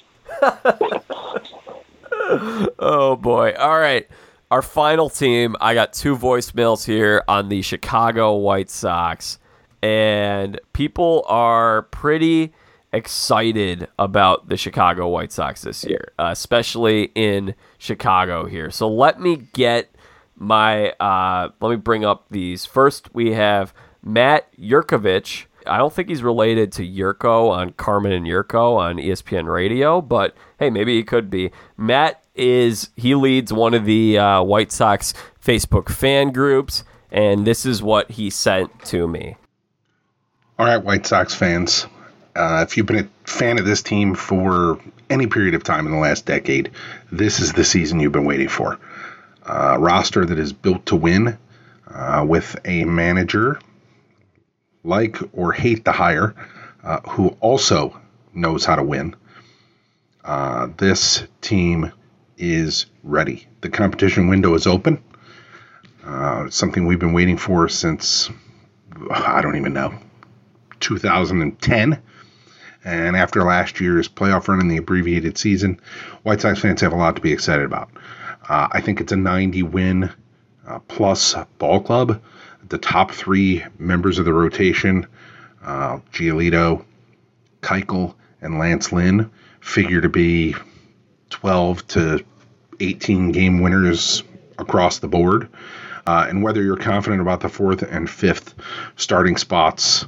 oh 2.80 3.16
boy! 3.16 3.52
All 3.52 3.78
right, 3.78 4.08
our 4.50 4.62
final 4.62 5.08
team. 5.08 5.54
I 5.60 5.74
got 5.74 5.92
two 5.92 6.16
voicemails 6.16 6.84
here 6.84 7.22
on 7.28 7.48
the 7.48 7.62
Chicago 7.62 8.34
White 8.34 8.70
Sox, 8.70 9.38
and 9.82 10.58
people 10.72 11.24
are 11.28 11.82
pretty 11.82 12.52
excited 12.94 13.88
about 13.98 14.48
the 14.48 14.56
Chicago 14.56 15.08
White 15.08 15.32
Sox 15.32 15.62
this 15.62 15.84
year, 15.84 16.12
uh, 16.18 16.28
especially 16.30 17.10
in 17.14 17.54
Chicago 17.76 18.46
here. 18.46 18.70
So 18.70 18.88
let 18.88 19.20
me 19.20 19.48
get 19.52 19.94
my 20.36 20.90
uh, 20.92 21.50
let 21.60 21.70
me 21.70 21.76
bring 21.76 22.04
up 22.04 22.26
these. 22.30 22.64
First, 22.64 23.14
we 23.14 23.32
have 23.32 23.74
Matt 24.02 24.48
Yurkovich. 24.56 25.46
I 25.66 25.78
don't 25.78 25.92
think 25.92 26.08
he's 26.08 26.22
related 26.22 26.72
to 26.72 26.82
Jurko 26.82 27.50
on 27.50 27.70
Carmen 27.70 28.12
and 28.12 28.26
Jurko 28.26 28.76
on 28.76 28.96
ESPN 28.96 29.52
Radio, 29.52 30.00
but 30.00 30.36
hey, 30.58 30.70
maybe 30.70 30.94
he 30.94 31.02
could 31.02 31.30
be. 31.30 31.50
Matt 31.76 32.22
is 32.34 32.90
he 32.96 33.14
leads 33.14 33.52
one 33.52 33.74
of 33.74 33.84
the 33.84 34.18
uh, 34.18 34.42
White 34.42 34.70
Sox 34.70 35.14
Facebook 35.42 35.88
fan 35.88 36.32
groups, 36.32 36.84
and 37.10 37.46
this 37.46 37.66
is 37.66 37.82
what 37.82 38.12
he 38.12 38.30
sent 38.30 38.84
to 38.86 39.08
me. 39.08 39.36
All 40.58 40.66
right, 40.66 40.82
White 40.82 41.06
Sox 41.06 41.34
fans. 41.34 41.86
Uh, 42.36 42.64
if 42.66 42.76
you've 42.76 42.86
been 42.86 43.04
a 43.04 43.28
fan 43.30 43.58
of 43.58 43.64
this 43.64 43.82
team 43.82 44.14
for 44.14 44.80
any 45.08 45.26
period 45.26 45.54
of 45.54 45.62
time 45.62 45.86
in 45.86 45.92
the 45.92 45.98
last 45.98 46.26
decade, 46.26 46.70
this 47.12 47.38
is 47.38 47.52
the 47.52 47.64
season 47.64 48.00
you've 48.00 48.12
been 48.12 48.24
waiting 48.24 48.48
for. 48.48 48.78
Uh, 49.46 49.76
roster 49.78 50.24
that 50.24 50.38
is 50.38 50.52
built 50.52 50.84
to 50.86 50.96
win 50.96 51.38
uh, 51.88 52.24
with 52.26 52.56
a 52.64 52.84
manager 52.84 53.60
like 54.82 55.18
or 55.32 55.52
hate 55.52 55.84
the 55.84 55.92
hire 55.92 56.34
uh, 56.82 57.00
who 57.08 57.28
also 57.40 58.00
knows 58.34 58.64
how 58.64 58.76
to 58.76 58.82
win. 58.82 59.14
Uh, 60.24 60.68
this 60.76 61.22
team 61.40 61.92
is 62.36 62.86
ready. 63.02 63.46
The 63.60 63.68
competition 63.68 64.28
window 64.28 64.54
is 64.54 64.66
open. 64.66 65.02
Uh, 66.04 66.50
something 66.50 66.86
we've 66.86 66.98
been 66.98 67.12
waiting 67.12 67.38
for 67.38 67.68
since, 67.68 68.28
I 69.10 69.40
don't 69.40 69.56
even 69.56 69.72
know, 69.72 69.94
2010. 70.80 72.02
And 72.84 73.16
after 73.16 73.42
last 73.42 73.80
year's 73.80 74.08
playoff 74.08 74.46
run 74.46 74.60
in 74.60 74.68
the 74.68 74.76
abbreviated 74.76 75.38
season, 75.38 75.80
White 76.22 76.42
Sox 76.42 76.60
fans 76.60 76.82
have 76.82 76.92
a 76.92 76.96
lot 76.96 77.16
to 77.16 77.22
be 77.22 77.32
excited 77.32 77.64
about. 77.64 77.90
Uh, 78.48 78.68
I 78.70 78.80
think 78.80 79.00
it's 79.00 79.12
a 79.12 79.16
90 79.16 79.62
win 79.62 80.10
uh, 80.66 80.78
plus 80.80 81.34
ball 81.58 81.80
club. 81.80 82.20
The 82.68 82.78
top 82.78 83.12
three 83.12 83.64
members 83.78 84.18
of 84.18 84.26
the 84.26 84.34
rotation, 84.34 85.06
uh, 85.62 85.98
Giolito, 86.12 86.84
Keuchel, 87.62 88.14
and 88.40 88.58
Lance 88.58 88.92
Lynn, 88.92 89.30
figure 89.60 90.02
to 90.02 90.08
be 90.08 90.54
12 91.30 91.86
to 91.88 92.24
18 92.80 93.32
game 93.32 93.60
winners 93.60 94.22
across 94.58 94.98
the 94.98 95.08
board. 95.08 95.48
Uh, 96.06 96.26
and 96.28 96.42
whether 96.42 96.62
you're 96.62 96.76
confident 96.76 97.22
about 97.22 97.40
the 97.40 97.48
fourth 97.48 97.82
and 97.82 98.08
fifth 98.10 98.54
starting 98.96 99.38
spots, 99.38 100.06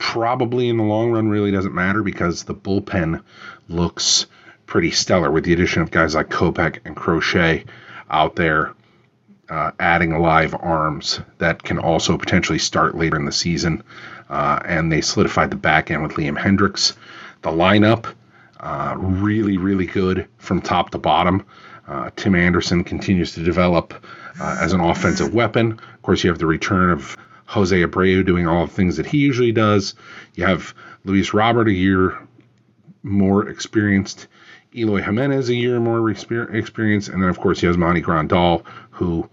probably 0.00 0.68
in 0.70 0.78
the 0.78 0.82
long 0.82 1.12
run 1.12 1.28
really 1.28 1.52
doesn't 1.52 1.74
matter 1.74 2.02
because 2.02 2.42
the 2.42 2.54
bullpen 2.54 3.22
looks 3.68 4.26
pretty 4.66 4.90
stellar 4.90 5.30
with 5.30 5.44
the 5.44 5.52
addition 5.52 5.82
of 5.82 5.90
guys 5.90 6.14
like 6.14 6.30
Kopech 6.30 6.78
and 6.84 6.96
Crochet 6.96 7.64
out 8.08 8.34
there, 8.34 8.72
uh, 9.50 9.70
adding 9.78 10.18
live 10.18 10.54
arms 10.58 11.20
that 11.38 11.62
can 11.62 11.78
also 11.78 12.16
potentially 12.16 12.58
start 12.58 12.96
later 12.96 13.16
in 13.16 13.26
the 13.26 13.32
season. 13.32 13.84
Uh, 14.28 14.58
and 14.64 14.90
they 14.90 15.02
solidified 15.02 15.50
the 15.50 15.56
back 15.56 15.90
end 15.90 16.02
with 16.02 16.12
Liam 16.12 16.38
Hendriks. 16.38 16.94
The 17.42 17.50
lineup, 17.50 18.06
uh, 18.58 18.94
really, 18.96 19.58
really 19.58 19.86
good 19.86 20.26
from 20.38 20.62
top 20.62 20.90
to 20.90 20.98
bottom. 20.98 21.44
Uh, 21.86 22.10
Tim 22.16 22.34
Anderson 22.34 22.84
continues 22.84 23.32
to 23.34 23.42
develop 23.42 23.92
uh, 24.40 24.56
as 24.60 24.72
an 24.72 24.80
offensive 24.80 25.34
weapon. 25.34 25.72
Of 25.72 26.02
course, 26.02 26.24
you 26.24 26.30
have 26.30 26.38
the 26.38 26.46
return 26.46 26.90
of 26.90 27.16
Jose 27.50 27.76
Abreu 27.76 28.24
doing 28.24 28.46
all 28.46 28.64
the 28.64 28.72
things 28.72 28.96
that 28.96 29.06
he 29.06 29.18
usually 29.18 29.50
does. 29.50 29.94
You 30.36 30.46
have 30.46 30.72
Luis 31.04 31.34
Robert 31.34 31.66
a 31.66 31.72
year 31.72 32.16
more 33.02 33.48
experienced, 33.48 34.28
Eloy 34.72 35.02
Jimenez 35.02 35.48
a 35.48 35.54
year 35.54 35.80
more 35.80 36.08
experienced, 36.10 37.08
and 37.08 37.20
then 37.20 37.28
of 37.28 37.40
course 37.40 37.60
Yasmani 37.60 38.04
Grandal, 38.04 38.64
who 38.90 39.28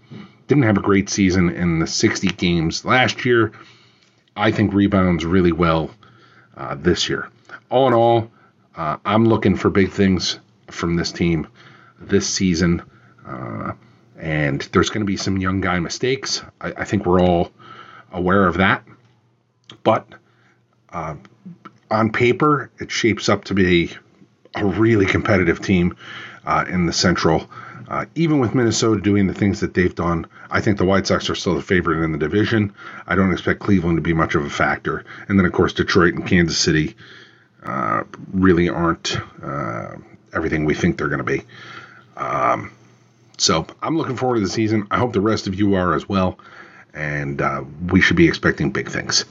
didn't 0.48 0.64
have 0.64 0.78
a 0.78 0.82
great 0.82 1.08
season 1.08 1.50
in 1.50 1.78
the 1.78 1.86
60 1.86 2.26
games 2.30 2.84
last 2.84 3.24
year. 3.24 3.52
I 4.34 4.50
think 4.50 4.74
rebounds 4.74 5.24
really 5.24 5.52
well 5.52 5.90
uh, 6.56 6.74
this 6.74 7.08
year. 7.08 7.28
All 7.70 7.86
in 7.86 7.94
all, 7.94 8.32
uh, 8.74 8.96
I'm 9.04 9.26
looking 9.26 9.54
for 9.54 9.70
big 9.70 9.92
things 9.92 10.40
from 10.72 10.96
this 10.96 11.12
team 11.12 11.46
this 12.00 12.28
season. 12.28 12.82
Uh, 13.24 13.74
and 14.18 14.62
there's 14.72 14.90
going 14.90 15.02
to 15.02 15.06
be 15.06 15.16
some 15.16 15.38
young 15.38 15.60
guy 15.60 15.78
mistakes. 15.78 16.42
I, 16.60 16.72
I 16.78 16.84
think 16.84 17.06
we're 17.06 17.20
all 17.20 17.52
aware 18.12 18.46
of 18.46 18.58
that. 18.58 18.84
But 19.82 20.06
uh, 20.90 21.16
on 21.90 22.12
paper, 22.12 22.70
it 22.78 22.90
shapes 22.90 23.28
up 23.28 23.44
to 23.44 23.54
be 23.54 23.92
a 24.54 24.64
really 24.64 25.06
competitive 25.06 25.60
team 25.60 25.96
uh, 26.44 26.64
in 26.68 26.86
the 26.86 26.92
Central. 26.92 27.48
Uh, 27.88 28.04
even 28.14 28.38
with 28.38 28.54
Minnesota 28.54 29.00
doing 29.00 29.26
the 29.26 29.34
things 29.34 29.60
that 29.60 29.72
they've 29.72 29.94
done, 29.94 30.26
I 30.50 30.60
think 30.60 30.76
the 30.76 30.84
White 30.84 31.06
Sox 31.06 31.30
are 31.30 31.34
still 31.34 31.54
the 31.54 31.62
favorite 31.62 32.04
in 32.04 32.12
the 32.12 32.18
division. 32.18 32.74
I 33.06 33.14
don't 33.14 33.32
expect 33.32 33.60
Cleveland 33.60 33.96
to 33.96 34.02
be 34.02 34.12
much 34.12 34.34
of 34.34 34.44
a 34.44 34.50
factor. 34.50 35.04
And 35.28 35.38
then, 35.38 35.46
of 35.46 35.52
course, 35.52 35.72
Detroit 35.72 36.14
and 36.14 36.26
Kansas 36.26 36.58
City 36.58 36.96
uh, 37.62 38.04
really 38.32 38.68
aren't 38.68 39.16
uh, 39.42 39.96
everything 40.34 40.66
we 40.66 40.74
think 40.74 40.98
they're 40.98 41.08
going 41.08 41.18
to 41.18 41.24
be. 41.24 41.42
Um, 42.16 42.72
so 43.38 43.66
I'm 43.80 43.96
looking 43.96 44.16
forward 44.16 44.36
to 44.36 44.40
the 44.42 44.48
season. 44.48 44.86
I 44.90 44.98
hope 44.98 45.12
the 45.12 45.20
rest 45.20 45.46
of 45.46 45.54
you 45.54 45.74
are 45.74 45.94
as 45.94 46.08
well 46.08 46.38
and 46.98 47.40
uh, 47.40 47.64
we 47.86 48.00
should 48.00 48.16
be 48.16 48.28
expecting 48.28 48.70
big 48.70 48.90
things. 48.90 49.24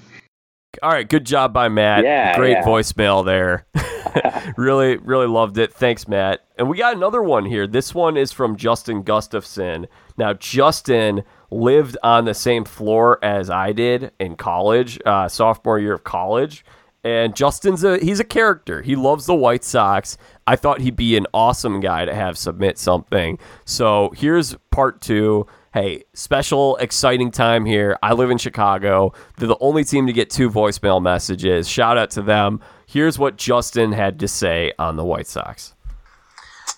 All 0.81 0.91
right, 0.91 1.07
good 1.07 1.25
job 1.25 1.53
by 1.53 1.69
Matt. 1.69 2.03
Yeah, 2.03 2.35
great 2.35 2.51
yeah. 2.51 2.63
voicemail 2.63 3.25
there. 3.25 3.65
really, 4.57 4.97
really 4.97 5.27
loved 5.27 5.57
it. 5.57 5.73
Thanks, 5.73 6.07
Matt. 6.07 6.45
And 6.57 6.69
we 6.69 6.77
got 6.77 6.95
another 6.95 7.21
one 7.21 7.45
here. 7.45 7.67
This 7.67 7.93
one 7.93 8.17
is 8.17 8.31
from 8.31 8.55
Justin 8.55 9.03
Gustafson. 9.03 9.87
Now, 10.17 10.33
Justin 10.33 11.23
lived 11.51 11.97
on 12.03 12.25
the 12.25 12.33
same 12.33 12.65
floor 12.65 13.23
as 13.23 13.49
I 13.49 13.71
did 13.71 14.11
in 14.19 14.35
college, 14.35 14.99
uh, 15.05 15.27
sophomore 15.27 15.79
year 15.79 15.93
of 15.93 16.03
college. 16.03 16.65
And 17.03 17.35
Justin's 17.35 17.83
a 17.83 17.99
he's 17.99 18.19
a 18.19 18.25
character. 18.25 18.81
He 18.81 18.95
loves 18.95 19.27
the 19.27 19.35
White 19.35 19.63
Sox. 19.63 20.17
I 20.45 20.55
thought 20.55 20.81
he'd 20.81 20.95
be 20.95 21.15
an 21.15 21.27
awesome 21.33 21.79
guy 21.79 22.03
to 22.03 22.13
have 22.13 22.37
submit 22.37 22.77
something. 22.77 23.39
So 23.65 24.11
here's 24.15 24.55
part 24.71 24.99
two. 24.99 25.47
Hey, 25.79 26.05
special, 26.15 26.75
exciting 26.77 27.29
time 27.29 27.63
here. 27.63 27.99
I 28.01 28.13
live 28.13 28.31
in 28.31 28.39
Chicago. 28.39 29.13
They're 29.37 29.47
the 29.47 29.59
only 29.59 29.83
team 29.83 30.07
to 30.07 30.11
get 30.11 30.31
two 30.31 30.49
voicemail 30.49 30.99
messages. 30.99 31.69
Shout 31.69 31.99
out 31.99 32.09
to 32.11 32.23
them. 32.23 32.61
Here's 32.87 33.19
what 33.19 33.37
Justin 33.37 33.91
had 33.91 34.19
to 34.21 34.27
say 34.27 34.73
on 34.79 34.95
the 34.95 35.05
White 35.05 35.27
Sox. 35.27 35.75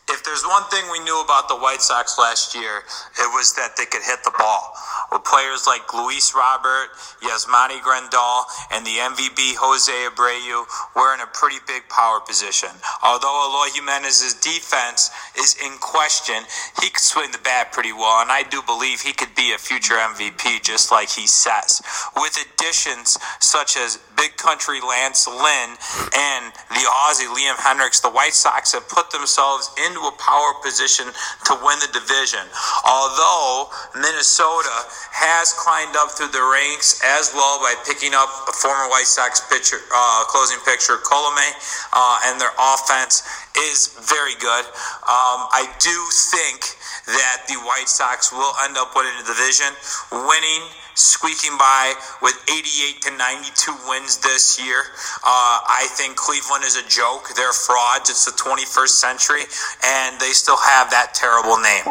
If 0.10 0.24
there's 0.24 0.44
one 0.44 0.64
thing 0.72 0.90
we 0.92 1.00
knew 1.00 1.22
about 1.22 1.50
the 1.50 1.56
White 1.56 1.82
Sox 1.82 2.18
last 2.18 2.56
year, 2.56 2.82
it 3.20 3.30
was 3.30 3.54
that 3.54 3.78
they 3.78 3.86
could 3.86 4.02
hit 4.02 4.24
the 4.24 4.34
ball. 4.38 4.74
With 5.12 5.24
players 5.24 5.68
like 5.68 5.94
Luis 5.94 6.34
Robert, 6.34 6.90
Yasmani 7.22 7.80
Grandal, 7.82 8.44
and 8.72 8.86
the 8.86 8.98
MVP 8.98 9.54
Jose 9.62 9.92
Abreu, 9.92 10.66
we're 10.96 11.14
in 11.14 11.22
a 11.22 11.30
pretty 11.34 11.58
big 11.68 11.88
power 11.90 12.20
position. 12.20 12.70
Although 13.04 13.50
Eloy 13.50 13.70
Jimenez's 13.74 14.34
defense 14.34 15.12
is 15.38 15.56
in 15.64 15.78
question, 15.78 16.42
he 16.82 16.90
could 16.90 17.06
swing 17.06 17.32
the 17.32 17.40
bat 17.46 17.72
pretty 17.72 17.94
well, 17.94 18.22
and 18.22 18.32
I 18.32 18.42
do 18.44 18.62
believe 18.64 19.02
he 19.02 19.14
could 19.14 19.36
be 19.36 19.54
a 19.54 19.58
future 19.58 19.94
MVP, 19.94 20.64
just 20.64 20.92
like 20.92 21.10
he 21.10 21.28
says. 21.28 21.82
With 22.16 22.34
additions 22.34 23.18
such 23.40 23.78
as 23.78 24.00
Big 24.20 24.36
Country 24.36 24.84
Lance 24.84 25.28
Lynn 25.32 25.70
and 26.12 26.52
the 26.76 26.84
Aussie 27.08 27.32
Liam 27.32 27.56
Hendriks, 27.56 28.04
the 28.04 28.12
White 28.12 28.36
Sox 28.36 28.76
have 28.76 28.84
put 28.92 29.10
themselves 29.12 29.72
into 29.88 30.04
a 30.04 30.12
power 30.20 30.60
position 30.60 31.08
to 31.48 31.56
win 31.64 31.80
the 31.80 31.88
division. 31.96 32.44
Although 32.84 33.72
Minnesota 33.96 34.76
has 35.16 35.56
climbed 35.56 35.96
up 35.96 36.12
through 36.12 36.36
the 36.36 36.44
ranks 36.44 37.00
as 37.00 37.32
well 37.32 37.64
by 37.64 37.72
picking 37.88 38.12
up 38.12 38.28
a 38.52 38.54
former 38.60 38.92
White 38.92 39.08
Sox 39.08 39.40
pitcher, 39.48 39.80
uh, 39.88 40.28
closing 40.28 40.60
pitcher 40.68 41.00
Colome, 41.00 41.50
uh, 41.96 42.28
and 42.28 42.36
their 42.42 42.52
offense 42.60 43.24
is 43.72 43.96
very 44.04 44.36
good. 44.44 44.68
Um, 45.08 45.48
I 45.56 45.64
do 45.80 45.96
think 46.36 46.76
that 47.08 47.48
the 47.48 47.56
White 47.64 47.88
Sox 47.88 48.32
will 48.32 48.52
end 48.68 48.76
up 48.76 48.92
winning 48.96 49.16
the 49.24 49.32
division, 49.32 49.72
winning 50.12 50.68
squeaking 51.00 51.58
by 51.58 51.94
with 52.22 52.36
88 52.52 53.02
to 53.04 53.12
92 53.18 53.76
wins 53.88 54.09
this 54.18 54.58
year. 54.58 54.82
Uh, 55.22 55.62
I 55.68 55.86
think 55.94 56.16
Cleveland 56.16 56.64
is 56.66 56.76
a 56.76 56.86
joke. 56.88 57.30
They're 57.36 57.54
frauds. 57.54 58.10
It's 58.10 58.26
the 58.26 58.34
21st 58.34 58.96
century, 58.98 59.44
and 59.86 60.20
they 60.20 60.34
still 60.34 60.58
have 60.58 60.90
that 60.90 61.14
terrible 61.14 61.62
name. 61.62 61.86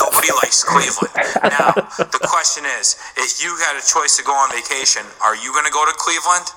Nobody 0.00 0.32
likes 0.40 0.64
Cleveland. 0.64 1.12
Now, 1.44 1.72
the 1.98 2.20
question 2.24 2.64
is 2.80 2.96
if 3.16 3.42
you 3.42 3.52
had 3.68 3.76
a 3.76 3.84
choice 3.84 4.16
to 4.16 4.24
go 4.24 4.32
on 4.32 4.50
vacation, 4.52 5.04
are 5.20 5.36
you 5.36 5.52
going 5.52 5.66
to 5.66 5.74
go 5.74 5.84
to 5.84 5.94
Cleveland? 5.96 6.48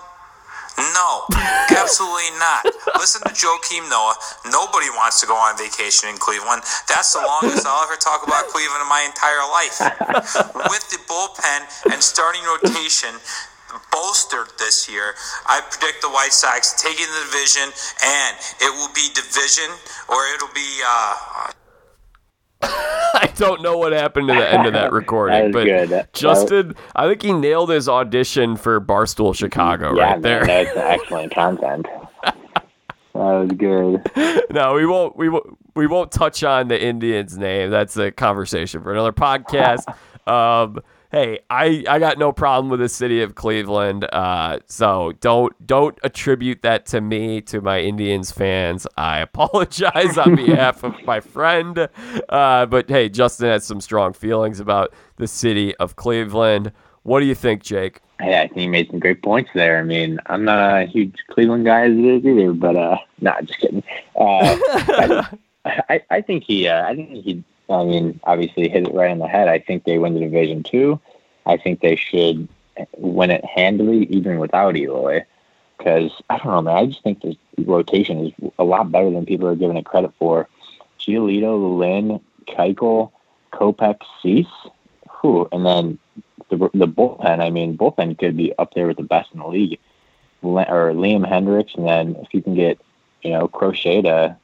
No, 0.78 1.26
absolutely 1.70 2.34
not. 2.42 2.66
Listen 2.98 3.22
to 3.22 3.34
Joakim 3.34 3.90
Noah. 3.90 4.16
Nobody 4.50 4.90
wants 4.90 5.22
to 5.22 5.28
go 5.28 5.36
on 5.36 5.56
vacation 5.58 6.10
in 6.10 6.18
Cleveland. 6.18 6.64
That's 6.90 7.14
the 7.14 7.22
longest 7.22 7.68
I'll 7.68 7.84
ever 7.84 7.96
talk 7.96 8.26
about 8.26 8.50
Cleveland 8.50 8.82
in 8.82 8.90
my 8.90 9.06
entire 9.06 9.46
life. 9.54 9.78
With 10.74 10.90
the 10.90 10.98
bullpen 11.06 11.94
and 11.94 12.02
starting 12.02 12.42
rotation 12.50 13.14
bolstered 13.92 14.48
this 14.60 14.90
year, 14.90 15.14
I 15.48 15.62
predict 15.70 16.02
the 16.02 16.10
White 16.10 16.34
Sox 16.34 16.82
taking 16.82 17.06
the 17.06 17.22
division, 17.32 17.64
and 18.06 18.38
it 18.62 18.72
will 18.76 18.92
be 18.94 19.08
division 19.14 19.70
or 20.10 20.18
it'll 20.36 20.54
be. 20.54 20.82
Uh, 20.86 21.52
I 22.66 23.30
don't 23.36 23.62
know 23.62 23.78
what 23.78 23.92
happened 23.92 24.30
to 24.30 24.34
the 24.34 24.54
end 24.54 24.66
of 24.66 24.74
that 24.74 24.92
recording, 25.02 25.52
That 25.52 25.52
but 25.52 25.64
good. 25.66 25.90
That- 25.90 26.14
Justin, 26.14 26.76
I 26.96 27.08
think 27.10 27.22
he 27.22 27.34
nailed 27.34 27.70
his 27.70 27.90
audition 27.90 28.56
for 28.56 28.80
Barstool 28.80 29.36
Chicago 29.36 29.96
yeah, 29.96 30.14
right 30.14 30.22
there. 30.22 30.46
that's 30.46 30.76
excellent 30.78 31.34
content. 31.34 31.86
That 33.16 33.20
was 33.22 33.52
good. 33.52 34.48
no, 34.52 34.74
we 34.74 34.88
won't. 34.88 35.16
We 35.16 35.30
won't. 35.30 35.56
We 35.76 35.86
won't 35.86 36.12
touch 36.12 36.44
on 36.44 36.68
the 36.68 36.84
Indians' 36.84 37.38
name. 37.38 37.70
That's 37.70 37.96
a 37.96 38.12
conversation 38.12 38.82
for 38.82 38.92
another 38.92 39.14
podcast. 39.14 39.88
um, 40.28 40.80
hey, 41.14 41.40
I, 41.50 41.86
I 41.88 42.00
got 42.00 42.18
no 42.18 42.34
problem 42.34 42.70
with 42.70 42.80
the 42.80 42.90
city 42.90 43.22
of 43.22 43.36
Cleveland. 43.36 44.06
Uh, 44.12 44.60
so 44.66 45.14
don't 45.22 45.54
don't 45.66 45.98
attribute 46.04 46.64
that 46.64 46.86
to 46.88 47.00
me 47.00 47.40
to 47.42 47.62
my 47.62 47.80
Indians 47.80 48.32
fans. 48.32 48.86
I 48.98 49.20
apologize 49.20 50.18
on 50.18 50.36
behalf 50.36 50.84
of 50.84 50.96
my 51.06 51.22
friend. 51.22 51.88
Uh, 52.28 52.66
but 52.66 52.90
hey, 52.90 53.08
Justin 53.08 53.48
has 53.48 53.64
some 53.64 53.80
strong 53.80 54.12
feelings 54.12 54.60
about 54.60 54.94
the 55.16 55.28
city 55.28 55.74
of 55.78 55.96
Cleveland. 55.96 56.74
What 57.04 57.20
do 57.20 57.26
you 57.26 57.36
think, 57.36 57.64
Jake? 57.64 58.02
Hey, 58.20 58.40
I 58.42 58.48
think 58.48 58.60
he 58.60 58.68
made 58.68 58.90
some 58.90 59.00
great 59.00 59.22
points 59.22 59.52
there. 59.54 59.78
I 59.78 59.84
mean, 59.84 60.20
I'm 60.28 60.46
not 60.46 60.82
a 60.82 60.86
huge 60.86 61.16
Cleveland 61.30 61.66
guy 61.66 61.86
as 61.86 61.92
it 61.92 62.06
is 62.06 62.26
either, 62.26 62.54
but 62.54 62.76
uh, 62.76 62.98
nah, 63.22 63.42
just 63.42 63.60
kidding. 63.60 63.84
Uh, 64.16 64.58
I, 65.66 66.02
I 66.10 66.22
think 66.22 66.44
he, 66.44 66.68
uh, 66.68 66.86
I 66.86 66.96
think 66.96 67.10
he. 67.10 67.44
I 67.70 67.84
mean, 67.84 68.20
obviously 68.24 68.70
hit 68.70 68.88
it 68.88 68.94
right 68.94 69.12
on 69.12 69.20
the 69.20 69.28
head. 69.28 69.48
I 69.48 69.60
think 69.60 69.84
they 69.84 69.98
win 69.98 70.14
the 70.14 70.20
division 70.20 70.64
too. 70.64 71.00
I 71.46 71.58
think 71.58 71.80
they 71.80 71.96
should 71.96 72.48
win 72.98 73.32
it 73.32 73.44
handily, 73.46 74.06
even 74.06 74.40
without 74.40 74.76
Eloy. 74.76 75.26
Because 75.78 76.12
I 76.30 76.38
don't 76.38 76.48
know, 76.48 76.62
man. 76.62 76.78
I 76.78 76.86
just 76.86 77.04
think 77.04 77.22
the 77.22 77.38
rotation 77.58 78.28
is 78.28 78.34
a 78.60 78.64
lot 78.64 78.92
better 78.92 79.10
than 79.10 79.26
people 79.26 79.48
are 79.48 79.56
giving 79.56 79.78
it 79.78 79.86
credit 79.86 80.12
for. 80.20 80.48
Giolito, 81.00 81.78
Lynn, 81.78 82.20
Keuchel, 82.48 83.12
Kopech, 83.52 84.00
Cease, 84.22 84.48
whew, 85.22 85.48
and 85.52 85.66
then 85.66 86.00
the 86.50 86.58
the 86.74 86.88
bullpen. 86.88 87.42
I 87.42 87.50
mean, 87.50 87.78
bullpen 87.78 88.18
could 88.18 88.38
be 88.38 88.54
up 88.58 88.74
there 88.74 88.88
with 88.88 88.98
the 88.98 89.04
best 89.04 89.32
in 89.34 89.40
the 89.40 89.48
league. 89.48 89.80
Le- 90.42 90.64
or 90.64 90.94
Liam 90.94 91.28
Hendriks, 91.28 91.76
and 91.76 91.88
then 91.88 92.16
if 92.18 92.34
you 92.34 92.42
can 92.42 92.56
get, 92.56 92.80
you 93.22 93.32
know, 93.32 93.48
Crochet 93.48 94.02
to 94.04 94.38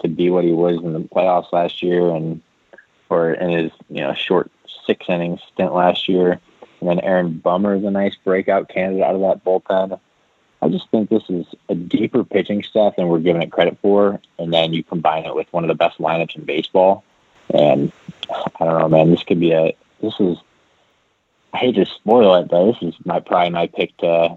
to 0.00 0.08
be 0.08 0.30
what 0.30 0.44
he 0.44 0.52
was 0.52 0.76
in 0.76 0.92
the 0.92 1.00
playoffs 1.00 1.52
last 1.52 1.82
year, 1.82 2.10
and 2.10 2.42
or 3.08 3.32
in 3.32 3.50
his 3.50 3.72
you 3.88 4.02
know 4.02 4.14
short 4.14 4.50
six 4.86 5.06
innings 5.08 5.40
stint 5.52 5.74
last 5.74 6.08
year, 6.08 6.40
and 6.80 6.88
then 6.88 7.00
Aaron 7.00 7.38
Bummer 7.38 7.74
is 7.74 7.84
a 7.84 7.90
nice 7.90 8.14
breakout 8.24 8.68
candidate 8.68 9.02
out 9.02 9.14
of 9.14 9.20
that 9.22 9.44
bullpen. 9.44 9.98
I 10.62 10.68
just 10.68 10.90
think 10.90 11.10
this 11.10 11.24
is 11.28 11.46
a 11.68 11.74
deeper 11.74 12.24
pitching 12.24 12.62
staff 12.62 12.96
than 12.96 13.08
we're 13.08 13.20
giving 13.20 13.42
it 13.42 13.52
credit 13.52 13.78
for, 13.82 14.20
and 14.38 14.52
then 14.52 14.72
you 14.72 14.82
combine 14.82 15.24
it 15.24 15.34
with 15.34 15.52
one 15.52 15.64
of 15.64 15.68
the 15.68 15.74
best 15.74 15.98
lineups 15.98 16.36
in 16.36 16.44
baseball, 16.44 17.04
and 17.52 17.92
I 18.30 18.64
don't 18.64 18.80
know, 18.80 18.88
man. 18.88 19.10
This 19.10 19.22
could 19.22 19.40
be 19.40 19.52
a. 19.52 19.76
This 20.00 20.18
is. 20.20 20.38
I 21.52 21.58
hate 21.58 21.76
to 21.76 21.86
spoil 21.86 22.34
it, 22.36 22.48
but 22.48 22.66
this 22.66 22.82
is 22.82 22.94
my 23.04 23.20
probably 23.20 23.50
my 23.50 23.66
pick 23.66 23.96
to 23.98 24.36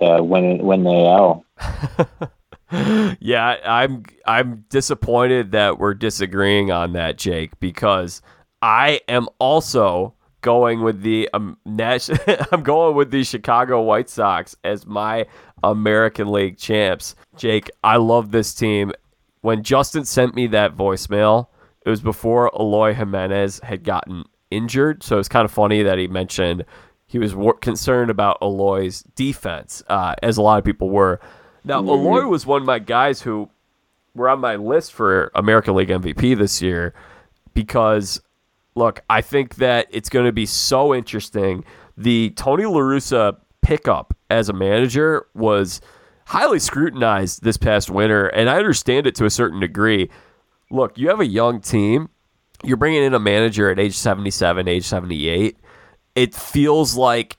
to 0.00 0.22
win 0.22 0.58
win 0.58 0.84
the 0.84 0.90
AL. 0.90 1.44
yeah, 3.20 3.56
I'm 3.64 4.04
I'm 4.26 4.64
disappointed 4.68 5.52
that 5.52 5.78
we're 5.78 5.94
disagreeing 5.94 6.70
on 6.70 6.92
that, 6.94 7.18
Jake, 7.18 7.58
because 7.60 8.22
I 8.62 9.00
am 9.08 9.28
also 9.38 10.14
going 10.40 10.82
with 10.82 11.02
the 11.02 11.28
um, 11.32 11.58
Nash- 11.64 12.10
I'm 12.52 12.62
going 12.62 12.94
with 12.94 13.10
the 13.10 13.24
Chicago 13.24 13.82
White 13.82 14.08
Sox 14.08 14.56
as 14.64 14.86
my 14.86 15.26
American 15.62 16.30
League 16.30 16.58
champs. 16.58 17.14
Jake, 17.36 17.70
I 17.82 17.96
love 17.96 18.30
this 18.30 18.54
team. 18.54 18.92
When 19.40 19.62
Justin 19.62 20.04
sent 20.04 20.34
me 20.34 20.46
that 20.48 20.76
voicemail, 20.76 21.48
it 21.84 21.90
was 21.90 22.00
before 22.00 22.50
Eloy 22.58 22.94
Jimenez 22.94 23.60
had 23.62 23.84
gotten 23.84 24.24
injured, 24.50 25.02
so 25.02 25.18
it's 25.18 25.28
kind 25.28 25.44
of 25.44 25.50
funny 25.50 25.82
that 25.82 25.98
he 25.98 26.06
mentioned 26.06 26.64
he 27.06 27.18
was 27.18 27.34
wor- 27.34 27.58
concerned 27.58 28.10
about 28.10 28.38
Eloy's 28.40 29.02
defense, 29.14 29.82
uh, 29.88 30.14
as 30.22 30.36
a 30.36 30.42
lot 30.42 30.58
of 30.58 30.64
people 30.64 30.90
were. 30.90 31.20
Now, 31.64 31.80
mm-hmm. 31.80 31.88
Eloy 31.88 32.26
was 32.26 32.46
one 32.46 32.62
of 32.62 32.66
my 32.66 32.78
guys 32.78 33.22
who 33.22 33.48
were 34.14 34.28
on 34.28 34.40
my 34.40 34.56
list 34.56 34.92
for 34.92 35.30
American 35.34 35.74
League 35.74 35.88
MVP 35.88 36.36
this 36.36 36.62
year 36.62 36.94
because, 37.54 38.20
look, 38.74 39.02
I 39.08 39.20
think 39.20 39.56
that 39.56 39.88
it's 39.90 40.08
going 40.08 40.26
to 40.26 40.32
be 40.32 40.46
so 40.46 40.94
interesting. 40.94 41.64
The 41.96 42.30
Tony 42.30 42.64
LaRussa 42.64 43.36
pickup 43.62 44.14
as 44.30 44.48
a 44.48 44.52
manager 44.52 45.26
was 45.34 45.80
highly 46.26 46.58
scrutinized 46.58 47.42
this 47.42 47.56
past 47.56 47.90
winter, 47.90 48.26
and 48.28 48.48
I 48.48 48.58
understand 48.58 49.06
it 49.06 49.14
to 49.16 49.24
a 49.24 49.30
certain 49.30 49.60
degree. 49.60 50.10
Look, 50.70 50.98
you 50.98 51.08
have 51.08 51.20
a 51.20 51.26
young 51.26 51.60
team, 51.60 52.08
you're 52.62 52.76
bringing 52.76 53.02
in 53.02 53.14
a 53.14 53.18
manager 53.18 53.70
at 53.70 53.78
age 53.78 53.96
77, 53.96 54.68
age 54.68 54.84
78. 54.84 55.56
It 56.14 56.34
feels 56.34 56.96
like 56.96 57.36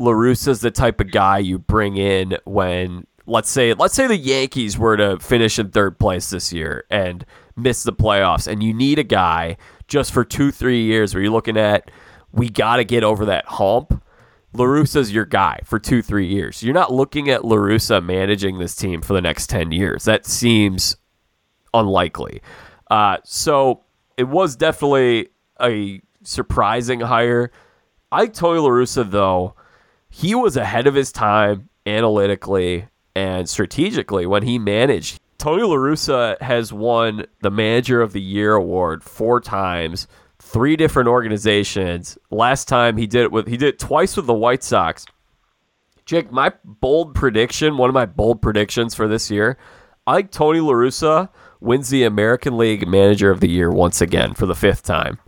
LaRussa's 0.00 0.60
the 0.60 0.70
type 0.70 1.00
of 1.00 1.10
guy 1.10 1.38
you 1.38 1.58
bring 1.58 1.96
in 1.96 2.36
when 2.44 3.06
let's 3.26 3.50
say 3.50 3.74
let's 3.74 3.94
say 3.94 4.06
the 4.06 4.16
Yankees 4.16 4.78
were 4.78 4.96
to 4.96 5.18
finish 5.18 5.58
in 5.58 5.70
third 5.70 5.98
place 5.98 6.30
this 6.30 6.52
year 6.52 6.84
and 6.90 7.24
miss 7.56 7.82
the 7.82 7.92
playoffs 7.92 8.46
and 8.46 8.62
you 8.62 8.72
need 8.72 8.98
a 8.98 9.04
guy 9.04 9.56
just 9.86 10.12
for 10.12 10.24
2 10.24 10.50
3 10.50 10.82
years 10.82 11.14
where 11.14 11.22
you're 11.22 11.32
looking 11.32 11.56
at 11.56 11.90
we 12.32 12.48
got 12.48 12.76
to 12.76 12.84
get 12.84 13.04
over 13.04 13.26
that 13.26 13.46
hump. 13.46 14.02
LaRussa's 14.54 15.12
your 15.12 15.24
guy 15.24 15.60
for 15.64 15.78
two, 15.78 16.02
three 16.02 16.26
years. 16.26 16.62
You're 16.62 16.74
not 16.74 16.92
looking 16.92 17.30
at 17.30 17.42
LaRussa 17.42 18.04
managing 18.04 18.58
this 18.58 18.74
team 18.74 19.00
for 19.00 19.14
the 19.14 19.20
next 19.20 19.48
10 19.48 19.72
years. 19.72 20.04
That 20.04 20.26
seems 20.26 20.96
unlikely. 21.72 22.42
Uh, 22.90 23.18
so 23.24 23.82
it 24.18 24.28
was 24.28 24.56
definitely 24.56 25.28
a 25.60 26.02
surprising 26.22 27.00
hire. 27.00 27.50
I 28.10 28.26
Tony 28.26 28.60
LaRussa, 28.60 29.10
though, 29.10 29.54
he 30.10 30.34
was 30.34 30.56
ahead 30.56 30.86
of 30.86 30.94
his 30.94 31.12
time 31.12 31.70
analytically 31.86 32.88
and 33.14 33.48
strategically 33.48 34.26
when 34.26 34.42
he 34.42 34.58
managed. 34.58 35.20
Tony 35.38 35.62
LaRussa 35.62 36.40
has 36.40 36.72
won 36.72 37.26
the 37.40 37.50
Manager 37.50 38.00
of 38.00 38.12
the 38.12 38.20
Year 38.20 38.54
award 38.54 39.02
four 39.02 39.40
times 39.40 40.06
three 40.38 40.76
different 40.76 41.08
organizations. 41.08 42.18
Last 42.30 42.68
time 42.68 42.96
he 42.96 43.06
did 43.06 43.22
it 43.22 43.32
with 43.32 43.48
he 43.48 43.56
did 43.56 43.68
it 43.68 43.78
twice 43.78 44.16
with 44.16 44.26
the 44.26 44.34
White 44.34 44.62
Sox. 44.62 45.06
Jake, 46.04 46.30
my 46.30 46.52
bold 46.64 47.14
prediction, 47.14 47.76
one 47.76 47.88
of 47.88 47.94
my 47.94 48.06
bold 48.06 48.42
predictions 48.42 48.94
for 48.94 49.06
this 49.06 49.30
year, 49.30 49.56
I 50.06 50.16
think 50.16 50.32
Tony 50.32 50.58
LaRussa 50.58 51.28
wins 51.60 51.90
the 51.90 52.02
American 52.02 52.58
League 52.58 52.86
Manager 52.88 53.30
of 53.30 53.40
the 53.40 53.48
Year 53.48 53.70
once 53.70 54.00
again 54.00 54.34
for 54.34 54.46
the 54.46 54.54
fifth 54.54 54.82
time. 54.82 55.18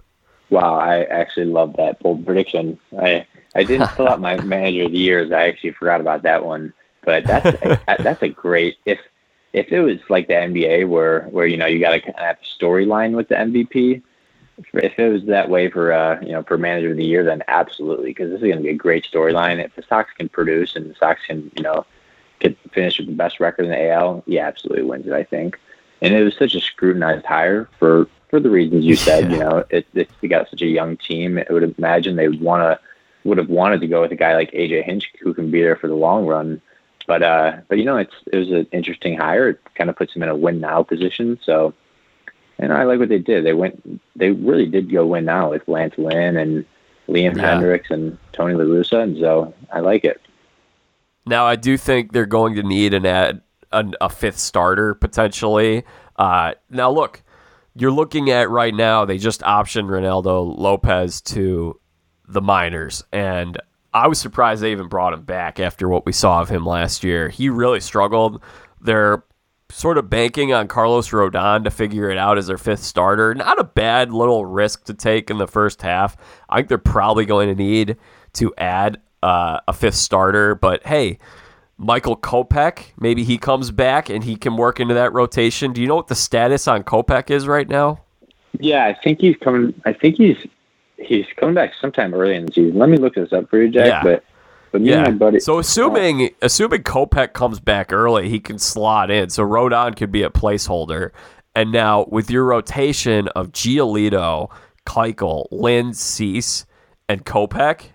Wow, 0.50 0.74
I 0.74 1.04
actually 1.04 1.46
love 1.46 1.74
that 1.76 2.00
bold 2.00 2.26
prediction. 2.26 2.78
I 3.00 3.26
I 3.54 3.62
didn't 3.62 3.90
fill 3.92 4.08
out 4.08 4.20
my 4.20 4.36
Manager 4.42 4.84
of 4.84 4.92
the 4.92 4.98
Years. 4.98 5.32
I 5.32 5.48
actually 5.48 5.72
forgot 5.72 6.00
about 6.00 6.22
that 6.22 6.44
one. 6.44 6.72
But 7.04 7.24
that's 7.24 7.46
a, 7.62 7.80
that's 8.02 8.22
a 8.22 8.28
great 8.28 8.76
if 8.84 8.98
if 9.52 9.70
it 9.70 9.80
was 9.80 9.98
like 10.08 10.26
the 10.26 10.34
NBA 10.34 10.88
where 10.88 11.22
where 11.24 11.46
you 11.46 11.56
know 11.56 11.66
you 11.66 11.78
got 11.78 11.92
to 11.92 12.00
kind 12.00 12.14
of 12.14 12.20
have 12.20 12.38
a 12.42 12.64
storyline 12.64 13.14
with 13.14 13.28
the 13.28 13.36
MVP 13.36 14.02
if 14.74 14.98
it 14.98 15.08
was 15.08 15.24
that 15.24 15.50
way 15.50 15.70
for 15.70 15.92
uh, 15.92 16.20
you 16.20 16.32
know 16.32 16.42
for 16.42 16.56
manager 16.56 16.90
of 16.90 16.96
the 16.96 17.04
year, 17.04 17.24
then 17.24 17.42
absolutely, 17.48 18.10
because 18.10 18.30
this 18.30 18.38
is 18.38 18.44
going 18.44 18.56
to 18.56 18.62
be 18.62 18.70
a 18.70 18.74
great 18.74 19.08
storyline. 19.10 19.62
If 19.64 19.74
the 19.74 19.82
Sox 19.82 20.10
can 20.16 20.28
produce 20.28 20.76
and 20.76 20.90
the 20.90 20.94
Sox 20.94 21.20
can 21.26 21.50
you 21.56 21.62
know 21.62 21.84
get 22.38 22.56
finish 22.72 22.98
with 22.98 23.08
the 23.08 23.14
best 23.14 23.40
record 23.40 23.64
in 23.64 23.70
the 23.70 23.90
AL, 23.90 24.22
he 24.26 24.38
absolutely 24.38 24.84
wins 24.84 25.06
it. 25.06 25.12
I 25.12 25.24
think, 25.24 25.58
and 26.00 26.14
it 26.14 26.22
was 26.22 26.36
such 26.36 26.54
a 26.54 26.60
scrutinized 26.60 27.26
hire 27.26 27.68
for 27.78 28.06
for 28.30 28.38
the 28.38 28.50
reasons 28.50 28.84
you 28.84 28.96
said. 28.96 29.24
Yeah. 29.24 29.30
You 29.32 29.38
know, 29.38 29.64
it, 29.70 29.86
it 29.94 30.10
they 30.20 30.28
got 30.28 30.48
such 30.50 30.62
a 30.62 30.66
young 30.66 30.96
team. 30.98 31.38
I 31.38 31.52
would 31.52 31.74
imagine 31.78 32.16
they 32.16 32.28
would 32.28 32.40
want 32.40 32.62
to 32.62 32.80
would 33.28 33.38
have 33.38 33.48
wanted 33.48 33.80
to 33.80 33.86
go 33.86 34.02
with 34.02 34.12
a 34.12 34.16
guy 34.16 34.34
like 34.34 34.52
AJ 34.52 34.84
Hinch 34.84 35.10
who 35.20 35.34
can 35.34 35.50
be 35.50 35.62
there 35.62 35.76
for 35.76 35.88
the 35.88 35.94
long 35.94 36.26
run. 36.26 36.60
But 37.06 37.22
uh, 37.22 37.56
but 37.68 37.78
you 37.78 37.84
know, 37.84 37.96
it's 37.96 38.14
it 38.32 38.36
was 38.36 38.50
an 38.50 38.66
interesting 38.72 39.16
hire. 39.16 39.50
It 39.50 39.60
kind 39.74 39.90
of 39.90 39.96
puts 39.96 40.14
him 40.14 40.22
in 40.22 40.28
a 40.28 40.36
win 40.36 40.60
now 40.60 40.82
position. 40.82 41.38
So 41.44 41.74
and 42.58 42.72
I 42.72 42.84
like 42.84 42.98
what 42.98 43.08
they 43.08 43.18
did. 43.18 43.44
They 43.44 43.52
went, 43.52 44.00
they 44.16 44.30
really 44.30 44.66
did 44.66 44.90
go 44.90 45.06
win 45.06 45.24
now 45.24 45.50
with 45.50 45.66
Lance 45.66 45.94
Lynn 45.98 46.36
and 46.36 46.64
Liam 47.08 47.36
yeah. 47.36 47.54
Hendriks 47.54 47.90
and 47.90 48.16
Tony 48.32 48.54
La 48.54 48.64
Russa, 48.64 49.02
and 49.02 49.18
so 49.18 49.52
I 49.72 49.80
like 49.80 50.04
it. 50.04 50.20
Now 51.26 51.46
I 51.46 51.56
do 51.56 51.76
think 51.76 52.12
they're 52.12 52.26
going 52.26 52.54
to 52.56 52.62
need 52.62 52.94
an 52.94 53.06
ad, 53.06 53.42
an, 53.72 53.94
a 54.00 54.08
fifth 54.08 54.38
starter 54.38 54.94
potentially. 54.94 55.84
Uh, 56.16 56.54
now 56.70 56.90
look, 56.90 57.22
you're 57.74 57.90
looking 57.90 58.30
at 58.30 58.48
right 58.50 58.74
now. 58.74 59.04
They 59.04 59.18
just 59.18 59.40
optioned 59.40 59.88
Reynaldo 59.88 60.56
Lopez 60.56 61.20
to 61.22 61.80
the 62.28 62.40
minors, 62.40 63.02
and 63.12 63.58
I 63.94 64.08
was 64.08 64.18
surprised 64.18 64.60
they 64.60 64.72
even 64.72 64.88
brought 64.88 65.12
him 65.12 65.22
back 65.22 65.60
after 65.60 65.88
what 65.88 66.04
we 66.04 66.12
saw 66.12 66.42
of 66.42 66.48
him 66.48 66.66
last 66.66 67.04
year. 67.04 67.28
He 67.28 67.48
really 67.48 67.80
struggled. 67.80 68.42
They're 68.80 69.22
sort 69.70 69.98
of 69.98 70.10
banking 70.10 70.52
on 70.52 70.68
Carlos 70.68 71.08
Rodon 71.10 71.64
to 71.64 71.70
figure 71.70 72.10
it 72.10 72.18
out 72.18 72.36
as 72.36 72.48
their 72.48 72.58
fifth 72.58 72.82
starter. 72.82 73.34
Not 73.34 73.60
a 73.60 73.64
bad 73.64 74.12
little 74.12 74.44
risk 74.44 74.84
to 74.84 74.94
take 74.94 75.30
in 75.30 75.38
the 75.38 75.46
first 75.46 75.80
half. 75.80 76.16
I 76.48 76.56
think 76.56 76.68
they're 76.68 76.78
probably 76.78 77.24
going 77.24 77.48
to 77.48 77.54
need 77.54 77.96
to 78.34 78.52
add 78.58 79.00
uh, 79.22 79.60
a 79.68 79.72
fifth 79.72 79.94
starter, 79.94 80.54
but 80.54 80.84
hey, 80.86 81.18
Michael 81.78 82.16
Kopech, 82.16 82.92
maybe 82.98 83.24
he 83.24 83.38
comes 83.38 83.70
back 83.70 84.08
and 84.08 84.22
he 84.22 84.36
can 84.36 84.56
work 84.56 84.80
into 84.80 84.94
that 84.94 85.12
rotation. 85.12 85.72
Do 85.72 85.80
you 85.80 85.86
know 85.86 85.96
what 85.96 86.08
the 86.08 86.14
status 86.14 86.68
on 86.68 86.84
Kopech 86.84 87.30
is 87.30 87.46
right 87.46 87.68
now? 87.68 88.00
Yeah, 88.60 88.86
I 88.86 88.94
think 89.02 89.20
he's 89.20 89.36
coming. 89.36 89.80
I 89.84 89.92
think 89.92 90.16
he's 90.16 90.36
he's 90.98 91.26
coming 91.36 91.54
back 91.54 91.72
sometime 91.80 92.14
early 92.14 92.34
in 92.34 92.46
the 92.46 92.52
season. 92.52 92.78
Let 92.78 92.88
me 92.88 92.96
look 92.96 93.14
this 93.14 93.32
up 93.32 93.48
for 93.48 93.62
you, 93.62 93.70
Jack. 93.70 93.86
Yeah. 93.86 94.02
But 94.02 94.24
but 94.72 94.80
me 94.80 94.90
yeah. 94.90 95.04
and 95.04 95.18
my 95.18 95.26
buddy. 95.26 95.40
So 95.40 95.58
assuming 95.58 96.30
assuming 96.42 96.82
Kopech 96.82 97.32
comes 97.32 97.60
back 97.60 97.92
early, 97.92 98.28
he 98.28 98.40
can 98.40 98.58
slot 98.58 99.10
in. 99.10 99.30
So 99.30 99.44
Rodon 99.44 99.96
could 99.96 100.10
be 100.10 100.22
a 100.22 100.30
placeholder. 100.30 101.10
And 101.54 101.70
now 101.70 102.06
with 102.08 102.30
your 102.30 102.44
rotation 102.44 103.28
of 103.28 103.52
Giolito, 103.52 104.50
Keuchel, 104.86 105.46
Lynn, 105.52 105.94
Cease, 105.94 106.66
and 107.08 107.24
Kopech, 107.24 107.90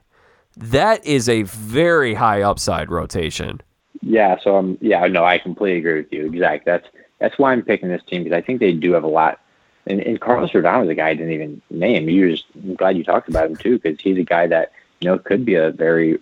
that 0.56 1.06
is 1.06 1.28
a 1.28 1.44
very 1.44 2.14
high 2.14 2.42
upside 2.42 2.90
rotation. 2.90 3.62
Yeah, 4.02 4.38
so 4.42 4.56
um, 4.56 4.78
yeah, 4.80 5.06
no, 5.08 5.26
I 5.26 5.38
completely 5.38 5.80
agree 5.80 6.02
with 6.02 6.14
you. 6.14 6.28
Exactly. 6.28 6.72
That's 6.72 6.88
that's 7.20 7.38
why 7.38 7.52
I'm 7.52 7.62
picking 7.62 7.90
this 7.90 8.02
team 8.08 8.24
because 8.24 8.38
I 8.38 8.42
think 8.42 8.60
they 8.62 8.72
do 8.72 8.94
have 8.94 9.04
a 9.04 9.08
lot. 9.08 9.42
And, 9.90 10.00
and 10.02 10.22
Carlos 10.22 10.52
Rodon 10.52 10.82
was 10.82 10.90
a 10.90 10.96
guy 10.96 11.10
I 11.10 11.14
didn't 11.16 11.34
even 11.34 11.62
name. 11.70 12.08
You 12.08 12.32
just 12.32 12.46
I'm 12.56 12.76
glad 12.76 12.96
you 12.96 13.04
talked 13.04 13.28
about 13.28 13.50
him 13.50 13.56
too 13.56 13.80
because 13.80 14.00
he's 14.00 14.18
a 14.18 14.24
guy 14.24 14.48
that 14.48 14.72
you 15.00 15.10
know, 15.10 15.18
could 15.18 15.46
be 15.46 15.56
a 15.56 15.72
very 15.72 16.20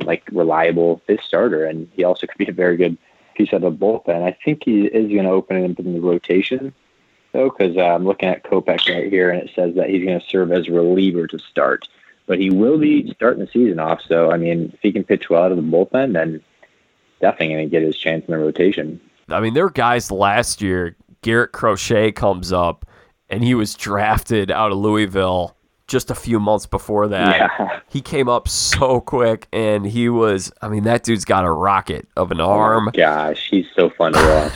like 0.00 0.28
reliable 0.32 1.02
fifth 1.06 1.24
starter, 1.24 1.64
and 1.64 1.88
he 1.94 2.04
also 2.04 2.26
could 2.26 2.38
be 2.38 2.48
a 2.48 2.52
very 2.52 2.76
good 2.76 2.96
piece 3.34 3.52
of 3.52 3.62
the 3.62 3.70
bullpen. 3.70 4.22
I 4.22 4.36
think 4.44 4.62
he 4.64 4.86
is 4.86 5.10
going 5.10 5.24
to 5.24 5.30
open 5.30 5.70
up 5.70 5.78
in 5.78 5.94
the 5.94 6.00
rotation 6.00 6.72
though, 7.32 7.50
because 7.50 7.76
uh, 7.76 7.80
I'm 7.80 8.04
looking 8.04 8.28
at 8.28 8.44
Kopech 8.44 8.92
right 8.92 9.10
here, 9.10 9.30
and 9.30 9.42
it 9.42 9.50
says 9.54 9.74
that 9.74 9.88
he's 9.88 10.04
going 10.04 10.20
to 10.20 10.26
serve 10.26 10.52
as 10.52 10.68
reliever 10.68 11.26
to 11.28 11.38
start, 11.38 11.88
but 12.26 12.38
he 12.38 12.50
will 12.50 12.78
be 12.78 13.12
starting 13.14 13.44
the 13.44 13.50
season 13.50 13.78
off. 13.78 14.00
So 14.02 14.30
I 14.30 14.36
mean, 14.36 14.70
if 14.74 14.80
he 14.80 14.92
can 14.92 15.04
pitch 15.04 15.28
well 15.28 15.44
out 15.44 15.52
of 15.52 15.56
the 15.56 15.62
bullpen, 15.62 16.12
then 16.12 16.40
definitely 17.20 17.54
going 17.54 17.68
to 17.68 17.70
get 17.70 17.82
his 17.82 17.96
chance 17.96 18.24
in 18.26 18.32
the 18.32 18.38
rotation. 18.38 19.00
I 19.28 19.40
mean, 19.40 19.54
there 19.54 19.64
were 19.64 19.70
guys 19.70 20.10
last 20.10 20.62
year. 20.62 20.96
Garrett 21.22 21.52
Crochet 21.52 22.12
comes 22.12 22.50
up, 22.50 22.86
and 23.30 23.44
he 23.44 23.54
was 23.54 23.74
drafted 23.74 24.50
out 24.50 24.72
of 24.72 24.78
Louisville 24.78 25.56
just 25.86 26.10
a 26.10 26.14
few 26.14 26.38
months 26.38 26.66
before 26.66 27.08
that. 27.08 27.36
Yeah. 27.58 27.80
He 27.88 28.00
came 28.00 28.28
up 28.28 28.48
so 28.48 29.00
quick, 29.00 29.48
and 29.52 29.84
he 29.84 30.08
was, 30.08 30.52
I 30.62 30.68
mean, 30.68 30.84
that 30.84 31.02
dude's 31.02 31.24
got 31.24 31.44
a 31.44 31.50
rocket 31.50 32.06
of 32.16 32.30
an 32.30 32.40
arm. 32.40 32.88
Oh 32.88 32.90
gosh, 32.92 33.48
he's 33.50 33.66
so 33.74 33.90
fun 33.90 34.12
to 34.12 34.52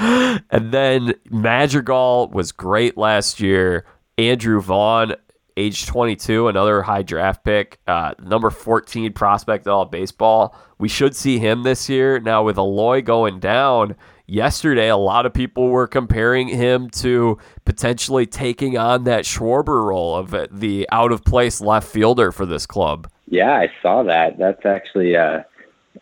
watch. 0.00 0.42
and 0.50 0.72
then 0.72 1.14
Madrigal 1.30 2.28
was 2.32 2.50
great 2.50 2.96
last 2.96 3.38
year. 3.38 3.84
Andrew 4.18 4.60
Vaughn, 4.60 5.14
age 5.56 5.86
22, 5.86 6.48
another 6.48 6.82
high 6.82 7.02
draft 7.02 7.44
pick, 7.44 7.78
uh, 7.86 8.14
number 8.20 8.50
14 8.50 9.12
prospect 9.12 9.66
of 9.66 9.72
all 9.72 9.84
baseball. 9.84 10.56
We 10.78 10.88
should 10.88 11.14
see 11.14 11.38
him 11.38 11.62
this 11.62 11.88
year. 11.88 12.18
Now, 12.18 12.42
with 12.42 12.58
Eloy 12.58 13.02
going 13.02 13.38
down, 13.38 13.94
yesterday, 14.26 14.88
a 14.88 14.96
lot 14.96 15.26
of 15.26 15.34
people 15.34 15.68
were 15.68 15.86
comparing 15.86 16.48
him 16.48 16.90
to 16.90 17.38
potentially 17.64 18.26
taking 18.26 18.76
on 18.78 19.04
that 19.04 19.24
Schwarber 19.24 19.84
role 19.84 20.16
of 20.16 20.34
the 20.50 20.88
out 20.92 21.12
of 21.12 21.24
place 21.24 21.60
left 21.60 21.88
fielder 21.88 22.32
for 22.32 22.46
this 22.46 22.66
club. 22.66 23.08
Yeah, 23.28 23.52
I 23.52 23.72
saw 23.80 24.02
that. 24.02 24.38
That's 24.38 24.66
actually 24.66 25.16
uh, 25.16 25.42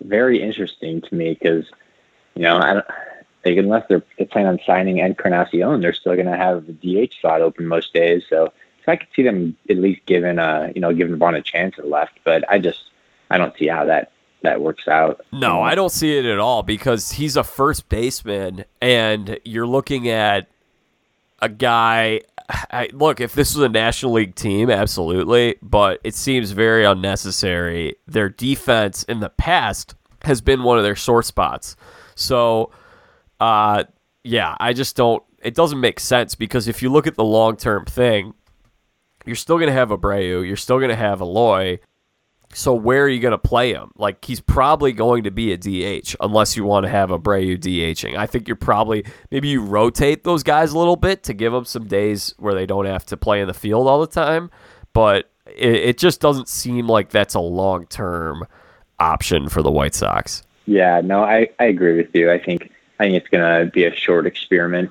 very 0.01 0.43
interesting 0.43 1.01
to 1.03 1.15
me 1.15 1.35
because, 1.35 1.67
you 2.35 2.43
know, 2.43 2.59
I 2.59 2.75
don't, 2.75 2.87
they, 3.43 3.57
unless 3.57 3.87
they're, 3.89 4.03
they're 4.19 4.27
planning 4.27 4.49
on 4.49 4.61
signing 4.67 4.99
Encarnacion, 4.99 5.81
they're 5.81 5.93
still 5.93 6.15
going 6.15 6.27
to 6.27 6.37
have 6.37 6.67
the 6.67 6.73
DH 7.07 7.15
slot 7.21 7.41
open 7.41 7.67
most 7.67 7.95
days. 7.95 8.25
So, 8.29 8.53
so 8.85 8.93
I 8.93 8.97
could 8.97 9.09
see 9.15 9.23
them 9.23 9.57
at 9.69 9.77
least 9.77 10.03
giving, 10.07 10.39
uh, 10.39 10.73
you 10.75 10.81
know, 10.81 10.93
giving 10.93 11.17
Vaughn 11.17 11.35
a 11.35 11.43
chance 11.43 11.77
at 11.79 11.89
left. 11.89 12.19
But 12.25 12.49
I 12.51 12.59
just, 12.59 12.85
I 13.31 13.39
don't 13.39 13.57
see 13.57 13.69
how 13.69 13.85
that 13.87 14.13
that 14.43 14.61
works 14.61 14.89
out. 14.89 15.25
No, 15.33 15.63
I 15.63 15.75
don't 15.75 15.93
see 15.93 16.17
it 16.17 16.25
at 16.25 16.39
all 16.39 16.63
because 16.63 17.13
he's 17.13 17.37
a 17.37 17.45
first 17.45 17.89
baseman, 17.89 18.65
and 18.81 19.39
you're 19.45 19.67
looking 19.67 20.09
at 20.09 20.49
a 21.41 21.49
guy. 21.49 22.23
I, 22.49 22.89
look, 22.93 23.21
if 23.21 23.35
this 23.35 23.55
was 23.55 23.65
a 23.65 23.69
National 23.69 24.13
League 24.13 24.35
team, 24.35 24.71
absolutely, 24.71 25.57
but 25.63 26.01
it 26.03 26.15
seems 26.15 26.51
very 26.51 26.85
unnecessary. 26.85 27.97
Their 28.07 28.29
defense 28.29 29.05
in 29.05 29.21
the 29.21 29.31
past 29.31 29.95
has 30.23 30.41
been 30.41 30.63
one 30.63 30.77
of 30.79 30.85
their 30.85 30.97
sore 30.97 31.23
spots. 31.23 31.77
So, 32.15 32.73
uh, 33.39 33.85
yeah, 34.25 34.57
I 34.59 34.73
just 34.73 34.97
don't. 34.97 35.23
It 35.43 35.55
doesn't 35.55 35.81
make 35.81 36.01
sense 36.01 36.35
because 36.35 36.69
if 36.69 36.83
you 36.83 36.91
look 36.91 37.07
at 37.07 37.15
the 37.15 37.25
long 37.25 37.57
term 37.57 37.85
thing, 37.87 38.35
you're 39.25 39.37
still 39.37 39.57
going 39.57 39.69
to 39.69 39.73
have 39.73 39.91
Abreu, 39.91 40.47
you're 40.47 40.57
still 40.57 40.79
going 40.79 40.91
to 40.91 40.97
have 40.97 41.21
Eloy, 41.21 41.79
so 42.53 42.75
where 42.75 43.05
are 43.05 43.09
you 43.09 43.21
going 43.21 43.33
to 43.33 43.39
play 43.39 43.73
him? 43.73 43.91
Like 43.97 44.25
he's 44.25 44.41
probably 44.41 44.93
going 44.93 45.25
to 45.25 45.31
be 45.31 45.53
a 45.53 45.57
DH 45.57 46.15
unless 46.21 46.57
you 46.57 46.65
want 46.65 46.85
to 46.85 46.91
have 46.91 47.11
a 47.11 47.19
Abreu 47.19 47.59
DHing. 47.59 48.17
I 48.17 48.27
think 48.27 48.49
you're 48.49 48.57
probably 48.57 49.05
maybe 49.31 49.49
you 49.49 49.63
rotate 49.63 50.25
those 50.25 50.43
guys 50.43 50.73
a 50.73 50.79
little 50.79 50.97
bit 50.97 51.23
to 51.25 51.35
give 51.35 51.53
them 51.53 51.65
some 51.65 51.87
days 51.87 52.35
where 52.39 52.55
they 52.55 52.67
don't 52.67 52.87
have 52.87 53.07
to 53.07 53.17
play 53.17 53.41
in 53.41 53.47
the 53.47 53.55
field 53.55 53.87
all 53.87 54.01
the 54.01 54.07
time. 54.07 54.51
But 54.93 55.31
it, 55.47 55.75
it 55.75 55.99
just 55.99 56.21
doesn't 56.21 56.49
seem 56.49 56.89
like 56.89 57.11
that's 57.11 57.35
a 57.35 57.41
long 57.41 57.87
term 57.87 58.47
option 58.99 59.49
for 59.49 59.63
the 59.63 59.71
White 59.71 59.95
Sox. 59.95 60.43
Yeah, 60.67 61.01
no, 61.03 61.23
I, 61.23 61.49
I 61.59 61.65
agree 61.65 61.97
with 61.97 62.15
you. 62.15 62.31
I 62.31 62.39
think 62.39 62.71
I 62.99 63.05
think 63.05 63.15
it's 63.15 63.29
going 63.29 63.45
to 63.45 63.71
be 63.71 63.85
a 63.85 63.95
short 63.95 64.27
experiment 64.27 64.91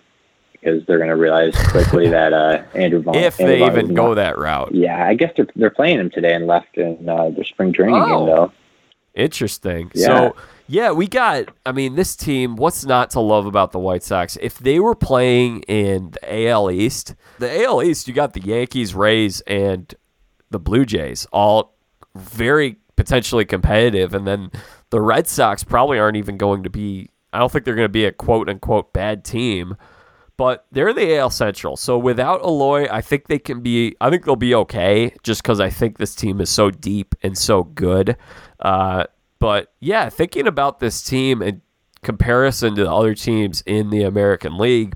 because 0.60 0.86
they're 0.86 0.98
going 0.98 1.10
to 1.10 1.15
realize 1.15 1.53
quickly 1.69 2.07
that 2.10 2.34
uh, 2.34 2.64
Andrew 2.76 3.02
Vaughn. 3.02 3.15
if 3.15 3.40
Andrew 3.40 3.56
they 3.56 3.60
Vaughn 3.60 3.72
even 3.72 3.94
go 3.94 4.07
not- 4.10 4.15
that 4.15 4.38
route. 4.38 4.73
Yeah, 4.73 5.06
I 5.06 5.14
guess 5.15 5.31
they're 5.36 5.48
they're 5.56 5.69
playing 5.69 5.99
him 5.99 6.10
today 6.10 6.34
and 6.34 6.48
left 6.48 6.77
in 6.77 7.07
uh, 7.07 7.30
the 7.30 7.44
spring 7.45 7.73
training 7.73 7.95
Oh. 7.95 8.06
game 8.07 8.26
though. 8.27 8.52
Interesting. 9.15 9.91
Yeah. 9.95 10.06
So, 10.07 10.36
yeah, 10.68 10.91
we 10.91 11.07
got, 11.07 11.45
I 11.65 11.72
mean, 11.72 11.95
this 11.95 12.15
team, 12.15 12.56
what's 12.56 12.86
not 12.86 13.10
to 13.11 13.19
love 13.19 13.48
about 13.48 13.72
the 13.72 13.80
White 13.80 14.03
Sox? 14.03 14.38
If 14.40 14.60
they 14.60 14.80
were 14.80 14.95
playing 14.95 15.64
in 15.64 16.11
the 16.11 16.48
AL 16.48 16.69
East, 16.72 17.15
the 17.40 17.64
AL 17.64 17.81
East, 17.84 18.07
you 18.07 18.14
got 18.14 18.34
the 18.34 18.40
Yankees, 18.40 18.94
Rays, 18.94 19.41
and 19.41 19.94
the 20.52 20.60
Blue 20.60 20.86
Jays, 20.86 21.26
all 21.34 21.76
very 22.15 22.77
potentially 22.95 23.45
competitive. 23.45 24.14
And 24.14 24.27
then 24.27 24.52
the 24.91 25.02
Red 25.02 25.27
Sox 25.27 25.64
probably 25.64 25.98
aren't 25.99 26.18
even 26.18 26.38
going 26.38 26.64
to 26.64 26.69
be, 26.69 27.10
I 27.34 27.40
don't 27.40 27.52
think 27.52 27.65
they're 27.65 27.76
going 27.76 27.86
to 27.86 27.90
be 27.90 28.06
a 28.06 28.11
quote 28.11 28.48
unquote 28.48 28.94
bad 28.94 29.26
team. 29.26 29.76
But 30.40 30.66
they're 30.72 30.94
the 30.94 31.18
AL 31.18 31.32
Central. 31.32 31.76
So 31.76 31.98
without 31.98 32.41
Eloy, 32.45 32.88
I 32.90 33.02
think 33.02 33.28
they 33.28 33.40
can 33.40 33.60
be, 33.60 33.98
I 33.99 34.10
think 34.10 34.24
they'll 34.24 34.38
be 34.38 34.56
okay 34.56 35.14
just 35.22 35.44
because 35.44 35.60
I 35.60 35.70
think 35.70 35.98
this 35.98 36.16
team 36.16 36.40
is 36.40 36.49
so 36.49 36.72
deep 36.72 37.14
and 37.22 37.38
so 37.38 37.64
good. 37.66 38.16
Uh, 38.61 39.03
but 39.40 39.74
yeah, 39.82 40.07
thinking 40.07 40.48
about 40.48 40.80
this 40.80 41.03
team 41.03 41.41
in 41.41 41.61
comparison 42.03 42.74
to 42.76 42.86
the 42.86 42.90
other 42.90 43.14
teams 43.16 43.61
in 43.66 43.90
the 43.90 44.03
American 44.03 44.57
League, 44.57 44.95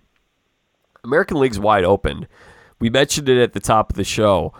American 1.04 1.42
League's 1.42 1.60
wide 1.60 1.84
open. 1.84 2.26
We 2.80 2.90
mentioned 2.90 3.28
it 3.28 3.44
at 3.44 3.52
the 3.52 3.60
top 3.60 3.90
of 3.90 3.98
the 3.98 4.06
show. 4.06 4.54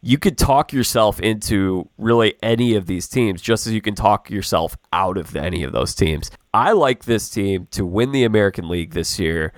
You 0.00 0.18
could 0.18 0.36
talk 0.36 0.72
yourself 0.72 1.20
into 1.20 1.88
really 1.96 2.34
any 2.42 2.74
of 2.74 2.86
these 2.86 3.06
teams, 3.06 3.40
just 3.40 3.68
as 3.68 3.72
you 3.72 3.80
can 3.80 3.94
talk 3.94 4.30
yourself 4.30 4.76
out 4.92 5.16
of 5.16 5.36
any 5.36 5.62
of 5.62 5.70
those 5.70 5.94
teams. 5.94 6.32
I 6.52 6.72
like 6.72 7.04
this 7.04 7.30
team 7.30 7.68
to 7.70 7.86
win 7.86 8.10
the 8.10 8.24
American 8.24 8.68
League 8.68 8.94
this 8.94 9.20
year. 9.20 9.52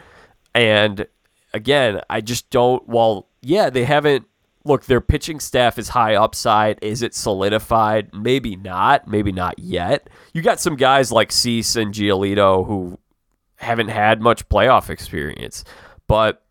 And 0.56 1.06
again, 1.52 2.00
I 2.08 2.22
just 2.22 2.48
don't. 2.48 2.88
Well, 2.88 3.28
yeah, 3.42 3.68
they 3.68 3.84
haven't. 3.84 4.26
Look, 4.64 4.86
their 4.86 5.02
pitching 5.02 5.38
staff 5.38 5.78
is 5.78 5.90
high 5.90 6.14
upside. 6.14 6.78
Is 6.82 7.02
it 7.02 7.14
solidified? 7.14 8.12
Maybe 8.14 8.56
not. 8.56 9.06
Maybe 9.06 9.32
not 9.32 9.58
yet. 9.58 10.08
You 10.32 10.40
got 10.40 10.58
some 10.58 10.74
guys 10.74 11.12
like 11.12 11.30
Cease 11.30 11.76
and 11.76 11.92
Giolito 11.92 12.66
who 12.66 12.98
haven't 13.56 13.88
had 13.88 14.22
much 14.22 14.48
playoff 14.48 14.88
experience, 14.88 15.62
but 16.08 16.42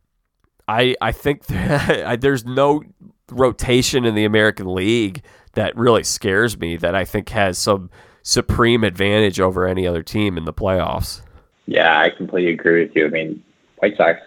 I 0.67 0.95
I 1.01 1.11
think 1.11 1.45
there's 1.47 2.45
no 2.45 2.83
rotation 3.31 4.05
in 4.05 4.13
the 4.13 4.25
American 4.25 4.71
League 4.73 5.23
that 5.53 5.75
really 5.75 6.03
scares 6.03 6.59
me. 6.59 6.77
That 6.77 6.93
I 6.93 7.05
think 7.05 7.29
has 7.29 7.57
some 7.57 7.89
supreme 8.21 8.83
advantage 8.83 9.39
over 9.39 9.67
any 9.67 9.87
other 9.87 10.03
team 10.03 10.37
in 10.37 10.45
the 10.45 10.53
playoffs. 10.53 11.21
Yeah, 11.65 11.99
I 11.99 12.11
completely 12.11 12.53
agree 12.53 12.83
with 12.83 12.95
you. 12.95 13.07
I 13.07 13.09
mean, 13.09 13.43
White 13.85 13.97
Sox, 13.97 14.19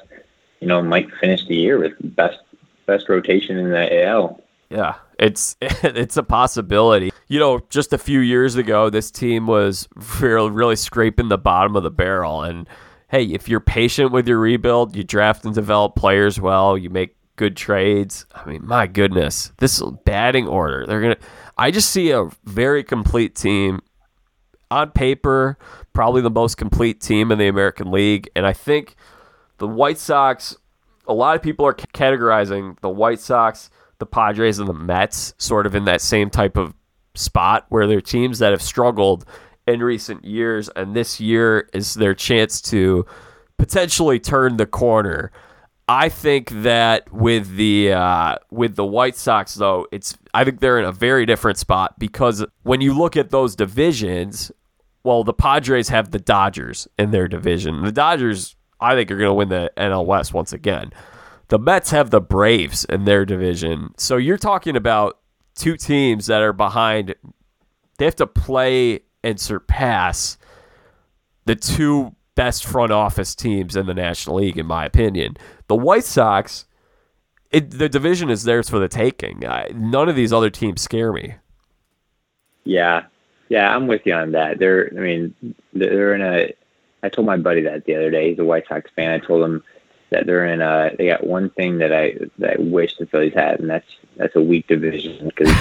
you 0.61 0.69
know, 0.69 0.81
might 0.83 1.09
finish 1.21 1.45
the 1.49 1.57
year 1.57 1.79
with 1.79 1.93
best 2.15 2.39
best 2.87 3.09
rotation 3.09 3.59
in 3.59 3.71
the 3.71 4.07
AL. 4.07 4.41
Yeah, 4.71 4.95
it's 5.19 5.57
it's 5.61 6.17
a 6.17 6.23
possibility. 6.23 7.11
You 7.27 7.41
know, 7.41 7.61
just 7.69 7.93
a 7.93 7.99
few 7.99 8.21
years 8.21 8.55
ago, 8.55 8.89
this 8.89 9.11
team 9.11 9.49
was 9.49 9.89
really, 10.21 10.51
really 10.51 10.77
scraping 10.77 11.29
the 11.29 11.39
bottom 11.39 11.75
of 11.75 11.83
the 11.83 11.91
barrel. 11.91 12.43
And 12.43 12.69
hey, 13.09 13.25
if 13.25 13.49
you're 13.49 13.59
patient 13.59 14.13
with 14.13 14.29
your 14.29 14.39
rebuild, 14.39 14.95
you 14.95 15.03
draft 15.03 15.45
and 15.45 15.55
develop 15.55 15.97
players 15.97 16.41
well, 16.41 16.79
you 16.79 16.89
make 16.89 17.17
good 17.35 17.57
trades. 17.57 18.25
I 18.33 18.49
mean, 18.49 18.65
my 18.65 18.87
goodness, 18.87 19.53
this 19.59 19.83
batting 20.05 20.47
order. 20.47 20.87
They're 20.87 21.01
gonna. 21.01 21.19
I 21.57 21.73
just 21.73 21.91
see 21.91 22.13
a 22.13 22.29
very 22.45 22.85
complete 22.85 23.35
team 23.35 23.81
on 24.71 24.93
paper, 24.93 25.59
probably 25.93 26.23
the 26.23 26.31
most 26.31 26.59
complete 26.59 27.01
team 27.01 27.33
in 27.33 27.39
the 27.39 27.49
American 27.49 27.91
League. 27.91 28.31
And 28.37 28.47
I 28.47 28.53
think 28.53 28.95
the 29.59 29.69
White 29.69 29.99
Sox, 29.99 30.57
a 31.07 31.15
lot 31.15 31.37
of 31.37 31.43
people 31.43 31.67
are 31.67 31.75
categorizing 31.75 32.79
the 32.81 32.89
White 32.89 33.21
Sox, 33.21 33.71
the 33.99 34.07
Padres, 34.07 34.59
and 34.59 34.69
the 34.69 34.75
Mets 34.75 35.35
sort 35.39 35.67
of 35.67 35.75
in 35.75 35.85
that 35.85 36.01
same 36.01 36.31
type 36.31 36.57
of 36.57 36.75
spot 37.15 37.67
where 37.69 37.87
they're 37.87 38.01
teams 38.01 38.39
that 38.39 38.53
have 38.53 38.63
struggled 38.63 39.25
in 39.67 39.83
recent 39.83 40.25
years. 40.25 40.69
And 40.77 40.95
this 40.95 41.21
year 41.21 41.69
is 41.73 41.95
their 41.95 42.15
chance 42.15 42.61
to 42.63 43.05
potentially 43.59 44.21
turn 44.21 44.57
the 44.57 44.67
corner. 44.67 45.33
I 45.89 46.11
think 46.11 46.51
that 46.63 47.11
with 47.13 47.57
the 47.57 47.93
uh, 47.93 48.37
with 48.51 48.77
the 48.77 48.85
White 48.85 49.17
Sox 49.17 49.55
though, 49.55 49.87
it's 49.91 50.17
I 50.35 50.45
think 50.45 50.61
they're 50.61 50.79
in 50.79 50.85
a 50.85 50.93
very 50.93 51.25
different 51.25 51.57
spot 51.57 51.99
because 51.99 52.45
when 52.63 52.83
you 52.83 52.97
look 52.97 53.17
at 53.17 53.31
those 53.31 53.57
divisions, 53.57 54.53
well, 55.03 55.25
the 55.25 55.33
Padres 55.33 55.89
have 55.89 56.11
the 56.11 56.19
Dodgers 56.19 56.87
in 56.99 57.11
their 57.11 57.27
division. 57.27 57.83
The 57.83 57.93
Dodgers, 57.93 58.55
I 58.81 58.95
think, 58.95 59.11
you're 59.11 59.19
going 59.19 59.29
to 59.31 59.35
win 59.35 59.49
the 59.49 59.71
NL 59.77 60.07
West 60.07 60.33
once 60.33 60.53
again. 60.53 60.93
The 61.49 61.59
Mets 61.59 61.91
have 61.91 62.11
the 62.11 62.21
Braves 62.21 62.85
in 62.85 63.05
their 63.05 63.25
division. 63.25 63.95
So 63.97 64.17
you're 64.17 64.39
talking 64.39 64.77
about 64.77 65.19
two 65.55 65.77
teams 65.77 66.27
that 66.27 66.43
are 66.43 66.53
behind. 66.53 67.15
They 67.97 68.05
have 68.05 68.17
to 68.17 68.27
play 68.27 69.01
and 69.25 69.41
surpass 69.41 70.39
the 71.47 71.57
two 71.57 72.15
best 72.35 72.65
front 72.65 72.93
office 72.93 73.35
teams 73.35 73.75
in 73.75 73.87
the 73.87 73.95
National 73.95 74.37
League, 74.37 74.59
in 74.59 74.67
my 74.67 74.85
opinion. 74.85 75.37
The 75.67 75.75
White 75.75 76.05
Sox, 76.05 76.67
it, 77.51 77.73
the 77.73 77.89
division 77.89 78.31
is 78.31 78.45
theirs 78.45 78.69
for 78.69 78.79
the 78.79 78.87
taking. 78.87 79.45
I, 79.45 79.69
none 79.75 80.09
of 80.09 80.15
these 80.15 80.33
other 80.33 80.51
teams 80.51 80.81
scare 80.81 81.13
me. 81.13 81.35
Yeah, 82.65 83.07
yeah, 83.49 83.75
I'm 83.75 83.87
with 83.87 84.03
you 84.05 84.15
on 84.15 84.33
that. 84.33 84.59
They're, 84.59 84.89
I 84.97 85.01
mean, 85.01 85.55
they're 85.73 86.15
in 86.15 86.23
a. 86.23 86.53
I 87.03 87.09
told 87.09 87.27
my 87.27 87.37
buddy 87.37 87.63
that 87.63 87.85
the 87.85 87.95
other 87.95 88.11
day. 88.11 88.31
He's 88.31 88.39
a 88.39 88.45
White 88.45 88.65
Sox 88.69 88.91
fan. 88.97 89.13
I 89.13 89.25
told 89.25 89.45
him 89.45 89.63
that 90.11 90.27
they're 90.27 90.47
in 90.47 90.61
a. 90.61 90.91
They 90.97 91.07
got 91.07 91.27
one 91.27 91.51
thing 91.51 91.79
that 91.79 91.93
I 91.93 92.15
that 92.39 92.59
I 92.59 92.63
wish 92.63 92.97
the 92.97 93.07
Phillies 93.07 93.35
had, 93.35 93.61
and 93.61 93.71
that's 93.71 93.87
that's 94.17 94.37
a 94.37 94.43
weak 94.43 94.67
division 94.67 95.27
because 95.29 95.55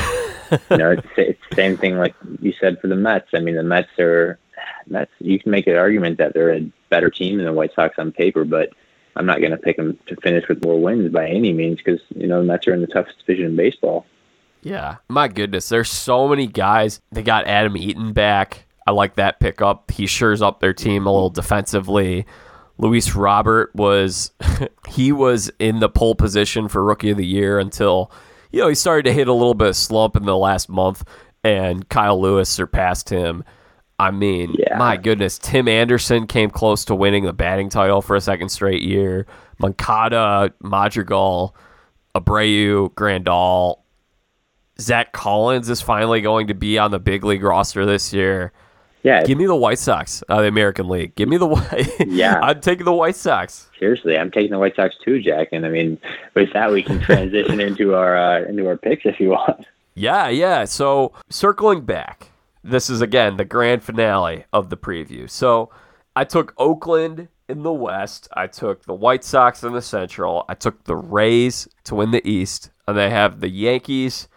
you 0.69 0.77
know 0.77 0.91
it's, 0.91 1.07
it's 1.17 1.41
the 1.49 1.55
same 1.55 1.77
thing 1.77 1.97
like 1.97 2.15
you 2.39 2.53
said 2.59 2.79
for 2.79 2.87
the 2.87 2.95
Mets. 2.95 3.29
I 3.33 3.39
mean, 3.39 3.55
the 3.55 3.63
Mets 3.63 3.89
are. 3.99 4.39
Mets. 4.87 5.11
You 5.19 5.37
can 5.39 5.51
make 5.51 5.67
an 5.67 5.75
argument 5.75 6.17
that 6.17 6.33
they're 6.33 6.53
a 6.53 6.71
better 6.89 7.09
team 7.09 7.37
than 7.37 7.45
the 7.45 7.53
White 7.53 7.73
Sox 7.75 7.95
on 7.99 8.11
paper, 8.11 8.45
but 8.45 8.69
I'm 9.15 9.25
not 9.25 9.39
going 9.39 9.51
to 9.51 9.57
pick 9.57 9.77
them 9.77 9.97
to 10.07 10.15
finish 10.17 10.47
with 10.47 10.63
more 10.63 10.79
wins 10.79 11.11
by 11.11 11.27
any 11.27 11.53
means 11.53 11.77
because 11.77 11.99
you 12.15 12.27
know 12.27 12.41
the 12.41 12.47
Mets 12.47 12.67
are 12.67 12.73
in 12.73 12.81
the 12.81 12.87
toughest 12.87 13.19
division 13.19 13.47
in 13.47 13.55
baseball. 13.55 14.05
Yeah, 14.61 14.97
my 15.07 15.27
goodness, 15.27 15.69
there's 15.69 15.89
so 15.89 16.27
many 16.27 16.47
guys. 16.47 17.01
They 17.11 17.23
got 17.23 17.47
Adam 17.47 17.77
Eaton 17.77 18.13
back. 18.13 18.66
I 18.87 18.91
like 18.91 19.15
that 19.15 19.39
pickup. 19.41 19.91
He 19.91 20.07
shores 20.07 20.41
up 20.41 20.61
their 20.61 20.73
team 20.73 21.05
a 21.05 21.11
little 21.11 21.29
defensively. 21.29 22.25
Luis 22.77 23.13
Robert 23.15 23.75
was 23.75 24.31
he 24.87 25.11
was 25.11 25.51
in 25.59 25.79
the 25.81 25.89
pole 25.89 26.15
position 26.15 26.67
for 26.69 26.83
rookie 26.83 27.09
of 27.11 27.17
the 27.17 27.25
year 27.25 27.59
until 27.59 28.11
you 28.51 28.61
know 28.61 28.69
he 28.69 28.75
started 28.75 29.03
to 29.03 29.13
hit 29.13 29.27
a 29.27 29.33
little 29.33 29.53
bit 29.53 29.67
of 29.69 29.75
slump 29.75 30.15
in 30.15 30.23
the 30.23 30.37
last 30.37 30.69
month, 30.69 31.03
and 31.43 31.87
Kyle 31.89 32.19
Lewis 32.19 32.49
surpassed 32.49 33.09
him. 33.09 33.43
I 33.99 34.11
mean, 34.11 34.55
Yeah. 34.57 34.77
my 34.77 34.95
goodness, 34.95 35.37
Tim 35.39 35.67
Anderson 35.67 36.27
came 36.27 36.49
close 36.51 36.85
to 36.85 36.95
winning 36.95 37.25
the 37.25 37.33
batting 37.33 37.67
title 37.69 38.01
for 38.01 38.15
a 38.15 38.21
second 38.21 38.49
straight 38.49 38.83
year. 38.83 39.25
Moncada, 39.59 40.53
Madrigal, 40.61 41.55
Abreu, 42.15 42.93
Grandal, 42.93 43.77
Zack 44.79 45.13
Collins 45.13 45.67
is 45.69 45.81
finally 45.81 46.21
going 46.21 46.45
to 46.47 46.53
be 46.53 46.77
on 46.77 46.91
the 46.91 46.99
big 46.99 47.23
league 47.23 47.41
roster 47.43 47.87
this 47.87 48.13
year. 48.13 48.53
Yeah, 49.07 49.23
Give 49.23 49.37
me 49.37 49.45
the 49.45 49.55
White 49.55 49.79
Sox, 49.79 50.21
uh, 50.27 50.41
the 50.41 50.49
American 50.49 50.89
League. 50.89 51.15
Give 51.15 51.29
me 51.29 51.37
the 51.37 51.47
White. 51.47 51.87
Yeah. 52.05 52.39
I'm 52.43 52.59
taking 52.59 52.83
the 52.83 52.91
White 52.91 53.15
Sox. 53.15 53.69
seriously, 53.79 54.17
I'm 54.17 54.31
taking 54.31 54.51
the 54.51 54.59
White 54.59 54.75
Sox 54.75 54.95
too, 55.01 55.21
Jack. 55.21 55.47
And 55.53 55.65
I 55.65 55.69
mean, 55.69 55.97
with 56.35 56.51
that, 56.51 56.69
we 56.73 56.83
can 56.83 56.99
transition 56.99 57.61
into 57.67 57.93
our 57.95 58.17
uh, 58.17 58.43
into 58.49 58.67
our 58.67 58.75
picks 58.75 59.05
if 59.05 59.17
you 59.17 59.29
want. 59.29 59.65
Yeah, 59.95 60.27
yeah. 60.27 60.65
So 60.65 61.13
circling 61.29 61.85
back, 61.85 62.31
this 62.65 62.89
is 62.89 62.99
again 62.99 63.37
the 63.37 63.45
grand 63.45 63.81
finale 63.81 64.43
of 64.51 64.69
the 64.69 64.75
preview. 64.75 65.29
So 65.29 65.69
I 66.13 66.25
took 66.25 66.53
Oakland 66.57 67.29
in 67.47 67.63
the 67.63 67.71
West. 67.71 68.27
I 68.33 68.47
took 68.47 68.83
the 68.83 68.93
White 68.93 69.23
Sox 69.23 69.63
in 69.63 69.71
the 69.71 69.81
Central. 69.81 70.43
I 70.49 70.53
took 70.53 70.83
the 70.83 70.97
Rays 70.97 71.65
to 71.85 71.95
win 71.95 72.11
the 72.11 72.27
East, 72.29 72.71
and 72.85 72.99
I 72.99 73.07
have 73.07 73.39
the 73.39 73.49
Yankees 73.49 74.27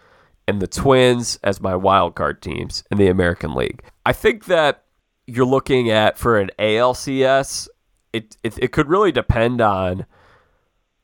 and 0.47 0.61
the 0.61 0.67
Twins 0.67 1.39
as 1.43 1.59
my 1.59 1.75
wild 1.75 2.15
card 2.15 2.41
teams 2.41 2.85
in 2.89 2.97
the 2.97 3.07
American 3.07 3.53
League. 3.53 3.83
I 4.05 4.13
think 4.13 4.45
that 4.45 4.83
you're 5.27 5.45
looking 5.45 5.89
at 5.89 6.17
for 6.17 6.39
an 6.39 6.49
ALCS. 6.59 7.67
It, 8.13 8.35
it, 8.43 8.57
it 8.57 8.71
could 8.71 8.89
really 8.89 9.11
depend 9.11 9.61
on 9.61 10.05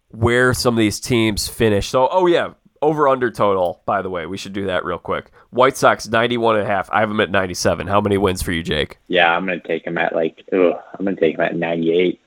where 0.10 0.54
some 0.54 0.74
of 0.74 0.80
these 0.80 1.00
teams 1.00 1.48
finish. 1.48 1.88
So, 1.88 2.08
oh 2.12 2.26
yeah, 2.28 2.54
over 2.82 3.08
under 3.08 3.32
total, 3.32 3.82
by 3.86 4.02
the 4.02 4.10
way, 4.10 4.26
we 4.26 4.38
should 4.38 4.54
do 4.54 4.66
that 4.66 4.86
real 4.86 4.98
quick. 4.98 5.32
White 5.50 5.78
Sox 5.78 6.08
91 6.08 6.58
and 6.58 6.66
a 6.66 6.68
half. 6.68 6.90
I 6.92 7.00
have 7.00 7.10
them 7.10 7.20
at 7.20 7.32
97. 7.32 7.88
How 7.88 8.02
many 8.02 8.18
wins 8.18 8.42
for 8.42 8.52
you, 8.52 8.64
Jake? 8.64 8.98
Yeah, 9.08 9.36
I'm 9.36 9.46
gonna 9.46 9.60
take 9.60 9.86
them 9.86 9.98
at 9.98 10.14
like, 10.14 10.44
ugh, 10.54 10.76
I'm 10.98 11.06
gonna 11.06 11.18
take 11.18 11.38
them 11.38 11.46
at 11.46 11.56
98, 11.56 12.20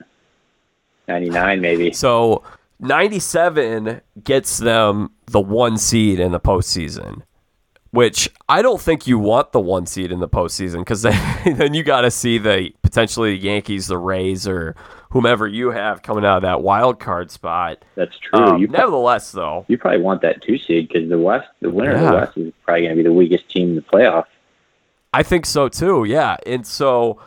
99 1.09 1.61
maybe. 1.61 1.93
So, 1.95 2.43
97 2.81 4.01
gets 4.25 4.59
them 4.59 5.11
the 5.27 5.41
one 5.41 5.77
seed 5.77 6.19
in 6.19 6.33
the 6.33 6.41
postseason, 6.41 7.23
which 7.93 8.31
I 8.49 8.63
don't 8.63 8.81
think 8.81 9.07
you 9.07 9.19
want 9.19 9.53
the 9.53 9.61
one 9.61 9.87
seed 9.87 10.13
in 10.13 10.21
the 10.21 10.29
postseason 10.29 10.79
because 10.79 11.03
then, 11.03 11.41
then 11.57 11.75
you 11.75 11.83
got 11.83 12.03
to 12.03 12.11
see 12.11 12.39
the 12.39 12.71
potentially 12.83 13.37
the 13.37 13.45
Yankees, 13.45 13.89
the 13.89 13.99
Rays, 13.99 14.47
or 14.47 14.77
whomever 15.11 15.47
you 15.47 15.71
have 15.71 16.03
coming 16.03 16.25
out 16.25 16.37
of 16.37 16.43
that 16.43 16.63
wild 16.63 17.01
card 17.01 17.31
spot. 17.31 17.85
That's 17.97 18.17
true. 18.19 18.41
Um, 18.41 18.63
nevertheless, 18.63 19.33
though, 19.33 19.65
you 19.69 19.77
probably 19.77 20.01
want 20.01 20.23
that 20.23 20.43
two 20.43 20.59
seed 20.59 20.89
because 20.89 21.09
the 21.09 21.19
West, 21.19 21.49
the 21.61 21.71
winner 21.71 21.93
of 21.93 22.01
the 22.01 22.13
West, 22.13 22.37
is 22.37 22.53
probably 22.65 22.83
going 22.83 22.97
to 22.97 23.03
be 23.03 23.09
the 23.09 23.13
weakest 23.13 23.49
team 23.49 23.71
in 23.71 23.77
the 23.77 23.83
playoff. 23.83 24.27
I 25.13 25.23
think 25.23 25.47
so 25.47 25.69
too. 25.69 26.05
Yeah, 26.05 26.37
and 26.47 26.65
so 26.65 27.21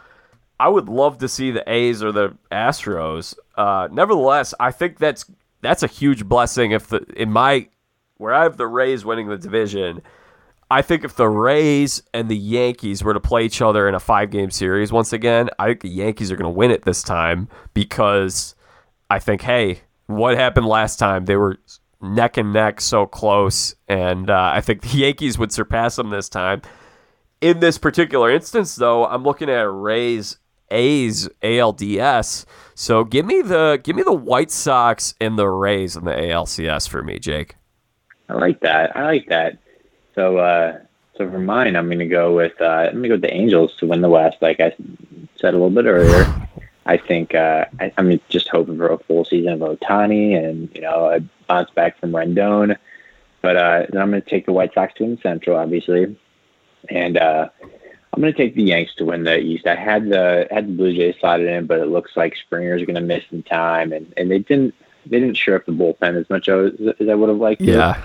I 0.59 0.69
would 0.69 0.87
love 0.87 1.17
to 1.17 1.27
see 1.27 1.51
the 1.51 1.69
A's 1.69 2.01
or 2.01 2.13
the 2.13 2.37
Astros. 2.51 3.35
Uh, 3.55 3.89
nevertheless, 3.91 4.53
I 4.59 4.71
think 4.71 4.97
that's 4.97 5.25
that's 5.59 5.83
a 5.83 5.87
huge 5.87 6.25
blessing. 6.25 6.71
If 6.71 6.87
the 6.87 7.05
in 7.17 7.31
my 7.31 7.67
where 8.17 8.33
I 8.33 8.43
have 8.43 8.55
the 8.55 8.67
Rays 8.67 9.03
winning 9.03 9.27
the 9.27 9.37
division, 9.37 10.01
I 10.71 10.81
think 10.81 11.03
if 11.03 11.15
the 11.15 11.29
Rays 11.29 12.01
and 12.13 12.29
the 12.29 12.37
Yankees 12.37 13.03
were 13.03 13.13
to 13.13 13.19
play 13.19 13.45
each 13.45 13.61
other 13.61 13.87
in 13.87 13.95
a 13.95 13.99
five 13.99 14.31
game 14.31 14.51
series 14.51 14.91
once 14.91 15.13
again, 15.13 15.49
I 15.59 15.67
think 15.67 15.81
the 15.81 15.89
Yankees 15.89 16.31
are 16.31 16.35
going 16.35 16.51
to 16.51 16.57
win 16.57 16.71
it 16.71 16.83
this 16.83 17.03
time 17.03 17.47
because 17.73 18.55
I 19.09 19.19
think 19.19 19.41
hey, 19.41 19.81
what 20.07 20.37
happened 20.37 20.65
last 20.65 20.97
time? 20.97 21.25
They 21.25 21.35
were 21.35 21.57
neck 22.01 22.37
and 22.37 22.51
neck, 22.51 22.81
so 22.81 23.05
close, 23.05 23.75
and 23.87 24.29
uh, 24.29 24.51
I 24.53 24.61
think 24.61 24.81
the 24.81 24.89
Yankees 24.97 25.37
would 25.37 25.51
surpass 25.51 25.95
them 25.95 26.09
this 26.09 26.29
time 26.29 26.61
in 27.43 27.59
this 27.59 27.77
particular 27.77 28.31
instance, 28.31 28.77
though, 28.77 29.05
I'm 29.05 29.23
looking 29.23 29.49
at 29.49 29.69
Rays 29.69 30.37
A's 30.71 31.27
ALDS. 31.43 32.45
So 32.73 33.03
give 33.03 33.25
me 33.25 33.41
the 33.41 33.79
give 33.83 33.97
me 33.97 34.01
the 34.01 34.13
White 34.13 34.49
Sox 34.49 35.13
and 35.19 35.37
the 35.37 35.49
Rays 35.49 35.97
in 35.97 36.05
the 36.05 36.13
ALCS 36.13 36.87
for 36.87 37.03
me, 37.03 37.19
Jake. 37.19 37.57
I 38.29 38.35
like 38.35 38.61
that. 38.61 38.95
I 38.95 39.03
like 39.03 39.27
that. 39.27 39.59
So, 40.15 40.37
uh, 40.37 40.79
so 41.17 41.29
for 41.29 41.39
mine, 41.39 41.75
I'm 41.75 41.87
going 41.87 41.99
to 41.99 42.07
go 42.07 42.35
with 42.35 42.59
uh, 42.61 42.65
I'm 42.65 43.01
going 43.01 43.03
to 43.03 43.09
go 43.09 43.15
with 43.15 43.21
the 43.21 43.33
Angels 43.33 43.75
to 43.77 43.87
win 43.87 44.01
the 44.01 44.09
West. 44.09 44.37
Like 44.41 44.59
I 44.59 44.75
said 45.35 45.53
a 45.53 45.57
little 45.57 45.69
bit 45.69 45.85
earlier, 45.85 46.49
I 46.85 46.97
think 46.97 47.35
uh, 47.35 47.65
I, 47.79 47.91
I'm 47.97 48.19
just 48.29 48.49
hoping 48.49 48.77
for 48.77 48.89
a 48.89 48.97
full 48.97 49.25
season 49.25 49.53
of 49.53 49.59
Ohtani 49.59 50.37
and 50.37 50.69
you 50.73 50.81
know 50.81 51.11
a 51.11 51.19
bounce 51.47 51.69
back 51.71 51.99
from 51.99 52.11
Rendon. 52.11 52.77
But 53.41 53.57
uh, 53.57 53.85
then 53.89 54.01
I'm 54.01 54.09
going 54.09 54.21
to 54.21 54.29
take 54.29 54.45
the 54.45 54.53
White 54.53 54.73
Sox 54.73 54.93
to 54.95 55.03
win 55.03 55.19
Central, 55.21 55.57
obviously, 55.57 56.15
and 56.89 57.17
uh, 57.17 57.49
I'm 58.13 58.21
going 58.21 58.33
to 58.33 58.37
take 58.37 58.55
the 58.55 58.63
Yanks 58.63 58.95
to 58.95 59.05
win 59.05 59.23
the 59.23 59.37
East. 59.39 59.67
I 59.67 59.75
had 59.75 60.09
the 60.09 60.47
had 60.49 60.67
the 60.67 60.73
Blue 60.73 60.93
Jays 60.93 61.15
slotted 61.19 61.47
in, 61.47 61.65
but 61.65 61.79
it 61.79 61.87
looks 61.87 62.15
like 62.15 62.35
Springer's 62.35 62.85
going 62.85 62.95
to 62.95 63.01
miss 63.01 63.23
some 63.29 63.43
time, 63.43 63.91
and, 63.91 64.13
and 64.17 64.31
they 64.31 64.39
didn't 64.39 64.73
they 65.05 65.19
didn't 65.19 65.35
shore 65.35 65.55
up 65.55 65.65
the 65.65 65.71
bullpen 65.71 66.19
as 66.19 66.29
much 66.29 66.47
as, 66.47 66.71
as 66.99 67.09
I 67.09 67.15
would 67.15 67.29
have 67.29 67.39
liked. 67.39 67.61
to 67.93 67.97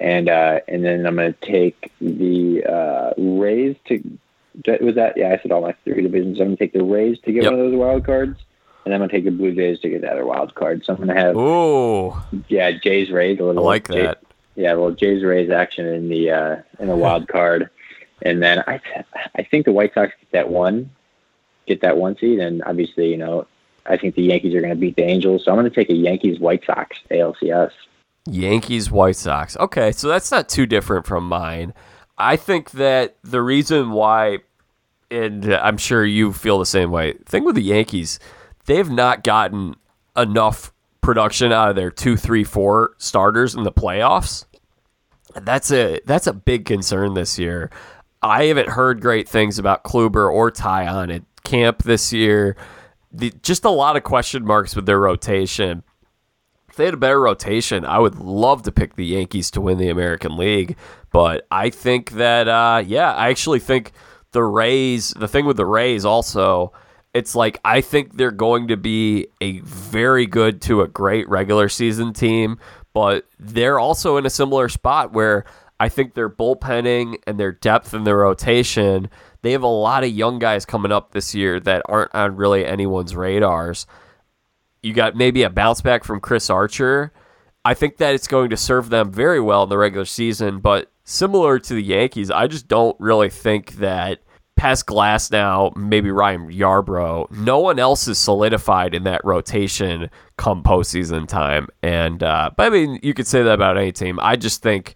and 0.00 0.28
uh, 0.28 0.60
and 0.66 0.84
then 0.84 1.06
I'm 1.06 1.14
going 1.16 1.32
to 1.32 1.40
take 1.40 1.92
the 2.00 2.64
uh, 2.64 3.12
Rays 3.18 3.76
to. 3.86 4.18
Was 4.80 4.96
that 4.96 5.16
yeah? 5.16 5.30
I 5.32 5.38
said 5.42 5.52
all 5.52 5.60
my 5.60 5.74
three 5.84 6.02
divisions. 6.02 6.40
I'm 6.40 6.48
going 6.48 6.56
to 6.56 6.64
take 6.64 6.72
the 6.72 6.82
Rays 6.82 7.18
to 7.20 7.32
get 7.32 7.44
Yep. 7.44 7.52
one 7.52 7.60
of 7.60 7.70
those 7.70 7.78
wild 7.78 8.04
cards, 8.04 8.40
and 8.84 8.92
I'm 8.92 8.98
going 9.00 9.08
to 9.10 9.14
take 9.16 9.24
the 9.24 9.30
Blue 9.30 9.52
Jays 9.54 9.78
to 9.80 9.88
get 9.88 10.00
the 10.00 10.10
other 10.10 10.26
wild 10.26 10.54
card. 10.54 10.84
So 10.84 10.92
I'm 10.92 10.96
going 10.96 11.08
to 11.14 11.14
have 11.22 11.36
oh 11.36 12.20
yeah 12.48 12.72
Jays 12.72 13.10
Rays 13.10 13.38
a 13.38 13.44
little 13.44 13.62
like 13.62 13.88
Jay- 13.88 14.02
that. 14.02 14.22
yeah, 14.56 14.74
well 14.74 14.90
Jays 14.90 15.22
Rays 15.22 15.50
action 15.50 15.86
in 15.86 16.08
the 16.08 16.30
uh, 16.30 16.56
in 16.78 16.88
the 16.88 16.96
wild 16.96 17.28
card, 17.36 17.70
and 18.22 18.42
then 18.42 18.64
I 18.66 18.80
I 19.36 19.42
think 19.44 19.66
the 19.66 19.72
White 19.72 19.94
Sox 19.94 20.12
get 20.18 20.32
that 20.32 20.48
one, 20.50 20.90
get 21.66 21.82
that 21.82 21.96
one 21.96 22.16
seed, 22.18 22.40
and 22.40 22.62
obviously 22.64 23.10
you 23.10 23.16
know 23.18 23.46
I 23.86 23.96
think 23.96 24.14
the 24.14 24.22
Yankees 24.22 24.54
are 24.54 24.60
going 24.60 24.74
to 24.74 24.76
beat 24.80 24.96
the 24.96 25.04
Angels, 25.04 25.44
so 25.44 25.52
I'm 25.52 25.58
going 25.58 25.70
to 25.70 25.74
take 25.74 25.90
a 25.90 25.94
Yankees 25.94 26.38
White 26.40 26.64
Sox 26.66 26.98
ALCS. 27.10 27.70
Yankees 28.30 28.90
White 28.90 29.16
Sox. 29.16 29.56
Okay, 29.56 29.92
so 29.92 30.08
that's 30.08 30.30
not 30.30 30.48
too 30.48 30.66
different 30.66 31.06
from 31.06 31.28
mine. 31.28 31.74
I 32.16 32.36
think 32.36 32.72
that 32.72 33.16
the 33.22 33.42
reason 33.42 33.90
why, 33.92 34.38
and 35.10 35.52
I'm 35.54 35.78
sure 35.78 36.04
you 36.04 36.32
feel 36.32 36.58
the 36.58 36.66
same 36.66 36.90
way. 36.90 37.14
Thing 37.24 37.44
with 37.44 37.54
the 37.54 37.62
Yankees, 37.62 38.18
they've 38.66 38.90
not 38.90 39.24
gotten 39.24 39.76
enough 40.16 40.72
production 41.00 41.52
out 41.52 41.70
of 41.70 41.76
their 41.76 41.90
two, 41.90 42.16
three, 42.16 42.44
four 42.44 42.94
starters 42.98 43.54
in 43.54 43.62
the 43.62 43.72
playoffs. 43.72 44.44
That's 45.34 45.70
a 45.70 46.00
that's 46.06 46.26
a 46.26 46.32
big 46.32 46.64
concern 46.64 47.14
this 47.14 47.38
year. 47.38 47.70
I 48.22 48.44
haven't 48.44 48.68
heard 48.68 49.00
great 49.00 49.28
things 49.28 49.58
about 49.58 49.84
Kluber 49.84 50.30
or 50.30 50.50
Taillon 50.50 51.14
at 51.14 51.22
camp 51.44 51.84
this 51.84 52.12
year. 52.12 52.56
The, 53.12 53.32
just 53.42 53.64
a 53.64 53.70
lot 53.70 53.96
of 53.96 54.02
question 54.02 54.44
marks 54.44 54.76
with 54.76 54.86
their 54.86 55.00
rotation. 55.00 55.82
They 56.80 56.86
had 56.86 56.94
a 56.94 56.96
better 56.96 57.20
rotation, 57.20 57.84
I 57.84 57.98
would 57.98 58.18
love 58.18 58.62
to 58.62 58.72
pick 58.72 58.96
the 58.96 59.04
Yankees 59.04 59.50
to 59.50 59.60
win 59.60 59.76
the 59.76 59.90
American 59.90 60.38
League. 60.38 60.78
But 61.12 61.46
I 61.50 61.68
think 61.68 62.12
that, 62.12 62.48
uh, 62.48 62.82
yeah, 62.86 63.12
I 63.12 63.28
actually 63.28 63.58
think 63.58 63.92
the 64.32 64.42
Rays, 64.42 65.10
the 65.10 65.28
thing 65.28 65.44
with 65.44 65.58
the 65.58 65.66
Rays 65.66 66.06
also, 66.06 66.72
it's 67.12 67.34
like 67.34 67.60
I 67.66 67.82
think 67.82 68.16
they're 68.16 68.30
going 68.30 68.68
to 68.68 68.78
be 68.78 69.26
a 69.42 69.58
very 69.60 70.24
good 70.24 70.62
to 70.62 70.80
a 70.80 70.88
great 70.88 71.28
regular 71.28 71.68
season 71.68 72.14
team, 72.14 72.58
but 72.94 73.26
they're 73.38 73.78
also 73.78 74.16
in 74.16 74.24
a 74.24 74.30
similar 74.30 74.70
spot 74.70 75.12
where 75.12 75.44
I 75.78 75.90
think 75.90 76.14
their 76.14 76.30
bullpenning 76.30 77.16
and 77.26 77.38
their 77.38 77.52
depth 77.52 77.92
in 77.92 78.04
their 78.04 78.16
rotation, 78.16 79.10
they 79.42 79.52
have 79.52 79.64
a 79.64 79.66
lot 79.66 80.02
of 80.02 80.08
young 80.08 80.38
guys 80.38 80.64
coming 80.64 80.92
up 80.92 81.12
this 81.12 81.34
year 81.34 81.60
that 81.60 81.82
aren't 81.90 82.14
on 82.14 82.36
really 82.36 82.64
anyone's 82.64 83.14
radars 83.14 83.86
you 84.82 84.92
got 84.92 85.16
maybe 85.16 85.42
a 85.42 85.50
bounce 85.50 85.80
back 85.80 86.04
from 86.04 86.20
Chris 86.20 86.50
Archer. 86.50 87.12
I 87.64 87.74
think 87.74 87.98
that 87.98 88.14
it's 88.14 88.26
going 88.26 88.50
to 88.50 88.56
serve 88.56 88.88
them 88.88 89.12
very 89.12 89.40
well 89.40 89.64
in 89.64 89.68
the 89.68 89.78
regular 89.78 90.06
season, 90.06 90.60
but 90.60 90.90
similar 91.04 91.58
to 91.58 91.74
the 91.74 91.82
Yankees, 91.82 92.30
I 92.30 92.46
just 92.46 92.68
don't 92.68 92.96
really 92.98 93.28
think 93.28 93.72
that 93.74 94.20
past 94.56 94.86
Glasnow, 94.86 95.74
maybe 95.76 96.10
Ryan 96.10 96.50
Yarbrough, 96.50 97.30
no 97.30 97.58
one 97.58 97.78
else 97.78 98.06
is 98.08 98.18
solidified 98.18 98.94
in 98.94 99.04
that 99.04 99.24
rotation 99.24 100.10
come 100.36 100.62
postseason 100.62 101.26
time. 101.26 101.68
And 101.82 102.22
uh, 102.22 102.50
but 102.56 102.66
I 102.66 102.70
mean, 102.70 102.98
you 103.02 103.14
could 103.14 103.26
say 103.26 103.42
that 103.42 103.52
about 103.54 103.76
any 103.76 103.92
team. 103.92 104.18
I 104.20 104.36
just 104.36 104.62
think, 104.62 104.94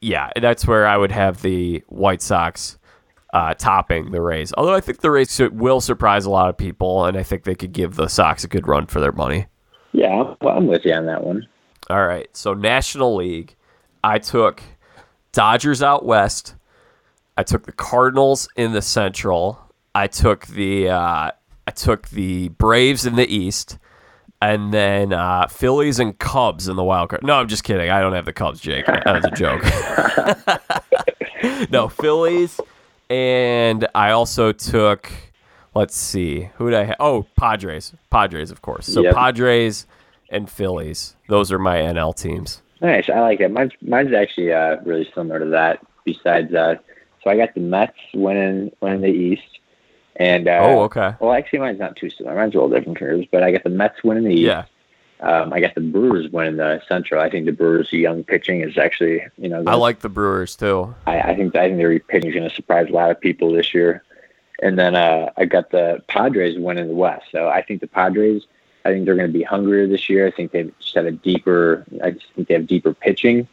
yeah, 0.00 0.30
that's 0.40 0.66
where 0.66 0.86
I 0.86 0.96
would 0.96 1.12
have 1.12 1.42
the 1.42 1.82
White 1.88 2.22
Sox 2.22 2.78
uh, 3.32 3.54
topping 3.54 4.10
the 4.10 4.20
Rays. 4.20 4.52
Although 4.56 4.74
I 4.74 4.80
think 4.80 5.00
the 5.00 5.10
Rays 5.10 5.40
will 5.52 5.80
surprise 5.80 6.24
a 6.24 6.30
lot 6.30 6.48
of 6.48 6.56
people, 6.56 7.04
and 7.04 7.16
I 7.16 7.22
think 7.22 7.44
they 7.44 7.54
could 7.54 7.72
give 7.72 7.96
the 7.96 8.08
Sox 8.08 8.44
a 8.44 8.48
good 8.48 8.66
run 8.66 8.86
for 8.86 9.00
their 9.00 9.12
money. 9.12 9.46
Yeah, 9.92 10.34
well, 10.40 10.56
I'm 10.56 10.66
with 10.66 10.84
you 10.84 10.92
on 10.92 11.06
that 11.06 11.24
one. 11.24 11.46
All 11.88 12.06
right, 12.06 12.28
so 12.36 12.54
National 12.54 13.16
League, 13.16 13.54
I 14.02 14.18
took 14.18 14.62
Dodgers 15.32 15.82
out 15.82 16.04
west. 16.04 16.54
I 17.36 17.42
took 17.42 17.66
the 17.66 17.72
Cardinals 17.72 18.48
in 18.56 18.72
the 18.72 18.82
Central. 18.82 19.60
I 19.94 20.06
took 20.06 20.46
the 20.46 20.90
uh, 20.90 21.30
I 21.66 21.70
took 21.70 22.08
the 22.08 22.48
Braves 22.48 23.06
in 23.06 23.16
the 23.16 23.26
East, 23.26 23.78
and 24.40 24.72
then 24.72 25.12
uh, 25.12 25.46
Phillies 25.48 25.98
and 25.98 26.18
Cubs 26.18 26.68
in 26.68 26.76
the 26.76 26.84
wild 26.84 27.10
card. 27.10 27.22
No, 27.22 27.34
I'm 27.34 27.48
just 27.48 27.64
kidding. 27.64 27.90
I 27.90 28.00
don't 28.00 28.12
have 28.12 28.24
the 28.24 28.32
Cubs, 28.32 28.60
Jake. 28.60 28.86
That 28.86 29.04
was 29.06 29.24
a 29.24 29.30
joke. 29.30 29.64
no, 31.70 31.88
Phillies, 31.88 32.60
and 33.10 33.86
I 33.94 34.10
also 34.10 34.52
took. 34.52 35.10
Let's 35.74 35.94
see, 35.94 36.48
who 36.54 36.70
did 36.70 36.78
I 36.78 36.84
have? 36.84 36.96
Oh, 37.00 37.26
Padres. 37.36 37.92
Padres, 38.10 38.50
of 38.50 38.62
course. 38.62 38.86
So 38.86 39.02
Yep. 39.02 39.14
Padres 39.14 39.86
and 40.30 40.48
Phillies. 40.48 41.16
Those 41.28 41.52
are 41.52 41.58
my 41.58 41.76
NL 41.76 42.16
teams. 42.16 42.62
Nice, 42.80 43.08
I 43.08 43.20
like 43.20 43.40
it. 43.40 43.50
Mine's 43.50 43.72
mine's 43.82 44.14
actually 44.14 44.52
uh, 44.52 44.76
really 44.84 45.08
similar 45.14 45.38
to 45.38 45.46
that. 45.46 45.80
Besides, 46.04 46.54
uh, 46.54 46.76
so 47.22 47.30
I 47.30 47.36
got 47.36 47.54
the 47.54 47.60
Mets 47.60 47.96
winning 48.14 48.70
winning 48.80 49.00
the 49.00 49.08
East, 49.08 49.58
and 50.16 50.48
uh, 50.48 50.60
oh, 50.62 50.80
okay. 50.82 51.14
well, 51.20 51.32
actually, 51.32 51.60
mine's 51.60 51.78
not 51.78 51.96
too 51.96 52.10
similar. 52.10 52.36
Mine's 52.36 52.54
a 52.54 52.58
little 52.58 52.70
different 52.70 52.98
curves, 52.98 53.26
but 53.30 53.42
I 53.42 53.50
got 53.50 53.64
the 53.64 53.70
Mets 53.70 54.02
winning 54.04 54.24
the 54.24 54.30
East. 54.30 54.42
Yeah. 54.42 54.64
Um, 55.20 55.52
I 55.52 55.60
got 55.60 55.74
the 55.74 55.80
Brewers 55.80 56.30
winning 56.30 56.56
the 56.56 56.82
Central. 56.88 57.22
I 57.22 57.30
think 57.30 57.46
the 57.46 57.52
Brewers' 57.52 57.92
young 57.92 58.22
pitching 58.22 58.60
is 58.60 58.76
actually, 58.76 59.22
you 59.38 59.48
know, 59.48 59.62
the, 59.62 59.70
I 59.70 59.74
like 59.74 60.00
the 60.00 60.10
Brewers 60.10 60.56
too. 60.56 60.94
I, 61.06 61.20
I 61.20 61.36
think 61.36 61.56
I 61.56 61.68
think 61.68 61.78
their 61.78 61.98
pitching 61.98 62.30
is 62.30 62.34
going 62.34 62.48
to 62.48 62.54
surprise 62.54 62.88
a 62.90 62.92
lot 62.92 63.10
of 63.10 63.20
people 63.20 63.52
this 63.52 63.72
year. 63.72 64.02
And 64.62 64.78
then 64.78 64.94
uh, 64.94 65.30
I 65.36 65.44
got 65.46 65.70
the 65.70 66.02
Padres 66.08 66.58
winning 66.58 66.88
the 66.88 66.94
West. 66.94 67.26
So 67.30 67.48
I 67.48 67.62
think 67.62 67.80
the 67.80 67.86
Padres, 67.86 68.46
I 68.84 68.90
think 68.90 69.04
they're 69.04 69.16
going 69.16 69.26
to 69.30 69.32
be 69.32 69.42
hungrier 69.42 69.86
this 69.86 70.08
year. 70.08 70.26
I 70.26 70.30
think 70.30 70.52
they've 70.52 70.72
just 70.78 70.94
had 70.94 71.06
a 71.06 71.12
deeper. 71.12 71.84
I 72.02 72.12
just 72.12 72.26
think 72.34 72.48
they 72.48 72.54
have 72.54 72.66
deeper 72.66 72.92
pitching, 72.92 73.48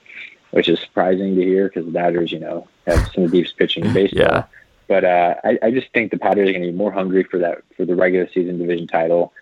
which 0.52 0.68
is 0.68 0.80
surprising 0.80 1.35
to 1.35 1.41
hear 1.41 1.68
because 1.69 1.85
the 1.85 1.91
Dodgers, 1.91 2.31
you 2.31 2.40
know, 2.40 2.68
have 2.88 3.10
some 3.14 3.23
of 3.23 3.31
the 3.31 3.38
deepest 3.38 3.57
pitching 3.57 3.85
in 3.85 3.94
baseball. 3.94 4.22
Yeah. 4.22 4.44
But 4.88 5.06
uh, 5.06 5.35
I, 5.44 5.60
I 5.64 5.72
just 5.72 5.91
think 5.94 6.11
the 6.11 6.18
Padres 6.18 6.49
are 6.49 6.52
going 6.52 6.65
to 6.65 6.72
be 6.72 6.77
more 6.77 6.91
hungry 6.91 7.23
for 7.23 7.40
that 7.40 7.64
for 7.76 7.85
the 7.85 7.95
regular 7.95 8.30
season 8.34 8.57
division 8.57 8.88
title. 8.88 9.34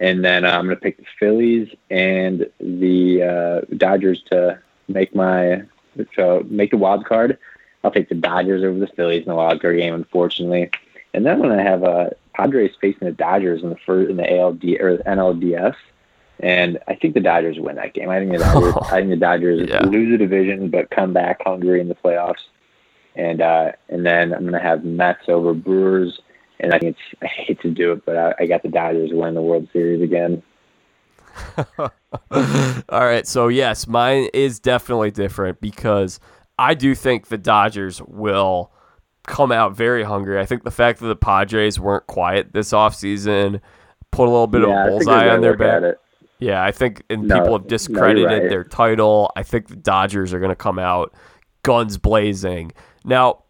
And 0.00 0.24
then 0.24 0.44
uh, 0.44 0.50
I'm 0.50 0.64
going 0.66 0.76
to 0.76 0.80
pick 0.80 0.96
the 0.98 1.04
Phillies 1.18 1.68
and 1.90 2.46
the 2.60 3.22
uh, 3.70 3.74
Dodgers 3.76 4.22
to 4.30 4.58
make 4.88 5.14
my 5.14 5.62
so 6.14 6.46
make 6.48 6.70
the 6.70 6.76
wild 6.76 7.04
card. 7.04 7.36
I'll 7.82 7.90
take 7.90 8.08
the 8.08 8.14
Dodgers 8.14 8.62
over 8.64 8.78
the 8.78 8.86
Phillies 8.88 9.22
in 9.22 9.28
the 9.28 9.34
wild 9.34 9.60
card 9.60 9.76
game, 9.76 9.94
unfortunately. 9.94 10.70
And 11.14 11.26
then 11.26 11.40
when 11.40 11.50
I 11.50 11.62
have 11.62 11.82
uh, 11.82 12.10
Padres 12.34 12.72
facing 12.80 13.06
the 13.06 13.12
Dodgers 13.12 13.62
in 13.62 13.70
the 13.70 13.76
first 13.86 14.10
in 14.10 14.16
the 14.16 14.38
ALD 14.40 14.62
or 14.80 14.96
the 14.98 15.04
NLDS, 15.04 15.74
and 16.40 16.78
I 16.86 16.94
think 16.94 17.14
the 17.14 17.20
Dodgers 17.20 17.58
win 17.58 17.74
that 17.76 17.94
game. 17.94 18.10
I 18.10 18.20
think 18.20 18.30
the 18.30 18.38
Dodgers, 18.38 18.74
I 18.92 18.98
think 19.00 19.10
the 19.10 19.16
Dodgers 19.16 19.68
Yeah. 19.68 19.80
lose 19.84 20.10
the 20.12 20.18
division 20.18 20.68
but 20.68 20.90
come 20.90 21.12
back 21.12 21.42
hungry 21.44 21.80
in 21.80 21.88
the 21.88 21.96
playoffs. 21.96 22.44
And 23.16 23.40
uh, 23.40 23.72
and 23.88 24.06
then 24.06 24.32
I'm 24.32 24.44
gonna 24.44 24.60
have 24.60 24.84
Mets 24.84 25.28
over 25.28 25.52
Brewers, 25.54 26.20
and 26.60 26.74
I 26.74 26.78
think 26.78 26.96
it's 26.96 27.22
I 27.22 27.26
hate 27.26 27.60
to 27.62 27.70
do 27.70 27.92
it, 27.92 28.04
but 28.04 28.16
I, 28.16 28.34
I 28.40 28.46
got 28.46 28.62
the 28.62 28.68
Dodgers 28.68 29.10
win 29.12 29.34
the 29.34 29.42
World 29.42 29.68
Series 29.72 30.02
again. 30.02 30.42
All 31.78 31.90
right, 32.90 33.26
so 33.26 33.48
yes, 33.48 33.86
mine 33.86 34.28
is 34.34 34.58
definitely 34.58 35.10
different 35.10 35.60
because 35.60 36.18
I 36.58 36.74
do 36.74 36.94
think 36.94 37.28
the 37.28 37.38
Dodgers 37.38 38.02
will 38.02 38.72
come 39.26 39.52
out 39.52 39.76
very 39.76 40.02
hungry. 40.02 40.40
I 40.40 40.46
think 40.46 40.64
the 40.64 40.70
fact 40.70 41.00
that 41.00 41.06
the 41.06 41.16
Padres 41.16 41.78
weren't 41.78 42.06
quiet 42.06 42.52
this 42.52 42.72
offseason 42.72 43.60
put 44.10 44.24
a 44.26 44.30
little 44.30 44.46
bit 44.46 44.62
yeah, 44.62 44.82
of 44.82 44.86
a 44.86 44.90
bullseye 44.90 45.28
on 45.28 45.40
their 45.40 45.56
back. 45.56 45.96
Yeah, 46.40 46.62
I 46.62 46.72
think 46.72 47.02
and 47.10 47.28
No, 47.28 47.40
people 47.40 47.58
have 47.58 47.66
discredited 47.66 48.30
you're 48.30 48.40
right. 48.40 48.48
their 48.48 48.64
title. 48.64 49.30
I 49.36 49.42
think 49.42 49.68
the 49.68 49.76
Dodgers 49.76 50.32
are 50.32 50.38
going 50.38 50.50
to 50.50 50.56
come 50.56 50.78
out 50.78 51.12
guns 51.62 51.98
blazing. 51.98 52.72
Now, 53.04 53.44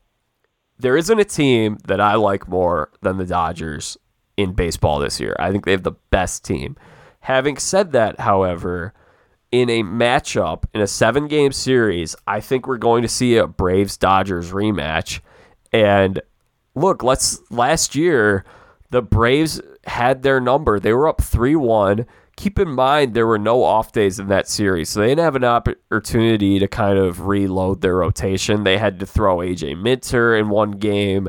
there 0.78 0.96
isn't 0.96 1.18
a 1.18 1.24
team 1.24 1.78
that 1.86 2.00
I 2.00 2.14
like 2.14 2.48
more 2.48 2.90
than 3.02 3.18
the 3.18 3.26
Dodgers 3.26 3.98
in 4.36 4.52
baseball 4.52 5.00
this 5.00 5.20
year. 5.20 5.34
I 5.38 5.50
think 5.50 5.64
they 5.64 5.72
have 5.72 5.82
the 5.82 5.96
best 6.10 6.44
team. 6.44 6.76
Having 7.20 7.58
said 7.58 7.92
that, 7.92 8.20
however, 8.20 8.94
in 9.50 9.68
a 9.68 9.82
matchup 9.82 10.64
in 10.72 10.80
a 10.80 10.86
seven 10.86 11.26
game 11.26 11.52
series, 11.52 12.14
I 12.26 12.40
think 12.40 12.66
we're 12.66 12.78
going 12.78 13.02
to 13.02 13.08
see 13.08 13.36
a 13.36 13.46
Braves 13.46 13.96
Dodgers 13.96 14.52
rematch. 14.52 15.20
And 15.72 16.20
look, 16.74 17.02
let's 17.02 17.40
last 17.50 17.94
year 17.94 18.44
the 18.90 19.02
Braves 19.02 19.60
had 19.86 20.22
their 20.22 20.40
number. 20.40 20.78
They 20.78 20.92
were 20.92 21.08
up 21.08 21.20
3 21.20 21.56
1. 21.56 22.06
Keep 22.38 22.60
in 22.60 22.70
mind 22.70 23.14
there 23.14 23.26
were 23.26 23.38
no 23.38 23.64
off 23.64 23.90
days 23.90 24.20
in 24.20 24.28
that 24.28 24.46
series, 24.48 24.90
so 24.90 25.00
they 25.00 25.08
didn't 25.08 25.24
have 25.24 25.34
an 25.34 25.42
opportunity 25.42 26.60
to 26.60 26.68
kind 26.68 26.96
of 26.96 27.26
reload 27.26 27.80
their 27.80 27.96
rotation. 27.96 28.62
They 28.62 28.78
had 28.78 29.00
to 29.00 29.06
throw 29.06 29.38
AJ 29.38 29.82
Minter 29.82 30.36
in 30.36 30.48
one 30.48 30.70
game. 30.70 31.28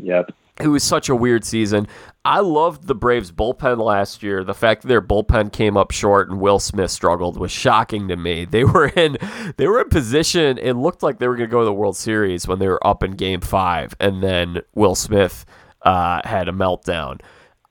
Yep. 0.00 0.32
It 0.58 0.68
was 0.68 0.82
such 0.82 1.10
a 1.10 1.14
weird 1.14 1.44
season. 1.44 1.86
I 2.24 2.40
loved 2.40 2.86
the 2.86 2.94
Braves 2.94 3.30
bullpen 3.30 3.76
last 3.76 4.22
year. 4.22 4.44
The 4.44 4.54
fact 4.54 4.80
that 4.80 4.88
their 4.88 5.02
bullpen 5.02 5.52
came 5.52 5.76
up 5.76 5.90
short 5.90 6.30
and 6.30 6.40
Will 6.40 6.58
Smith 6.58 6.90
struggled 6.90 7.38
was 7.38 7.52
shocking 7.52 8.08
to 8.08 8.16
me. 8.16 8.46
They 8.46 8.64
were 8.64 8.88
in 8.88 9.18
they 9.58 9.66
were 9.66 9.82
in 9.82 9.90
position. 9.90 10.56
It 10.56 10.72
looked 10.72 11.02
like 11.02 11.18
they 11.18 11.28
were 11.28 11.36
going 11.36 11.50
to 11.50 11.52
go 11.52 11.60
to 11.60 11.66
the 11.66 11.72
World 11.74 11.98
Series 11.98 12.48
when 12.48 12.60
they 12.60 12.68
were 12.68 12.84
up 12.86 13.02
in 13.02 13.10
Game 13.12 13.42
Five, 13.42 13.94
and 14.00 14.22
then 14.22 14.62
Will 14.74 14.94
Smith 14.94 15.44
uh, 15.82 16.22
had 16.24 16.48
a 16.48 16.52
meltdown. 16.52 17.20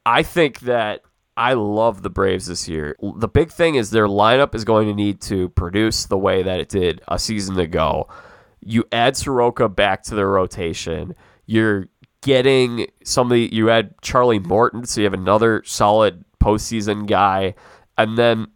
I 0.05 0.21
think 0.21 0.59
that 0.59 1.01
I 1.37 1.53
love 1.53 2.01
the 2.01 2.09
Braves 2.09 2.47
this 2.47 2.67
year. 2.67 2.95
The 3.17 3.27
big 3.27 3.51
thing 3.51 3.75
is 3.75 3.89
their 3.89 4.07
lineup 4.07 4.55
is 4.55 4.63
going 4.63 4.87
to 4.87 4.93
need 4.93 5.21
to 5.21 5.49
produce 5.49 6.05
the 6.05 6.17
way 6.17 6.43
that 6.43 6.59
it 6.59 6.69
did 6.69 7.01
a 7.07 7.19
season 7.19 7.59
ago. 7.59 8.07
You 8.61 8.85
add 8.91 9.17
Soroka 9.17 9.67
back 9.67 10.03
to 10.03 10.15
their 10.15 10.29
rotation. 10.29 11.13
You're 11.45 11.87
getting 12.21 12.87
somebody. 13.03 13.49
You 13.51 13.69
add 13.69 13.93
Charlie 14.01 14.39
Morton, 14.39 14.85
so 14.85 15.01
you 15.01 15.05
have 15.05 15.13
another 15.13 15.61
solid 15.65 16.23
postseason 16.41 17.05
guy, 17.05 17.53
and 17.97 18.17
then 18.17 18.47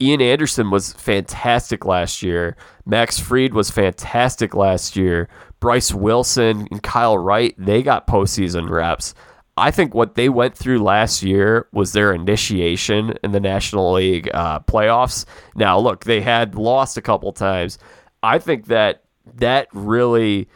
Ian 0.00 0.20
Anderson 0.20 0.70
was 0.70 0.92
fantastic 0.92 1.84
last 1.84 2.22
year. 2.22 2.56
Max 2.84 3.18
Fried 3.18 3.54
was 3.54 3.70
fantastic 3.70 4.54
last 4.54 4.96
year. 4.96 5.28
Bryce 5.60 5.92
Wilson 5.92 6.68
and 6.70 6.82
Kyle 6.82 7.18
Wright, 7.18 7.54
they 7.58 7.82
got 7.82 8.06
postseason 8.06 8.68
reps. 8.70 9.14
I 9.58 9.70
think 9.70 9.94
what 9.94 10.14
they 10.14 10.28
went 10.28 10.56
through 10.56 10.82
last 10.82 11.22
year 11.22 11.68
was 11.72 11.92
their 11.92 12.12
initiation 12.12 13.14
in 13.22 13.32
the 13.32 13.40
National 13.40 13.92
League 13.92 14.30
uh, 14.32 14.60
playoffs. 14.60 15.24
Now, 15.54 15.78
look, 15.78 16.04
they 16.04 16.20
had 16.20 16.54
lost 16.54 16.96
a 16.96 17.02
couple 17.02 17.32
times. 17.32 17.78
I 18.22 18.38
think 18.38 18.66
that 18.66 19.04
that 19.36 19.68
really 19.72 20.48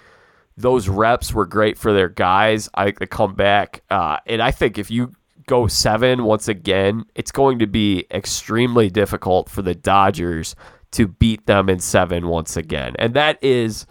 those 0.57 0.89
reps 0.89 1.33
were 1.33 1.47
great 1.47 1.79
for 1.79 1.93
their 1.93 2.09
guys. 2.09 2.69
I 2.75 2.85
think 2.85 2.99
they 2.99 3.07
come 3.07 3.35
back, 3.35 3.83
uh, 3.91 4.19
and 4.27 4.43
I 4.43 4.51
think 4.51 4.79
if 4.79 4.91
you 4.91 5.13
go 5.47 5.67
seven 5.67 6.25
once 6.25 6.49
again, 6.49 7.05
it's 7.15 7.33
going 7.33 7.59
to 7.59 7.67
be 7.67 8.07
extremely 8.11 8.91
difficult 8.91 9.49
for 9.49 9.63
the 9.63 9.75
Dodgers 9.75 10.55
to 10.93 11.09
beat 11.09 11.47
them 11.47 11.69
in 11.69 11.79
seven 11.79 12.29
once 12.29 12.57
again, 12.57 12.95
and 12.99 13.15
that 13.15 13.43
is 13.43 13.87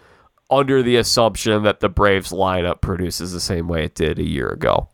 under 0.50 0.82
the 0.82 0.96
assumption 0.96 1.62
that 1.62 1.80
the 1.80 1.88
Braves 1.88 2.30
lineup 2.30 2.80
produces 2.80 3.32
the 3.32 3.40
same 3.40 3.68
way 3.68 3.84
it 3.84 3.94
did 3.94 4.18
a 4.18 4.28
year 4.28 4.48
ago. 4.48 4.88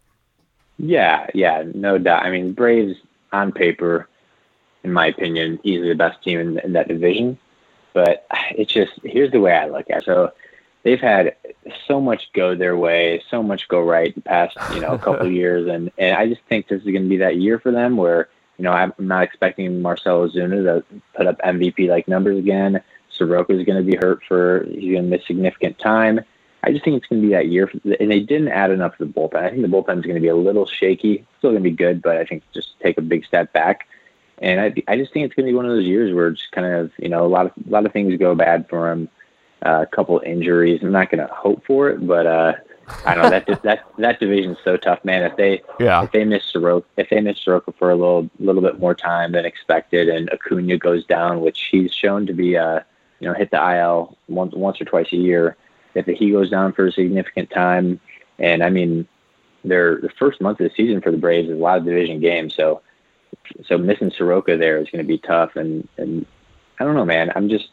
Yeah, 0.78 1.26
yeah, 1.34 1.64
no 1.74 1.98
doubt. 1.98 2.24
I 2.24 2.30
mean, 2.30 2.52
Braves 2.52 2.96
on 3.32 3.52
paper, 3.52 4.08
in 4.84 4.92
my 4.92 5.06
opinion, 5.06 5.58
easily 5.64 5.88
the 5.88 5.94
best 5.94 6.22
team 6.22 6.38
in, 6.38 6.58
in 6.60 6.72
that 6.74 6.88
division. 6.88 7.38
But 7.92 8.26
it's 8.52 8.72
just 8.72 8.92
here's 9.02 9.32
the 9.32 9.40
way 9.40 9.52
I 9.52 9.66
look 9.66 9.90
at 9.90 9.98
it. 9.98 10.04
So 10.04 10.32
they've 10.82 11.00
had 11.00 11.34
so 11.86 12.00
much 12.00 12.32
go 12.32 12.54
their 12.54 12.76
way, 12.76 13.22
so 13.28 13.42
much 13.42 13.66
go 13.68 13.80
right 13.82 14.14
the 14.14 14.20
past 14.20 14.56
you 14.72 14.80
know 14.80 14.92
a 14.92 14.98
couple 14.98 15.26
of 15.26 15.32
years, 15.42 15.68
and 15.68 15.90
and 15.98 16.16
I 16.16 16.28
just 16.28 16.42
think 16.48 16.68
this 16.68 16.80
is 16.82 16.84
going 16.84 17.02
to 17.02 17.08
be 17.08 17.18
that 17.18 17.36
year 17.36 17.58
for 17.58 17.72
them 17.72 17.96
where 17.96 18.28
you 18.56 18.64
know 18.64 18.72
I'm 18.72 18.92
not 18.98 19.24
expecting 19.24 19.82
Marcell 19.82 20.28
Ozuna 20.28 20.64
to 20.64 20.84
put 21.14 21.26
up 21.26 21.40
MVP 21.40 21.88
like 21.88 22.06
numbers 22.06 22.38
again. 22.38 22.80
Soroka 23.10 23.52
is 23.52 23.66
going 23.66 23.84
to 23.84 23.90
be 23.90 23.96
hurt 23.96 24.20
for 24.28 24.64
he's 24.64 24.92
going 24.92 25.04
to 25.04 25.10
miss 25.10 25.26
significant 25.26 25.78
time. 25.78 26.20
I 26.62 26.72
just 26.72 26.84
think 26.84 26.96
it's 26.96 27.06
going 27.06 27.22
to 27.22 27.28
be 27.28 27.34
that 27.34 27.48
year, 27.48 27.66
for, 27.68 27.78
and 28.00 28.10
they 28.10 28.20
didn't 28.20 28.48
add 28.48 28.70
enough 28.70 28.96
to 28.98 29.04
the 29.04 29.12
bullpen. 29.12 29.36
I 29.36 29.50
think 29.50 29.62
the 29.62 29.68
bullpen 29.68 29.98
is 29.98 30.04
going 30.04 30.16
to 30.16 30.20
be 30.20 30.28
a 30.28 30.36
little 30.36 30.66
shaky. 30.66 31.24
Still 31.38 31.50
going 31.50 31.62
to 31.62 31.70
be 31.70 31.74
good, 31.74 32.02
but 32.02 32.16
I 32.16 32.24
think 32.24 32.42
just 32.52 32.78
take 32.80 32.98
a 32.98 33.02
big 33.02 33.24
step 33.24 33.52
back. 33.52 33.86
And 34.38 34.60
I, 34.60 34.74
I 34.86 34.96
just 34.96 35.12
think 35.12 35.26
it's 35.26 35.34
going 35.34 35.46
to 35.46 35.52
be 35.52 35.56
one 35.56 35.66
of 35.66 35.72
those 35.72 35.84
years 35.86 36.14
where 36.14 36.28
it's 36.28 36.46
kind 36.46 36.66
of 36.66 36.92
you 36.98 37.08
know 37.08 37.24
a 37.24 37.28
lot 37.28 37.46
of 37.46 37.52
a 37.66 37.70
lot 37.70 37.86
of 37.86 37.92
things 37.92 38.16
go 38.18 38.34
bad 38.34 38.68
for 38.68 38.90
him. 38.90 39.08
Uh, 39.64 39.82
a 39.82 39.86
couple 39.86 40.20
injuries. 40.24 40.80
I'm 40.82 40.92
not 40.92 41.10
going 41.10 41.26
to 41.26 41.34
hope 41.34 41.64
for 41.66 41.90
it, 41.90 42.06
but 42.06 42.26
uh, 42.26 42.52
I 43.04 43.14
don't 43.14 43.24
know 43.24 43.30
that 43.30 43.62
that 43.62 43.84
that 43.98 44.20
division 44.20 44.52
is 44.52 44.58
so 44.64 44.76
tough, 44.76 45.04
man. 45.04 45.22
If 45.22 45.36
they 45.36 45.62
Yeah. 45.80 46.04
if 46.04 46.12
they 46.12 46.24
miss 46.24 46.44
Soroka 46.44 46.86
if 46.96 47.10
they 47.10 47.20
miss 47.20 47.38
Soroka 47.38 47.72
for 47.72 47.90
a 47.90 47.96
little 47.96 48.30
little 48.38 48.62
bit 48.62 48.78
more 48.78 48.94
time 48.94 49.32
than 49.32 49.44
expected, 49.44 50.08
and 50.08 50.30
Acuna 50.32 50.78
goes 50.78 51.04
down, 51.06 51.40
which 51.40 51.68
he's 51.70 51.92
shown 51.92 52.26
to 52.26 52.32
be 52.32 52.56
uh 52.56 52.80
you 53.20 53.28
know 53.28 53.34
hit 53.34 53.50
the 53.50 53.76
IL 53.76 54.16
once 54.28 54.54
once 54.54 54.80
or 54.80 54.84
twice 54.84 55.12
a 55.12 55.16
year. 55.16 55.56
If 55.94 56.06
he 56.06 56.30
goes 56.30 56.50
down 56.50 56.72
for 56.72 56.86
a 56.86 56.92
significant 56.92 57.50
time, 57.50 58.00
and 58.38 58.62
I 58.62 58.70
mean, 58.70 59.06
their 59.64 60.00
the 60.00 60.10
first 60.18 60.40
month 60.40 60.60
of 60.60 60.68
the 60.68 60.74
season 60.76 61.00
for 61.00 61.10
the 61.10 61.16
Braves 61.16 61.48
is 61.48 61.56
a 61.56 61.60
lot 61.60 61.78
of 61.78 61.84
division 61.84 62.20
games, 62.20 62.54
so 62.54 62.82
so 63.66 63.78
missing 63.78 64.12
Soroka 64.16 64.56
there 64.56 64.78
is 64.78 64.88
going 64.90 65.04
to 65.04 65.08
be 65.08 65.18
tough. 65.18 65.56
And 65.56 65.88
and 65.96 66.26
I 66.78 66.84
don't 66.84 66.94
know, 66.94 67.04
man. 67.04 67.32
I'm 67.34 67.48
just 67.48 67.68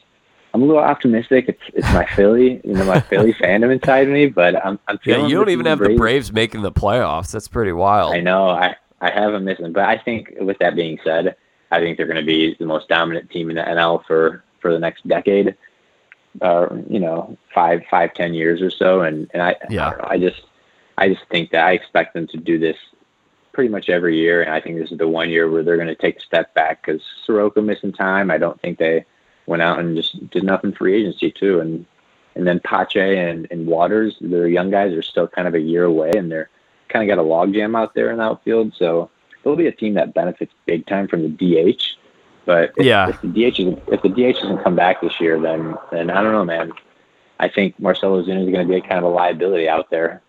I'm 0.54 0.62
a 0.62 0.66
little 0.66 0.82
optimistic. 0.82 1.50
It's 1.50 1.62
it's 1.74 1.94
my 1.94 2.06
Philly, 2.16 2.62
you 2.64 2.74
know, 2.74 2.86
my 2.86 3.02
Philly 3.02 3.34
fandom 3.42 3.74
inside 3.74 4.08
of 4.08 4.14
me, 4.14 4.28
but 4.28 4.56
I'm 4.66 4.80
I'm 4.88 4.98
feeling. 5.00 5.24
Yeah, 5.24 5.28
you 5.28 5.36
don't 5.36 5.50
even 5.50 5.66
have 5.66 5.80
the 5.80 5.96
Braves 5.96 6.32
making 6.32 6.62
the 6.62 6.72
playoffs. 6.72 7.32
That's 7.32 7.48
pretty 7.48 7.74
wild. 7.74 8.14
I 8.14 8.22
know 8.22 8.50
I 8.50 8.76
I 9.02 9.12
have 9.12 9.34
them 9.34 9.44
missing, 9.44 9.74
but 9.74 9.84
I 9.84 9.98
think 9.98 10.34
with 10.40 10.58
that 10.60 10.76
being 10.76 10.98
said, 11.04 11.36
I 11.72 11.80
think 11.80 11.98
they're 11.98 12.08
going 12.08 12.16
to 12.20 12.26
be 12.26 12.56
the 12.58 12.66
most 12.66 12.88
dominant 12.88 13.30
team 13.30 13.50
in 13.50 13.58
the 13.58 13.64
NL 13.64 14.06
for 14.06 14.44
for 14.62 14.72
the 14.72 14.80
next 14.80 15.08
decade, 15.08 15.56
uh, 16.42 16.68
you 16.90 17.00
know, 17.00 17.38
five 17.54 17.82
five 17.90 18.14
ten 18.14 18.34
years 18.34 18.62
or 18.62 18.70
so. 18.70 19.02
And 19.02 19.30
and 19.34 19.42
I 19.42 19.56
Yeah. 19.70 19.90
I, 19.90 19.92
know, 19.92 20.08
I 20.10 20.18
just 20.18 20.42
I 20.98 21.10
just 21.10 21.24
think 21.30 21.52
that 21.52 21.66
I 21.66 21.72
expect 21.72 22.14
them 22.14 22.28
to 22.28 22.38
do 22.38 22.58
this 22.58 22.78
pretty 23.54 23.70
much 23.70 23.90
every 23.90 24.18
year, 24.18 24.42
and 24.42 24.52
I 24.52 24.60
think 24.60 24.78
this 24.78 24.92
is 24.92 24.98
the 24.98 25.08
one 25.08 25.30
year 25.30 25.50
where 25.50 25.64
they're 25.64 25.78
going 25.78 25.88
to 25.88 25.96
take 25.96 26.18
a 26.18 26.22
step 26.22 26.54
back 26.54 26.86
because 26.86 27.02
Soroka 27.26 27.62
missing 27.62 27.94
time. 27.94 28.30
I 28.30 28.38
don't 28.38 28.60
think 28.62 28.78
they 28.78 29.06
went 29.46 29.62
out 29.62 29.80
and 29.80 29.96
just 29.96 30.30
did 30.30 30.44
nothing 30.44 30.74
free 30.74 30.96
agency 30.96 31.32
too, 31.32 31.60
and 31.60 31.86
and 32.36 32.46
then 32.46 32.60
Pache 32.60 33.18
and, 33.18 33.48
and 33.50 33.66
Waters, 33.66 34.18
their 34.20 34.48
young 34.48 34.70
guys 34.70 34.94
are 34.94 35.02
still 35.02 35.28
kind 35.28 35.48
of 35.48 35.56
a 35.56 35.60
year 35.60 35.86
away, 35.86 36.12
and 36.16 36.30
they're 36.30 36.50
kind 36.90 37.10
of 37.10 37.16
got 37.16 37.24
a 37.24 37.26
logjam 37.26 37.78
out 37.78 37.96
there 37.96 38.12
in 38.12 38.18
the 38.18 38.24
outfield. 38.24 38.74
So 38.78 39.10
they'll 39.44 39.56
be 39.56 39.68
a 39.68 39.72
team 39.72 39.94
that 39.94 40.14
benefits 40.14 40.54
big 40.66 40.86
time 40.86 41.08
from 41.08 41.24
the 41.24 41.30
DH. 41.30 41.98
But 42.46 42.72
if, 42.78 42.86
Yeah. 42.86 43.10
if 43.10 43.22
the 43.22 43.28
DH 43.28 43.60
isn't, 43.60 43.84
if 43.88 44.02
the 44.02 44.10
DH 44.10 44.40
doesn't 44.42 44.64
come 44.64 44.76
back 44.76 45.02
this 45.02 45.20
year, 45.20 45.40
then 45.40 45.76
then 45.92 46.10
I 46.10 46.22
don't 46.22 46.32
know, 46.32 46.46
man. 46.46 46.72
I 47.40 47.50
think 47.50 47.78
Marcell 47.80 48.12
Ozuna 48.22 48.46
is 48.46 48.52
going 48.52 48.66
to 48.66 48.72
be 48.72 48.76
a 48.78 48.82
kind 48.82 48.94
of 48.98 49.04
a 49.04 49.10
liability 49.10 49.68
out 49.68 49.90
there. 49.90 50.22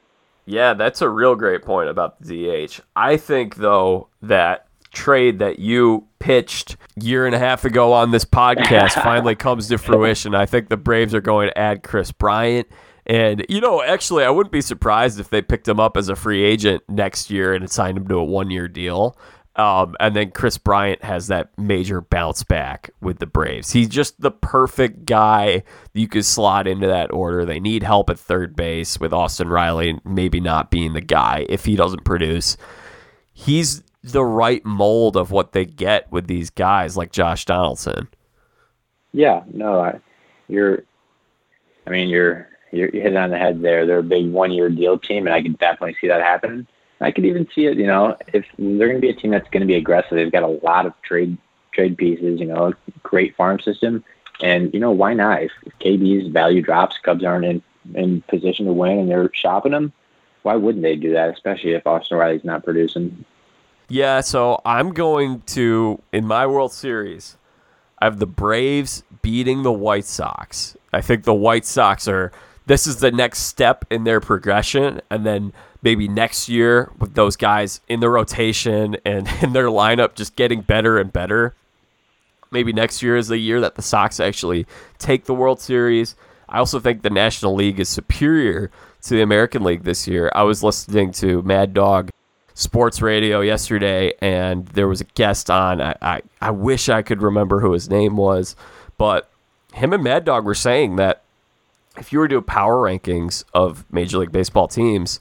Yeah, 0.44 0.74
that's 0.74 1.02
a 1.02 1.08
real 1.08 1.34
great 1.34 1.62
point 1.62 1.88
about 1.88 2.20
the 2.22 2.66
DH. 2.66 2.80
I 2.96 3.16
think 3.16 3.56
though 3.56 4.08
that 4.22 4.66
trade 4.92 5.38
that 5.40 5.58
you 5.58 6.06
pitched 6.20 6.76
year 7.00 7.26
and 7.26 7.34
a 7.34 7.38
half 7.38 7.64
ago 7.64 7.92
on 7.92 8.10
this 8.12 8.24
podcast 8.24 8.92
finally 9.02 9.34
comes 9.34 9.68
to 9.68 9.76
fruition. 9.78 10.34
I 10.34 10.46
think 10.46 10.68
the 10.68 10.76
Braves 10.76 11.14
are 11.14 11.20
going 11.20 11.48
to 11.48 11.58
add 11.58 11.82
Kris 11.82 12.10
Bryant. 12.12 12.66
And 13.06 13.44
you 13.48 13.60
know, 13.60 13.82
actually, 13.82 14.24
I 14.24 14.30
wouldn't 14.30 14.52
be 14.52 14.60
surprised 14.62 15.20
if 15.20 15.28
they 15.30 15.42
picked 15.42 15.68
him 15.68 15.78
up 15.78 15.96
as 15.96 16.08
a 16.08 16.16
free 16.16 16.42
agent 16.42 16.82
next 16.88 17.30
year 17.30 17.52
and 17.54 17.70
signed 17.70 17.98
him 17.98 18.08
to 18.08 18.16
a 18.16 18.24
one-year 18.24 18.66
deal. 18.68 19.16
Um, 19.56 19.96
and 20.00 20.14
then 20.14 20.32
Kris 20.32 20.58
Bryant 20.58 21.02
has 21.02 21.28
that 21.28 21.56
major 21.58 22.02
bounce 22.02 22.44
back 22.44 22.90
with 23.00 23.18
the 23.20 23.26
Braves. 23.26 23.72
He's 23.72 23.88
just 23.88 24.20
the 24.20 24.30
perfect 24.30 25.06
guy 25.06 25.62
you 25.94 26.08
could 26.08 26.26
slot 26.26 26.66
into 26.66 26.86
that 26.86 27.10
order. 27.10 27.46
They 27.46 27.58
need 27.58 27.82
help 27.82 28.10
at 28.10 28.18
third 28.18 28.54
base 28.54 29.00
with 29.00 29.14
Austin 29.14 29.48
Riley 29.48 29.98
maybe 30.04 30.40
not 30.40 30.70
being 30.70 30.92
the 30.92 31.00
guy 31.00 31.46
if 31.48 31.64
he 31.64 31.74
doesn't 31.74 32.04
produce. 32.04 32.58
He's 33.32 33.82
the 34.02 34.24
right 34.24 34.64
mold 34.64 35.16
of 35.16 35.30
what 35.30 35.52
they 35.52 35.64
get 35.64 36.10
with 36.12 36.26
these 36.26 36.50
guys 36.50 36.96
like 36.96 37.10
Josh 37.10 37.46
Donaldson. 37.46 38.08
Yeah, 39.12 39.42
no, 39.52 39.80
I, 39.80 39.98
you're. 40.48 40.82
I 41.86 41.90
mean, 41.90 42.08
you're 42.08 42.48
you're 42.72 42.90
you 42.92 43.00
hit 43.00 43.12
it 43.12 43.16
on 43.16 43.30
the 43.30 43.38
head 43.38 43.62
there. 43.62 43.86
They're 43.86 44.00
a 44.00 44.02
big 44.02 44.30
one-year 44.30 44.70
deal 44.70 44.98
team, 44.98 45.26
and 45.26 45.34
I 45.34 45.42
can 45.42 45.52
definitely 45.52 45.96
see 46.00 46.08
that 46.08 46.20
happening. 46.20 46.66
I 47.00 47.10
could 47.10 47.24
even 47.24 47.46
see 47.54 47.66
it. 47.66 47.76
You 47.76 47.86
know, 47.86 48.16
if 48.32 48.46
they're 48.58 48.88
going 48.88 49.00
to 49.00 49.00
be 49.00 49.10
a 49.10 49.14
team 49.14 49.30
that's 49.30 49.48
going 49.50 49.60
to 49.60 49.66
be 49.66 49.74
aggressive, 49.74 50.12
they've 50.12 50.32
got 50.32 50.42
a 50.42 50.46
lot 50.46 50.86
of 50.86 50.92
trade 51.02 51.36
trade 51.72 51.96
pieces. 51.96 52.40
You 52.40 52.46
know, 52.46 52.72
great 53.02 53.36
farm 53.36 53.60
system, 53.60 54.04
and 54.40 54.72
you 54.72 54.80
know 54.80 54.92
why 54.92 55.14
not? 55.14 55.42
If, 55.42 55.52
if 55.64 55.78
KB's 55.78 56.32
value 56.32 56.62
drops, 56.62 56.98
Cubs 56.98 57.24
aren't 57.24 57.44
in 57.44 57.62
in 57.94 58.22
position 58.22 58.66
to 58.66 58.72
win, 58.72 58.98
and 58.98 59.10
they're 59.10 59.30
shopping 59.34 59.72
them. 59.72 59.92
Why 60.42 60.54
wouldn't 60.54 60.82
they 60.82 60.96
do 60.96 61.12
that? 61.12 61.30
Especially 61.30 61.72
if 61.72 61.86
Austin 61.86 62.18
Riley's 62.18 62.44
not 62.44 62.64
producing. 62.64 63.24
Yeah, 63.88 64.20
so 64.20 64.60
I'm 64.64 64.92
going 64.92 65.42
to 65.48 66.00
in 66.12 66.26
my 66.26 66.46
World 66.46 66.72
Series. 66.72 67.36
I 67.98 68.04
have 68.04 68.18
the 68.18 68.26
Braves 68.26 69.04
beating 69.22 69.62
the 69.62 69.72
White 69.72 70.04
Sox. 70.04 70.76
I 70.92 71.00
think 71.00 71.24
the 71.24 71.34
White 71.34 71.64
Sox 71.64 72.06
are 72.08 72.30
this 72.66 72.86
is 72.86 72.96
the 72.96 73.12
next 73.12 73.40
step 73.40 73.84
in 73.90 74.04
their 74.04 74.20
progression 74.20 75.00
and 75.10 75.24
then 75.24 75.52
maybe 75.82 76.08
next 76.08 76.48
year 76.48 76.90
with 76.98 77.14
those 77.14 77.36
guys 77.36 77.80
in 77.88 78.00
the 78.00 78.10
rotation 78.10 78.96
and 79.04 79.28
in 79.42 79.52
their 79.52 79.68
lineup 79.68 80.14
just 80.14 80.36
getting 80.36 80.60
better 80.60 80.98
and 80.98 81.12
better. 81.12 81.54
Maybe 82.50 82.72
next 82.72 83.02
year 83.02 83.16
is 83.16 83.28
the 83.28 83.38
year 83.38 83.60
that 83.60 83.74
the 83.74 83.82
Sox 83.82 84.20
actually 84.20 84.66
take 84.98 85.24
the 85.24 85.34
World 85.34 85.60
Series. 85.60 86.16
I 86.48 86.58
also 86.58 86.78
think 86.78 87.02
the 87.02 87.10
National 87.10 87.54
League 87.54 87.80
is 87.80 87.88
superior 87.88 88.70
to 89.02 89.10
the 89.10 89.22
American 89.22 89.62
League 89.62 89.82
this 89.82 90.06
year. 90.06 90.30
I 90.34 90.42
was 90.42 90.62
listening 90.62 91.12
to 91.12 91.42
Mad 91.42 91.74
Dog 91.74 92.10
sports 92.54 93.02
radio 93.02 93.40
yesterday, 93.40 94.12
and 94.20 94.66
there 94.68 94.88
was 94.88 95.00
a 95.00 95.04
guest 95.04 95.50
on. 95.50 95.80
I, 95.80 95.96
I, 96.00 96.22
I 96.40 96.50
wish 96.50 96.88
I 96.88 97.02
could 97.02 97.20
remember 97.20 97.60
who 97.60 97.72
his 97.72 97.90
name 97.90 98.16
was, 98.16 98.56
but 98.96 99.28
him 99.74 99.92
and 99.92 100.02
Mad 100.02 100.24
Dog 100.24 100.44
were 100.44 100.54
saying 100.54 100.96
that 100.96 101.22
if 101.98 102.12
you 102.12 102.18
were 102.18 102.28
to 102.28 102.36
do 102.36 102.40
power 102.40 102.76
rankings 102.76 103.44
of 103.54 103.84
Major 103.92 104.18
League 104.18 104.32
Baseball 104.32 104.68
teams, 104.68 105.20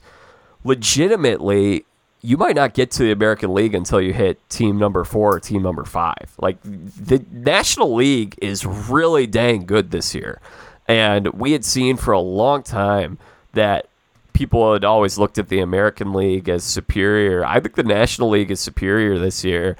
legitimately, 0.64 1.84
you 2.22 2.36
might 2.36 2.56
not 2.56 2.74
get 2.74 2.90
to 2.92 3.04
the 3.04 3.12
American 3.12 3.54
League 3.54 3.74
until 3.74 4.00
you 4.00 4.12
hit 4.12 4.46
team 4.48 4.78
number 4.78 5.04
four 5.04 5.36
or 5.36 5.40
team 5.40 5.62
number 5.62 5.84
five. 5.84 6.32
Like 6.38 6.58
the 6.62 7.24
National 7.30 7.94
League 7.94 8.36
is 8.42 8.66
really 8.66 9.26
dang 9.26 9.66
good 9.66 9.90
this 9.90 10.14
year. 10.14 10.40
And 10.88 11.28
we 11.28 11.52
had 11.52 11.64
seen 11.64 11.96
for 11.96 12.12
a 12.12 12.20
long 12.20 12.62
time 12.62 13.18
that 13.52 13.88
people 14.32 14.74
had 14.74 14.84
always 14.84 15.18
looked 15.18 15.38
at 15.38 15.48
the 15.48 15.60
American 15.60 16.12
League 16.12 16.48
as 16.48 16.62
superior. 16.62 17.44
I 17.44 17.58
think 17.58 17.74
the 17.74 17.82
National 17.82 18.28
League 18.28 18.50
is 18.50 18.60
superior 18.60 19.18
this 19.18 19.44
year, 19.44 19.76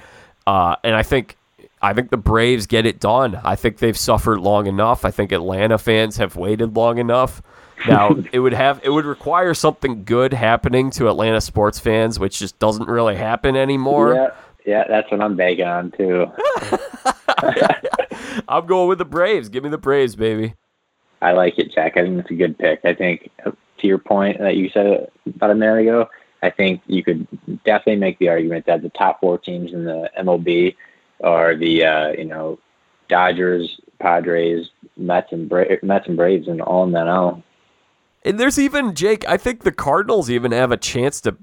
uh, 0.47 0.77
and 0.82 0.94
I 0.94 1.02
think 1.02 1.36
I 1.82 1.93
think 1.93 2.11
the 2.11 2.16
Braves 2.16 2.66
get 2.66 2.86
it 2.86 3.01
done. 3.01 3.39
I 3.44 3.55
think 3.55 3.78
they've 3.78 3.97
suffered 3.97 4.40
long 4.40 4.66
enough. 4.66 5.05
I 5.05 5.11
think 5.11 5.32
Atlanta 5.32 5.78
fans 5.78 6.16
have 6.16 6.36
waited 6.36 6.74
long 6.74 6.98
enough. 6.98 7.43
Now 7.86 8.16
it 8.32 8.40
would 8.40 8.55
have 8.55 8.81
it 8.82 8.90
would 8.90 9.05
require 9.05 9.55
something 9.55 10.05
good 10.05 10.32
happening 10.32 10.90
to 10.93 11.09
Atlanta 11.09 11.40
sports 11.40 11.78
fans, 11.78 12.19
which 12.19 12.39
just 12.39 12.59
doesn't 12.59 12.89
really 12.89 13.16
happen 13.16 13.57
anymore. 13.57 14.15
Yeah, 14.15 14.31
yeah, 14.65 14.85
that's 14.89 15.11
what 15.11 15.20
I'm 15.20 15.36
begging 15.36 15.66
on 15.66 15.90
too. 15.93 16.27
I'm 18.48 18.66
going 18.66 18.89
with 18.89 18.98
the 18.98 19.05
Braves. 19.05 19.48
Give 19.48 19.62
me 19.62 19.70
the 19.70 19.78
Braves, 19.78 20.16
baby. 20.16 20.55
I 21.23 21.32
like 21.32 21.59
it, 21.59 21.73
Jack. 21.73 21.97
I 21.97 22.03
think 22.03 22.19
it's 22.19 22.31
a 22.31 22.35
good 22.35 22.59
pick. 22.59 22.81
I 22.85 22.94
think 22.94 23.31
uh, 23.44 23.51
to 23.78 23.86
your 23.86 23.98
point 23.98 24.39
that 24.39 24.57
you 24.57 24.70
said 24.70 25.09
about 25.35 25.51
a 25.51 25.55
minute 25.55 25.81
ago, 25.81 26.09
I 26.43 26.51
think 26.51 26.82
you 26.86 27.03
could 27.03 27.27
definitely 27.65 27.97
make 27.97 28.19
the 28.19 28.28
argument 28.28 28.66
that 28.66 28.82
the 28.82 28.90
top 28.90 29.20
four 29.20 29.39
teams 29.39 29.73
in 29.73 29.85
the 29.85 30.11
MLB 30.19 30.77
are 31.22 31.56
the 31.56 31.84
uh, 31.84 32.09
you 32.12 32.24
know 32.24 32.59
Dodgers, 33.09 33.80
Padres, 33.98 34.68
Mets, 34.97 35.32
and 35.32 35.48
Bra- 35.48 35.64
Mets 35.82 36.06
and 36.06 36.16
Braves, 36.16 36.48
and 36.48 36.60
all 36.60 36.84
in 36.84 36.93
that 36.93 37.09
all. 37.09 37.43
And 38.24 38.40
there's 38.40 38.59
even 38.59 38.94
Jake. 38.94 39.26
I 39.28 39.36
think 39.36 39.62
the 39.62 39.72
Cardinals 39.72 40.30
even 40.30 40.52
have 40.52 40.72
a 40.72 40.76
chance 40.76 41.20
to. 41.22 41.36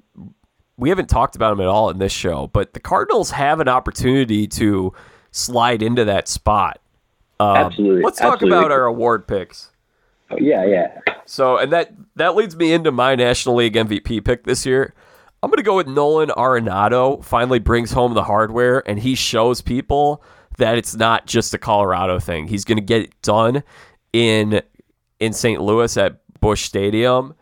We 0.78 0.90
haven't 0.90 1.08
talked 1.08 1.36
about 1.36 1.52
them 1.52 1.62
at 1.62 1.68
all 1.68 1.90
in 1.90 2.00
this 2.00 2.12
show, 2.12 2.48
but 2.48 2.74
the 2.74 2.80
Cardinals 2.80 3.32
have 3.32 3.60
an 3.60 3.68
opportunity 3.68 4.48
to 4.48 4.94
slide 5.32 5.82
into 5.82 6.04
that 6.06 6.28
spot. 6.28 6.80
Um, 7.40 7.58
Absolutely. 7.58 8.04
Let's 8.04 8.20
talk 8.20 8.34
Absolutely. 8.34 8.58
about 8.58 8.72
our 8.72 8.86
award 8.86 9.28
picks. 9.28 9.72
Oh, 10.30 10.38
yeah, 10.40 10.66
yeah. 10.66 11.00
So, 11.26 11.58
and 11.58 11.72
that 11.72 11.94
that 12.16 12.36
leads 12.36 12.56
me 12.56 12.74
into 12.74 12.91
my 12.91 13.16
National 13.16 13.56
League 13.56 13.76
MVP 13.76 14.24
pick 14.26 14.45
this 14.45 14.66
year. 14.66 14.94
I'm 15.44 15.49
going 15.49 15.57
to 15.57 15.64
go 15.64 15.76
with 15.76 15.88
Nolan 15.88 16.30
Arenado. 16.30 17.22
Finally 17.22 17.60
brings 17.60 17.91
home 17.91 18.14
the 18.14 18.24
hardware, 18.24 18.82
and 18.90 18.98
he 18.98 19.14
shows 19.14 19.60
people 19.60 20.24
that 20.57 20.78
it's 20.78 20.95
not 20.95 21.28
just 21.28 21.53
a 21.53 21.57
Colorado 21.57 22.18
thing. 22.18 22.48
He's 22.48 22.64
going 22.64 22.78
to 22.78 22.84
get 22.84 23.02
it 23.02 23.22
done 23.22 23.61
in 24.14 24.61
in 25.20 25.34
St. 25.34 25.61
Louis 25.61 25.98
at 25.98 26.22
Busch 26.40 26.64
Stadium. 26.64 27.36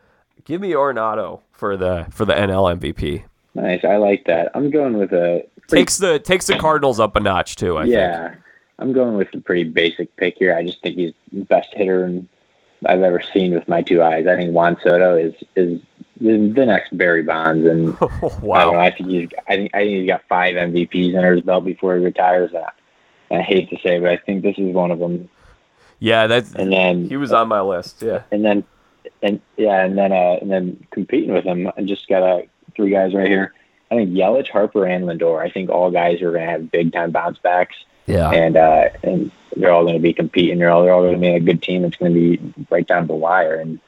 Give 0.45 0.59
me 0.59 0.71
Arenado 0.71 1.41
for 1.51 1.77
the 1.77 2.07
for 2.09 2.25
the 2.25 2.33
NL 2.33 2.79
MVP. 2.79 3.23
Nice, 3.53 3.85
I 3.85 3.97
like 3.97 4.25
that. 4.25 4.49
I'm 4.55 4.71
going 4.71 4.97
with 4.97 5.13
a 5.13 5.45
pretty... 5.67 5.83
takes 5.83 5.97
the 5.97 6.17
takes 6.17 6.47
the 6.47 6.57
Cardinals 6.57 6.99
up 6.99 7.15
a 7.15 7.19
notch 7.19 7.55
too. 7.55 7.77
I 7.77 7.83
yeah, 7.83 8.29
think. 8.29 8.41
I'm 8.79 8.93
going 8.93 9.15
with 9.15 9.27
a 9.35 9.39
pretty 9.39 9.65
basic 9.65 10.15
pick 10.15 10.37
here. 10.39 10.55
I 10.55 10.65
just 10.65 10.81
think 10.81 10.95
he's 10.95 11.13
the 11.31 11.43
best 11.43 11.69
hitter 11.73 12.23
I've 12.83 13.03
ever 13.03 13.21
seen 13.31 13.53
with 13.53 13.67
my 13.67 13.83
two 13.83 14.01
eyes. 14.01 14.25
I 14.25 14.35
think 14.37 14.53
Juan 14.53 14.75
Soto 14.81 15.15
is 15.15 15.35
is 15.55 15.79
the 16.21 16.65
next 16.65 16.95
Barry 16.97 17.23
Bonds, 17.23 17.65
and 17.65 17.99
wow. 18.41 18.75
I, 18.75 18.87
I, 18.87 18.91
think 18.91 19.09
he's 19.09 19.29
I 19.47 19.55
think 19.55 19.71
I 19.73 19.79
think 19.79 19.99
he's 19.99 20.07
got 20.07 20.23
five 20.29 20.55
MVPs 20.55 21.15
under 21.15 21.35
his 21.35 21.41
belt 21.41 21.65
before 21.65 21.97
he 21.97 22.03
retires. 22.03 22.51
And 22.53 23.39
I 23.39 23.43
hate 23.43 23.69
to 23.69 23.77
say, 23.81 23.99
but 23.99 24.09
I 24.09 24.17
think 24.17 24.43
this 24.43 24.57
is 24.57 24.73
one 24.73 24.91
of 24.91 24.99
them. 24.99 25.29
Yeah, 25.99 26.27
that's 26.27 26.53
and 26.53 26.71
then 26.71 27.07
he 27.09 27.17
was 27.17 27.31
on 27.31 27.47
my 27.47 27.61
list. 27.61 28.01
Yeah, 28.01 28.23
and 28.31 28.43
then 28.43 28.63
and 29.21 29.41
yeah, 29.57 29.83
and 29.83 29.97
then 29.97 30.11
uh, 30.11 30.37
and 30.41 30.51
then 30.51 30.85
competing 30.91 31.33
with 31.33 31.45
him, 31.45 31.71
I 31.75 31.81
just 31.83 32.07
got 32.07 32.23
uh, 32.23 32.41
three 32.75 32.91
guys 32.91 33.13
right 33.13 33.27
here. 33.27 33.53
I 33.89 33.95
think 33.95 34.11
Yelich, 34.11 34.49
Harper, 34.49 34.85
and 34.85 35.05
Lindor. 35.05 35.41
I 35.41 35.49
think 35.49 35.69
all 35.69 35.91
guys 35.91 36.21
are 36.21 36.31
going 36.31 36.45
to 36.45 36.51
have 36.51 36.71
big 36.71 36.93
time 36.93 37.11
bounce 37.11 37.37
backs. 37.39 37.75
Yeah, 38.07 38.31
and 38.31 38.57
uh, 38.57 38.89
and 39.03 39.31
they're 39.55 39.71
all 39.71 39.83
going 39.83 39.95
to 39.95 40.01
be 40.01 40.13
competing. 40.13 40.59
They're 40.59 40.69
all 40.69 40.83
they're 40.83 40.93
all 40.93 41.03
going 41.03 41.15
to 41.15 41.19
be 41.19 41.27
a 41.27 41.39
good 41.39 41.61
team. 41.61 41.85
It's 41.85 41.97
going 41.97 42.13
to 42.13 42.19
be 42.19 42.65
right 42.69 42.87
down 42.87 43.07
the 43.07 43.13
wire. 43.13 43.55
And 43.55 43.79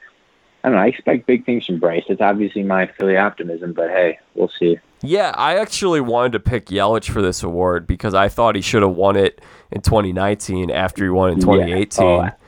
I 0.64 0.68
don't 0.68 0.76
know. 0.76 0.82
I 0.82 0.86
expect 0.86 1.26
big 1.26 1.44
things 1.44 1.66
from 1.66 1.78
Bryce. 1.78 2.04
It's 2.08 2.22
obviously 2.22 2.62
my 2.62 2.86
Philly 2.86 3.18
optimism, 3.18 3.74
but 3.74 3.90
hey, 3.90 4.18
we'll 4.34 4.50
see. 4.58 4.78
Yeah, 5.02 5.32
I 5.36 5.58
actually 5.58 6.00
wanted 6.00 6.32
to 6.32 6.40
pick 6.40 6.66
Yelich 6.66 7.10
for 7.10 7.20
this 7.20 7.42
award 7.42 7.86
because 7.86 8.14
I 8.14 8.30
thought 8.30 8.56
he 8.56 8.62
should 8.62 8.80
have 8.80 8.96
won 8.96 9.16
it 9.16 9.42
in 9.70 9.82
2019 9.82 10.70
after 10.70 11.04
he 11.04 11.10
won 11.10 11.32
in 11.32 11.40
2018. 11.40 12.06
Yeah. 12.06 12.30
Oh, 12.32 12.44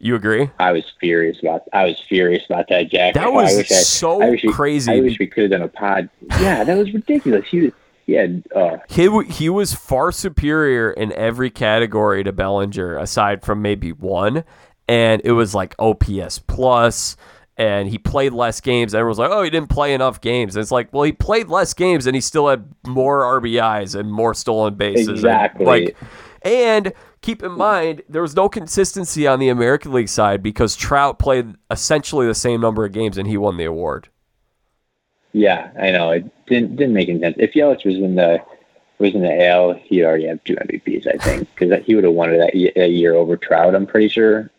you 0.00 0.16
agree? 0.16 0.50
I 0.58 0.72
was 0.72 0.84
furious 0.98 1.38
about. 1.40 1.62
I 1.72 1.84
was 1.84 2.00
furious 2.00 2.44
about 2.46 2.68
that, 2.68 2.90
Jack. 2.90 3.14
That 3.14 3.32
was 3.32 3.56
I 3.56 3.62
so 3.62 4.20
I, 4.20 4.32
I 4.32 4.52
crazy. 4.52 4.92
I 4.92 5.00
wish 5.00 5.18
we 5.18 5.28
could 5.28 5.44
have 5.44 5.52
done 5.52 5.62
a 5.62 5.68
pod. 5.68 6.10
Yeah, 6.40 6.64
that 6.64 6.76
was 6.76 6.92
ridiculous. 6.92 7.46
He 7.48 7.60
was 7.60 7.72
yeah, 8.06 8.26
uh, 8.54 8.78
he 8.88 9.08
he 9.30 9.48
was 9.48 9.74
far 9.74 10.12
superior 10.12 10.92
in 10.92 11.12
every 11.12 11.50
category 11.50 12.22
to 12.22 12.32
Bellinger, 12.32 12.96
aside 12.98 13.42
from 13.42 13.62
maybe 13.62 13.90
one, 13.90 14.44
and 14.88 15.20
it 15.24 15.32
was 15.32 15.54
like 15.54 15.74
OPS 15.78 16.38
plus, 16.40 17.16
and 17.56 17.88
he 17.88 17.98
played 17.98 18.32
less 18.32 18.60
games. 18.60 18.94
Everyone's 18.94 19.18
like, 19.18 19.30
"Oh, 19.30 19.42
he 19.42 19.50
didn't 19.50 19.70
play 19.70 19.94
enough 19.94 20.20
games." 20.20 20.56
And 20.56 20.62
it's 20.62 20.70
like, 20.70 20.92
well, 20.92 21.04
he 21.04 21.12
played 21.12 21.48
less 21.48 21.72
games, 21.74 22.06
and 22.06 22.14
he 22.14 22.20
still 22.20 22.48
had 22.48 22.66
more 22.86 23.22
RBIs 23.22 23.98
and 23.98 24.12
more 24.12 24.34
stolen 24.34 24.74
bases. 24.74 25.08
Exactly. 25.08 25.64
And 25.64 25.66
like, 25.66 25.96
and 26.42 26.92
keep 27.22 27.42
in 27.42 27.52
mind 27.52 28.02
there 28.08 28.22
was 28.22 28.36
no 28.36 28.48
consistency 28.48 29.26
on 29.26 29.40
the 29.40 29.48
American 29.48 29.92
League 29.92 30.08
side 30.08 30.42
because 30.42 30.76
Trout 30.76 31.18
played 31.18 31.54
essentially 31.70 32.26
the 32.26 32.34
same 32.34 32.60
number 32.60 32.84
of 32.84 32.92
games, 32.92 33.16
and 33.16 33.26
he 33.26 33.36
won 33.36 33.56
the 33.56 33.64
award. 33.64 34.08
Yeah, 35.32 35.70
I 35.80 35.90
know. 35.90 36.10
It 36.12 36.46
didn't 36.46 36.76
didn't 36.76 36.94
make 36.94 37.08
any 37.08 37.20
sense. 37.20 37.36
If 37.38 37.54
Yelich 37.54 37.84
was 37.84 37.96
in 37.96 38.16
the 38.16 38.42
was 38.98 39.14
in 39.14 39.22
the 39.22 39.46
AL, 39.46 39.74
he'd 39.74 40.04
already 40.04 40.26
have 40.26 40.42
two 40.44 40.56
MVPs, 40.56 41.06
I 41.06 41.16
think, 41.22 41.48
because 41.54 41.84
he 41.84 41.94
would 41.94 42.04
have 42.04 42.14
won 42.14 42.32
it 42.32 42.38
that, 42.38 42.90
year 42.90 43.14
over 43.14 43.36
Trout. 43.36 43.74
I'm 43.74 43.86
pretty 43.86 44.08
sure. 44.08 44.50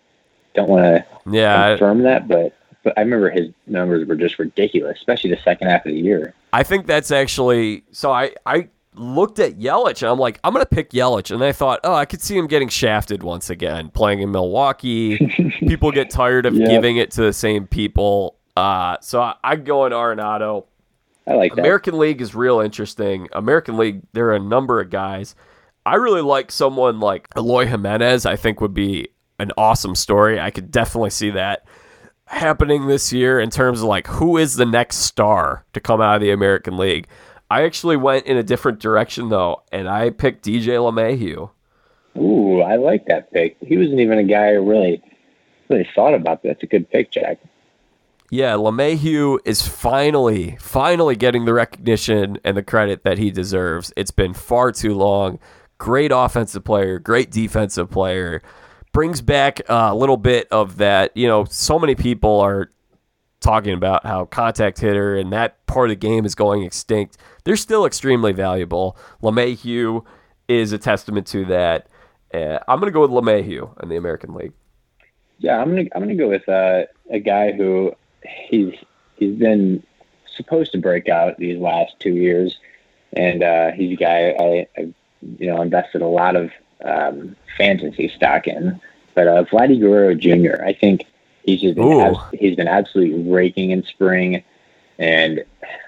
Don't 0.56 0.70
want 0.70 0.84
to 0.84 1.06
yeah 1.30 1.70
confirm 1.70 2.00
I, 2.00 2.04
that, 2.04 2.28
but 2.28 2.57
but 2.88 2.98
I 2.98 3.02
remember 3.02 3.30
his 3.30 3.50
numbers 3.66 4.08
were 4.08 4.16
just 4.16 4.40
ridiculous, 4.40 4.98
especially 4.98 5.30
the 5.30 5.42
second 5.44 5.68
half 5.68 5.86
of 5.86 5.92
the 5.92 6.00
year. 6.00 6.34
I 6.54 6.64
think 6.64 6.88
that's 6.88 7.12
actually 7.12 7.84
so. 7.92 8.14
I 8.14 8.32
I 8.46 8.70
looked 8.94 9.40
at 9.40 9.60
Yelich 9.60 10.02
and 10.02 10.10
I'm 10.10 10.18
like, 10.18 10.40
I'm 10.46 10.54
gonna 10.54 10.66
pick 10.66 10.92
Yelich, 10.92 11.32
and 11.32 11.44
I 11.44 11.52
thought, 11.52 11.82
oh, 11.84 11.94
I 11.94 12.06
could 12.06 12.22
see 12.22 12.38
him 12.38 12.48
getting 12.48 12.70
shafted 12.70 13.24
once 13.24 13.50
again, 13.50 13.90
playing 13.90 14.22
in 14.22 14.32
Milwaukee. 14.32 15.18
people 15.68 15.92
get 15.92 16.10
tired 16.10 16.46
of 16.46 16.56
yep. 16.56 16.70
giving 16.70 16.96
it 16.96 17.12
to 17.12 17.24
the 17.24 17.34
same 17.34 17.68
people. 17.68 18.38
Uh, 18.56 18.96
so 19.02 19.20
I, 19.20 19.36
I 19.44 19.58
go 19.58 19.86
in 19.86 19.92
Arenado. 19.92 20.64
I 21.28 21.34
like 21.34 21.56
that. 21.56 21.60
American 21.60 22.00
League 22.00 22.22
is 22.22 22.34
real 22.34 22.62
interesting. 22.62 23.28
American 23.34 23.76
League, 23.76 24.02
there 24.14 24.28
are 24.28 24.36
a 24.36 24.40
number 24.40 24.80
of 24.80 24.90
guys. 24.90 25.36
I 25.86 25.96
really 25.96 26.22
like 26.22 26.54
someone 26.54 27.02
like 27.02 27.28
Eloy 27.36 27.66
Jimenez. 27.66 28.26
I 28.26 28.38
think 28.38 28.62
would 28.62 28.74
be 28.74 29.10
an 29.40 29.52
awesome 29.58 29.94
story. 29.94 30.40
I 30.40 30.52
could 30.52 30.72
definitely 30.72 31.10
see 31.10 31.32
that 31.32 31.66
happening 32.28 32.88
this 32.88 33.12
year 33.12 33.40
in 33.40 33.50
terms 33.50 33.82
of 33.82 33.88
like 33.88 34.08
who 34.08 34.38
is 34.38 34.56
the 34.56 34.66
next 34.66 34.98
star 34.98 35.66
to 35.74 35.80
come 35.80 36.02
out 36.02 36.16
of 36.16 36.22
the 36.22 36.32
American 36.32 36.78
League. 36.78 37.08
I 37.50 37.64
actually 37.64 37.98
went 37.98 38.26
in 38.26 38.38
a 38.38 38.44
different 38.44 38.80
direction 38.80 39.30
though, 39.30 39.64
and 39.72 39.88
I 39.88 40.10
picked 40.10 40.46
DJ 40.46 40.78
LeMahieu. 40.78 41.50
Ooh, 42.18 42.62
I 42.62 42.76
like 42.76 43.06
that 43.06 43.32
pick. 43.32 43.58
He 43.62 43.78
wasn't 43.78 44.00
even 44.00 44.20
a 44.20 44.24
guy 44.24 44.48
I 44.48 44.52
really 44.52 45.02
really 45.70 45.88
thought 45.96 46.14
about. 46.14 46.44
That's 46.44 46.64
a 46.64 46.68
good 46.68 46.90
pick, 46.90 47.12
Jack. 47.12 47.40
Yeah, 48.30 48.54
LeMahieu 48.54 49.40
is 49.46 49.66
finally, 49.66 50.58
finally 50.60 51.16
getting 51.16 51.46
the 51.46 51.54
recognition 51.54 52.38
and 52.44 52.58
the 52.58 52.64
credit 52.64 53.04
that 53.04 53.18
he 53.18 53.32
deserves. 53.32 53.94
It's 53.96 54.12
been 54.12 54.34
far 54.34 54.74
too 54.74 54.94
long. 54.94 55.40
Great 55.78 56.12
offensive 56.14 56.66
player, 56.66 57.00
great 57.00 57.32
defensive 57.32 57.90
player. 57.90 58.42
Brings 58.98 59.22
back 59.22 59.62
a 59.70 59.94
little 59.94 60.18
bit 60.18 60.48
of 60.50 60.78
that. 60.78 61.16
You 61.16 61.28
know, 61.28 61.46
so 61.46 61.78
many 61.78 61.94
people 61.94 62.40
are 62.40 62.72
talking 63.42 63.74
about 63.74 64.04
how 64.08 64.26
contact 64.26 64.80
hitter 64.80 65.16
and 65.16 65.32
that 65.32 65.64
part 65.68 65.92
of 65.92 65.92
the 65.92 66.08
game 66.08 66.26
is 66.26 66.34
going 66.34 66.64
extinct. 66.64 67.16
They're 67.44 67.58
still 67.58 67.86
extremely 67.86 68.34
valuable. 68.34 68.98
LeMahieu 69.22 70.04
is 70.48 70.72
a 70.72 70.80
testament 70.80 71.28
to 71.28 71.46
that. 71.46 71.90
Uh, 72.34 72.58
I'm 72.68 72.80
going 72.80 72.92
to 72.92 72.92
go 72.92 73.02
with 73.02 73.12
LeMahieu 73.12 73.84
in 73.84 73.90
the 73.90 73.98
American 73.98 74.34
League. 74.34 74.54
Yeah, 75.38 75.62
I'm 75.62 75.76
gonna 75.76 75.88
I'm 75.94 76.02
gonna 76.02 76.16
go 76.16 76.30
with 76.30 76.50
uh, 76.50 76.86
a 77.12 77.20
guy 77.20 77.52
who 77.52 77.94
he's 78.50 78.74
he's 79.18 79.38
been 79.38 79.84
supposed 80.36 80.72
to 80.72 80.80
break 80.80 81.08
out 81.08 81.38
these 81.38 81.60
last 81.60 81.94
two 82.00 82.16
years, 82.16 82.58
and 83.14 83.44
uh, 83.44 83.74
he's 83.74 83.94
a 83.94 83.96
guy 83.96 84.30
I, 84.40 84.68
I 84.76 84.94
you 85.38 85.54
know 85.54 85.62
invested 85.62 86.02
a 86.02 86.08
lot 86.08 86.36
of 86.36 86.50
um, 86.84 87.36
fantasy 87.60 88.10
stock 88.10 88.48
in. 88.48 88.82
But 89.18 89.28
uh, 89.28 89.44
Vladdy 89.46 89.80
Guerrero 89.80 90.14
Jr. 90.14 90.64
I 90.64 90.74
think 90.74 91.06
he's 91.44 91.60
just 91.60 91.74
been 91.74 92.02
abs- 92.02 92.20
he's 92.40 92.56
been 92.56 92.68
absolutely 92.68 93.32
raking 93.32 93.72
in 93.72 93.82
spring, 93.84 94.44
and 95.00 95.44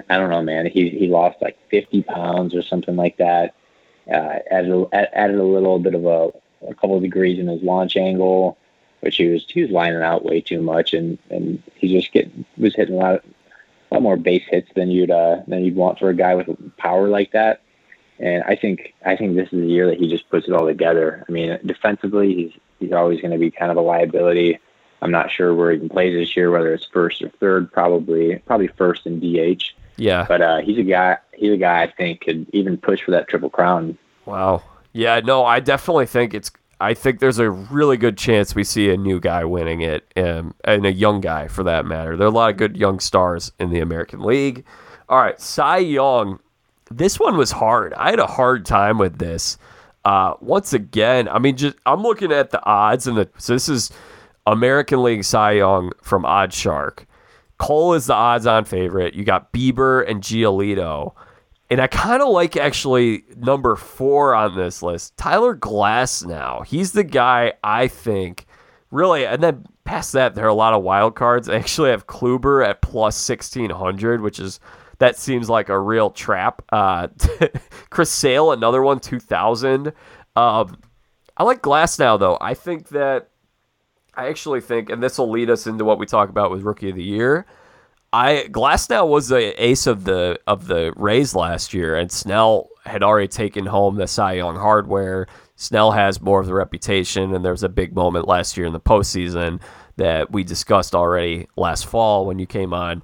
I 0.09 0.17
don't 0.17 0.31
know, 0.31 0.41
man. 0.41 0.65
He 0.65 0.89
he 0.89 1.07
lost 1.07 1.39
like 1.39 1.55
50 1.69 2.01
pounds 2.01 2.55
or 2.55 2.63
something 2.63 2.95
like 2.95 3.17
that. 3.17 3.53
Uh, 4.11 4.39
added 4.49 4.71
a, 4.71 5.15
added 5.15 5.37
a 5.37 5.43
little 5.43 5.77
bit 5.77 5.93
of 5.93 6.05
a 6.07 6.31
a 6.67 6.73
couple 6.73 6.95
of 6.95 7.03
degrees 7.03 7.37
in 7.37 7.47
his 7.47 7.61
launch 7.61 7.95
angle 7.97 8.57
which 9.01 9.17
he 9.17 9.27
was 9.27 9.45
he 9.47 9.61
was 9.61 9.69
lining 9.69 10.01
out 10.01 10.25
way 10.25 10.41
too 10.41 10.63
much, 10.63 10.93
and 10.95 11.19
and 11.29 11.61
he 11.75 11.87
just 11.87 12.11
get 12.11 12.31
was 12.57 12.73
hitting 12.73 12.95
a 12.95 12.97
lot 12.97 13.15
of, 13.15 13.23
a 13.91 13.93
lot 13.93 14.01
more 14.01 14.17
base 14.17 14.43
hits 14.49 14.71
than 14.75 14.89
you'd 14.89 15.11
uh, 15.11 15.37
than 15.47 15.63
you'd 15.63 15.75
want 15.75 15.99
for 15.99 16.09
a 16.09 16.15
guy 16.15 16.33
with 16.33 16.47
power 16.77 17.07
like 17.07 17.31
that. 17.33 17.61
And 18.19 18.43
I 18.43 18.55
think 18.55 18.93
I 19.05 19.15
think 19.15 19.35
this 19.35 19.51
is 19.51 19.61
the 19.61 19.67
year 19.67 19.87
that 19.87 19.97
he 19.97 20.09
just 20.09 20.29
puts 20.29 20.47
it 20.47 20.53
all 20.53 20.67
together. 20.67 21.25
I 21.27 21.31
mean, 21.31 21.57
defensively, 21.65 22.33
he's 22.33 22.51
he's 22.79 22.91
always 22.91 23.21
going 23.21 23.31
to 23.31 23.37
be 23.37 23.51
kind 23.51 23.71
of 23.71 23.77
a 23.77 23.81
liability. 23.81 24.59
I'm 25.01 25.11
not 25.11 25.31
sure 25.31 25.55
where 25.55 25.71
he 25.71 25.79
can 25.79 25.89
play 25.89 26.13
this 26.13 26.35
year, 26.35 26.51
whether 26.51 26.73
it's 26.73 26.85
first 26.85 27.21
or 27.21 27.29
third. 27.29 27.71
Probably 27.71 28.37
probably 28.45 28.67
first 28.67 29.05
in 29.05 29.19
DH. 29.19 29.63
Yeah. 29.95 30.25
But 30.27 30.41
uh, 30.41 30.57
he's 30.59 30.77
a 30.77 30.83
guy. 30.83 31.17
He's 31.33 31.53
a 31.53 31.57
guy 31.57 31.83
I 31.83 31.91
think 31.91 32.21
could 32.21 32.47
even 32.53 32.77
push 32.77 33.01
for 33.01 33.11
that 33.11 33.27
triple 33.29 33.49
crown. 33.49 33.97
Wow. 34.25 34.63
Yeah. 34.91 35.21
No, 35.21 35.45
I 35.45 35.61
definitely 35.61 36.05
think 36.05 36.33
it's 36.33 36.51
I 36.81 36.93
think 36.93 37.19
there's 37.19 37.39
a 37.39 37.49
really 37.49 37.97
good 37.97 38.17
chance 38.17 38.55
we 38.55 38.63
see 38.63 38.89
a 38.89 38.97
new 38.97 39.19
guy 39.19 39.43
winning 39.43 39.81
it, 39.81 40.11
um, 40.15 40.55
and 40.63 40.85
a 40.85 40.93
young 40.93 41.19
guy 41.19 41.47
for 41.47 41.63
that 41.63 41.85
matter. 41.85 42.15
There 42.15 42.25
are 42.25 42.29
a 42.29 42.33
lot 42.33 42.51
of 42.51 42.57
good 42.57 42.77
young 42.77 42.99
stars 42.99 43.51
in 43.59 43.69
the 43.69 43.81
American 43.81 44.21
League. 44.21 44.63
All 45.09 45.17
right, 45.17 45.39
Cy 45.39 45.79
Young. 45.79 46.39
This 46.91 47.19
one 47.19 47.37
was 47.37 47.51
hard. 47.51 47.93
I 47.93 48.09
had 48.09 48.19
a 48.19 48.27
hard 48.27 48.65
time 48.65 48.97
with 48.97 49.19
this. 49.19 49.57
Uh, 50.05 50.33
once 50.39 50.73
again, 50.73 51.27
I 51.27 51.39
mean, 51.39 51.57
just 51.57 51.75
I'm 51.85 52.01
looking 52.01 52.31
at 52.31 52.51
the 52.51 52.63
odds, 52.65 53.05
and 53.07 53.17
the 53.17 53.29
so 53.37 53.53
this 53.53 53.69
is 53.69 53.91
American 54.47 55.03
League 55.03 55.23
Cy 55.23 55.53
Young 55.53 55.91
from 56.01 56.23
OddsShark. 56.23 57.05
Cole 57.57 57.93
is 57.93 58.05
the 58.05 58.13
odds-on 58.13 58.65
favorite. 58.65 59.13
You 59.13 59.23
got 59.23 59.51
Bieber 59.51 60.09
and 60.09 60.23
Giolito. 60.23 61.13
And 61.69 61.79
I 61.79 61.87
kind 61.87 62.21
of 62.23 62.29
like 62.29 62.57
actually 62.57 63.25
number 63.37 63.75
four 63.75 64.33
on 64.33 64.55
this 64.55 64.81
list, 64.81 65.15
Tyler 65.17 65.55
Glasnow. 65.55 66.65
He's 66.65 66.93
the 66.93 67.03
guy 67.03 67.53
I 67.63 67.87
think 67.87 68.47
really, 68.89 69.25
and 69.25 69.43
then 69.43 69.65
past 69.83 70.13
that, 70.13 70.33
there 70.33 70.45
are 70.45 70.49
a 70.49 70.53
lot 70.53 70.73
of 70.73 70.81
wild 70.83 71.15
cards. 71.15 71.47
I 71.47 71.55
actually 71.55 71.91
have 71.91 72.07
Kluber 72.07 72.65
at 72.65 72.81
plus 72.81 73.29
1600, 73.29 74.21
which 74.21 74.39
is 74.39 74.59
that 74.99 75.17
seems 75.17 75.49
like 75.49 75.69
a 75.69 75.79
real 75.79 76.09
trap. 76.09 76.61
Uh, 76.71 77.07
Chris 77.89 78.11
Sale, 78.11 78.51
another 78.51 78.81
one, 78.81 78.99
2000. 78.99 79.93
Um, 80.35 80.77
I 81.35 81.43
like 81.43 81.61
Glasnow, 81.61 82.19
though. 82.19 82.37
I 82.39 82.53
think 82.53 82.89
that, 82.89 83.29
I 84.13 84.27
actually 84.27 84.61
think, 84.61 84.89
and 84.89 85.01
this 85.01 85.17
will 85.17 85.29
lead 85.29 85.49
us 85.49 85.67
into 85.67 85.85
what 85.85 85.99
we 85.99 86.05
talk 86.05 86.29
about 86.29 86.51
with 86.51 86.61
Rookie 86.61 86.89
of 86.89 86.95
the 86.95 87.03
Year. 87.03 87.45
I 88.11 88.47
Glasnow 88.49 89.07
was 89.07 89.27
the 89.27 89.63
ace 89.63 89.85
of 89.85 90.03
the 90.03 90.39
of 90.47 90.67
the 90.67 90.93
Rays 90.95 91.35
last 91.35 91.75
year, 91.75 91.95
and 91.95 92.11
Snell 92.11 92.69
had 92.83 93.03
already 93.03 93.27
taken 93.27 93.67
home 93.67 93.97
the 93.97 94.07
Cy 94.07 94.33
Young 94.33 94.55
hardware. 94.55 95.27
Snell 95.55 95.91
has 95.91 96.19
more 96.19 96.39
of 96.39 96.47
the 96.47 96.55
reputation, 96.55 97.35
and 97.35 97.45
there 97.45 97.51
was 97.51 97.63
a 97.63 97.69
big 97.69 97.93
moment 97.95 98.27
last 98.27 98.57
year 98.57 98.65
in 98.65 98.73
the 98.73 98.79
postseason 98.79 99.61
that 99.97 100.31
we 100.31 100.43
discussed 100.43 100.95
already 100.95 101.47
last 101.55 101.85
fall 101.85 102.25
when 102.25 102.39
you 102.39 102.47
came 102.47 102.73
on. 102.73 103.03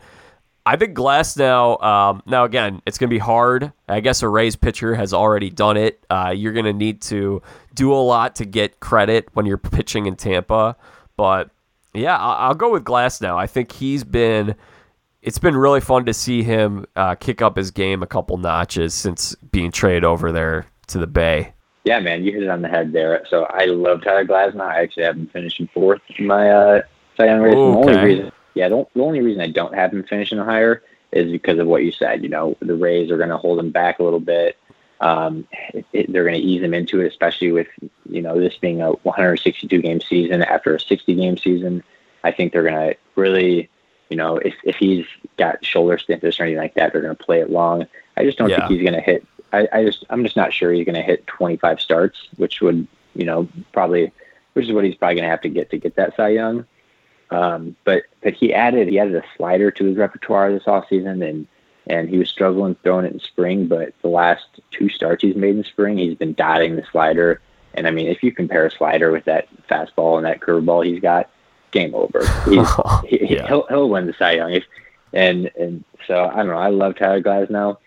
I 0.66 0.76
think 0.78 0.98
Glasnow. 0.98 1.82
Um, 1.84 2.24
now 2.26 2.44
again, 2.44 2.82
it's 2.86 2.98
going 2.98 3.10
to 3.10 3.14
be 3.14 3.20
hard. 3.20 3.72
I 3.88 4.00
guess 4.00 4.24
a 4.24 4.30
Rays 4.30 4.56
pitcher 4.56 4.96
has 4.96 5.14
already 5.14 5.50
done 5.50 5.78
it. 5.78 6.04
Uh, 6.10 6.34
you're 6.36 6.54
going 6.54 6.66
to 6.66 6.74
need 6.74 7.02
to 7.04 7.42
do 7.74 7.94
a 7.94 8.02
lot 8.02 8.36
to 8.38 8.46
get 8.46 8.80
credit 8.80 9.30
when 9.34 9.46
you're 9.46 9.58
pitching 9.58 10.08
in 10.08 10.16
Tampa. 10.16 10.76
But 11.18 11.52
yeah, 11.94 12.18
I'll, 12.18 12.50
I'll 12.50 12.56
go 12.56 12.72
with 12.72 12.84
Glasnow. 12.84 13.38
I 13.38 13.48
think 13.48 13.72
he's 13.72 14.04
been 14.04 14.56
it's 15.22 15.40
been 15.40 15.58
really 15.58 15.82
fun 15.82 16.06
to 16.06 16.14
see 16.14 16.44
him 16.44 16.86
uh, 16.96 17.16
kick 17.16 17.42
up 17.42 17.58
his 17.58 17.72
game 17.72 18.04
a 18.04 18.08
couple 18.08 18.38
notches 18.38 18.94
since 18.94 19.34
being 19.52 19.72
traded 19.72 20.04
over 20.04 20.32
there 20.32 20.68
to 20.88 21.00
the 21.00 21.08
Bay. 21.08 21.54
Yeah, 21.84 22.00
man, 22.00 22.24
you 22.24 22.32
hit 22.32 22.44
it 22.44 22.50
on 22.50 22.62
the 22.62 22.68
head 22.68 22.94
there. 22.94 23.24
So 23.30 23.46
I 23.46 23.66
love 23.66 24.04
Tyler 24.04 24.26
Glasnow. 24.26 24.62
I 24.62 24.82
actually 24.82 25.04
have 25.04 25.16
him 25.16 25.28
finishing 25.32 25.70
fourth 25.74 26.02
in 26.18 26.28
my 26.28 26.50
uh, 26.50 26.82
Cy 27.18 27.26
Young 27.26 27.42
race. 27.42 27.54
Ooh, 27.54 27.72
the 27.72 27.78
only 27.78 27.98
reason, 27.98 28.32
yeah, 28.56 28.70
the, 28.70 28.86
the 28.96 29.02
only 29.02 29.22
reason 29.22 29.42
I 29.42 29.48
don't 29.48 29.76
have 29.76 29.94
him 29.94 30.04
finishing 30.04 30.40
higher 30.40 30.82
is 31.12 31.32
because 31.32 31.60
of 31.60 31.68
what 31.68 31.84
you 31.84 31.92
said. 31.92 32.24
You 32.24 32.30
know, 32.30 32.58
the 32.60 32.76
Rays 32.76 33.12
are 33.12 33.18
going 33.18 33.30
to 33.30 33.38
hold 33.38 33.60
him 33.60 33.70
back 33.70 34.00
a 34.00 34.04
little 34.04 34.20
bit. 34.20 34.58
Um, 35.02 35.48
it, 35.74 35.86
it, 35.94 36.12
they're 36.12 36.24
going 36.24 36.42
to 36.42 36.42
ease 36.42 36.64
him 36.64 36.74
into 36.74 37.02
it, 37.02 37.08
especially 37.08 37.52
with 37.52 37.68
you 38.10 38.22
know 38.22 38.40
this 38.40 38.58
being 38.58 38.82
a 38.82 38.92
162 38.92 39.82
game 39.82 40.02
season 40.02 40.42
after 40.42 40.74
a 40.76 40.80
60 40.80 41.14
game 41.14 41.38
season. 41.38 41.84
I 42.24 42.32
think 42.32 42.52
they're 42.54 42.64
going 42.64 42.74
to 42.92 42.98
really 43.16 43.70
you 44.10 44.18
know, 44.18 44.38
if, 44.38 44.54
if 44.64 44.76
he's 44.76 45.06
got 45.38 45.64
shoulder 45.66 45.98
stiffness 45.98 46.40
or 46.40 46.44
anything 46.44 46.62
like 46.62 46.76
that, 46.76 46.94
they're 46.94 47.02
going 47.02 47.16
to 47.16 47.24
play 47.24 47.40
it 47.40 47.50
long. 47.50 47.88
I 48.18 48.24
just 48.24 48.38
don't 48.38 48.50
Yeah. 48.50 48.68
think 48.68 48.72
he's 48.80 48.82
going 48.82 48.94
to 48.94 49.02
hit. 49.02 49.26
I, 49.52 49.68
I 49.72 49.84
just, 49.84 50.06
I'm 50.10 50.24
just 50.24 50.36
not 50.36 50.54
sure 50.54 50.72
he's 50.72 50.86
going 50.86 50.96
to 50.96 51.02
hit 51.02 51.26
25 51.28 51.82
starts, 51.82 52.28
which 52.38 52.62
would, 52.62 52.88
you 53.16 53.26
know, 53.26 53.48
probably, 53.74 54.12
which 54.54 54.68
is 54.68 54.72
what 54.74 54.84
he's 54.84 54.96
probably 54.96 55.16
going 55.16 55.24
to 55.24 55.30
have 55.30 55.42
to 55.42 55.50
get 55.50 55.70
to 55.72 55.78
get 55.78 55.96
that 55.96 56.16
Cy 56.16 56.30
Young. 56.30 56.66
Um, 57.32 57.76
but 57.84 58.04
but 58.22 58.34
he 58.34 58.54
added 58.54 58.88
he 58.88 59.00
added 59.00 59.16
a 59.16 59.24
slider 59.36 59.72
to 59.72 59.86
his 59.86 59.98
repertoire 59.98 60.52
this 60.52 60.64
offseason 60.64 61.28
and 61.28 61.48
and 61.88 62.10
he 62.10 62.18
was 62.18 62.30
struggling 62.30 62.76
throwing 62.84 63.06
it 63.06 63.14
in 63.14 63.20
spring, 63.20 63.68
but 63.68 63.94
the 64.02 64.08
last 64.08 64.46
two 64.72 64.90
starts 64.90 65.22
he's 65.24 65.36
made 65.36 65.56
in 65.56 65.64
spring, 65.64 65.98
he's 65.98 66.18
been 66.18 66.34
dotting 66.34 66.76
the 66.76 66.86
slider. 66.92 67.42
And 67.74 67.88
I 67.88 67.92
mean, 67.92 68.08
if 68.08 68.24
you 68.24 68.32
compare 68.32 68.66
a 68.66 68.72
slider 68.72 69.12
with 69.12 69.26
that 69.26 69.48
fastball 69.68 70.18
and 70.18 70.26
that 70.26 70.40
curveball 70.40 70.86
he's 70.86 71.02
got, 71.02 71.30
game 71.72 71.94
over. 71.94 72.26
He's, 72.46 72.68
he, 73.10 73.36
Yeah. 73.36 73.48
he'll 73.48 73.66
he'll 73.68 73.90
win 73.90 74.08
the 74.08 74.14
Cy 74.14 74.34
Young. 74.34 74.54
If, 74.54 74.64
and 75.14 75.52
and 75.60 75.84
so 76.08 76.26
I 76.26 76.38
don't 76.38 76.48
know. 76.48 76.58
I 76.58 76.70
love 76.70 76.96
Tyler 76.96 77.22
Glasnow, 77.22 77.78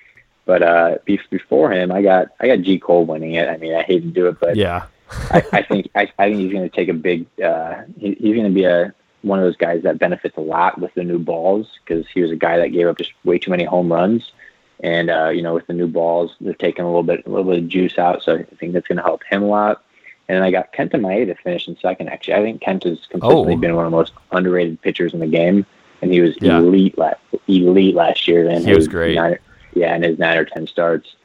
but 0.45 0.63
uh, 0.63 0.99
be, 1.07 1.19
before 1.31 1.73
him, 1.73 1.91
I 1.91 2.03
got 2.03 2.29
I 2.39 2.49
got 2.49 2.61
G 2.61 2.79
Cole 2.79 3.07
winning 3.07 3.33
it. 3.35 3.49
I 3.49 3.57
mean, 3.57 3.75
I 3.75 3.83
hate 3.83 4.01
to 4.03 4.09
do 4.09 4.27
it, 4.27 4.39
but 4.41 4.57
Yeah. 4.57 4.87
I, 5.31 5.43
I 5.53 5.63
think 5.63 5.89
I, 5.95 6.03
I 6.19 6.29
think 6.29 6.41
he's 6.41 6.53
going 6.53 6.69
to 6.69 6.75
take 6.77 6.89
a 6.91 6.93
big. 6.93 7.27
Uh, 7.41 7.83
he, 7.99 8.13
he's 8.21 8.35
going 8.35 8.45
to 8.49 8.53
be 8.55 8.65
a 8.65 8.93
one 9.23 9.39
of 9.39 9.45
those 9.45 9.57
guys 9.57 9.83
that 9.83 9.99
benefits 9.99 10.37
a 10.37 10.41
lot 10.41 10.81
with 10.81 10.95
the 10.95 11.03
new 11.03 11.19
balls 11.19 11.79
because 11.85 12.07
he 12.13 12.21
was 12.23 12.31
a 12.31 12.37
guy 12.37 12.57
that 12.59 12.69
gave 12.69 12.87
up 12.87 12.99
just 12.99 13.13
way 13.25 13.39
too 13.39 13.51
many 13.51 13.65
home 13.65 13.93
runs, 13.93 14.33
and 14.81 15.11
uh, 15.11 15.29
you 15.29 15.43
know 15.43 15.55
with 15.55 15.67
the 15.67 15.73
new 15.73 15.89
balls 15.89 16.35
they're 16.41 16.55
taking 16.55 16.85
a 16.85 16.87
little 16.89 17.03
bit 17.03 17.27
a 17.27 17.29
little 17.29 17.51
bit 17.51 17.63
of 17.63 17.69
juice 17.69 17.99
out, 17.99 18.23
so 18.23 18.37
I 18.37 18.43
think 18.57 18.73
that's 18.73 18.87
going 18.87 18.99
to 18.99 19.03
help 19.03 19.23
him 19.25 19.43
a 19.43 19.47
lot. 19.47 19.83
And 20.29 20.37
then 20.37 20.43
I 20.43 20.51
got 20.51 20.73
Kenta 20.75 20.97
Maeda 20.97 21.37
finishing 21.43 21.77
second. 21.81 22.09
Actually, 22.11 22.35
I 22.35 22.43
think 22.43 22.61
Kenta's 22.63 23.07
consistently 23.11 23.55
Oh. 23.55 23.57
been 23.57 23.75
one 23.75 23.87
of 23.87 23.91
the 23.91 23.97
most 23.97 24.13
underrated 24.31 24.81
pitchers 24.83 25.15
in 25.15 25.21
the 25.21 25.27
game, 25.27 25.65
and 26.03 26.13
he 26.13 26.21
was 26.21 26.37
Yeah. 26.41 26.59
elite 26.59 26.99
last 26.99 27.19
elite 27.49 27.95
last 27.95 28.29
year. 28.29 28.47
And 28.49 28.65
He 28.67 28.75
was 28.75 28.89
great. 28.89 29.15
Nine, 29.17 29.39
yeah, 29.75 29.97
in 29.97 30.03
his 30.03 30.19
nine 30.19 30.37
or 30.37 30.45
ten 30.45 30.67
starts. 30.67 31.17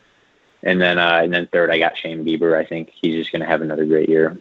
And 0.63 0.79
then 0.81 0.97
uh, 0.97 1.19
and 1.21 1.33
then 1.33 1.47
third, 1.51 1.69
I 1.69 1.77
got 1.79 1.97
Shane 1.97 2.23
Bieber. 2.23 2.57
I 2.57 2.63
think 2.65 2.91
he's 2.93 3.15
just 3.15 3.31
going 3.33 3.41
to 3.41 3.45
have 3.45 3.61
another 3.61 3.85
great 3.85 4.07
year. 4.07 4.37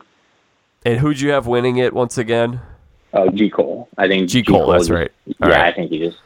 And 0.85 1.01
who'd 1.01 1.20
you 1.20 1.31
have 1.31 1.47
winning 1.49 1.77
it 1.79 1.93
once 1.93 2.16
again? 2.16 2.61
Oh, 3.14 3.28
G 3.30 3.51
Cole. 3.51 3.89
I 3.98 4.09
think 4.09 4.28
G. 4.28 4.43
Cole, 4.43 4.68
that's 4.68 4.90
right. 4.90 5.10
Yeah, 5.26 5.34
All 5.43 5.51
right. 5.51 5.60
I 5.60 5.72
think 5.72 5.90
he 5.90 5.98
just 5.98 6.18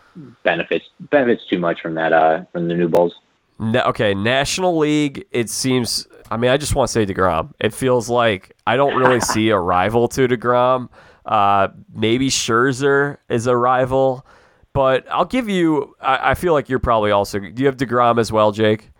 benefits 0.44 0.84
benefits 1.10 1.44
too 1.48 1.58
much 1.58 1.80
from 1.80 1.94
that 1.94 2.12
uh 2.12 2.44
from 2.52 2.68
the 2.68 2.74
new 2.74 2.88
balls. 2.88 3.14
Okay, 3.60 4.14
National 4.14 4.76
League. 4.76 5.26
It 5.30 5.48
seems. 5.50 6.06
I 6.30 6.36
mean, 6.36 6.50
I 6.50 6.56
just 6.56 6.74
want 6.74 6.88
to 6.88 6.92
say 6.92 7.06
Degrom. 7.06 7.52
It 7.60 7.72
feels 7.72 8.08
like 8.08 8.54
I 8.66 8.76
don't 8.76 8.96
really 8.96 9.20
see 9.20 9.48
a 9.50 9.58
rival 9.58 10.08
to 10.08 10.28
Degrom. 10.28 10.88
Uh, 11.24 11.68
maybe 11.94 12.28
Scherzer 12.28 13.16
is 13.28 13.46
a 13.46 13.56
rival, 13.56 14.26
but 14.72 15.06
I'll 15.10 15.24
give 15.24 15.48
you. 15.48 15.94
I, 16.00 16.30
I 16.30 16.34
feel 16.34 16.52
like 16.52 16.68
you're 16.68 16.78
probably 16.78 17.10
also. 17.10 17.38
Do 17.38 17.62
you 17.62 17.66
have 17.66 17.76
Degrom 17.76 18.18
as 18.20 18.30
well, 18.30 18.52
Jake? 18.52 18.90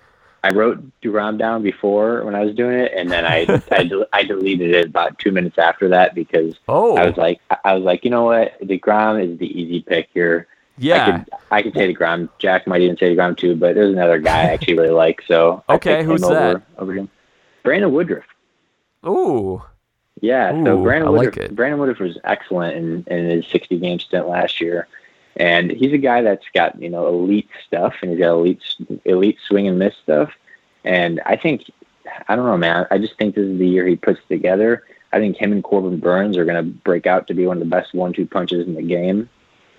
I 0.47 0.55
wrote 0.55 0.83
Degrom 1.03 1.39
down 1.39 1.63
before 1.63 2.25
when 2.25 2.35
I 2.35 2.45
was 2.45 2.55
doing 2.55 2.79
it, 2.79 2.93
and 2.95 3.11
then 3.11 3.25
I 3.25 3.61
I, 3.71 3.85
del- 3.89 4.07
I 4.13 4.23
deleted 4.23 4.75
it 4.75 4.87
about 4.87 5.19
two 5.19 5.33
minutes 5.33 5.59
after 5.59 5.89
that 5.89 6.15
because 6.15 6.55
Oh, 6.69 6.97
I 6.97 7.07
was 7.07 7.17
like 7.17 7.41
I 7.65 7.75
was 7.75 7.83
like 7.85 8.05
you 8.05 8.11
know 8.11 8.25
what 8.25 8.61
Degrom 8.61 9.23
is 9.33 9.39
the 9.39 9.47
easy 9.47 9.81
pick 9.83 10.09
here. 10.15 10.47
I 10.51 10.83
yeah. 10.83 11.19
could 11.19 11.31
I 11.51 11.63
could 11.63 11.75
say 11.75 11.93
Degrom. 11.95 12.29
Jack 12.39 12.67
might 12.67 12.83
even 12.83 12.97
say 12.97 13.15
Degrom 13.15 13.37
too, 13.37 13.57
but 13.57 13.75
there's 13.75 13.93
another 13.93 14.19
guy 14.19 14.41
I 14.41 14.53
actually 14.53 14.75
really 14.79 14.91
like. 14.91 15.23
So 15.27 15.65
Okay, 15.69 16.05
who's 16.05 16.23
him 16.23 16.31
over, 16.31 16.35
that? 16.55 16.63
Over 16.79 16.93
him, 16.95 17.09
Brandon 17.63 17.93
Woodruff. 17.93 18.25
Ooh, 19.07 19.63
Yeah, 20.21 20.55
Ooh, 20.55 20.65
so 20.65 20.83
Brandon 20.83 21.09
I 21.09 21.11
like 21.13 21.35
Woodruff. 21.35 21.51
Brandon 21.53 21.79
Woodruff 21.81 21.99
was 22.01 22.19
excellent 22.25 22.77
in, 22.77 23.05
in 23.07 23.31
his 23.31 23.47
60 23.47 23.79
game 23.79 23.99
stint 24.01 24.29
last 24.29 24.61
year, 24.61 24.89
and 25.37 25.71
he's 25.71 25.93
a 25.93 25.99
guy 25.99 26.23
that's 26.23 26.47
got 26.55 26.81
you 26.81 26.89
know 26.89 27.07
elite 27.07 27.49
stuff 27.67 27.95
and 28.03 28.11
he's 28.11 28.21
got 28.21 28.33
elite 28.33 28.63
elite 29.05 29.39
swing 29.47 29.69
and 29.69 29.79
miss 29.79 29.95
stuff, 30.03 30.31
and 30.85 31.21
I 31.27 31.37
think 31.37 31.71
I 32.29 32.37
don't 32.37 32.47
know, 32.47 32.57
man. 32.57 32.87
I 32.91 32.99
just 32.99 33.17
think 33.19 33.35
this 33.35 33.45
is 33.45 33.59
the 33.59 33.69
year 33.69 33.87
he 33.87 33.97
puts 33.97 34.21
together. 34.29 34.85
I 35.13 35.19
think 35.19 35.37
him 35.37 35.53
and 35.53 35.63
Corbin 35.63 35.99
Burnes 35.99 36.37
are 36.37 36.45
going 36.45 36.63
to 36.63 36.71
break 36.81 37.07
out 37.07 37.27
to 37.29 37.35
be 37.35 37.47
one 37.47 37.57
of 37.57 37.61
the 37.61 37.71
best 37.71 37.95
one-two 37.95 38.27
punches 38.27 38.67
in 38.67 38.75
the 38.75 38.83
game, 38.83 39.29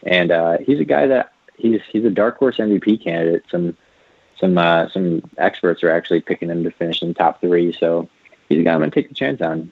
and 0.04 0.32
uh, 0.32 0.58
he's 0.60 0.80
a 0.80 0.86
guy 0.86 1.08
that 1.08 1.34
he's 1.58 1.82
he's 1.92 2.06
a 2.06 2.10
dark 2.10 2.38
horse 2.38 2.58
MVP 2.58 3.04
candidate. 3.04 3.44
Some 3.50 3.76
some 4.40 4.58
uh, 4.58 4.90
some 4.90 5.22
experts 5.38 5.84
are 5.84 5.92
actually 5.92 6.22
picking 6.22 6.50
him 6.50 6.64
to 6.64 6.72
finish 6.72 7.02
in 7.02 7.14
top 7.14 7.42
three, 7.42 7.74
so 7.74 8.08
he's 8.50 8.60
a 8.60 8.64
guy 8.64 8.74
I'm 8.74 8.80
going 8.80 8.92
to 8.92 9.02
take 9.02 9.12
a 9.12 9.14
chance 9.14 9.42
on. 9.42 9.72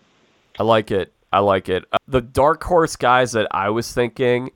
I 0.58 0.64
like 0.64 0.92
it. 0.92 1.14
I 1.32 1.40
like 1.40 1.70
it. 1.70 1.84
Uh, 1.92 1.98
the 2.08 2.22
dark 2.22 2.64
horse 2.64 2.96
guys 2.96 3.34
that 3.34 3.48
I 3.52 3.70
was 3.70 3.94
thinking, 3.94 4.52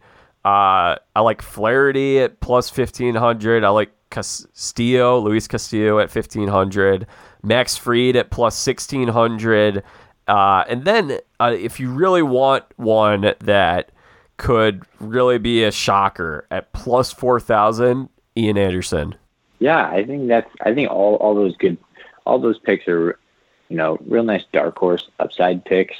uh, 0.46 0.96
I 1.16 1.20
like 1.22 1.42
Flaherty 1.42 2.20
at 2.20 2.40
plus 2.40 2.70
fifteen 2.70 3.16
hundred. 3.16 3.64
I 3.64 3.70
like 3.70 3.92
Castillo, 4.10 5.20
Luis 5.20 5.48
Castillo 5.48 6.00
at 6.00 6.10
fifteen 6.10 6.48
hundred. 6.48 7.08
Max 7.44 7.78
Fried 7.78 8.16
at 8.16 8.32
plus 8.32 8.56
sixteen 8.56 9.08
hundred. 9.08 9.84
Uh, 10.28 10.64
and 10.68 10.86
then 10.86 11.20
uh, 11.40 11.56
if 11.58 11.80
you 11.80 11.90
really 11.92 12.22
want 12.22 12.64
one 12.78 13.34
that 13.40 13.92
could 14.38 14.84
really 15.00 15.38
be 15.38 15.64
a 15.64 15.72
shocker 15.72 16.46
at 16.52 16.72
plus 16.74 17.12
four 17.12 17.40
thousand, 17.40 18.10
Ian 18.38 18.58
Anderson. 18.58 19.16
Yeah, 19.60 19.90
I 19.90 20.06
think 20.06 20.28
that's. 20.30 20.50
I 20.62 20.74
think 20.74 20.90
all 20.90 21.16
all 21.16 21.36
those 21.36 21.58
good, 21.58 21.78
all 22.26 22.40
those 22.40 22.58
picks 22.60 22.88
are, 22.88 23.20
you 23.68 23.76
know, 23.76 23.98
real 24.08 24.24
nice 24.24 24.46
dark 24.54 24.78
horse 24.78 25.10
upside 25.20 25.66
picks. 25.66 25.96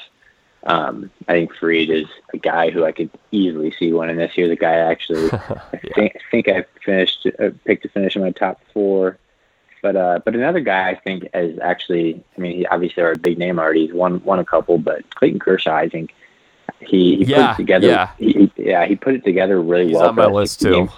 Um, 0.64 1.10
I 1.28 1.34
think 1.34 1.56
Fried 1.56 1.90
is 1.90 2.06
a 2.34 2.38
guy 2.38 2.70
who 2.70 2.84
I 2.84 2.92
could 2.92 3.10
easily 3.32 3.74
see 3.80 3.94
winning 3.94 4.18
this 4.18 4.38
year. 4.38 4.48
The 4.48 4.56
guy 4.56 4.74
I 4.74 4.92
actually, 4.92 5.30
I 5.34 5.78
think, 5.96 6.18
think 6.32 6.50
I 6.50 6.66
finished 6.84 7.26
uh, 7.40 7.50
picked 7.66 7.84
to 7.84 7.90
finish 7.90 8.16
in 8.16 8.22
my 8.22 8.32
top 8.32 8.62
four. 8.74 9.18
But 9.82 9.96
uh, 9.96 10.20
but 10.26 10.36
another 10.36 10.60
guy 10.60 10.90
I 10.90 10.96
think 10.96 11.28
is 11.34 11.58
actually. 11.60 12.22
I 12.38 12.42
mean, 12.42 12.58
he 12.58 12.66
obviously 12.68 13.02
are 13.04 13.14
a 13.14 13.18
big 13.18 13.38
name 13.38 13.60
already. 13.60 13.86
He's 13.86 13.94
won 13.96 14.22
won 14.26 14.40
a 14.40 14.46
couple, 14.46 14.78
but 14.78 15.10
Clayton 15.16 15.40
Kershaw, 15.40 15.76
I 15.76 15.88
think 15.88 16.14
he, 16.82 17.18
he 17.24 17.26
put 17.34 17.52
it 17.52 17.56
together. 17.56 17.88
yeah. 17.88 18.10
He, 18.18 18.52
yeah, 18.58 18.86
he 18.86 18.96
put 18.98 19.16
it 19.16 19.24
together 19.24 19.62
really 19.62 19.88
He's 19.88 19.96
well. 19.96 20.10
on 20.10 20.16
my 20.16 20.26
list 20.26 20.62
too. 20.62 20.72
games. 20.72 20.92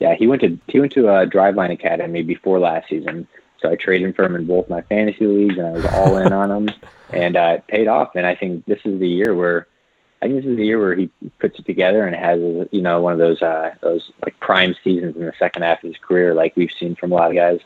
Yeah, 0.00 0.14
he 0.14 0.26
went 0.26 0.42
to 0.42 0.58
he 0.66 0.80
went 0.80 0.92
to 0.92 1.08
a 1.08 1.26
Driveline 1.26 1.72
Academy 1.72 2.22
before 2.22 2.58
last 2.58 2.88
season, 2.88 3.26
so 3.60 3.70
I 3.70 3.76
traded 3.76 4.14
for 4.14 4.24
him 4.24 4.36
in 4.36 4.46
both 4.46 4.68
my 4.68 4.82
fantasy 4.82 5.26
leagues, 5.26 5.58
and 5.58 5.66
I 5.66 5.70
was 5.70 5.86
all 5.86 6.16
in 6.16 6.32
on 6.32 6.50
him, 6.50 6.74
and 7.10 7.36
uh, 7.36 7.56
it 7.58 7.66
paid 7.66 7.88
off. 7.88 8.14
And 8.14 8.26
I 8.26 8.34
think 8.34 8.64
this 8.66 8.80
is 8.84 9.00
the 9.00 9.08
year 9.08 9.34
where 9.34 9.66
I 10.20 10.26
think 10.26 10.42
this 10.42 10.50
is 10.50 10.56
the 10.56 10.64
year 10.64 10.80
where 10.80 10.94
he 10.94 11.10
puts 11.38 11.58
it 11.58 11.66
together 11.66 12.06
and 12.06 12.14
has 12.16 12.40
you 12.72 12.82
know 12.82 13.00
one 13.00 13.12
of 13.12 13.18
those 13.18 13.40
uh, 13.42 13.74
those 13.80 14.10
like 14.24 14.38
prime 14.40 14.74
seasons 14.82 15.16
in 15.16 15.24
the 15.24 15.32
second 15.38 15.62
half 15.62 15.82
of 15.82 15.88
his 15.88 15.96
career, 16.00 16.34
like 16.34 16.56
we've 16.56 16.72
seen 16.78 16.96
from 16.96 17.12
a 17.12 17.14
lot 17.14 17.30
of 17.30 17.36
guys. 17.36 17.60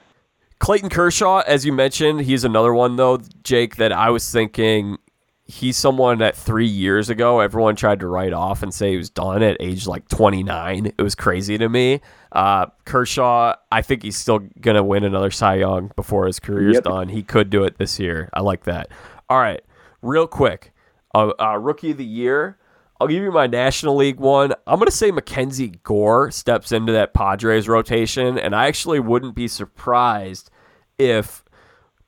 Clayton 0.59 0.90
Kershaw, 0.90 1.43
as 1.44 1.66
you 1.66 1.73
mentioned, 1.73 2.20
he's 2.20 2.44
another 2.44 2.73
one 2.73 2.97
though, 2.97 3.20
Jake, 3.43 3.77
that 3.77 3.93
I 3.93 4.10
was 4.10 4.31
thinking 4.31 4.98
he's 5.44 5.77
someone 5.77 6.19
that 6.19 6.36
three 6.36 6.66
years 6.66 7.10
ago 7.10 7.40
everyone 7.40 7.74
tried 7.77 8.01
to 8.01 8.06
write 8.06 8.32
off 8.32 8.62
and 8.62 8.73
say 8.73 8.93
he 8.93 8.97
was 8.97 9.10
done 9.10 9.43
at 9.43 9.56
age 9.60 9.86
like 9.86 10.06
29. 10.09 10.86
It 10.97 11.02
was 11.02 11.14
crazy 11.14 11.59
to 11.59 11.69
me. 11.69 12.01
Uh, 12.31 12.66
Kershaw, 12.85 13.55
I 13.70 13.82
think 13.82 14.02
he's 14.02 14.16
still 14.16 14.39
gonna 14.60 14.85
win 14.85 15.05
another 15.05 15.31
Cy 15.31 15.56
Young 15.56 15.90
before 15.97 16.27
his 16.27 16.39
career's 16.40 16.74
Yep. 16.74 16.85
done. 16.85 17.09
He 17.09 17.23
could 17.23 17.51
do 17.51 17.64
it 17.64 17.78
this 17.78 17.98
year. 17.98 18.31
I 18.32 18.40
like 18.40 18.64
that. 18.64 18.89
All 19.28 19.39
right, 19.39 19.62
real 20.01 20.27
quick, 20.27 20.73
uh, 21.14 21.32
uh, 21.40 21.59
rookie 21.59 21.90
of 21.90 21.97
the 21.98 22.05
year. 22.05 22.56
I'll 23.01 23.09
give 23.09 23.24
you 23.24 23.32
my 23.32 23.48
National 23.48 23.97
League 23.97 24.20
one. 24.20 24.52
I'm 24.64 24.77
going 24.78 24.86
to 24.86 24.93
say 24.93 25.10
Mackenzie 25.10 25.73
Gore 25.82 26.31
steps 26.31 26.70
into 26.70 26.93
that 26.93 27.12
Padres 27.14 27.69
rotation, 27.69 28.39
and 28.39 28.55
I 28.55 28.69
actually 28.69 29.01
wouldn't 29.01 29.35
be 29.35 29.48
surprised 29.48 30.51
if 30.98 31.43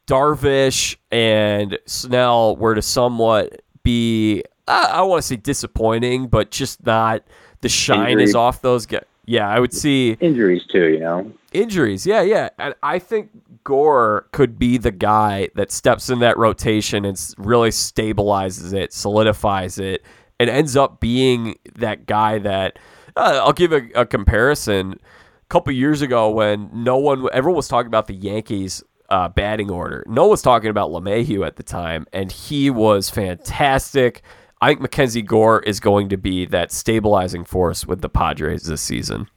Darvish 0.07 0.97
and 1.11 1.79
Snell 1.87 2.57
were 2.57 2.75
to 2.75 2.83
somewhat 2.83 3.63
be, 3.83 4.43
I, 4.69 4.85
I 4.95 5.01
want 5.03 5.23
to 5.23 5.27
say 5.29 5.37
disappointing, 5.37 6.29
but 6.29 6.51
just 6.51 6.85
not 6.85 7.23
the 7.61 7.69
shine 7.69 8.21
is 8.21 8.35
off 8.35 8.63
those 8.63 8.87
guys. 8.87 9.05
Yeah, 9.27 9.49
I 9.49 9.59
would 9.59 9.73
see 9.73 10.19
Injuries 10.21 10.67
too, 10.71 10.89
you 10.89 11.01
know. 11.01 11.33
injuries. 11.53 12.07
Yeah, 12.07 12.21
yeah. 12.21 12.51
And 12.59 12.75
I 12.83 12.99
think 12.99 13.31
Gore 13.65 14.29
could 14.33 14.59
be 14.59 14.77
the 14.77 14.91
guy 14.91 15.49
that 15.55 15.73
steps 15.73 16.11
in 16.11 16.19
that 16.19 16.37
rotation 16.37 17.07
and 17.07 17.19
really 17.39 17.71
stabilizes 17.71 18.75
it, 18.75 18.93
solidifies 18.93 19.79
it, 19.79 20.03
and 20.39 20.51
ends 20.51 20.77
up 20.77 21.01
being 21.01 21.57
that 21.77 22.05
guy 22.05 22.39
that 22.41 22.79
uh, 23.17 23.41
I'll 23.43 23.55
give 23.55 23.73
a, 23.73 23.89
a 23.95 24.05
comparison. 24.05 24.93
A 24.93 25.47
couple 25.49 25.73
years 25.73 26.03
ago, 26.03 26.29
when 26.29 26.69
no 26.73 26.99
one, 26.99 27.27
everyone 27.33 27.57
was 27.57 27.69
talking 27.69 27.87
about 27.87 28.09
the 28.09 28.15
Yankees. 28.15 28.83
Uh, 29.15 29.29
batting 29.29 29.71
order. 29.71 30.03
No 30.09 30.27
was 30.27 30.43
talking 30.43 30.71
about 30.71 30.91
LeMahieu 30.91 31.47
at 31.47 31.55
the 31.55 31.63
time, 31.63 32.05
and 32.13 32.33
he 32.33 32.69
was 32.69 33.09
fantastic. 33.09 34.23
I 34.61 34.71
think 34.71 34.81
Mackenzie 34.81 35.23
Gore 35.23 35.61
is 35.61 35.79
going 35.79 36.09
to 36.09 36.17
be 36.17 36.47
that 36.47 36.73
stabilizing 36.73 37.45
force 37.45 37.87
with 37.87 38.01
the 38.01 38.09
Padres 38.09 38.65
this 38.65 38.83
season. 38.83 39.29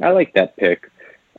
I 0.00 0.10
like 0.10 0.32
that 0.34 0.56
pick. 0.56 0.88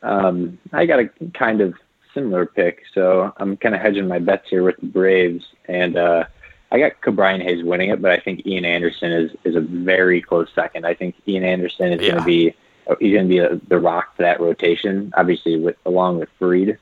Um, 0.01 0.59
I 0.73 0.85
got 0.85 0.99
a 0.99 1.09
kind 1.33 1.61
of 1.61 1.73
similar 2.13 2.45
pick, 2.45 2.83
so 2.93 3.31
I'm 3.37 3.55
kind 3.55 3.73
of 3.73 3.79
hedging 3.79 4.09
my 4.09 4.19
bets 4.19 4.49
here 4.49 4.63
with 4.63 4.75
the 4.81 4.87
Braves, 4.87 5.45
and 5.69 5.95
uh, 5.95 6.25
I 6.69 6.79
got 6.79 6.99
Ke'Bryan 6.99 7.41
Hayes 7.41 7.63
winning 7.63 7.91
it, 7.91 8.01
but 8.01 8.11
I 8.11 8.19
think 8.19 8.45
Ian 8.45 8.65
Anderson 8.65 9.13
is 9.13 9.31
is 9.45 9.55
a 9.55 9.61
very 9.61 10.21
close 10.21 10.49
second. 10.53 10.85
I 10.85 10.95
think 10.95 11.15
Ian 11.29 11.45
Anderson 11.45 11.93
is 11.93 12.01
going 12.01 12.19
to 12.19 12.25
be 12.25 12.53
he's 12.99 13.13
going 13.13 13.29
to 13.29 13.33
be 13.33 13.37
a, 13.37 13.55
the 13.69 13.79
rock 13.79 14.17
for 14.17 14.23
that 14.23 14.41
rotation, 14.41 15.13
obviously 15.15 15.57
with 15.57 15.77
along 15.85 16.19
with 16.19 16.27
Fried, 16.37 16.77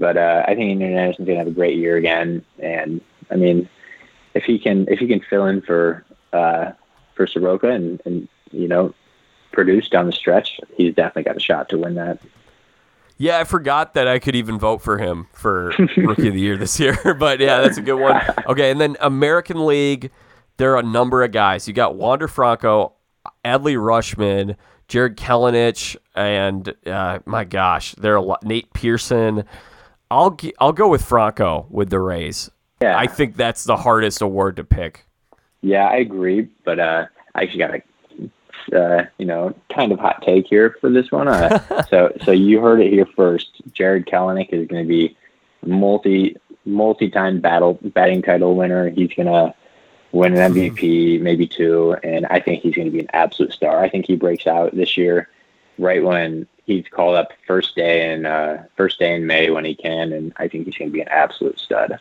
but 0.00 0.16
uh, 0.16 0.42
I 0.48 0.54
think 0.54 0.80
Ian 0.80 0.96
Anderson's 0.96 1.26
going 1.26 1.38
to 1.38 1.44
have 1.44 1.46
a 1.46 1.54
great 1.54 1.76
year 1.76 1.96
again, 1.96 2.42
and 2.58 3.02
I 3.30 3.36
mean, 3.36 3.68
if 4.34 4.44
he 4.44 4.58
can 4.58 4.88
if 4.88 4.98
he 4.98 5.06
can 5.06 5.20
fill 5.20 5.46
in 5.46 5.60
for 5.60 6.04
uh, 6.32 6.72
for 7.14 7.26
Soroka 7.26 7.68
and 7.68 8.00
and 8.06 8.26
you 8.50 8.66
know 8.66 8.94
produce 9.52 9.88
down 9.88 10.06
the 10.06 10.12
stretch, 10.12 10.58
he's 10.74 10.94
definitely 10.94 11.24
got 11.24 11.36
a 11.36 11.40
shot 11.40 11.68
to 11.68 11.78
win 11.78 11.94
that. 11.94 12.18
Yeah, 13.18 13.38
I 13.38 13.44
forgot 13.44 13.92
that 13.94 14.08
I 14.08 14.18
could 14.18 14.34
even 14.34 14.58
vote 14.58 14.80
for 14.80 14.96
him 14.96 15.26
for 15.34 15.74
rookie 15.98 16.28
of 16.28 16.34
the 16.34 16.40
year 16.40 16.56
this 16.56 16.80
year. 16.80 16.96
but 17.18 17.38
yeah, 17.38 17.60
that's 17.60 17.76
a 17.76 17.82
good 17.82 18.00
one. 18.00 18.18
Okay, 18.46 18.70
and 18.70 18.80
then 18.80 18.96
American 19.00 19.66
League, 19.66 20.10
there 20.56 20.72
are 20.72 20.78
a 20.78 20.82
number 20.82 21.22
of 21.22 21.30
guys. 21.30 21.68
You 21.68 21.74
got 21.74 21.96
Wander 21.96 22.26
Franco, 22.26 22.94
Adley 23.44 23.76
Rutschman, 23.76 24.56
Jarred 24.88 25.18
Kelenic, 25.18 25.96
and 26.14 26.74
uh, 26.86 27.18
my 27.26 27.44
gosh, 27.44 27.94
there 27.96 28.14
are 28.14 28.16
a 28.16 28.22
lot. 28.22 28.42
Nate 28.42 28.72
Pearson. 28.72 29.44
I'll 30.10 30.36
I'll 30.58 30.72
go 30.72 30.88
with 30.88 31.04
Franco 31.04 31.66
with 31.70 31.90
the 31.90 32.00
Rays. 32.00 32.50
Yeah, 32.82 32.98
I 32.98 33.06
think 33.06 33.36
that's 33.36 33.64
the 33.64 33.76
hardest 33.76 34.22
award 34.22 34.56
to 34.56 34.64
pick. 34.64 35.06
yeah, 35.62 35.86
I 35.86 35.96
agree, 35.96 36.48
but 36.64 36.78
uh, 36.80 37.06
I 37.34 37.42
actually 37.42 37.58
got 37.58 37.74
a 37.74 37.82
uh, 38.74 39.06
you 39.18 39.26
know 39.26 39.54
kind 39.74 39.92
of 39.92 39.98
hot 39.98 40.22
take 40.22 40.46
here 40.46 40.76
for 40.80 40.90
this 40.90 41.10
one. 41.10 41.28
Uh, 41.28 41.84
so 41.90 42.12
so 42.24 42.32
you 42.32 42.60
heard 42.60 42.80
it 42.80 42.92
here 42.92 43.06
first. 43.16 43.60
Jarred 43.72 44.06
Kelenic 44.06 44.52
is 44.52 44.66
going 44.66 44.84
to 44.84 44.88
be 44.88 45.16
multi 45.64 46.36
multi 46.64 47.08
time 47.10 47.40
battle 47.40 47.78
batting 47.82 48.22
title 48.22 48.56
winner. 48.56 48.90
He's 48.90 49.12
going 49.14 49.26
to 49.26 49.54
win 50.12 50.36
an 50.36 50.54
MVP, 50.54 51.20
maybe 51.22 51.46
two, 51.46 51.96
and 52.02 52.26
I 52.26 52.40
think 52.40 52.62
he's 52.62 52.74
going 52.74 52.86
to 52.86 52.92
be 52.92 53.00
an 53.00 53.10
absolute 53.12 53.52
star. 53.52 53.82
I 53.82 53.88
think 53.88 54.06
he 54.06 54.16
breaks 54.16 54.46
out 54.46 54.74
this 54.74 54.96
year, 54.96 55.28
right 55.78 56.02
when 56.02 56.46
he's 56.70 56.84
called 56.90 57.16
up 57.16 57.28
first 57.46 57.74
day 57.76 58.12
in 58.12 58.26
uh, 58.26 58.64
first 58.76 58.98
day 58.98 59.14
in 59.14 59.26
May 59.26 59.50
when 59.50 59.64
he 59.64 59.74
can, 59.74 60.12
and 60.12 60.32
I 60.36 60.48
think 60.48 60.64
he's 60.66 60.76
going 60.76 60.90
to 60.90 60.92
be 60.92 61.00
an 61.00 61.08
absolute 61.08 61.58
stud. 61.58 61.98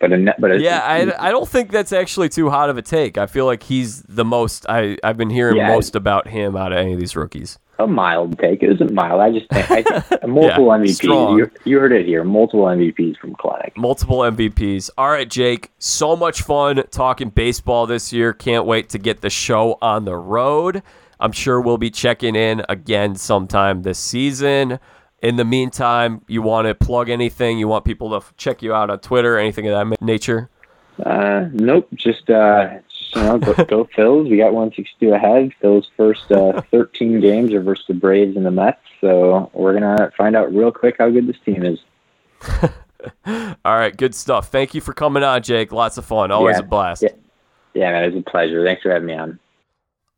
But 0.00 0.12
a, 0.12 0.34
but 0.38 0.50
a, 0.50 0.60
Yeah, 0.60 0.80
I, 0.84 1.28
I 1.28 1.30
don't 1.30 1.48
think 1.48 1.70
that's 1.70 1.92
actually 1.92 2.28
too 2.28 2.50
hot 2.50 2.68
of 2.70 2.76
a 2.76 2.82
take. 2.82 3.18
I 3.18 3.26
feel 3.26 3.46
like 3.46 3.62
he's 3.62 4.02
the 4.02 4.24
most 4.24 4.66
I 4.68 4.96
I've 5.04 5.16
been 5.16 5.30
hearing 5.30 5.56
Yeah. 5.58 5.68
most 5.68 5.94
about 5.94 6.26
him 6.26 6.56
out 6.56 6.72
of 6.72 6.78
any 6.78 6.92
of 6.92 6.98
these 6.98 7.14
rookies. 7.14 7.56
a 7.78 7.86
mild 7.86 8.36
take. 8.40 8.64
It 8.64 8.72
isn't 8.72 8.92
mild. 8.92 9.20
I 9.20 9.30
just 9.30 9.48
think 9.50 9.70
I 9.70 10.26
multiple 10.26 10.66
Yeah, 10.66 10.84
MVPs. 10.84 11.38
You, 11.38 11.50
you 11.64 11.78
heard 11.78 11.92
it 11.92 12.04
here. 12.04 12.24
Multiple 12.24 12.64
MVPs 12.64 13.16
from 13.18 13.36
Kelenic. 13.36 13.76
multiple 13.76 14.18
MVPs. 14.18 14.90
All 14.98 15.08
right, 15.08 15.30
Jake. 15.30 15.70
So 15.78 16.16
much 16.16 16.42
fun 16.42 16.82
talking 16.90 17.30
baseball 17.30 17.86
this 17.86 18.12
year. 18.12 18.32
Can't 18.32 18.66
wait 18.66 18.88
to 18.88 18.98
get 18.98 19.20
the 19.20 19.30
show 19.30 19.78
on 19.80 20.04
the 20.04 20.16
road. 20.16 20.82
I'm 21.22 21.30
sure 21.32 21.60
we'll 21.60 21.78
be 21.78 21.90
checking 21.90 22.34
in 22.34 22.64
again 22.68 23.14
sometime 23.14 23.82
this 23.82 23.98
season. 23.98 24.80
In 25.22 25.36
the 25.36 25.44
meantime, 25.44 26.20
you 26.26 26.42
want 26.42 26.66
to 26.66 26.74
plug 26.74 27.08
anything? 27.08 27.58
You 27.58 27.68
want 27.68 27.84
people 27.84 28.20
to 28.20 28.26
check 28.36 28.60
you 28.60 28.74
out 28.74 28.90
on 28.90 28.98
Twitter, 28.98 29.38
anything 29.38 29.68
of 29.68 29.88
that 29.88 30.02
nature? 30.02 30.50
Uh, 31.06 31.46
nope. 31.52 31.88
Just 31.94 32.28
uh, 32.28 32.70
just, 32.88 33.14
you 33.14 33.22
know, 33.22 33.38
go, 33.38 33.52
go 33.64 33.84
Phils. 33.96 34.28
We 34.28 34.36
got 34.36 34.52
162 34.52 35.12
ahead. 35.12 35.52
Phils' 35.62 35.84
first 35.96 36.30
uh, 36.32 36.60
13 36.72 37.20
games 37.20 37.52
are 37.54 37.62
versus 37.62 37.84
the 37.86 37.94
Braves 37.94 38.36
and 38.36 38.44
the 38.44 38.50
Mets. 38.50 38.80
So 39.00 39.48
we're 39.54 39.74
gonna 39.74 40.10
find 40.18 40.34
out 40.34 40.52
real 40.52 40.72
quick 40.72 40.96
how 40.98 41.08
good 41.08 41.28
this 41.28 41.38
team 41.44 41.62
is. 41.64 41.78
All 43.26 43.76
right, 43.76 43.96
good 43.96 44.14
stuff. 44.16 44.48
Thank 44.48 44.74
you 44.74 44.80
for 44.80 44.92
coming 44.92 45.22
on, 45.22 45.42
Jake. 45.42 45.70
Lots 45.72 45.98
of 45.98 46.04
fun. 46.04 46.32
Always 46.32 46.56
Yeah. 46.56 46.60
a 46.64 46.66
blast. 46.66 47.02
Yeah. 47.02 47.08
Yeah, 47.74 47.92
man, 47.92 48.04
it 48.04 48.12
was 48.14 48.22
a 48.26 48.30
pleasure. 48.30 48.64
Thanks 48.64 48.82
for 48.82 48.90
having 48.90 49.06
me 49.06 49.14
on. 49.14 49.38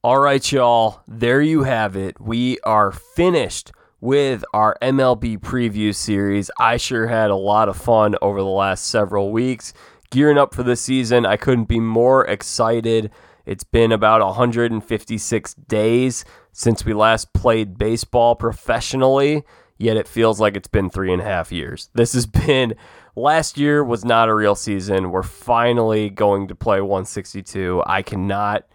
All 0.05 0.20
right, 0.20 0.52
y'all. 0.52 1.01
There 1.09 1.40
you 1.40 1.62
have 1.62 1.97
it. 1.97 2.20
We 2.20 2.59
are 2.60 2.93
finished 2.93 3.72
with 4.02 4.44
our 4.52 4.76
MLB 4.82 5.39
preview 5.39 5.94
series. 5.94 6.51
I 6.60 6.76
sure 6.76 7.06
had 7.06 7.31
a 7.31 7.36
lot 7.36 7.70
of 7.70 7.78
fun 7.78 8.14
over 8.20 8.39
the 8.39 8.47
last 8.47 8.85
several 8.85 9.32
weeks. 9.32 9.72
Gearing 10.10 10.36
up 10.36 10.55
for 10.55 10.62
the 10.62 10.76
season, 10.76 11.24
I 11.24 11.39
couldn't 11.39 11.68
be 11.68 11.81
more 11.81 12.26
excited. 12.26 13.12
It's 13.47 13.64
been 13.64 13.93
about 13.93 14.20
156 14.20 15.55
days 15.55 16.26
since 16.52 16.85
we 16.85 16.93
last 16.93 17.32
played 17.32 17.78
baseball 17.78 18.36
professionally, 18.36 19.43
yet 19.78 19.97
it 19.97 20.06
feels 20.06 20.39
like 20.39 20.55
it's 20.55 20.68
been 20.68 20.90
three 20.90 21.14
and 21.14 21.22
a 21.22 21.24
half 21.24 21.51
years. 21.51 21.89
This 21.94 22.12
has 22.12 22.26
been, 22.47 22.74
last 23.16 23.56
year 23.56 23.82
was 23.82 24.05
not 24.05 24.28
a 24.28 24.35
real 24.35 24.55
season. 24.55 25.12
We're 25.12 25.22
finally 25.22 26.10
going 26.10 26.48
to 26.48 26.55
play 26.55 26.82
162. 26.82 27.82
I 27.86 28.02
cannot 28.02 28.66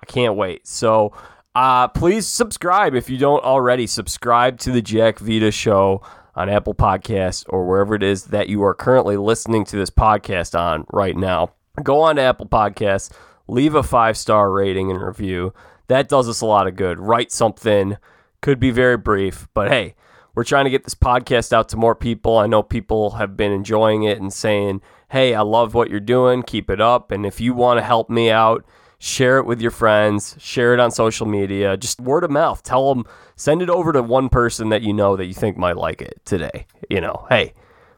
I 0.00 0.06
can't 0.06 0.36
wait. 0.36 0.66
So 0.66 1.12
uh, 1.54 1.88
please 1.88 2.26
subscribe 2.26 2.94
if 2.94 3.10
you 3.10 3.18
don't 3.18 3.42
already. 3.42 3.86
Subscribe 3.86 4.58
to 4.60 4.70
the 4.70 4.82
Jack 4.82 5.18
Vita 5.18 5.50
Show 5.50 6.02
on 6.34 6.48
Apple 6.48 6.74
Podcasts 6.74 7.44
or 7.48 7.66
wherever 7.66 7.94
it 7.94 8.02
is 8.02 8.26
that 8.26 8.48
you 8.48 8.62
are 8.62 8.74
currently 8.74 9.16
listening 9.16 9.64
to 9.66 9.76
this 9.76 9.90
podcast 9.90 10.58
on 10.58 10.86
right 10.92 11.16
now. 11.16 11.52
Go 11.82 12.00
on 12.00 12.16
to 12.16 12.22
Apple 12.22 12.46
Podcasts, 12.46 13.12
leave 13.48 13.74
a 13.74 13.82
five 13.82 14.16
star 14.16 14.50
rating 14.52 14.90
and 14.90 15.02
review. 15.02 15.52
That 15.88 16.08
does 16.08 16.28
us 16.28 16.40
a 16.40 16.46
lot 16.46 16.66
of 16.66 16.76
good. 16.76 17.00
Write 17.00 17.32
something, 17.32 17.96
could 18.40 18.60
be 18.60 18.70
very 18.70 18.96
brief, 18.96 19.48
but 19.54 19.68
hey, 19.68 19.94
we're 20.34 20.44
trying 20.44 20.66
to 20.66 20.70
get 20.70 20.84
this 20.84 20.94
podcast 20.94 21.52
out 21.52 21.68
to 21.70 21.76
more 21.76 21.96
people. 21.96 22.38
I 22.38 22.46
know 22.46 22.62
people 22.62 23.12
have 23.12 23.36
been 23.36 23.50
enjoying 23.50 24.04
it 24.04 24.20
and 24.20 24.32
saying, 24.32 24.80
hey, 25.10 25.34
I 25.34 25.40
love 25.40 25.74
what 25.74 25.90
you're 25.90 25.98
doing. 25.98 26.44
Keep 26.44 26.70
it 26.70 26.80
up. 26.80 27.10
And 27.10 27.26
if 27.26 27.40
you 27.40 27.54
want 27.54 27.78
to 27.78 27.84
help 27.84 28.08
me 28.08 28.30
out, 28.30 28.64
share 28.98 29.38
it 29.38 29.46
with 29.46 29.60
your 29.60 29.70
friends, 29.70 30.36
share 30.38 30.74
it 30.74 30.80
on 30.80 30.90
social 30.90 31.26
media, 31.26 31.76
just 31.76 32.00
word 32.00 32.24
of 32.24 32.30
mouth. 32.30 32.62
Tell 32.62 32.94
them, 32.94 33.04
send 33.36 33.62
it 33.62 33.70
over 33.70 33.92
to 33.92 34.02
one 34.02 34.28
person 34.28 34.68
that 34.70 34.82
you 34.82 34.92
know 34.92 35.16
that 35.16 35.26
you 35.26 35.34
think 35.34 35.56
might 35.56 35.76
like 35.76 36.02
it 36.02 36.20
today. 36.24 36.66
You 36.90 37.00
know, 37.00 37.26
hey, 37.28 37.54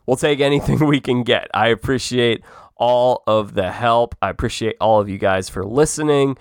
we'll 0.06 0.16
take 0.16 0.40
anything 0.40 0.78
we 0.86 1.00
can 1.00 1.22
get. 1.22 1.48
I 1.54 1.68
appreciate 1.68 2.42
all 2.76 3.22
of 3.26 3.54
the 3.54 3.72
help. 3.72 4.14
I 4.20 4.30
appreciate 4.30 4.76
all 4.80 5.00
of 5.00 5.08
you 5.08 5.18
guys 5.18 5.48
for 5.48 5.64
listening. 5.64 6.36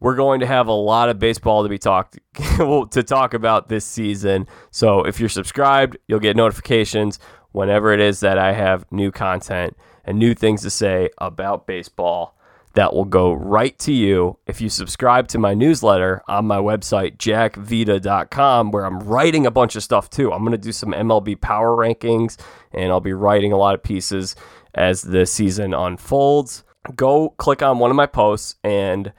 We're 0.00 0.16
going 0.16 0.40
to 0.40 0.46
have 0.46 0.66
a 0.66 0.72
lot 0.72 1.08
of 1.08 1.20
baseball 1.20 1.62
to 1.62 1.68
be 1.68 1.78
talked 1.78 2.18
to 2.34 3.04
talk 3.06 3.34
about 3.34 3.68
this 3.68 3.84
season. 3.84 4.48
So 4.72 5.04
if 5.04 5.20
you're 5.20 5.28
subscribed, 5.28 5.96
you'll 6.08 6.18
get 6.18 6.36
notifications 6.36 7.20
whenever 7.52 7.92
it 7.92 8.00
is 8.00 8.18
that 8.20 8.36
I 8.36 8.52
have 8.52 8.90
new 8.90 9.12
content 9.12 9.76
and 10.04 10.18
new 10.18 10.34
things 10.34 10.62
to 10.62 10.70
say 10.70 11.10
about 11.18 11.68
baseball 11.68 12.36
that 12.74 12.94
will 12.94 13.04
go 13.04 13.32
right 13.32 13.78
to 13.80 13.92
you 13.92 14.38
if 14.46 14.60
you 14.60 14.68
subscribe 14.68 15.28
to 15.28 15.38
my 15.38 15.54
newsletter 15.54 16.22
on 16.26 16.46
my 16.46 16.56
website, 16.56 17.18
jackvita.com, 17.18 18.70
where 18.70 18.84
I'm 18.84 19.00
writing 19.00 19.46
a 19.46 19.50
bunch 19.50 19.76
of 19.76 19.82
stuff 19.82 20.08
too. 20.08 20.32
I'm 20.32 20.40
going 20.40 20.52
to 20.52 20.58
do 20.58 20.72
some 20.72 20.92
MLB 20.92 21.40
power 21.40 21.76
rankings 21.76 22.38
and 22.72 22.90
I'll 22.90 23.00
be 23.00 23.12
writing 23.12 23.52
a 23.52 23.58
lot 23.58 23.74
of 23.74 23.82
pieces 23.82 24.36
as 24.74 25.02
the 25.02 25.26
season 25.26 25.74
unfolds. 25.74 26.64
Go 26.96 27.30
click 27.30 27.62
on 27.62 27.78
one 27.78 27.90
of 27.90 27.96
my 27.96 28.06
posts 28.06 28.56
and 28.64 29.12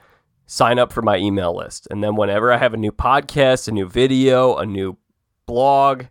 sign 0.46 0.78
up 0.78 0.92
for 0.92 1.02
my 1.02 1.16
email 1.16 1.56
list. 1.56 1.86
And 1.90 2.02
then 2.02 2.16
whenever 2.16 2.52
I 2.52 2.58
have 2.58 2.74
a 2.74 2.78
new 2.78 2.92
podcast, 2.92 3.68
a 3.68 3.72
new 3.72 3.88
video, 3.88 4.56
a 4.56 4.66
new 4.66 4.96
blog, 5.46 6.04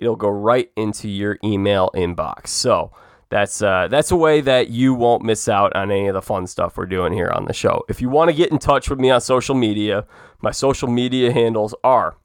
it'll 0.00 0.16
go 0.16 0.28
right 0.28 0.70
into 0.76 1.08
your 1.08 1.38
email 1.44 1.90
inbox. 1.94 2.48
So, 2.48 2.92
that's 3.28 3.60
uh, 3.60 3.88
that's 3.88 4.10
a 4.10 4.16
way 4.16 4.40
that 4.40 4.70
you 4.70 4.94
won't 4.94 5.24
miss 5.24 5.48
out 5.48 5.74
on 5.74 5.90
any 5.90 6.06
of 6.08 6.14
the 6.14 6.22
fun 6.22 6.46
stuff 6.46 6.76
we're 6.76 6.86
doing 6.86 7.12
here 7.12 7.30
on 7.34 7.46
the 7.46 7.52
show. 7.52 7.84
If 7.88 8.00
you 8.00 8.08
want 8.08 8.30
to 8.30 8.36
get 8.36 8.52
in 8.52 8.58
touch 8.58 8.88
with 8.88 9.00
me 9.00 9.10
on 9.10 9.20
social 9.20 9.54
media, 9.54 10.06
my 10.40 10.52
social 10.52 10.88
media 10.88 11.32
handles 11.32 11.74
are 11.82 12.16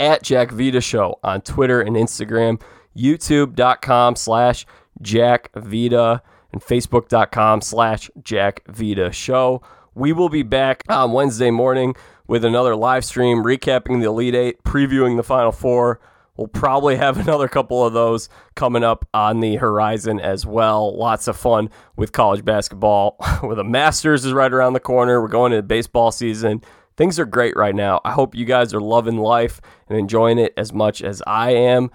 at 0.00 0.22
Jack 0.22 0.50
Vita 0.50 0.80
Show 0.80 1.18
on 1.22 1.42
Twitter 1.42 1.80
and 1.80 1.96
Instagram, 1.96 2.60
YouTube.com 2.96 4.16
slash 4.16 4.66
Jack 5.00 5.50
Vita, 5.54 6.22
and 6.52 6.62
Facebook.com 6.62 7.60
slash 7.60 8.10
Jack 8.22 8.62
Vita 8.68 9.12
Show. 9.12 9.62
We 9.94 10.12
will 10.12 10.28
be 10.28 10.42
back 10.42 10.82
on 10.88 11.12
Wednesday 11.12 11.50
morning 11.50 11.94
with 12.26 12.44
another 12.44 12.76
live 12.76 13.04
stream 13.04 13.42
recapping 13.42 14.00
the 14.00 14.08
Elite 14.08 14.34
Eight, 14.34 14.62
previewing 14.62 15.16
the 15.16 15.22
Final 15.22 15.52
Four. 15.52 16.00
We'll 16.38 16.46
probably 16.46 16.96
have 16.96 17.18
another 17.28 17.48
couple 17.48 17.84
of 17.84 17.92
those 17.92 18.30
coming 18.54 18.84
up 18.84 19.06
on 19.12 19.40
the 19.40 19.56
horizon 19.56 20.20
as 20.20 20.46
well. 20.46 20.96
Lots 20.96 21.28
of 21.28 21.36
fun 21.36 21.68
with 21.96 22.12
college 22.12 22.44
basketball. 22.44 23.16
Where 23.40 23.56
the 23.56 23.64
Masters 23.64 24.24
is 24.24 24.32
right 24.32 24.52
around 24.52 24.72
the 24.72 24.80
corner. 24.80 25.20
We're 25.20 25.28
going 25.28 25.52
into 25.52 25.64
baseball 25.64 26.12
season. 26.12 26.62
Things 26.96 27.18
are 27.18 27.26
great 27.26 27.56
right 27.56 27.74
now. 27.74 28.00
I 28.04 28.12
hope 28.12 28.34
you 28.34 28.44
guys 28.44 28.72
are 28.72 28.80
loving 28.80 29.18
life 29.18 29.60
and 29.88 29.98
enjoying 29.98 30.38
it 30.38 30.54
as 30.56 30.72
much 30.72 31.02
as 31.02 31.22
I 31.26 31.50
am. 31.50 31.90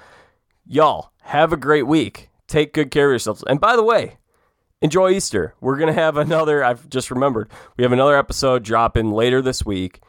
Y'all, 0.65 1.11
have 1.23 1.51
a 1.51 1.57
great 1.57 1.87
week. 1.87 2.29
Take 2.47 2.73
good 2.73 2.91
care 2.91 3.07
of 3.07 3.13
yourselves. 3.13 3.43
And 3.47 3.59
by 3.59 3.75
the 3.75 3.83
way, 3.83 4.17
enjoy 4.81 5.11
Easter. 5.11 5.55
We're 5.59 5.77
going 5.77 5.93
to 5.93 6.01
have 6.01 6.17
another, 6.17 6.63
I've 6.63 6.89
just 6.89 7.11
remembered, 7.11 7.49
we 7.77 7.83
have 7.83 7.91
another 7.91 8.17
episode 8.17 8.63
dropping 8.63 9.11
later 9.11 9.41
this 9.41 9.65
week 9.65 10.01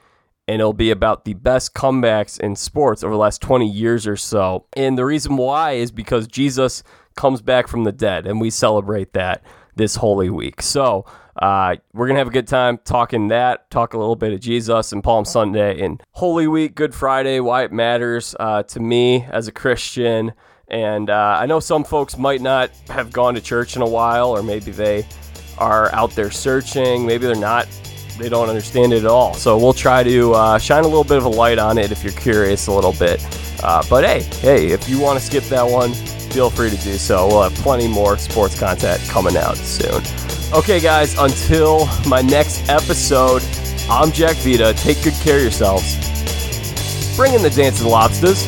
and 0.47 0.61
it'll 0.61 0.73
be 0.73 0.91
about 0.91 1.25
the 1.25 1.35
best 1.35 1.75
comebacks 1.75 2.39
in 2.39 2.57
sports 2.57 3.03
over 3.03 3.15
the 3.15 3.19
last 3.19 3.41
20 3.41 3.69
years 3.69 4.07
or 4.07 4.17
so. 4.17 4.67
And 4.77 4.99
the 4.99 5.05
reason 5.05 5.37
why 5.37 5.73
is 5.73 5.91
because 5.91 6.27
Jesus 6.27 6.83
comes 7.17 7.41
back 7.41 7.69
from 7.69 7.85
the 7.85 7.93
dead, 7.93 8.27
and 8.27 8.41
we 8.41 8.51
celebrate 8.51 9.13
that 9.15 9.43
this 9.77 9.97
Holy 9.97 10.31
Week. 10.31 10.63
So 10.63 11.05
uh, 11.41 11.77
we're 11.93 12.07
going 12.07 12.15
to 12.17 12.21
have 12.21 12.29
a 12.29 12.33
good 12.33 12.47
time 12.47 12.79
talking 12.85 13.29
that, 13.29 13.71
talk 13.71 13.95
a 13.95 13.99
little 13.99 14.17
bit 14.17 14.33
of 14.33 14.41
Jesus 14.41 14.93
and 14.93 15.03
Palm 15.03 15.25
Sunday 15.25 15.81
and 15.81 16.03
Holy 16.13 16.47
Week, 16.47 16.75
Good 16.75 16.95
Friday, 16.95 17.41
why 17.41 17.65
it 17.65 17.73
matters 17.73 18.37
uh, 18.39 18.63
to 18.65 18.81
me 18.81 19.25
as 19.31 19.49
a 19.49 19.53
Christian. 19.53 20.33
And 20.69 21.11
uh, 21.11 21.39
I 21.41 21.47
know 21.47 21.61
some 21.61 21.85
folks 21.85 22.17
might 22.17 22.41
not 22.41 22.71
have 22.89 23.13
gone 23.13 23.35
to 23.35 23.41
church 23.41 23.77
in 23.77 23.83
a 23.83 23.89
while, 23.89 24.31
or 24.31 24.43
maybe 24.43 24.71
they 24.71 25.07
are 25.59 25.93
out 25.95 26.11
there 26.13 26.31
searching. 26.31 27.05
Maybe 27.05 27.27
they're 27.27 27.35
not 27.35 27.67
they 28.19 28.29
don't 28.29 28.49
understand 28.49 28.93
it 28.93 29.01
at 29.01 29.07
all. 29.07 29.35
So 29.35 29.59
we'll 29.59 29.73
try 29.73 30.03
to 30.03 30.35
uh, 30.35 30.59
shine 30.59 30.85
a 30.85 30.89
little 30.89 31.05
bit 31.05 31.19
of 31.19 31.25
a 31.25 31.29
light 31.29 31.59
on 31.59 31.79
it 31.79 31.93
if 31.93 32.03
you're 32.03 32.13
curious 32.13 32.67
a 32.67 32.73
little 32.73 32.93
bit. 32.93 33.25
Uh, 33.63 33.83
but 33.89 34.05
hey, 34.05 34.23
hey, 34.41 34.67
if 34.69 34.89
you 34.89 35.01
want 35.01 35.19
to 35.19 35.25
skip 35.25 35.45
that 35.45 35.63
one, 35.63 35.95
feel 35.95 36.51
free 36.51 36.71
to 36.71 36.77
do 36.77 36.97
so. 36.97 37.27
We'll 37.27 37.43
have 37.43 37.55
plenty 37.55 37.89
more 37.89 38.19
sports 38.19 38.59
content 38.59 39.01
coming 39.09 39.37
out 39.37 39.57
soon. 39.57 40.03
Okay, 40.53 40.81
guys, 40.81 41.19
until 41.19 41.87
my 42.07 42.21
next 42.21 42.69
episode, 42.69 43.43
I'm 43.91 44.13
Jack 44.13 44.37
Vita. 44.37 44.75
Take 44.77 45.03
good 45.03 45.15
care 45.15 45.37
of 45.37 45.43
yourselves. 45.43 45.97
Bring 47.17 47.35
in 47.35 47.43
the 47.43 47.51
dancing 47.51 47.89
lobsters. 47.89 48.47